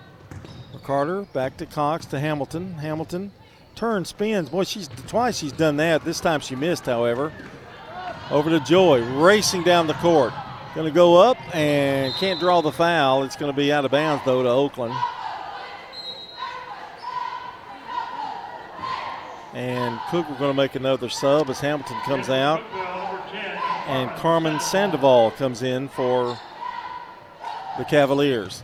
McCarter 0.72 1.30
back 1.32 1.56
to 1.58 1.66
Cox 1.66 2.06
to 2.06 2.20
Hamilton. 2.20 2.74
Hamilton 2.74 3.32
turns, 3.74 4.08
spins. 4.10 4.48
Boy, 4.48 4.64
she's 4.64 4.88
twice 5.06 5.38
she's 5.38 5.52
done 5.52 5.76
that. 5.76 6.04
This 6.04 6.20
time 6.20 6.40
she 6.40 6.54
missed, 6.54 6.86
however. 6.86 7.32
Over 8.30 8.50
to 8.50 8.60
Joy, 8.60 9.02
racing 9.20 9.64
down 9.64 9.86
the 9.86 9.94
court. 9.94 10.32
Going 10.74 10.86
to 10.86 10.94
go 10.94 11.16
up 11.16 11.36
and 11.54 12.12
can't 12.14 12.40
draw 12.40 12.60
the 12.60 12.72
foul. 12.72 13.22
It's 13.24 13.36
going 13.36 13.52
to 13.52 13.56
be 13.56 13.72
out 13.72 13.84
of 13.84 13.90
bounds, 13.90 14.24
though, 14.24 14.42
to 14.42 14.48
Oakland. 14.48 14.94
And 19.54 20.00
Cook 20.10 20.28
we're 20.28 20.38
going 20.38 20.50
to 20.50 20.56
make 20.56 20.74
another 20.74 21.08
sub 21.08 21.48
as 21.48 21.60
Hamilton 21.60 21.98
comes 22.00 22.28
out. 22.28 22.60
And 23.86 24.10
Carmen 24.16 24.58
Sandoval 24.60 25.30
comes 25.32 25.62
in 25.62 25.88
for 25.88 26.38
the 27.78 27.84
Cavaliers. 27.84 28.62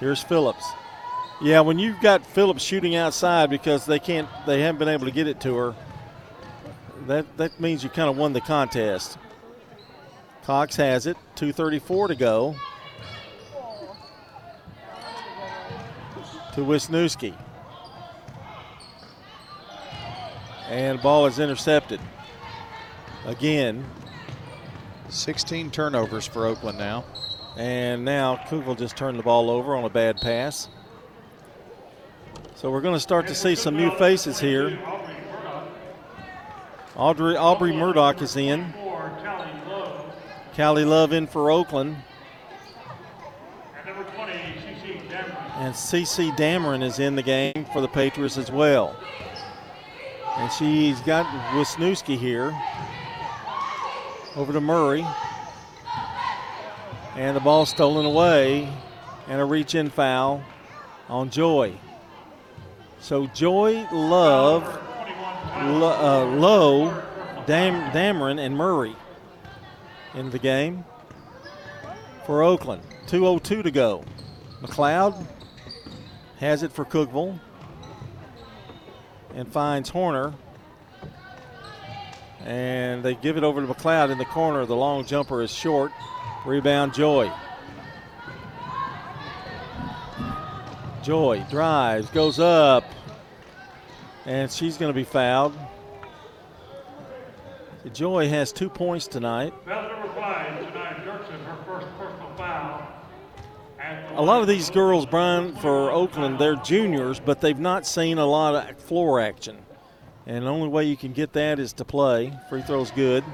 Here's 0.00 0.22
Phillips. 0.22 0.64
Yeah, 1.42 1.60
when 1.60 1.78
you've 1.78 2.00
got 2.00 2.24
Phillips 2.24 2.62
shooting 2.62 2.94
outside 2.94 3.50
because 3.50 3.84
they 3.84 3.98
can't, 3.98 4.28
they 4.46 4.60
haven't 4.60 4.78
been 4.78 4.88
able 4.88 5.06
to 5.06 5.12
get 5.12 5.26
it 5.26 5.40
to 5.40 5.56
her. 5.56 5.74
That 7.06 7.36
that 7.36 7.60
means 7.60 7.82
you 7.82 7.90
kind 7.90 8.08
of 8.08 8.16
won 8.16 8.32
the 8.32 8.40
contest. 8.40 9.18
Cox 10.44 10.76
has 10.76 11.06
it. 11.06 11.16
2:34 11.36 12.08
to 12.08 12.14
go. 12.14 12.54
To 16.54 16.60
Wisniewski. 16.60 17.34
And 20.72 21.02
ball 21.02 21.26
is 21.26 21.38
intercepted. 21.38 22.00
Again. 23.26 23.84
16 25.10 25.70
turnovers 25.70 26.26
for 26.26 26.46
Oakland 26.46 26.78
now. 26.78 27.04
And 27.58 28.06
now 28.06 28.36
Cookeville 28.48 28.78
just 28.78 28.96
turned 28.96 29.18
the 29.18 29.22
ball 29.22 29.50
over 29.50 29.76
on 29.76 29.84
a 29.84 29.90
bad 29.90 30.16
pass. 30.16 30.70
So 32.54 32.70
we're 32.70 32.80
going 32.80 32.94
to 32.94 33.00
start 33.00 33.26
to 33.26 33.34
see 33.34 33.54
some 33.54 33.76
new 33.76 33.90
faces 33.98 34.40
here. 34.40 34.78
Audrey, 36.96 37.36
Aubrey 37.36 37.76
Murdoch 37.76 38.22
is 38.22 38.34
in. 38.36 38.72
Callie 40.56 40.86
Love 40.86 41.12
in 41.12 41.26
for 41.26 41.50
Oakland. 41.50 41.98
And 45.58 45.74
CC 45.74 46.34
Dameron 46.34 46.82
is 46.82 46.98
in 46.98 47.14
the 47.14 47.22
game 47.22 47.66
for 47.74 47.82
the 47.82 47.88
Patriots 47.88 48.38
as 48.38 48.50
well. 48.50 48.96
And 50.36 50.50
she's 50.52 51.00
got 51.00 51.26
Wisniewski 51.54 52.16
here. 52.16 52.54
Over 54.34 54.52
to 54.52 54.60
Murray. 54.60 55.06
And 57.16 57.36
the 57.36 57.40
ball 57.40 57.66
stolen 57.66 58.06
away. 58.06 58.68
And 59.28 59.40
a 59.40 59.44
reach 59.44 59.74
in 59.74 59.90
foul 59.90 60.42
on 61.08 61.30
Joy. 61.30 61.74
So 63.00 63.26
Joy, 63.28 63.86
Love, 63.92 64.62
Lo- 65.62 65.98
uh, 66.00 66.24
Lowe, 66.36 67.02
Dam- 67.46 67.90
Dameron, 67.92 68.38
and 68.38 68.56
Murray 68.56 68.96
in 70.14 70.30
the 70.30 70.38
game 70.38 70.84
for 72.26 72.42
Oakland. 72.42 72.82
2.02 73.06 73.62
to 73.62 73.70
go. 73.70 74.04
McLeod 74.62 75.26
has 76.38 76.62
it 76.62 76.72
for 76.72 76.84
Cookeville 76.84 77.38
and 79.34 79.50
finds 79.52 79.88
Horner. 79.90 80.34
And 82.44 83.02
they 83.02 83.14
give 83.14 83.36
it 83.36 83.44
over 83.44 83.64
to 83.64 83.66
McLeod 83.72 84.10
in 84.10 84.18
the 84.18 84.24
corner. 84.24 84.66
The 84.66 84.76
long 84.76 85.04
jumper 85.04 85.42
is 85.42 85.52
short. 85.52 85.92
Rebound, 86.44 86.92
Joy. 86.92 87.30
Joy 91.02 91.44
drives, 91.50 92.08
goes 92.10 92.38
up, 92.38 92.84
and 94.24 94.50
she's 94.50 94.76
going 94.78 94.90
to 94.90 94.94
be 94.94 95.04
fouled. 95.04 95.56
Joy 97.92 98.28
has 98.28 98.52
two 98.52 98.68
points 98.68 99.08
tonight. 99.08 99.52
Foul 99.64 99.88
number 99.88 100.14
five 100.14 100.58
tonight, 100.60 101.04
Dirksen, 101.04 101.44
her 101.44 101.56
first 101.66 101.86
personal 101.98 102.32
foul. 102.36 102.86
A 104.14 104.22
lot 104.22 104.42
of 104.42 104.46
these 104.46 104.68
girls, 104.68 105.06
Brian, 105.06 105.56
for 105.56 105.90
Oakland, 105.90 106.38
they're 106.38 106.56
juniors, 106.56 107.18
but 107.18 107.40
they've 107.40 107.58
not 107.58 107.86
seen 107.86 108.18
a 108.18 108.26
lot 108.26 108.54
of 108.54 108.76
floor 108.76 109.18
action. 109.20 109.56
And 110.26 110.44
the 110.44 110.50
only 110.50 110.68
way 110.68 110.84
you 110.84 110.98
can 110.98 111.14
get 111.14 111.32
that 111.32 111.58
is 111.58 111.72
to 111.74 111.84
play. 111.86 112.38
Free 112.50 112.60
throw's 112.60 112.90
good. 112.90 113.24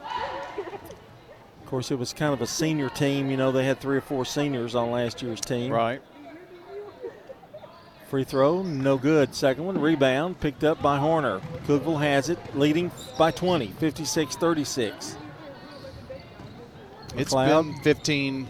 Of 0.00 1.66
course, 1.66 1.90
it 1.90 1.98
was 1.98 2.12
kind 2.12 2.32
of 2.32 2.40
a 2.40 2.46
senior 2.46 2.88
team. 2.88 3.30
You 3.30 3.36
know, 3.36 3.50
they 3.50 3.64
had 3.64 3.80
three 3.80 3.96
or 3.96 4.00
four 4.00 4.24
seniors 4.24 4.76
on 4.76 4.92
last 4.92 5.22
year's 5.22 5.40
team. 5.40 5.72
Right. 5.72 6.00
Free 8.08 8.22
throw, 8.22 8.62
no 8.62 8.96
good. 8.96 9.34
Second 9.34 9.66
one, 9.66 9.80
rebound, 9.80 10.38
picked 10.38 10.62
up 10.62 10.80
by 10.80 10.98
Horner. 10.98 11.40
Cookeville 11.66 12.00
has 12.00 12.28
it, 12.28 12.38
leading 12.56 12.92
by 13.18 13.32
20, 13.32 13.66
56 13.72 14.36
36. 14.36 15.16
It's 17.16 17.32
McLeod. 17.32 17.72
been 17.74 17.82
15 17.82 18.48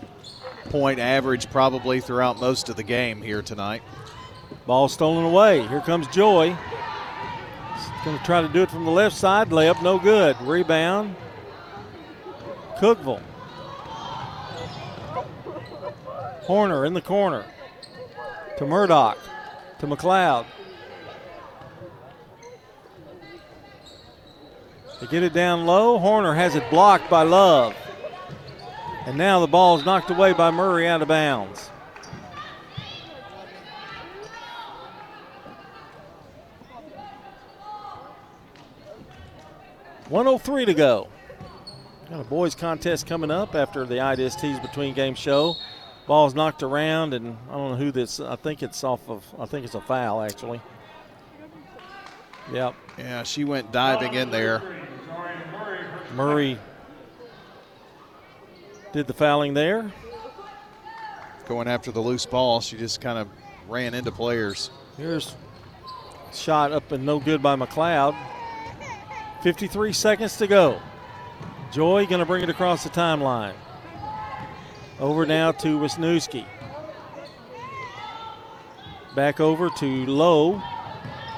point 0.70 0.98
average 0.98 1.48
probably 1.50 2.00
throughout 2.00 2.40
most 2.40 2.68
of 2.68 2.76
the 2.76 2.82
game 2.82 3.22
here 3.22 3.42
tonight. 3.42 3.82
Ball 4.66 4.88
stolen 4.88 5.24
away. 5.24 5.66
Here 5.68 5.80
comes 5.80 6.06
Joy. 6.08 6.56
Going 8.04 8.18
to 8.18 8.24
try 8.24 8.40
to 8.40 8.48
do 8.48 8.62
it 8.62 8.70
from 8.70 8.84
the 8.84 8.90
left 8.90 9.16
side. 9.16 9.50
Layup, 9.50 9.82
no 9.82 9.98
good. 9.98 10.40
Rebound. 10.42 11.16
Cookeville. 12.78 13.20
Horner 16.42 16.84
in 16.84 16.94
the 16.94 17.00
corner. 17.00 17.44
To 18.58 18.66
Murdoch. 18.66 19.18
To 19.80 19.86
McLeod. 19.86 20.46
They 25.00 25.06
get 25.08 25.22
it 25.22 25.32
down 25.32 25.66
low. 25.66 25.98
Horner 25.98 26.34
has 26.34 26.54
it 26.54 26.68
blocked 26.70 27.10
by 27.10 27.22
Love. 27.22 27.74
And 29.06 29.16
now 29.16 29.38
the 29.38 29.46
ball 29.46 29.78
is 29.78 29.84
knocked 29.84 30.10
away 30.10 30.32
by 30.32 30.50
Murray 30.50 30.88
out 30.88 31.00
of 31.00 31.06
bounds. 31.06 31.70
One 40.08 40.26
oh 40.26 40.38
three 40.38 40.64
to 40.64 40.74
go. 40.74 41.08
Got 42.10 42.20
a 42.20 42.24
boys 42.24 42.54
contest 42.54 43.06
coming 43.06 43.30
up 43.30 43.54
after 43.54 43.84
the 43.84 44.00
Ideas 44.00 44.36
Tees 44.36 44.58
between 44.60 44.94
game 44.94 45.14
show. 45.14 45.54
Ball's 46.06 46.34
knocked 46.34 46.62
around, 46.62 47.14
and 47.14 47.36
I 47.48 47.54
don't 47.54 47.72
know 47.72 47.76
who 47.76 47.90
this. 47.90 48.20
I 48.20 48.36
think 48.36 48.62
it's 48.62 48.84
off 48.84 49.08
of. 49.08 49.24
I 49.38 49.46
think 49.46 49.64
it's 49.64 49.74
a 49.74 49.80
foul 49.80 50.22
actually. 50.22 50.60
Yep. 52.52 52.74
Yeah, 52.98 53.22
she 53.24 53.44
went 53.44 53.72
diving 53.72 54.14
in 54.14 54.30
there. 54.30 54.62
Murray 56.14 56.58
did 58.92 59.06
the 59.06 59.12
fouling 59.12 59.54
there. 59.54 59.92
Going 61.46 61.68
after 61.68 61.92
the 61.92 62.00
loose 62.00 62.26
ball, 62.26 62.60
she 62.60 62.76
just 62.76 63.00
kind 63.00 63.18
of 63.18 63.28
ran 63.68 63.94
into 63.94 64.10
players. 64.10 64.70
Here's 64.96 65.34
shot 66.32 66.72
up 66.72 66.92
and 66.92 67.04
no 67.04 67.18
good 67.18 67.42
by 67.42 67.56
McLeod. 67.56 68.16
53 69.42 69.92
seconds 69.92 70.36
to 70.38 70.46
go. 70.46 70.80
Joy 71.72 72.06
going 72.06 72.20
to 72.20 72.26
bring 72.26 72.42
it 72.42 72.50
across 72.50 72.84
the 72.84 72.90
timeline. 72.90 73.54
Over 74.98 75.26
now 75.26 75.52
to 75.52 75.78
Wisniewski. 75.78 76.44
Back 79.14 79.40
over 79.40 79.70
to 79.70 80.06
Lowe. 80.06 80.62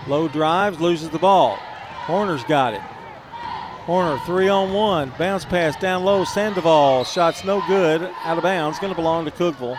Lowe 0.07 0.29
drives, 0.29 0.81
loses 0.81 1.11
the 1.11 1.19
ball. 1.19 1.57
Horner's 1.57 2.45
got 2.45 2.75
it. 2.75 2.81
Horner, 3.89 4.19
three 4.27 4.51
on 4.51 4.74
one. 4.74 5.15
Bounce 5.19 5.47
pass 5.47 5.74
down 5.74 6.05
low. 6.05 6.23
Sandoval. 6.23 7.05
Shot's 7.05 7.43
no 7.43 7.62
good. 7.66 8.02
Out 8.23 8.36
of 8.36 8.43
bounds. 8.43 8.78
Going 8.78 8.93
to 8.93 8.94
belong 8.94 9.24
to 9.24 9.31
Cookeville. 9.31 9.78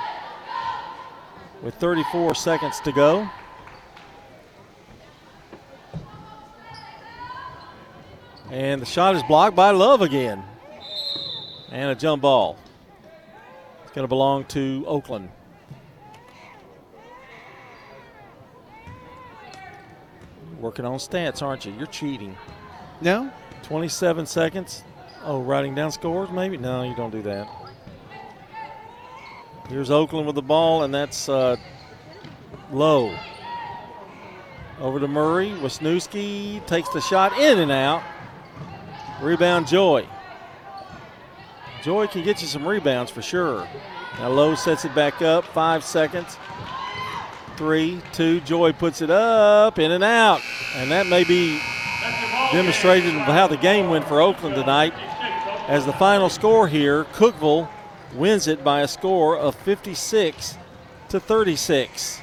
With 1.61 1.75
34 1.75 2.33
seconds 2.33 2.79
to 2.79 2.91
go. 2.91 3.29
And 8.49 8.81
the 8.81 8.85
shot 8.87 9.15
is 9.15 9.21
blocked 9.21 9.55
by 9.55 9.69
Love 9.69 10.01
again. 10.01 10.43
And 11.71 11.91
a 11.91 11.95
jump 11.95 12.23
ball. 12.23 12.57
It's 13.83 13.91
going 13.91 14.05
to 14.05 14.09
belong 14.09 14.45
to 14.45 14.85
Oakland. 14.87 15.29
Working 20.59 20.85
on 20.85 20.97
stats, 20.97 21.43
aren't 21.43 21.65
you? 21.65 21.73
You're 21.77 21.85
cheating. 21.85 22.35
No. 23.01 23.31
27 23.69 24.25
seconds. 24.25 24.83
Oh, 25.23 25.41
writing 25.41 25.75
down 25.75 25.91
scores, 25.91 26.31
maybe? 26.31 26.57
No, 26.57 26.81
you 26.81 26.95
don't 26.95 27.11
do 27.11 27.21
that. 27.21 27.47
Here's 29.69 29.91
Oakland 29.91 30.25
with 30.25 30.33
the 30.33 30.41
ball, 30.41 30.81
and 30.81 30.91
that's 30.91 31.29
uh, 31.29 31.55
low. 32.71 33.15
Over 34.79 34.99
to 34.99 35.07
Murray. 35.07 35.51
Wisniewski 35.51 36.65
takes 36.65 36.89
the 36.89 36.99
shot 36.99 37.37
in 37.37 37.59
and 37.59 37.71
out. 37.71 38.01
Rebound, 39.21 39.67
Joy. 39.67 40.07
Joy 41.83 42.07
can 42.07 42.23
get 42.23 42.41
you 42.41 42.47
some 42.47 42.67
rebounds 42.67 43.11
for 43.11 43.21
sure. 43.21 43.67
Now 44.17 44.29
Lowe 44.29 44.55
sets 44.55 44.83
it 44.83 44.95
back 44.95 45.21
up. 45.21 45.45
Five 45.45 45.83
seconds. 45.83 46.37
Three, 47.55 48.01
two. 48.13 48.39
Joy 48.41 48.73
puts 48.73 49.03
it 49.03 49.11
up, 49.11 49.77
in 49.77 49.91
and 49.91 50.03
out. 50.03 50.41
And 50.75 50.89
that 50.89 51.05
may 51.05 51.23
be 51.23 51.61
demonstrated 52.51 53.13
how 53.13 53.47
the 53.47 53.57
game 53.57 53.89
went 53.89 54.07
for 54.07 54.21
Oakland 54.21 54.55
tonight. 54.55 54.93
As 55.67 55.85
the 55.85 55.93
final 55.93 56.29
score 56.29 56.67
here, 56.67 57.05
Cookeville 57.05 57.69
wins 58.15 58.47
it 58.47 58.63
by 58.63 58.81
a 58.81 58.87
score 58.87 59.37
of 59.37 59.55
56 59.55 60.57
to 61.09 61.19
36. 61.19 62.21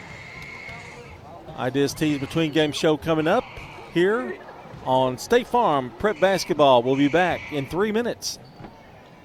Ideas 1.56 1.94
Tees 1.94 2.18
Between 2.18 2.52
Game 2.52 2.72
Show 2.72 2.96
coming 2.96 3.28
up 3.28 3.44
here 3.94 4.36
on 4.84 5.16
State 5.16 5.46
Farm 5.46 5.92
Prep 5.98 6.20
Basketball. 6.20 6.82
We'll 6.82 6.96
be 6.96 7.08
back 7.08 7.52
in 7.52 7.66
three 7.66 7.92
minutes. 7.92 8.38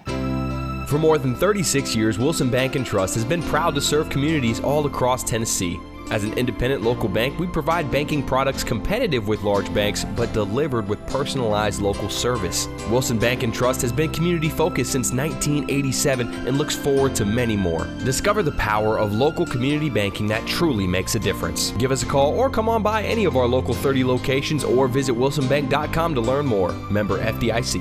For 0.05 0.97
more 0.97 1.17
than 1.17 1.35
36 1.35 1.95
years, 1.95 2.19
Wilson 2.19 2.49
Bank 2.49 2.75
and 2.75 2.85
Trust 2.85 3.15
has 3.15 3.25
been 3.25 3.41
proud 3.43 3.75
to 3.75 3.81
serve 3.81 4.09
communities 4.09 4.59
all 4.59 4.85
across 4.85 5.23
Tennessee. 5.23 5.79
As 6.11 6.25
an 6.25 6.33
independent 6.33 6.83
local 6.83 7.07
bank, 7.07 7.39
we 7.39 7.47
provide 7.47 7.89
banking 7.89 8.21
products 8.21 8.65
competitive 8.65 9.29
with 9.29 9.43
large 9.43 9.73
banks, 9.73 10.03
but 10.03 10.33
delivered 10.33 10.89
with 10.89 10.99
personalized 11.07 11.81
local 11.81 12.09
service. 12.09 12.67
Wilson 12.89 13.17
Bank 13.17 13.43
and 13.43 13.53
Trust 13.53 13.81
has 13.81 13.93
been 13.93 14.11
community 14.11 14.49
focused 14.49 14.91
since 14.91 15.13
1987 15.13 16.27
and 16.45 16.57
looks 16.57 16.75
forward 16.75 17.15
to 17.15 17.23
many 17.23 17.55
more. 17.55 17.85
Discover 18.03 18.43
the 18.43 18.51
power 18.51 18.99
of 18.99 19.13
local 19.13 19.45
community 19.45 19.89
banking 19.89 20.27
that 20.27 20.45
truly 20.45 20.85
makes 20.85 21.15
a 21.15 21.19
difference. 21.19 21.71
Give 21.77 21.93
us 21.93 22.03
a 22.03 22.07
call 22.07 22.37
or 22.37 22.49
come 22.49 22.67
on 22.67 22.83
by 22.83 23.03
any 23.03 23.23
of 23.23 23.37
our 23.37 23.47
local 23.47 23.73
30 23.73 24.03
locations 24.03 24.65
or 24.65 24.89
visit 24.89 25.15
wilsonbank.com 25.15 26.13
to 26.13 26.19
learn 26.19 26.45
more. 26.45 26.73
Member 26.91 27.19
FDIC. 27.19 27.79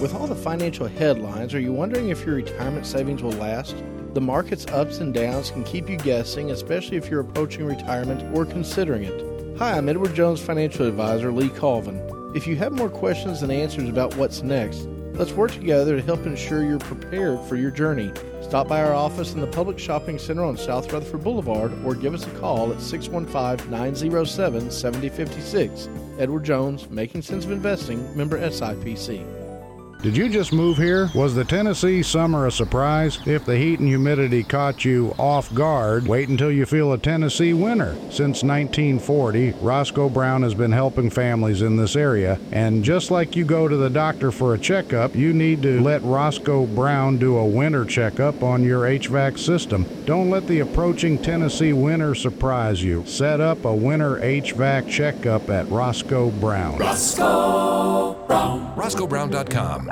With 0.00 0.16
all 0.16 0.26
the 0.26 0.34
financial 0.34 0.88
headlines, 0.88 1.54
are 1.54 1.60
you 1.60 1.72
wondering 1.72 2.08
if 2.08 2.26
your 2.26 2.34
retirement 2.34 2.86
savings 2.86 3.22
will 3.22 3.30
last? 3.34 3.76
The 4.14 4.20
market's 4.20 4.66
ups 4.66 4.98
and 4.98 5.14
downs 5.14 5.50
can 5.50 5.64
keep 5.64 5.88
you 5.88 5.96
guessing, 5.96 6.50
especially 6.50 6.98
if 6.98 7.08
you're 7.08 7.20
approaching 7.20 7.64
retirement 7.64 8.36
or 8.36 8.44
considering 8.44 9.04
it. 9.04 9.56
Hi, 9.58 9.72
I'm 9.72 9.88
Edward 9.88 10.14
Jones 10.14 10.38
financial 10.38 10.86
advisor 10.86 11.32
Lee 11.32 11.48
Colvin. 11.48 11.98
If 12.34 12.46
you 12.46 12.54
have 12.56 12.72
more 12.72 12.90
questions 12.90 13.40
than 13.40 13.50
answers 13.50 13.88
about 13.88 14.14
what's 14.16 14.42
next, 14.42 14.86
let's 15.14 15.32
work 15.32 15.52
together 15.52 15.96
to 15.96 16.02
help 16.02 16.26
ensure 16.26 16.62
you're 16.62 16.78
prepared 16.78 17.40
for 17.46 17.56
your 17.56 17.70
journey. 17.70 18.12
Stop 18.42 18.68
by 18.68 18.82
our 18.82 18.92
office 18.92 19.32
in 19.32 19.40
the 19.40 19.46
Publix 19.46 19.78
Shopping 19.78 20.18
Center 20.18 20.44
on 20.44 20.58
South 20.58 20.92
Rutherford 20.92 21.24
Boulevard 21.24 21.72
or 21.82 21.94
give 21.94 22.12
us 22.12 22.26
a 22.26 22.30
call 22.32 22.70
at 22.70 22.82
615 22.82 23.70
907 23.70 24.70
7056. 24.70 25.88
Edward 26.18 26.44
Jones, 26.44 26.90
Making 26.90 27.22
Sense 27.22 27.46
of 27.46 27.50
Investing, 27.50 28.14
member 28.14 28.38
SIPC. 28.38 29.41
Did 30.02 30.16
you 30.16 30.28
just 30.28 30.52
move 30.52 30.78
here? 30.78 31.08
Was 31.14 31.36
the 31.36 31.44
Tennessee 31.44 32.02
summer 32.02 32.48
a 32.48 32.50
surprise? 32.50 33.20
If 33.24 33.44
the 33.44 33.56
heat 33.56 33.78
and 33.78 33.86
humidity 33.86 34.42
caught 34.42 34.84
you 34.84 35.14
off 35.16 35.54
guard, 35.54 36.08
wait 36.08 36.28
until 36.28 36.50
you 36.50 36.66
feel 36.66 36.92
a 36.92 36.98
Tennessee 36.98 37.52
winter. 37.52 37.94
Since 38.10 38.42
1940, 38.42 39.52
Roscoe 39.60 40.08
Brown 40.08 40.42
has 40.42 40.54
been 40.54 40.72
helping 40.72 41.08
families 41.08 41.62
in 41.62 41.76
this 41.76 41.94
area, 41.94 42.40
and 42.50 42.82
just 42.82 43.12
like 43.12 43.36
you 43.36 43.44
go 43.44 43.68
to 43.68 43.76
the 43.76 43.88
doctor 43.88 44.32
for 44.32 44.54
a 44.54 44.58
checkup, 44.58 45.14
you 45.14 45.32
need 45.32 45.62
to 45.62 45.80
let 45.80 46.02
Roscoe 46.02 46.66
Brown 46.66 47.16
do 47.18 47.36
a 47.36 47.46
winter 47.46 47.84
checkup 47.84 48.42
on 48.42 48.64
your 48.64 48.82
HVAC 48.82 49.38
system. 49.38 49.86
Don't 50.04 50.30
let 50.30 50.48
the 50.48 50.58
approaching 50.58 51.16
Tennessee 51.16 51.72
winter 51.72 52.16
surprise 52.16 52.82
you. 52.82 53.06
Set 53.06 53.40
up 53.40 53.64
a 53.64 53.72
winter 53.72 54.16
HVAC 54.16 54.88
checkup 54.88 55.48
at 55.48 55.70
Roscoe 55.70 56.30
Brown. 56.32 56.78
Roscoe 56.78 58.14
Brown. 58.26 58.74
RoscoeBrown.com. 58.74 59.91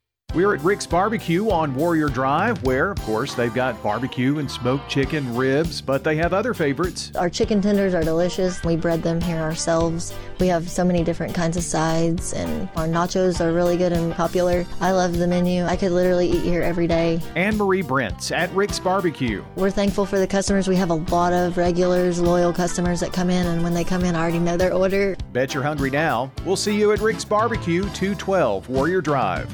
We're 0.33 0.55
at 0.55 0.61
Rick's 0.61 0.87
Barbecue 0.87 1.49
on 1.49 1.75
Warrior 1.75 2.07
Drive, 2.07 2.63
where, 2.63 2.91
of 2.91 3.01
course, 3.01 3.33
they've 3.33 3.53
got 3.53 3.83
barbecue 3.83 4.39
and 4.39 4.49
smoked 4.49 4.89
chicken, 4.89 5.35
ribs, 5.35 5.81
but 5.81 6.05
they 6.05 6.15
have 6.15 6.31
other 6.31 6.53
favorites. 6.53 7.11
Our 7.17 7.29
chicken 7.29 7.61
tenders 7.61 7.93
are 7.93 8.01
delicious. 8.01 8.63
We 8.63 8.77
bread 8.77 9.03
them 9.03 9.19
here 9.19 9.41
ourselves. 9.41 10.13
We 10.39 10.47
have 10.47 10.69
so 10.69 10.85
many 10.85 11.03
different 11.03 11.35
kinds 11.35 11.57
of 11.57 11.63
sides, 11.63 12.31
and 12.31 12.69
our 12.77 12.87
nachos 12.87 13.41
are 13.41 13.51
really 13.51 13.75
good 13.75 13.91
and 13.91 14.13
popular. 14.13 14.65
I 14.79 14.91
love 14.91 15.17
the 15.17 15.27
menu. 15.27 15.65
I 15.65 15.75
could 15.75 15.91
literally 15.91 16.31
eat 16.31 16.43
here 16.43 16.61
every 16.61 16.87
day. 16.87 17.19
Anne 17.35 17.57
Marie 17.57 17.81
Brents 17.81 18.31
at 18.31 18.49
Rick's 18.53 18.79
Barbecue. 18.79 19.43
We're 19.57 19.69
thankful 19.69 20.05
for 20.05 20.17
the 20.17 20.27
customers. 20.27 20.65
We 20.65 20.77
have 20.77 20.91
a 20.91 21.01
lot 21.11 21.33
of 21.33 21.57
regulars, 21.57 22.21
loyal 22.21 22.53
customers 22.53 23.01
that 23.01 23.11
come 23.11 23.29
in, 23.29 23.47
and 23.47 23.63
when 23.63 23.73
they 23.73 23.83
come 23.83 24.05
in, 24.05 24.15
I 24.15 24.21
already 24.21 24.39
know 24.39 24.55
their 24.55 24.73
order. 24.73 25.17
Bet 25.33 25.53
you're 25.53 25.63
hungry 25.63 25.89
now. 25.89 26.31
We'll 26.45 26.55
see 26.55 26.79
you 26.79 26.93
at 26.93 27.01
Rick's 27.01 27.25
Barbecue, 27.25 27.81
212 27.81 28.69
Warrior 28.69 29.01
Drive. 29.01 29.53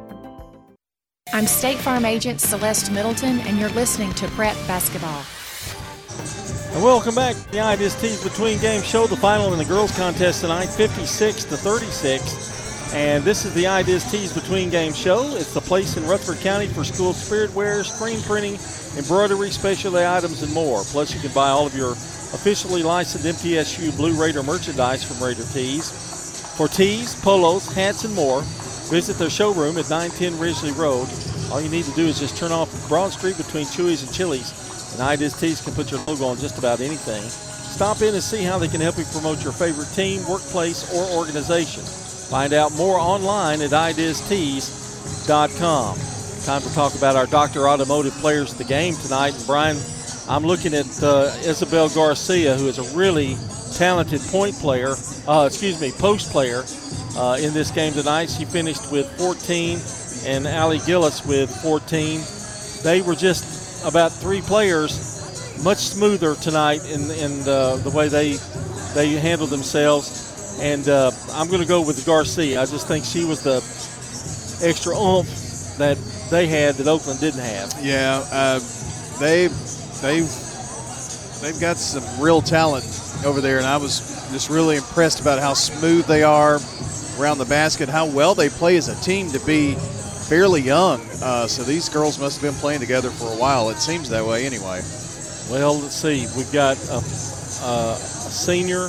I'm 1.33 1.47
State 1.47 1.77
Farm 1.77 2.03
Agent 2.03 2.41
Celeste 2.41 2.91
Middleton, 2.91 3.39
and 3.41 3.57
you're 3.57 3.69
listening 3.69 4.11
to 4.15 4.27
Prep 4.29 4.55
Basketball. 4.67 5.23
And 6.73 6.83
welcome 6.83 7.15
back 7.15 7.35
to 7.35 7.51
the 7.51 7.59
Ideas 7.61 7.95
Tees 8.01 8.21
Between 8.21 8.59
Game 8.59 8.81
Show, 8.81 9.07
the 9.07 9.15
final 9.15 9.53
in 9.53 9.59
the 9.59 9.63
girls 9.63 9.95
contest 9.95 10.41
tonight, 10.41 10.65
56 10.65 11.45
to 11.45 11.55
36. 11.55 12.93
And 12.93 13.23
this 13.23 13.45
is 13.45 13.53
the 13.53 13.65
Ideas 13.65 14.11
Tees 14.11 14.33
Between 14.33 14.69
Game 14.69 14.91
Show. 14.91 15.21
It's 15.37 15.53
the 15.53 15.61
place 15.61 15.95
in 15.95 16.05
Rutherford 16.05 16.43
County 16.43 16.67
for 16.67 16.83
school 16.83 17.13
spirit 17.13 17.53
wear, 17.53 17.81
screen 17.85 18.19
printing, 18.23 18.59
embroidery, 18.97 19.51
specialty 19.51 20.05
items, 20.05 20.43
and 20.43 20.51
more. 20.53 20.81
Plus, 20.83 21.13
you 21.13 21.21
can 21.21 21.31
buy 21.31 21.47
all 21.47 21.65
of 21.65 21.73
your 21.73 21.91
officially 21.91 22.83
licensed 22.83 23.25
MTSU 23.25 23.95
Blue 23.95 24.19
Raider 24.21 24.43
merchandise 24.43 25.03
from 25.03 25.25
Raider 25.25 25.45
Tees. 25.53 25.91
For 26.57 26.67
tees, 26.67 27.15
polos, 27.21 27.71
hats, 27.73 28.03
and 28.03 28.13
more, 28.13 28.43
visit 28.91 29.17
their 29.17 29.29
showroom 29.29 29.77
at 29.77 29.89
910 29.89 30.37
Ridgely 30.37 30.73
Road. 30.73 31.07
All 31.49 31.61
you 31.61 31.69
need 31.69 31.85
to 31.85 31.95
do 31.95 32.05
is 32.05 32.19
just 32.19 32.35
turn 32.35 32.51
off 32.51 32.69
Broad 32.89 33.13
Street 33.13 33.37
between 33.37 33.65
Chuy's 33.65 34.03
and 34.03 34.13
Chili's 34.13 34.51
and 34.91 35.01
Ideas 35.01 35.39
Tees 35.39 35.61
can 35.61 35.73
put 35.73 35.89
your 35.89 36.01
logo 36.01 36.25
on 36.25 36.35
just 36.37 36.57
about 36.57 36.81
anything. 36.81 37.23
Stop 37.23 38.01
in 38.01 38.13
and 38.13 38.21
see 38.21 38.43
how 38.43 38.59
they 38.59 38.67
can 38.67 38.81
help 38.81 38.97
you 38.97 39.05
promote 39.05 39.41
your 39.43 39.53
favorite 39.53 39.87
team, 39.95 40.27
workplace, 40.27 40.93
or 40.93 41.05
organization. 41.17 41.83
Find 41.83 42.51
out 42.53 42.73
more 42.73 42.99
online 42.99 43.61
at 43.61 43.69
ideastees.com. 43.71 45.97
Time 46.43 46.61
to 46.61 46.73
talk 46.73 46.93
about 46.95 47.15
our 47.15 47.27
Dr. 47.27 47.69
Automotive 47.69 48.11
players 48.15 48.51
of 48.51 48.57
the 48.57 48.65
game 48.65 48.95
tonight. 48.95 49.33
And 49.35 49.45
Brian, 49.45 49.77
I'm 50.27 50.43
looking 50.43 50.73
at 50.73 51.01
uh, 51.01 51.31
Isabel 51.45 51.87
Garcia, 51.89 52.57
who 52.57 52.67
is 52.67 52.77
a 52.77 52.83
really 52.95 53.37
talented 53.71 54.21
point 54.21 54.55
player, 54.55 54.93
uh, 55.27 55.45
excuse 55.47 55.79
me, 55.79 55.91
post 55.91 56.31
player 56.31 56.63
uh, 57.15 57.37
in 57.39 57.53
this 57.53 57.71
game 57.71 57.93
tonight. 57.93 58.29
She 58.29 58.45
finished 58.45 58.91
with 58.91 59.09
14, 59.17 59.79
and 60.25 60.47
Allie 60.47 60.79
Gillis 60.85 61.25
with 61.25 61.49
14. 61.61 62.21
They 62.83 63.01
were 63.01 63.15
just 63.15 63.85
about 63.85 64.11
three 64.11 64.41
players 64.41 65.11
much 65.63 65.77
smoother 65.77 66.35
tonight 66.35 66.83
in, 66.85 67.01
in 67.11 67.43
the, 67.43 67.79
the 67.83 67.89
way 67.91 68.07
they 68.07 68.37
they 68.93 69.09
handled 69.11 69.49
themselves. 69.49 70.59
And 70.59 70.87
uh, 70.89 71.11
I'm 71.31 71.47
going 71.47 71.61
to 71.61 71.67
go 71.67 71.81
with 71.81 72.05
Garcia. 72.05 72.61
I 72.61 72.65
just 72.65 72.87
think 72.87 73.05
she 73.05 73.25
was 73.25 73.41
the 73.41 73.57
extra 74.65 74.95
oomph 74.95 75.77
that 75.77 75.97
they 76.29 76.47
had 76.47 76.75
that 76.75 76.87
Oakland 76.87 77.19
didn't 77.19 77.41
have. 77.41 77.73
Yeah, 77.81 78.23
uh, 78.31 78.59
they 79.19 79.47
they 80.01 80.19
they've 81.41 81.59
got 81.59 81.77
some 81.77 82.03
real 82.21 82.41
talent 82.41 82.83
over 83.25 83.41
there, 83.41 83.57
and 83.57 83.65
I 83.65 83.77
was 83.77 83.99
just 84.31 84.49
really 84.49 84.77
impressed 84.77 85.19
about 85.19 85.39
how 85.39 85.53
smooth 85.53 86.05
they 86.05 86.23
are 86.23 86.59
around 87.19 87.37
the 87.37 87.45
basket, 87.45 87.89
how 87.89 88.05
well 88.05 88.35
they 88.35 88.49
play 88.49 88.77
as 88.77 88.87
a 88.87 88.95
team 89.03 89.29
to 89.31 89.39
be 89.45 89.75
fairly 90.27 90.61
young. 90.61 91.01
Uh, 91.21 91.45
so 91.47 91.63
these 91.63 91.89
girls 91.89 92.19
must 92.19 92.41
have 92.41 92.51
been 92.51 92.59
playing 92.59 92.79
together 92.79 93.09
for 93.09 93.31
a 93.31 93.37
while. 93.37 93.69
It 93.69 93.77
seems 93.77 94.09
that 94.09 94.25
way 94.25 94.45
anyway. 94.45 94.81
Well, 95.49 95.79
let's 95.79 95.95
see. 95.95 96.25
We've 96.37 96.51
got 96.51 96.77
a, 96.89 96.95
a, 96.95 97.93
a 97.93 98.31
senior, 98.31 98.85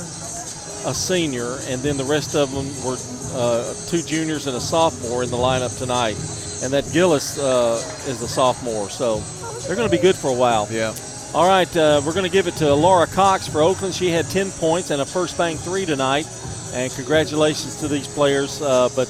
a 0.87 0.93
senior, 0.93 1.57
and 1.67 1.81
then 1.81 1.97
the 1.97 2.05
rest 2.05 2.35
of 2.35 2.51
them 2.51 2.65
were 2.85 2.97
uh, 3.35 3.73
two 3.87 4.01
juniors 4.01 4.47
and 4.47 4.55
a 4.55 4.61
sophomore 4.61 5.23
in 5.23 5.29
the 5.29 5.37
lineup 5.37 5.77
tonight. 5.77 6.15
And 6.63 6.71
that 6.71 6.89
Gillis 6.93 7.37
uh, 7.37 7.75
is 8.07 8.21
a 8.21 8.27
sophomore, 8.27 8.89
so 8.89 9.19
they're 9.67 9.75
going 9.75 9.89
to 9.89 9.95
be 9.95 10.01
good 10.01 10.15
for 10.15 10.29
a 10.29 10.33
while. 10.33 10.67
Yeah. 10.71 10.93
All 11.33 11.47
right, 11.47 11.75
uh, 11.75 11.99
we're 12.05 12.13
going 12.13 12.25
to 12.25 12.31
give 12.31 12.45
it 12.45 12.53
to 12.57 12.71
Laura 12.75 13.07
Cox 13.07 13.47
for 13.47 13.59
Oakland. 13.59 13.95
She 13.95 14.09
had 14.09 14.29
10 14.29 14.51
points 14.51 14.91
and 14.91 15.01
a 15.01 15.05
first 15.05 15.35
bank 15.35 15.59
three 15.59 15.83
tonight. 15.83 16.27
And 16.73 16.93
congratulations 16.93 17.79
to 17.79 17.87
these 17.87 18.07
players. 18.07 18.61
Uh, 18.61 18.87
but, 18.95 19.07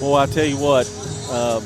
boy, 0.00 0.16
I 0.16 0.24
tell 0.24 0.46
you 0.46 0.56
what, 0.56 0.86
um, 1.30 1.62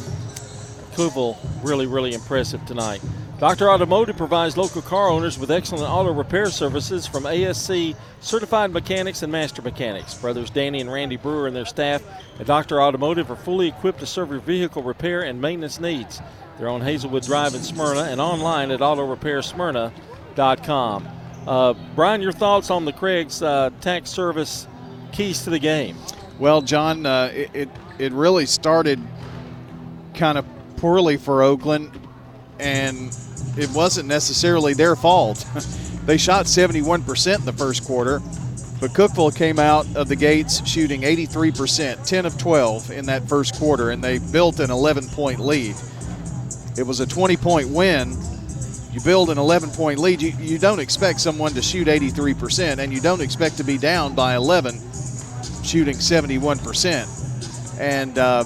really, 1.62 1.86
really 1.86 2.12
impressive 2.12 2.66
tonight. 2.66 3.00
Dr. 3.38 3.68
Automotive 3.68 4.16
provides 4.16 4.56
local 4.56 4.80
car 4.80 5.08
owners 5.08 5.38
with 5.38 5.50
excellent 5.50 5.90
auto 5.90 6.12
repair 6.12 6.46
services 6.46 7.06
from 7.06 7.26
ASE 7.26 7.94
certified 8.20 8.70
mechanics 8.70 9.22
and 9.22 9.32
master 9.32 9.60
mechanics. 9.60 10.14
Brothers 10.14 10.50
Danny 10.50 10.80
and 10.80 10.90
Randy 10.90 11.16
Brewer 11.16 11.48
and 11.48 11.56
their 11.56 11.66
staff 11.66 12.02
at 12.38 12.46
Dr. 12.46 12.80
Automotive 12.80 13.30
are 13.30 13.36
fully 13.36 13.68
equipped 13.68 14.00
to 14.00 14.06
serve 14.06 14.30
your 14.30 14.40
vehicle 14.40 14.82
repair 14.82 15.22
and 15.22 15.40
maintenance 15.40 15.80
needs. 15.80 16.20
They're 16.58 16.68
on 16.68 16.80
Hazelwood 16.80 17.24
Drive 17.24 17.54
in 17.54 17.62
Smyrna 17.62 18.04
and 18.04 18.20
online 18.20 18.70
at 18.70 18.80
autorepairsmyrna.com. 18.80 21.08
Uh, 21.46 21.74
Brian, 21.94 22.22
your 22.22 22.32
thoughts 22.32 22.70
on 22.70 22.84
the 22.84 22.92
Craig's 22.92 23.42
uh, 23.42 23.70
tax 23.80 24.10
service 24.10 24.66
keys 25.12 25.42
to 25.42 25.50
the 25.50 25.58
game? 25.58 25.96
Well, 26.38 26.62
John, 26.62 27.04
uh, 27.04 27.30
it, 27.34 27.50
it, 27.52 27.68
it 27.98 28.12
really 28.12 28.46
started 28.46 29.00
kind 30.14 30.38
of 30.38 30.46
poorly 30.76 31.16
for 31.16 31.42
Oakland, 31.42 31.90
and 32.58 33.16
it 33.56 33.70
wasn't 33.70 34.08
necessarily 34.08 34.74
their 34.74 34.96
fault. 34.96 35.46
they 36.06 36.18
shot 36.18 36.46
71% 36.46 37.38
in 37.38 37.44
the 37.44 37.52
first 37.52 37.84
quarter, 37.84 38.20
but 38.80 38.90
Cookeville 38.90 39.34
came 39.34 39.58
out 39.58 39.86
of 39.96 40.08
the 40.08 40.16
gates 40.16 40.66
shooting 40.66 41.02
83%, 41.02 42.06
10 42.06 42.26
of 42.26 42.36
12 42.36 42.90
in 42.90 43.06
that 43.06 43.28
first 43.28 43.54
quarter, 43.56 43.90
and 43.90 44.02
they 44.02 44.18
built 44.18 44.60
an 44.60 44.70
11 44.70 45.08
point 45.08 45.40
lead. 45.40 45.76
It 46.76 46.86
was 46.86 47.00
a 47.00 47.06
20 47.06 47.36
point 47.36 47.68
win. 47.68 48.16
You 48.92 49.00
build 49.00 49.30
an 49.30 49.38
11 49.38 49.70
point 49.70 49.98
lead, 49.98 50.22
you, 50.22 50.32
you 50.38 50.58
don't 50.58 50.80
expect 50.80 51.20
someone 51.20 51.52
to 51.52 51.62
shoot 51.62 51.88
83%, 51.88 52.78
and 52.78 52.92
you 52.92 53.00
don't 53.00 53.20
expect 53.20 53.56
to 53.56 53.64
be 53.64 53.78
down 53.78 54.14
by 54.14 54.36
11 54.36 54.80
shooting 55.64 55.96
71%. 55.96 57.80
And 57.80 58.18
uh, 58.18 58.44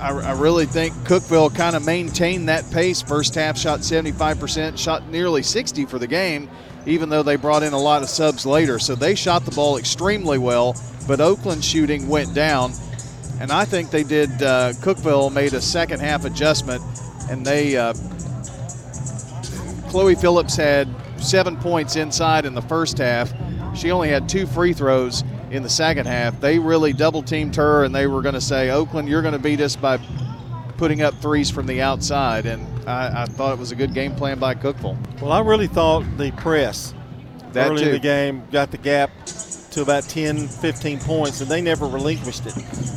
I, 0.00 0.10
I 0.10 0.32
really 0.32 0.66
think 0.66 0.94
Cookeville 1.06 1.54
kind 1.54 1.76
of 1.76 1.84
maintained 1.84 2.48
that 2.48 2.70
pace. 2.70 3.02
First 3.02 3.34
half 3.34 3.58
shot 3.58 3.80
75%, 3.80 4.78
shot 4.78 5.08
nearly 5.08 5.42
60 5.42 5.86
for 5.86 5.98
the 5.98 6.06
game, 6.06 6.48
even 6.86 7.08
though 7.08 7.22
they 7.22 7.36
brought 7.36 7.62
in 7.62 7.72
a 7.72 7.78
lot 7.78 8.02
of 8.02 8.08
subs 8.08 8.44
later. 8.44 8.78
So 8.78 8.94
they 8.94 9.14
shot 9.14 9.44
the 9.44 9.50
ball 9.50 9.76
extremely 9.76 10.38
well, 10.38 10.76
but 11.06 11.20
Oakland 11.20 11.64
shooting 11.64 12.08
went 12.08 12.34
down. 12.34 12.72
And 13.40 13.50
I 13.50 13.64
think 13.64 13.90
they 13.90 14.04
did, 14.04 14.30
uh, 14.42 14.72
Cookeville 14.74 15.32
made 15.32 15.54
a 15.54 15.60
second 15.60 16.00
half 16.00 16.24
adjustment, 16.24 16.82
and 17.30 17.44
they, 17.44 17.76
uh, 17.76 17.94
Chloe 19.90 20.14
Phillips 20.14 20.56
had 20.56 20.88
seven 21.18 21.56
points 21.56 21.96
inside 21.96 22.44
in 22.44 22.54
the 22.54 22.62
first 22.62 22.98
half. 22.98 23.32
She 23.76 23.90
only 23.90 24.08
had 24.08 24.28
two 24.28 24.46
free 24.46 24.72
throws 24.72 25.24
in 25.54 25.62
the 25.62 25.68
second 25.68 26.06
half. 26.06 26.40
They 26.40 26.58
really 26.58 26.92
double 26.92 27.22
teamed 27.22 27.56
her, 27.56 27.84
and 27.84 27.94
they 27.94 28.06
were 28.06 28.22
going 28.22 28.34
to 28.34 28.40
say, 28.40 28.70
Oakland, 28.70 29.08
you're 29.08 29.22
going 29.22 29.34
to 29.34 29.38
beat 29.38 29.60
us 29.60 29.76
by 29.76 29.98
putting 30.76 31.02
up 31.02 31.14
threes 31.20 31.50
from 31.50 31.66
the 31.66 31.80
outside. 31.80 32.46
And 32.46 32.66
I, 32.88 33.22
I, 33.22 33.26
thought 33.26 33.52
it 33.52 33.58
was 33.58 33.72
a 33.72 33.76
good 33.76 33.94
game 33.94 34.14
plan 34.14 34.38
by 34.38 34.54
Cookeville. 34.54 35.20
Well, 35.20 35.32
I 35.32 35.40
really 35.40 35.68
thought 35.68 36.04
the 36.18 36.32
press 36.32 36.94
that 37.52 37.70
early 37.70 37.82
too. 37.82 37.88
in 37.88 37.92
the 37.92 38.00
game 38.00 38.42
got 38.50 38.70
the 38.70 38.78
gap 38.78 39.10
to 39.70 39.82
about 39.82 40.04
10, 40.04 40.48
15 40.48 41.00
points, 41.00 41.40
and 41.40 41.50
they 41.50 41.60
never 41.60 41.86
relinquished 41.86 42.46
it. 42.46 42.56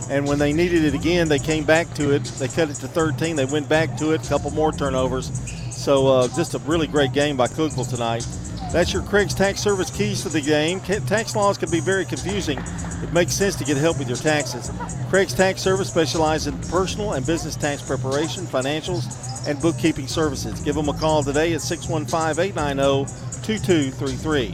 And 0.10 0.28
when 0.28 0.40
they 0.40 0.54
needed 0.54 0.86
it 0.86 0.94
again, 0.94 1.28
they 1.28 1.40
came 1.40 1.64
back 1.64 1.92
to 1.96 2.14
it. 2.14 2.24
They 2.24 2.48
cut 2.48 2.70
it 2.70 2.76
to 2.76 2.88
13. 2.88 3.36
They 3.36 3.46
went 3.46 3.68
back 3.68 3.98
to 3.98 4.14
it, 4.14 4.26
a 4.26 4.30
couple 4.30 4.52
more 4.52 4.72
turnovers. 4.72 5.32
So 5.76 6.08
uh, 6.08 6.28
just 6.30 6.54
a 6.54 6.60
really 6.60 6.88
great 6.88 7.14
game 7.14 7.36
by 7.36 7.48
Cookeville 7.48 7.90
tonight. 7.90 8.26
That's 8.72 8.92
your 8.92 9.02
Craig's 9.02 9.34
Tax 9.34 9.62
Service 9.62 9.90
keys 9.90 10.24
to 10.24 10.30
the 10.30 10.42
game. 10.42 10.82
Tax 10.82 11.36
laws 11.36 11.58
can 11.58 11.72
be 11.72 11.80
very 11.80 12.06
confusing. 12.06 12.60
It 13.02 13.14
makes 13.14 13.34
sense 13.34 13.56
to 13.56 13.64
get 13.64 13.78
help 13.78 13.98
with 13.98 14.08
your 14.10 14.18
taxes. 14.18 14.72
Craig's 15.10 15.34
Tax 15.34 15.62
Service 15.62 15.88
specializes 15.88 16.48
in 16.48 16.60
personal 16.70 17.14
and 17.14 17.26
business 17.26 17.56
tax 17.56 17.82
preparation, 17.82 18.46
financials, 18.46 19.48
and 19.48 19.60
bookkeeping 19.62 20.08
services. 20.08 20.60
Give 20.62 20.76
them 20.76 20.90
a 20.90 20.94
call 20.94 21.24
today 21.24 21.54
at 21.54 21.62
615 21.62 22.44
890 22.44 23.06
2233. 23.44 24.54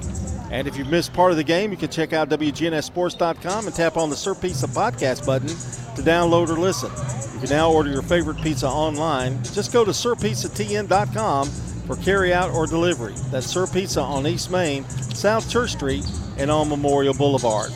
And 0.52 0.68
if 0.68 0.78
you've 0.78 0.90
missed 0.90 1.14
part 1.14 1.32
of 1.32 1.38
the 1.38 1.44
game, 1.44 1.72
you 1.72 1.78
can 1.78 1.90
check 1.90 2.14
out 2.14 2.30
WGNSSports.com 2.30 3.66
and 3.66 3.76
tap 3.76 3.98
on 3.98 4.12
the 4.12 4.16
Sir 4.16 4.36
Pizza 4.36 4.68
podcast 4.68 5.26
button 5.26 5.48
to 5.48 6.04
download 6.04 6.50
or 6.50 6.60
listen. 6.60 6.92
You 7.34 7.40
can 7.40 7.50
now 7.50 7.72
order 7.72 7.90
your 7.90 8.04
favorite 8.04 8.38
pizza 8.38 8.68
online. 8.68 9.44
Just 9.44 9.74
go 9.74 9.84
to 9.84 9.90
SirPizzaTN.com 9.90 11.50
for 11.86 11.96
carryout 11.96 12.54
or 12.54 12.68
delivery. 12.68 13.14
That's 13.32 13.48
Sir 13.48 13.68
Pizza 13.68 14.02
on 14.02 14.26
East 14.28 14.52
Main, 14.52 14.86
South 14.86 15.50
Church 15.50 15.72
Street, 15.72 16.06
and 16.38 16.50
on 16.50 16.70
Memorial 16.70 17.14
Boulevard. 17.14 17.72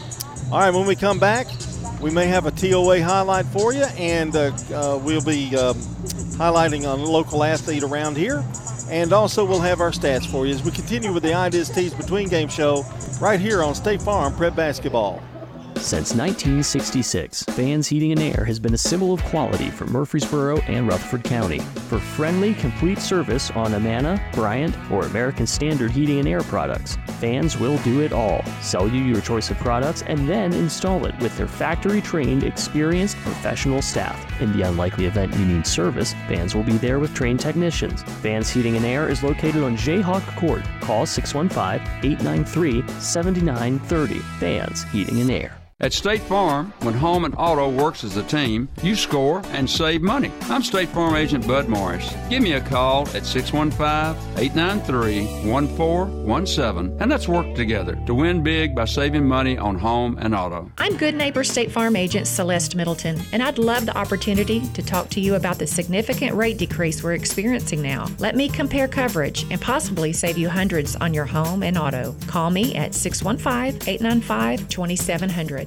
All 0.52 0.60
right, 0.60 0.74
when 0.74 0.88
we 0.88 0.96
come 0.96 1.20
back, 1.20 1.48
we 2.02 2.12
may 2.12 2.28
have 2.28 2.46
a 2.46 2.52
TOA 2.52 3.02
highlight 3.02 3.46
for 3.48 3.74
you, 3.74 3.84
and 3.98 4.36
uh, 4.36 4.52
uh, 4.74 5.00
we'll 5.04 5.24
be 5.24 5.56
um, 5.58 5.76
highlighting 6.38 6.86
a 6.86 6.94
local 6.94 7.44
athlete 7.44 7.84
around 7.84 8.16
here. 8.18 8.44
And 8.90 9.12
also, 9.12 9.44
we'll 9.44 9.60
have 9.60 9.82
our 9.82 9.92
stats 9.92 10.26
for 10.26 10.46
you 10.46 10.54
as 10.54 10.64
we 10.64 10.72
continue 10.72 11.12
with 11.12 11.24
the 11.24 11.34
Ideas 11.34 11.70
Tees 11.70 11.94
Between 11.94 12.30
Game 12.30 12.48
show 12.48 12.86
right 13.20 13.40
here 13.40 13.62
on 13.62 13.76
State 13.76 14.02
Farm 14.02 14.34
Prep 14.34 14.56
Basketball. 14.56 15.22
Since 15.80 16.16
1966, 16.16 17.44
Fans 17.44 17.88
Heating 17.88 18.12
and 18.12 18.22
Air 18.22 18.44
has 18.46 18.60
been 18.60 18.74
a 18.74 18.78
symbol 18.78 19.14
of 19.14 19.24
quality 19.26 19.70
for 19.70 19.86
Murfreesboro 19.86 20.58
and 20.62 20.88
Rutherford 20.88 21.24
County. 21.24 21.60
For 21.60 22.00
friendly, 22.00 22.56
complete 22.56 23.00
service 23.00 23.52
on 23.52 23.74
Amana, 23.74 24.22
Bryant, 24.34 24.76
or 24.92 25.06
American 25.06 25.48
Standard 25.48 25.92
heating 25.92 26.20
and 26.20 26.28
air 26.28 26.42
products, 26.42 26.98
Fans 27.20 27.58
will 27.58 27.78
do 27.80 28.02
it 28.02 28.12
all. 28.12 28.44
Sell 28.62 28.88
you 28.88 29.02
your 29.02 29.22
choice 29.22 29.50
of 29.50 29.58
products 29.58 30.04
and 30.04 30.28
then 30.28 30.54
install 30.54 31.06
it 31.06 31.18
with 31.20 31.36
their 31.38 31.48
factory 31.48 32.02
trained, 32.02 32.44
experienced, 32.44 33.18
professional 33.18 33.82
staff. 33.82 34.42
In 34.42 34.56
the 34.56 34.64
unlikely 34.64 35.06
event 35.06 35.34
you 35.36 35.46
need 35.46 35.66
service, 35.66 36.14
Fans 36.28 36.54
will 36.54 36.64
be 36.64 36.78
there 36.78 37.00
with 37.00 37.14
trained 37.16 37.40
technicians. 37.40 38.04
Fans 38.22 38.50
Heating 38.50 38.76
and 38.76 38.86
Air 38.86 39.10
is 39.10 39.24
located 39.24 39.64
on 39.64 39.78
Jayhawk 39.78 40.26
Court. 40.38 40.64
Call 40.82 41.06
615 41.06 41.88
893 42.04 42.84
7930. 43.00 44.20
Fans 44.40 44.84
Heating 44.86 45.22
and 45.22 45.32
Air. 45.32 45.58
At 45.80 45.94
State 45.94 46.24
Farm, 46.24 46.74
when 46.80 46.96
home 46.96 47.24
and 47.24 47.36
auto 47.38 47.70
works 47.70 48.04
as 48.04 48.18
a 48.18 48.24
team, 48.24 48.68
you 48.82 48.96
score 48.96 49.44
and 49.50 49.70
save 49.70 50.02
money. 50.02 50.32
I'm 50.50 50.64
State 50.64 50.90
Farm 50.90 51.16
Agent 51.16 51.46
Bud 51.46 51.70
Morris. 51.70 52.16
Give 52.32 52.42
me 52.42 52.54
a 52.54 52.62
call 52.62 53.08
at 53.10 53.28
615 53.28 54.40
893 54.40 55.48
1417 55.48 56.98
and 57.00 57.12
let's 57.12 57.28
work 57.28 57.54
together 57.54 57.94
to 58.08 58.16
win 58.16 58.42
big 58.42 58.74
by 58.74 58.86
saving 58.86 59.28
money 59.28 59.56
on 59.56 59.78
home 59.78 60.18
and 60.20 60.34
auto. 60.34 60.72
I'm 60.80 60.98
Good 60.98 61.14
Neighbor 61.14 61.44
State 61.44 61.72
Farm 61.72 61.96
Agent 61.96 62.26
Celeste 62.26 62.76
Middleton, 62.76 63.22
and 63.32 63.44
I'd 63.44 63.60
love 63.60 63.86
the 63.86 63.96
opportunity 63.96 64.62
to 64.70 64.82
talk 64.82 65.10
to 65.10 65.20
you 65.20 65.36
about 65.36 65.60
the 65.60 65.68
significant 65.68 66.34
rate 66.34 66.58
decrease 66.58 67.04
we're 67.04 67.14
experiencing 67.14 67.84
now. 67.84 68.08
Let 68.18 68.36
me 68.36 68.50
compare 68.50 68.88
coverage 68.88 69.46
and 69.52 69.62
possibly 69.62 70.12
save 70.12 70.40
you 70.40 70.50
hundreds 70.50 70.96
on 70.96 71.14
your 71.14 71.26
home 71.26 71.62
and 71.62 71.78
auto. 71.78 72.16
Call 72.26 72.50
me 72.50 72.74
at 72.74 72.96
615 72.96 73.88
895 73.88 74.68
2700. 74.70 75.67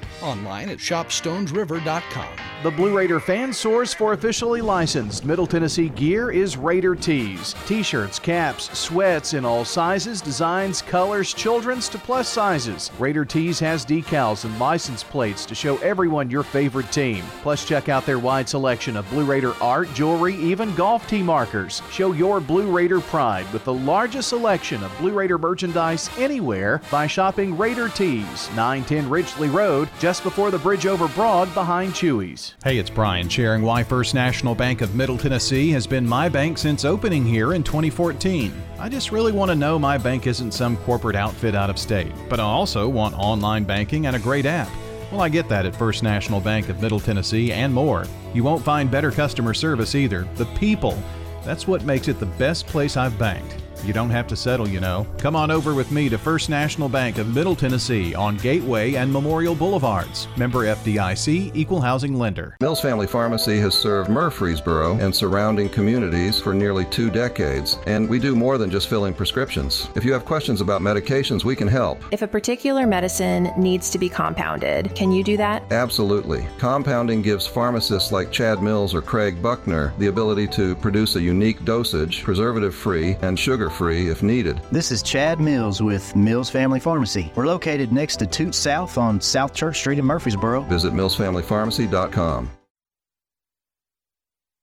Online 0.21 0.69
at 0.69 0.77
shopstonesriver.com. 0.77 2.27
The 2.63 2.71
Blue 2.71 2.95
Raider 2.95 3.19
fan 3.19 3.51
source 3.51 3.91
for 3.91 4.13
officially 4.13 4.61
licensed 4.61 5.25
Middle 5.25 5.47
Tennessee 5.47 5.89
gear 5.89 6.29
is 6.29 6.57
Raider 6.57 6.95
Tees. 6.95 7.55
T 7.65 7.81
shirts, 7.81 8.19
caps, 8.19 8.77
sweats 8.77 9.33
in 9.33 9.45
all 9.45 9.65
sizes, 9.65 10.21
designs, 10.21 10.81
colors, 10.81 11.33
children's 11.33 11.89
to 11.89 11.97
plus 11.97 12.27
sizes. 12.27 12.91
Raider 12.99 13.25
Tees 13.25 13.59
has 13.59 13.83
decals 13.83 14.45
and 14.45 14.59
license 14.59 15.03
plates 15.03 15.43
to 15.47 15.55
show 15.55 15.77
everyone 15.77 16.29
your 16.29 16.43
favorite 16.43 16.91
team. 16.91 17.23
Plus, 17.41 17.65
check 17.65 17.89
out 17.89 18.05
their 18.05 18.19
wide 18.19 18.47
selection 18.47 18.95
of 18.95 19.09
Blue 19.09 19.25
Raider 19.25 19.53
art, 19.59 19.91
jewelry, 19.95 20.35
even 20.35 20.75
golf 20.75 21.07
tee 21.07 21.23
markers. 21.23 21.81
Show 21.91 22.11
your 22.13 22.39
Blue 22.39 22.69
Raider 22.69 23.01
pride 23.01 23.51
with 23.51 23.63
the 23.63 23.73
largest 23.73 24.29
selection 24.29 24.83
of 24.83 24.95
Blue 24.99 25.13
Raider 25.13 25.39
merchandise 25.39 26.09
anywhere 26.19 26.79
by 26.91 27.07
shopping 27.07 27.57
Raider 27.57 27.89
Tees, 27.89 28.49
910 28.49 29.09
Ridgely 29.09 29.49
Road, 29.49 29.89
just 30.01 30.23
before 30.23 30.49
the 30.49 30.57
bridge 30.57 30.87
over 30.87 31.07
Broad 31.09 31.53
behind 31.53 31.93
Chuy's. 31.93 32.55
Hey, 32.63 32.79
it's 32.79 32.89
Brian 32.89 33.29
sharing 33.29 33.61
why 33.61 33.83
First 33.83 34.15
National 34.15 34.55
Bank 34.55 34.81
of 34.81 34.95
Middle 34.95 35.15
Tennessee 35.15 35.69
has 35.69 35.85
been 35.85 36.07
my 36.07 36.27
bank 36.27 36.57
since 36.57 36.85
opening 36.85 37.23
here 37.23 37.53
in 37.53 37.61
2014. 37.61 38.51
I 38.79 38.89
just 38.89 39.11
really 39.11 39.31
want 39.31 39.51
to 39.51 39.55
know 39.55 39.77
my 39.77 39.99
bank 39.99 40.25
isn't 40.25 40.53
some 40.53 40.75
corporate 40.77 41.15
outfit 41.15 41.53
out 41.53 41.69
of 41.69 41.77
state, 41.77 42.11
but 42.29 42.39
I 42.39 42.43
also 42.43 42.89
want 42.89 43.13
online 43.13 43.63
banking 43.63 44.07
and 44.07 44.15
a 44.15 44.19
great 44.19 44.47
app. 44.47 44.71
Well, 45.11 45.21
I 45.21 45.29
get 45.29 45.47
that 45.49 45.67
at 45.67 45.75
First 45.75 46.01
National 46.01 46.41
Bank 46.41 46.69
of 46.69 46.81
Middle 46.81 46.99
Tennessee 46.99 47.53
and 47.53 47.71
more. 47.71 48.05
You 48.33 48.43
won't 48.43 48.63
find 48.63 48.89
better 48.89 49.11
customer 49.11 49.53
service 49.53 49.93
either. 49.93 50.27
The 50.33 50.45
people. 50.57 50.97
That's 51.45 51.67
what 51.67 51.83
makes 51.83 52.07
it 52.07 52.19
the 52.19 52.25
best 52.25 52.65
place 52.65 52.97
I've 52.97 53.19
banked. 53.19 53.55
You 53.83 53.93
don't 53.93 54.09
have 54.11 54.27
to 54.27 54.35
settle, 54.35 54.67
you 54.67 54.79
know. 54.79 55.07
Come 55.17 55.35
on 55.35 55.49
over 55.49 55.73
with 55.73 55.91
me 55.91 56.07
to 56.09 56.17
First 56.17 56.49
National 56.49 56.87
Bank 56.87 57.17
of 57.17 57.33
Middle 57.33 57.55
Tennessee 57.55 58.13
on 58.13 58.37
Gateway 58.37 58.93
and 58.93 59.11
Memorial 59.11 59.55
Boulevards. 59.55 60.27
Member 60.37 60.65
FDIC, 60.65 61.51
Equal 61.55 61.81
Housing 61.81 62.13
Lender. 62.17 62.55
Mills 62.61 62.79
Family 62.79 63.07
Pharmacy 63.07 63.57
has 63.59 63.73
served 63.73 64.09
Murfreesboro 64.09 64.97
and 64.99 65.15
surrounding 65.15 65.67
communities 65.67 66.39
for 66.39 66.53
nearly 66.53 66.85
two 66.85 67.09
decades, 67.09 67.79
and 67.87 68.07
we 68.07 68.19
do 68.19 68.35
more 68.35 68.59
than 68.59 68.69
just 68.69 68.87
filling 68.87 69.15
prescriptions. 69.15 69.89
If 69.95 70.05
you 70.05 70.13
have 70.13 70.25
questions 70.25 70.61
about 70.61 70.81
medications, 70.81 71.43
we 71.43 71.55
can 71.55 71.67
help. 71.67 71.99
If 72.11 72.21
a 72.21 72.27
particular 72.27 72.85
medicine 72.85 73.51
needs 73.57 73.89
to 73.89 73.97
be 73.97 74.09
compounded, 74.09 74.93
can 74.93 75.11
you 75.11 75.23
do 75.23 75.37
that? 75.37 75.63
Absolutely. 75.71 76.45
Compounding 76.59 77.23
gives 77.23 77.47
pharmacists 77.47 78.11
like 78.11 78.31
Chad 78.31 78.61
Mills 78.61 78.93
or 78.93 79.01
Craig 79.01 79.41
Buckner 79.41 79.93
the 79.97 80.07
ability 80.07 80.47
to 80.49 80.75
produce 80.75 81.15
a 81.15 81.21
unique 81.21 81.65
dosage, 81.65 82.23
preservative 82.23 82.75
free, 82.75 83.15
and 83.21 83.39
sugar 83.39 83.70
free 83.71 84.09
if 84.09 84.21
needed. 84.21 84.61
This 84.71 84.91
is 84.91 85.01
Chad 85.01 85.39
Mills 85.39 85.81
with 85.81 86.15
Mills 86.15 86.49
Family 86.49 86.79
Pharmacy. 86.79 87.31
We're 87.35 87.47
located 87.47 87.91
next 87.91 88.17
to 88.17 88.27
Toot 88.27 88.53
South 88.53 88.97
on 88.97 89.19
South 89.19 89.53
Church 89.53 89.79
Street 89.79 89.99
in 89.99 90.05
Murfreesboro. 90.05 90.61
Visit 90.61 90.93
millsfamilypharmacy.com. 90.93 92.49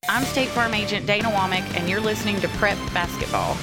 I'm 0.09 0.25
State 0.25 0.49
Farm 0.49 0.73
Agent 0.75 1.07
Dana 1.07 1.29
Womack, 1.29 1.77
and 1.77 1.89
you're 1.89 2.01
listening 2.01 2.41
to 2.41 2.49
Prep 2.49 2.79
Basketball. 2.95 3.57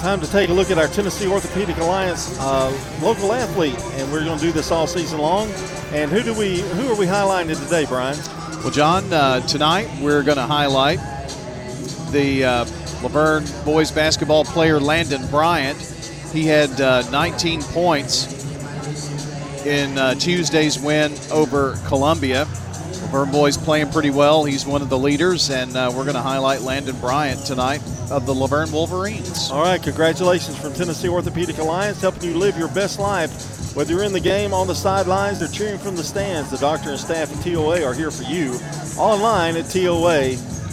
Time 0.00 0.20
to 0.20 0.30
take 0.30 0.48
a 0.48 0.52
look 0.52 0.70
at 0.70 0.78
our 0.78 0.88
Tennessee 0.88 1.28
Orthopedic 1.28 1.76
Alliance 1.76 2.38
uh, 2.40 2.70
local 3.02 3.32
athlete, 3.32 3.78
and 3.78 4.10
we're 4.10 4.24
going 4.24 4.38
to 4.38 4.44
do 4.44 4.50
this 4.50 4.70
all 4.70 4.86
season 4.86 5.18
long. 5.18 5.48
And 5.92 6.10
who 6.10 6.22
do 6.22 6.32
we? 6.32 6.60
Who 6.60 6.90
are 6.90 6.96
we 6.96 7.04
highlighting 7.04 7.62
today, 7.62 7.84
Brian? 7.84 8.18
Well, 8.62 8.70
John, 8.70 9.12
uh, 9.12 9.40
tonight 9.46 9.88
we're 10.00 10.22
going 10.22 10.38
to 10.38 10.46
highlight 10.46 10.98
the 12.10 12.44
uh, 12.44 12.64
LaVergne 13.00 13.64
boys 13.64 13.90
basketball 13.90 14.44
player 14.44 14.78
Landon 14.78 15.26
Bryant. 15.28 15.78
He 16.32 16.44
had 16.46 16.80
uh, 16.80 17.08
19 17.10 17.62
points 17.62 18.40
in 19.66 19.96
uh, 19.98 20.14
Tuesday's 20.14 20.78
win 20.78 21.14
over 21.30 21.76
Columbia. 21.86 22.44
LaVergne 22.44 23.32
boys 23.32 23.56
playing 23.56 23.90
pretty 23.90 24.10
well. 24.10 24.44
He's 24.44 24.66
one 24.66 24.82
of 24.82 24.88
the 24.88 24.98
leaders, 24.98 25.50
and 25.50 25.74
uh, 25.76 25.90
we're 25.94 26.04
going 26.04 26.14
to 26.14 26.22
highlight 26.22 26.60
Landon 26.60 26.96
Bryant 27.00 27.44
tonight 27.44 27.82
of 28.10 28.26
the 28.26 28.34
LaVergne 28.34 28.72
Wolverines. 28.72 29.50
All 29.50 29.62
right, 29.62 29.82
congratulations 29.82 30.58
from 30.58 30.74
Tennessee 30.74 31.08
Orthopedic 31.08 31.58
Alliance, 31.58 32.00
helping 32.00 32.22
you 32.22 32.36
live 32.36 32.56
your 32.58 32.68
best 32.68 32.98
life. 32.98 33.30
Whether 33.74 33.94
you're 33.94 34.02
in 34.02 34.12
the 34.12 34.20
game, 34.20 34.52
on 34.52 34.66
the 34.66 34.74
sidelines, 34.74 35.40
or 35.42 35.48
cheering 35.48 35.78
from 35.78 35.96
the 35.96 36.04
stands, 36.04 36.50
the 36.50 36.58
doctor 36.58 36.90
and 36.90 36.98
staff 36.98 37.34
at 37.34 37.42
TOA 37.44 37.84
are 37.84 37.94
here 37.94 38.10
for 38.10 38.24
you. 38.24 38.58
Online 38.98 39.56
at 39.56 39.64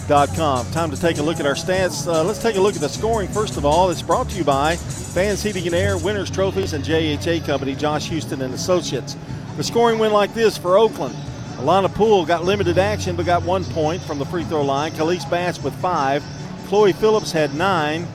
TOA.com. 0.07 0.71
Time 0.71 0.89
to 0.91 0.99
take 0.99 1.17
a 1.17 1.21
look 1.21 1.39
at 1.39 1.45
our 1.45 1.53
stats. 1.53 2.07
Uh, 2.07 2.23
let's 2.23 2.41
take 2.41 2.55
a 2.55 2.61
look 2.61 2.75
at 2.75 2.81
the 2.81 2.89
scoring 2.89 3.27
first 3.27 3.57
of 3.57 3.65
all. 3.65 3.89
It's 3.89 4.01
brought 4.01 4.29
to 4.29 4.37
you 4.37 4.43
by 4.43 4.75
Fans 4.77 5.43
Heating 5.43 5.65
and 5.65 5.75
Air, 5.75 5.97
Winners 5.97 6.31
Trophies, 6.31 6.73
and 6.73 6.83
JHA 6.83 7.45
Company, 7.45 7.75
Josh 7.75 8.07
Houston 8.09 8.41
and 8.41 8.53
Associates. 8.53 9.17
The 9.57 9.63
scoring 9.63 9.99
went 9.99 10.13
like 10.13 10.33
this 10.33 10.57
for 10.57 10.77
Oakland. 10.77 11.15
Alana 11.57 11.93
Poole 11.93 12.25
got 12.25 12.45
limited 12.45 12.77
action 12.77 13.15
but 13.15 13.25
got 13.25 13.43
one 13.43 13.65
point 13.65 14.01
from 14.01 14.19
the 14.19 14.25
free 14.25 14.43
throw 14.43 14.63
line. 14.63 14.91
Khalees 14.91 15.29
Bass 15.29 15.61
with 15.61 15.75
five. 15.75 16.23
Chloe 16.67 16.93
Phillips 16.93 17.31
had 17.31 17.53
nine. 17.55 18.07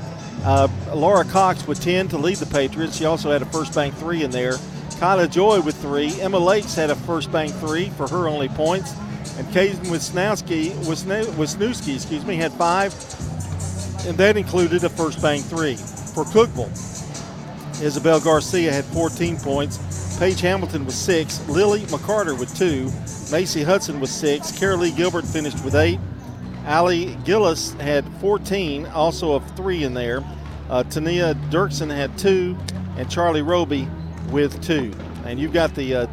Uh, 0.45 0.69
Laura 0.95 1.25
Cox 1.25 1.67
with 1.67 1.81
10 1.81 2.09
to 2.09 2.17
lead 2.17 2.39
the 2.39 2.47
Patriots. 2.47 2.97
She 2.97 3.05
also 3.05 3.31
had 3.31 3.43
a 3.43 3.47
first 3.47 3.75
bank 3.75 3.95
three 3.97 4.23
in 4.23 4.31
there. 4.31 4.55
Kyla 4.99 5.29
Joy 5.29 5.61
with 5.61 5.77
three. 5.77 6.21
Emma 6.21 6.39
Lakes 6.39 6.75
had 6.75 6.91
a 6.91 6.95
first 6.95 7.31
bank 7.33 7.53
three 7.55 7.91
for 7.91 8.09
her 8.09 8.29
only 8.29 8.49
points. 8.49 8.95
And 9.39 9.47
Kaden 9.49 9.87
Wisnowski, 9.87 10.71
Wisniewski, 10.85 11.95
excuse 11.95 12.25
me, 12.25 12.37
had 12.37 12.53
five, 12.53 12.93
and 14.07 14.17
that 14.19 14.37
included 14.37 14.85
a 14.85 14.89
first 14.89 15.23
bank 15.23 15.45
three. 15.45 15.77
For 15.77 16.25
Cookeville, 16.25 16.71
Isabel 17.83 18.21
Garcia 18.21 18.73
had 18.73 18.85
14 18.87 19.37
points. 19.39 20.19
Paige 20.19 20.41
Hamilton 20.41 20.85
with 20.85 20.95
six. 20.95 21.47
Lily 21.49 21.81
McCarter 21.87 22.39
with 22.39 22.55
two. 22.57 22.91
Macy 23.35 23.63
Hudson 23.63 23.99
with 23.99 24.11
six. 24.11 24.53
Carolee 24.53 24.95
Gilbert 24.97 25.25
finished 25.25 25.65
with 25.65 25.75
eight. 25.75 25.99
Allie 26.65 27.17
Gillis 27.25 27.73
had 27.75 28.05
14, 28.21 28.87
also 28.87 29.33
of 29.33 29.57
three 29.57 29.83
in 29.83 29.95
there. 29.95 30.23
Uh, 30.71 30.85
Tania 30.85 31.35
Dirksen 31.51 31.93
had 31.93 32.17
two, 32.17 32.57
and 32.97 33.11
Charlie 33.11 33.43
Roby 33.43 33.89
with 34.31 34.63
two. 34.63 34.93
And 35.25 35.41
you've 35.41 35.53
got 35.53 35.75
the 35.75 35.95
uh, 35.95 36.07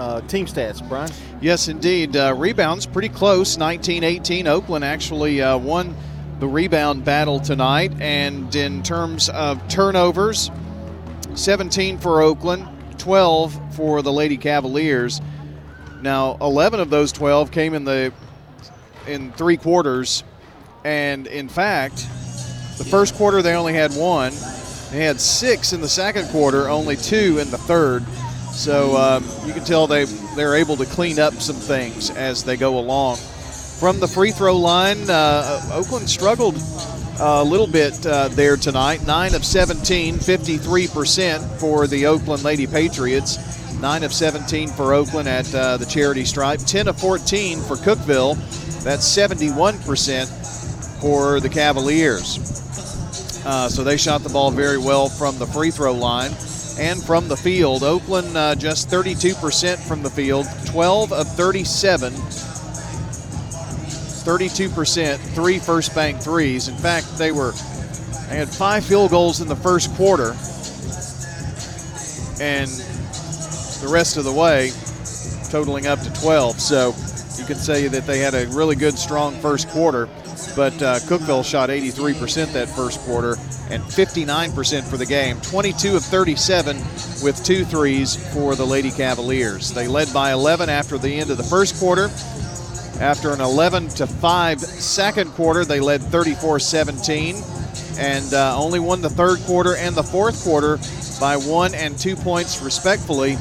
uh, 0.00 0.20
team 0.22 0.46
stats, 0.46 0.86
Brian. 0.88 1.10
Yes, 1.42 1.68
indeed. 1.68 2.16
Uh, 2.16 2.34
rebounds 2.36 2.86
pretty 2.86 3.10
close 3.10 3.58
19 3.58 4.02
18. 4.02 4.46
Oakland 4.46 4.84
actually 4.84 5.42
uh, 5.42 5.58
won 5.58 5.94
the 6.38 6.48
rebound 6.48 7.04
battle 7.04 7.38
tonight. 7.38 7.92
And 8.00 8.54
in 8.56 8.82
terms 8.82 9.28
of 9.28 9.66
turnovers, 9.68 10.50
17 11.34 11.98
for 11.98 12.22
Oakland, 12.22 12.66
12 12.98 13.76
for 13.76 14.00
the 14.00 14.12
Lady 14.12 14.38
Cavaliers. 14.38 15.20
Now, 16.00 16.38
11 16.40 16.80
of 16.80 16.88
those 16.88 17.12
12 17.12 17.50
came 17.50 17.74
in 17.74 17.84
the 17.84 18.12
in 19.06 19.32
three 19.32 19.56
quarters, 19.56 20.24
and 20.84 21.26
in 21.26 21.48
fact, 21.48 21.96
the 22.78 22.84
first 22.84 23.14
quarter 23.14 23.42
they 23.42 23.54
only 23.54 23.74
had 23.74 23.92
one. 23.92 24.32
They 24.90 25.04
had 25.04 25.20
six 25.20 25.72
in 25.72 25.80
the 25.80 25.88
second 25.88 26.28
quarter, 26.28 26.68
only 26.68 26.96
two 26.96 27.38
in 27.38 27.50
the 27.50 27.58
third. 27.58 28.04
So 28.60 28.94
um, 28.94 29.24
you 29.46 29.54
can 29.54 29.64
tell 29.64 29.86
they 29.86 30.04
they're 30.36 30.54
able 30.54 30.76
to 30.76 30.84
clean 30.84 31.18
up 31.18 31.32
some 31.32 31.56
things 31.56 32.10
as 32.10 32.44
they 32.44 32.58
go 32.58 32.78
along. 32.78 33.16
From 33.16 34.00
the 34.00 34.06
free 34.06 34.32
throw 34.32 34.54
line, 34.54 35.08
uh, 35.08 35.70
Oakland 35.72 36.10
struggled 36.10 36.56
a 37.18 37.42
little 37.42 37.66
bit 37.66 38.04
uh, 38.04 38.28
there 38.28 38.58
tonight. 38.58 39.06
9 39.06 39.34
of 39.34 39.46
17, 39.46 40.16
53% 40.16 41.58
for 41.58 41.86
the 41.86 42.04
Oakland 42.04 42.44
Lady 42.44 42.66
Patriots. 42.66 43.38
9 43.80 44.02
of 44.02 44.12
17 44.12 44.68
for 44.68 44.92
Oakland 44.92 45.26
at 45.26 45.54
uh, 45.54 45.78
the 45.78 45.86
charity 45.86 46.26
stripe. 46.26 46.60
10 46.60 46.88
of 46.88 47.00
14 47.00 47.60
for 47.60 47.76
Cookeville. 47.76 48.34
That's 48.84 49.08
71% 49.08 51.00
for 51.00 51.40
the 51.40 51.48
Cavaliers. 51.48 52.36
Uh, 53.46 53.70
so 53.70 53.82
they 53.82 53.96
shot 53.96 54.20
the 54.20 54.28
ball 54.28 54.50
very 54.50 54.76
well 54.76 55.08
from 55.08 55.38
the 55.38 55.46
free 55.46 55.70
throw 55.70 55.94
line 55.94 56.32
and 56.80 57.02
from 57.04 57.28
the 57.28 57.36
field. 57.36 57.82
Oakland 57.82 58.36
uh, 58.36 58.54
just 58.54 58.88
32% 58.88 59.78
from 59.86 60.02
the 60.02 60.10
field, 60.10 60.46
12 60.66 61.12
of 61.12 61.28
37 61.36 62.12
32%, 64.20 65.16
three 65.34 65.58
first 65.58 65.94
bank 65.94 66.20
threes. 66.20 66.68
In 66.68 66.76
fact, 66.76 67.16
they 67.16 67.32
were 67.32 67.52
they 68.28 68.36
had 68.36 68.48
five 68.48 68.84
field 68.84 69.10
goals 69.10 69.40
in 69.40 69.48
the 69.48 69.56
first 69.56 69.92
quarter, 69.96 70.36
and 72.40 72.70
the 73.80 73.88
rest 73.90 74.18
of 74.18 74.24
the 74.24 74.32
way, 74.32 74.70
totaling 75.50 75.86
up 75.86 76.00
to 76.00 76.12
12. 76.20 76.60
So 76.60 76.94
you 77.38 77.44
can 77.44 77.56
say 77.56 77.88
that 77.88 78.06
they 78.06 78.18
had 78.20 78.34
a 78.34 78.46
really 78.48 78.76
good, 78.76 78.98
strong 78.98 79.34
first 79.40 79.68
quarter. 79.70 80.08
But 80.56 80.74
uh, 80.82 80.98
Cookeville 81.00 81.44
shot 81.44 81.68
83% 81.68 82.52
that 82.52 82.68
first 82.68 83.00
quarter 83.00 83.36
and 83.70 83.82
59% 83.82 84.82
for 84.84 84.96
the 84.96 85.06
game. 85.06 85.40
22 85.40 85.96
of 85.96 86.04
37 86.04 86.76
with 87.22 87.42
two 87.44 87.64
threes 87.64 88.16
for 88.34 88.54
the 88.54 88.66
Lady 88.66 88.90
Cavaliers. 88.90 89.70
They 89.70 89.86
led 89.86 90.12
by 90.12 90.32
11 90.32 90.68
after 90.68 90.98
the 90.98 91.14
end 91.14 91.30
of 91.30 91.36
the 91.36 91.44
first 91.44 91.78
quarter. 91.78 92.10
After 93.00 93.32
an 93.32 93.40
11 93.40 93.88
to 93.90 94.06
5 94.06 94.60
second 94.60 95.30
quarter, 95.30 95.64
they 95.64 95.80
led 95.80 96.02
34 96.02 96.58
17 96.58 97.36
and 97.98 98.34
uh, 98.34 98.56
only 98.58 98.80
won 98.80 99.00
the 99.02 99.10
third 99.10 99.38
quarter 99.40 99.76
and 99.76 99.94
the 99.94 100.02
fourth 100.02 100.42
quarter 100.42 100.78
by 101.20 101.36
one 101.36 101.74
and 101.74 101.98
two 101.98 102.16
points, 102.16 102.62
respectfully. 102.62 103.36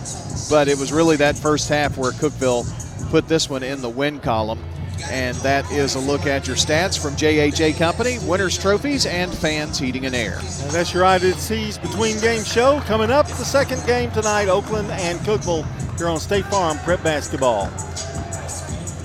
But 0.49 0.67
it 0.67 0.77
was 0.77 0.91
really 0.91 1.15
that 1.17 1.37
first 1.37 1.69
half 1.69 1.97
where 1.97 2.11
Cookeville 2.11 2.65
put 3.09 3.27
this 3.27 3.49
one 3.49 3.63
in 3.63 3.81
the 3.81 3.89
win 3.89 4.19
column. 4.19 4.63
And 5.05 5.35
that 5.37 5.69
is 5.71 5.95
a 5.95 5.99
look 5.99 6.25
at 6.25 6.47
your 6.47 6.55
stats 6.55 7.01
from 7.01 7.15
JHA 7.15 7.77
Company, 7.77 8.17
Winners 8.23 8.57
Trophies, 8.57 9.05
and 9.05 9.33
Fans 9.33 9.79
Heating 9.79 10.05
and 10.05 10.15
Air. 10.15 10.37
And 10.39 10.71
that's 10.71 10.93
your 10.93 11.05
Ideas 11.05 11.47
Tees 11.47 11.77
Between 11.77 12.19
Game 12.19 12.43
Show. 12.43 12.79
Coming 12.81 13.11
up, 13.11 13.27
the 13.27 13.45
second 13.45 13.85
game 13.85 14.11
tonight, 14.11 14.47
Oakland 14.47 14.89
and 14.91 15.19
Cookeville 15.19 15.65
here 15.97 16.09
on 16.09 16.19
State 16.19 16.45
Farm 16.45 16.77
Prep 16.79 17.03
Basketball. 17.03 17.69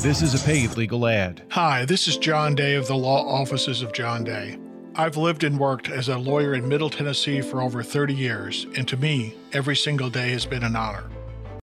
This 0.01 0.21
is 0.21 0.35
a 0.35 0.45
paid 0.45 0.77
legal 0.77 1.07
ad. 1.07 1.43
Hi, 1.51 1.85
this 1.87 2.07
is 2.09 2.19
John 2.19 2.55
Day 2.55 2.75
of 2.75 2.87
the 2.87 2.95
Law 2.95 3.27
Offices 3.27 3.81
of 3.81 3.93
John 3.93 4.23
Day. 4.23 4.59
I've 4.97 5.17
lived 5.17 5.43
and 5.43 5.59
worked 5.59 5.89
as 5.89 6.09
a 6.09 6.19
lawyer 6.19 6.55
in 6.55 6.69
Middle 6.69 6.91
Tennessee 6.91 7.41
for 7.41 7.61
over 7.61 7.83
30 7.83 8.15
years, 8.15 8.67
and 8.77 8.87
to 8.87 8.97
me, 8.97 9.35
every 9.53 9.75
single 9.75 10.11
day 10.11 10.31
has 10.31 10.47
been 10.47 10.63
an 10.63 10.77
honor. 10.77 11.05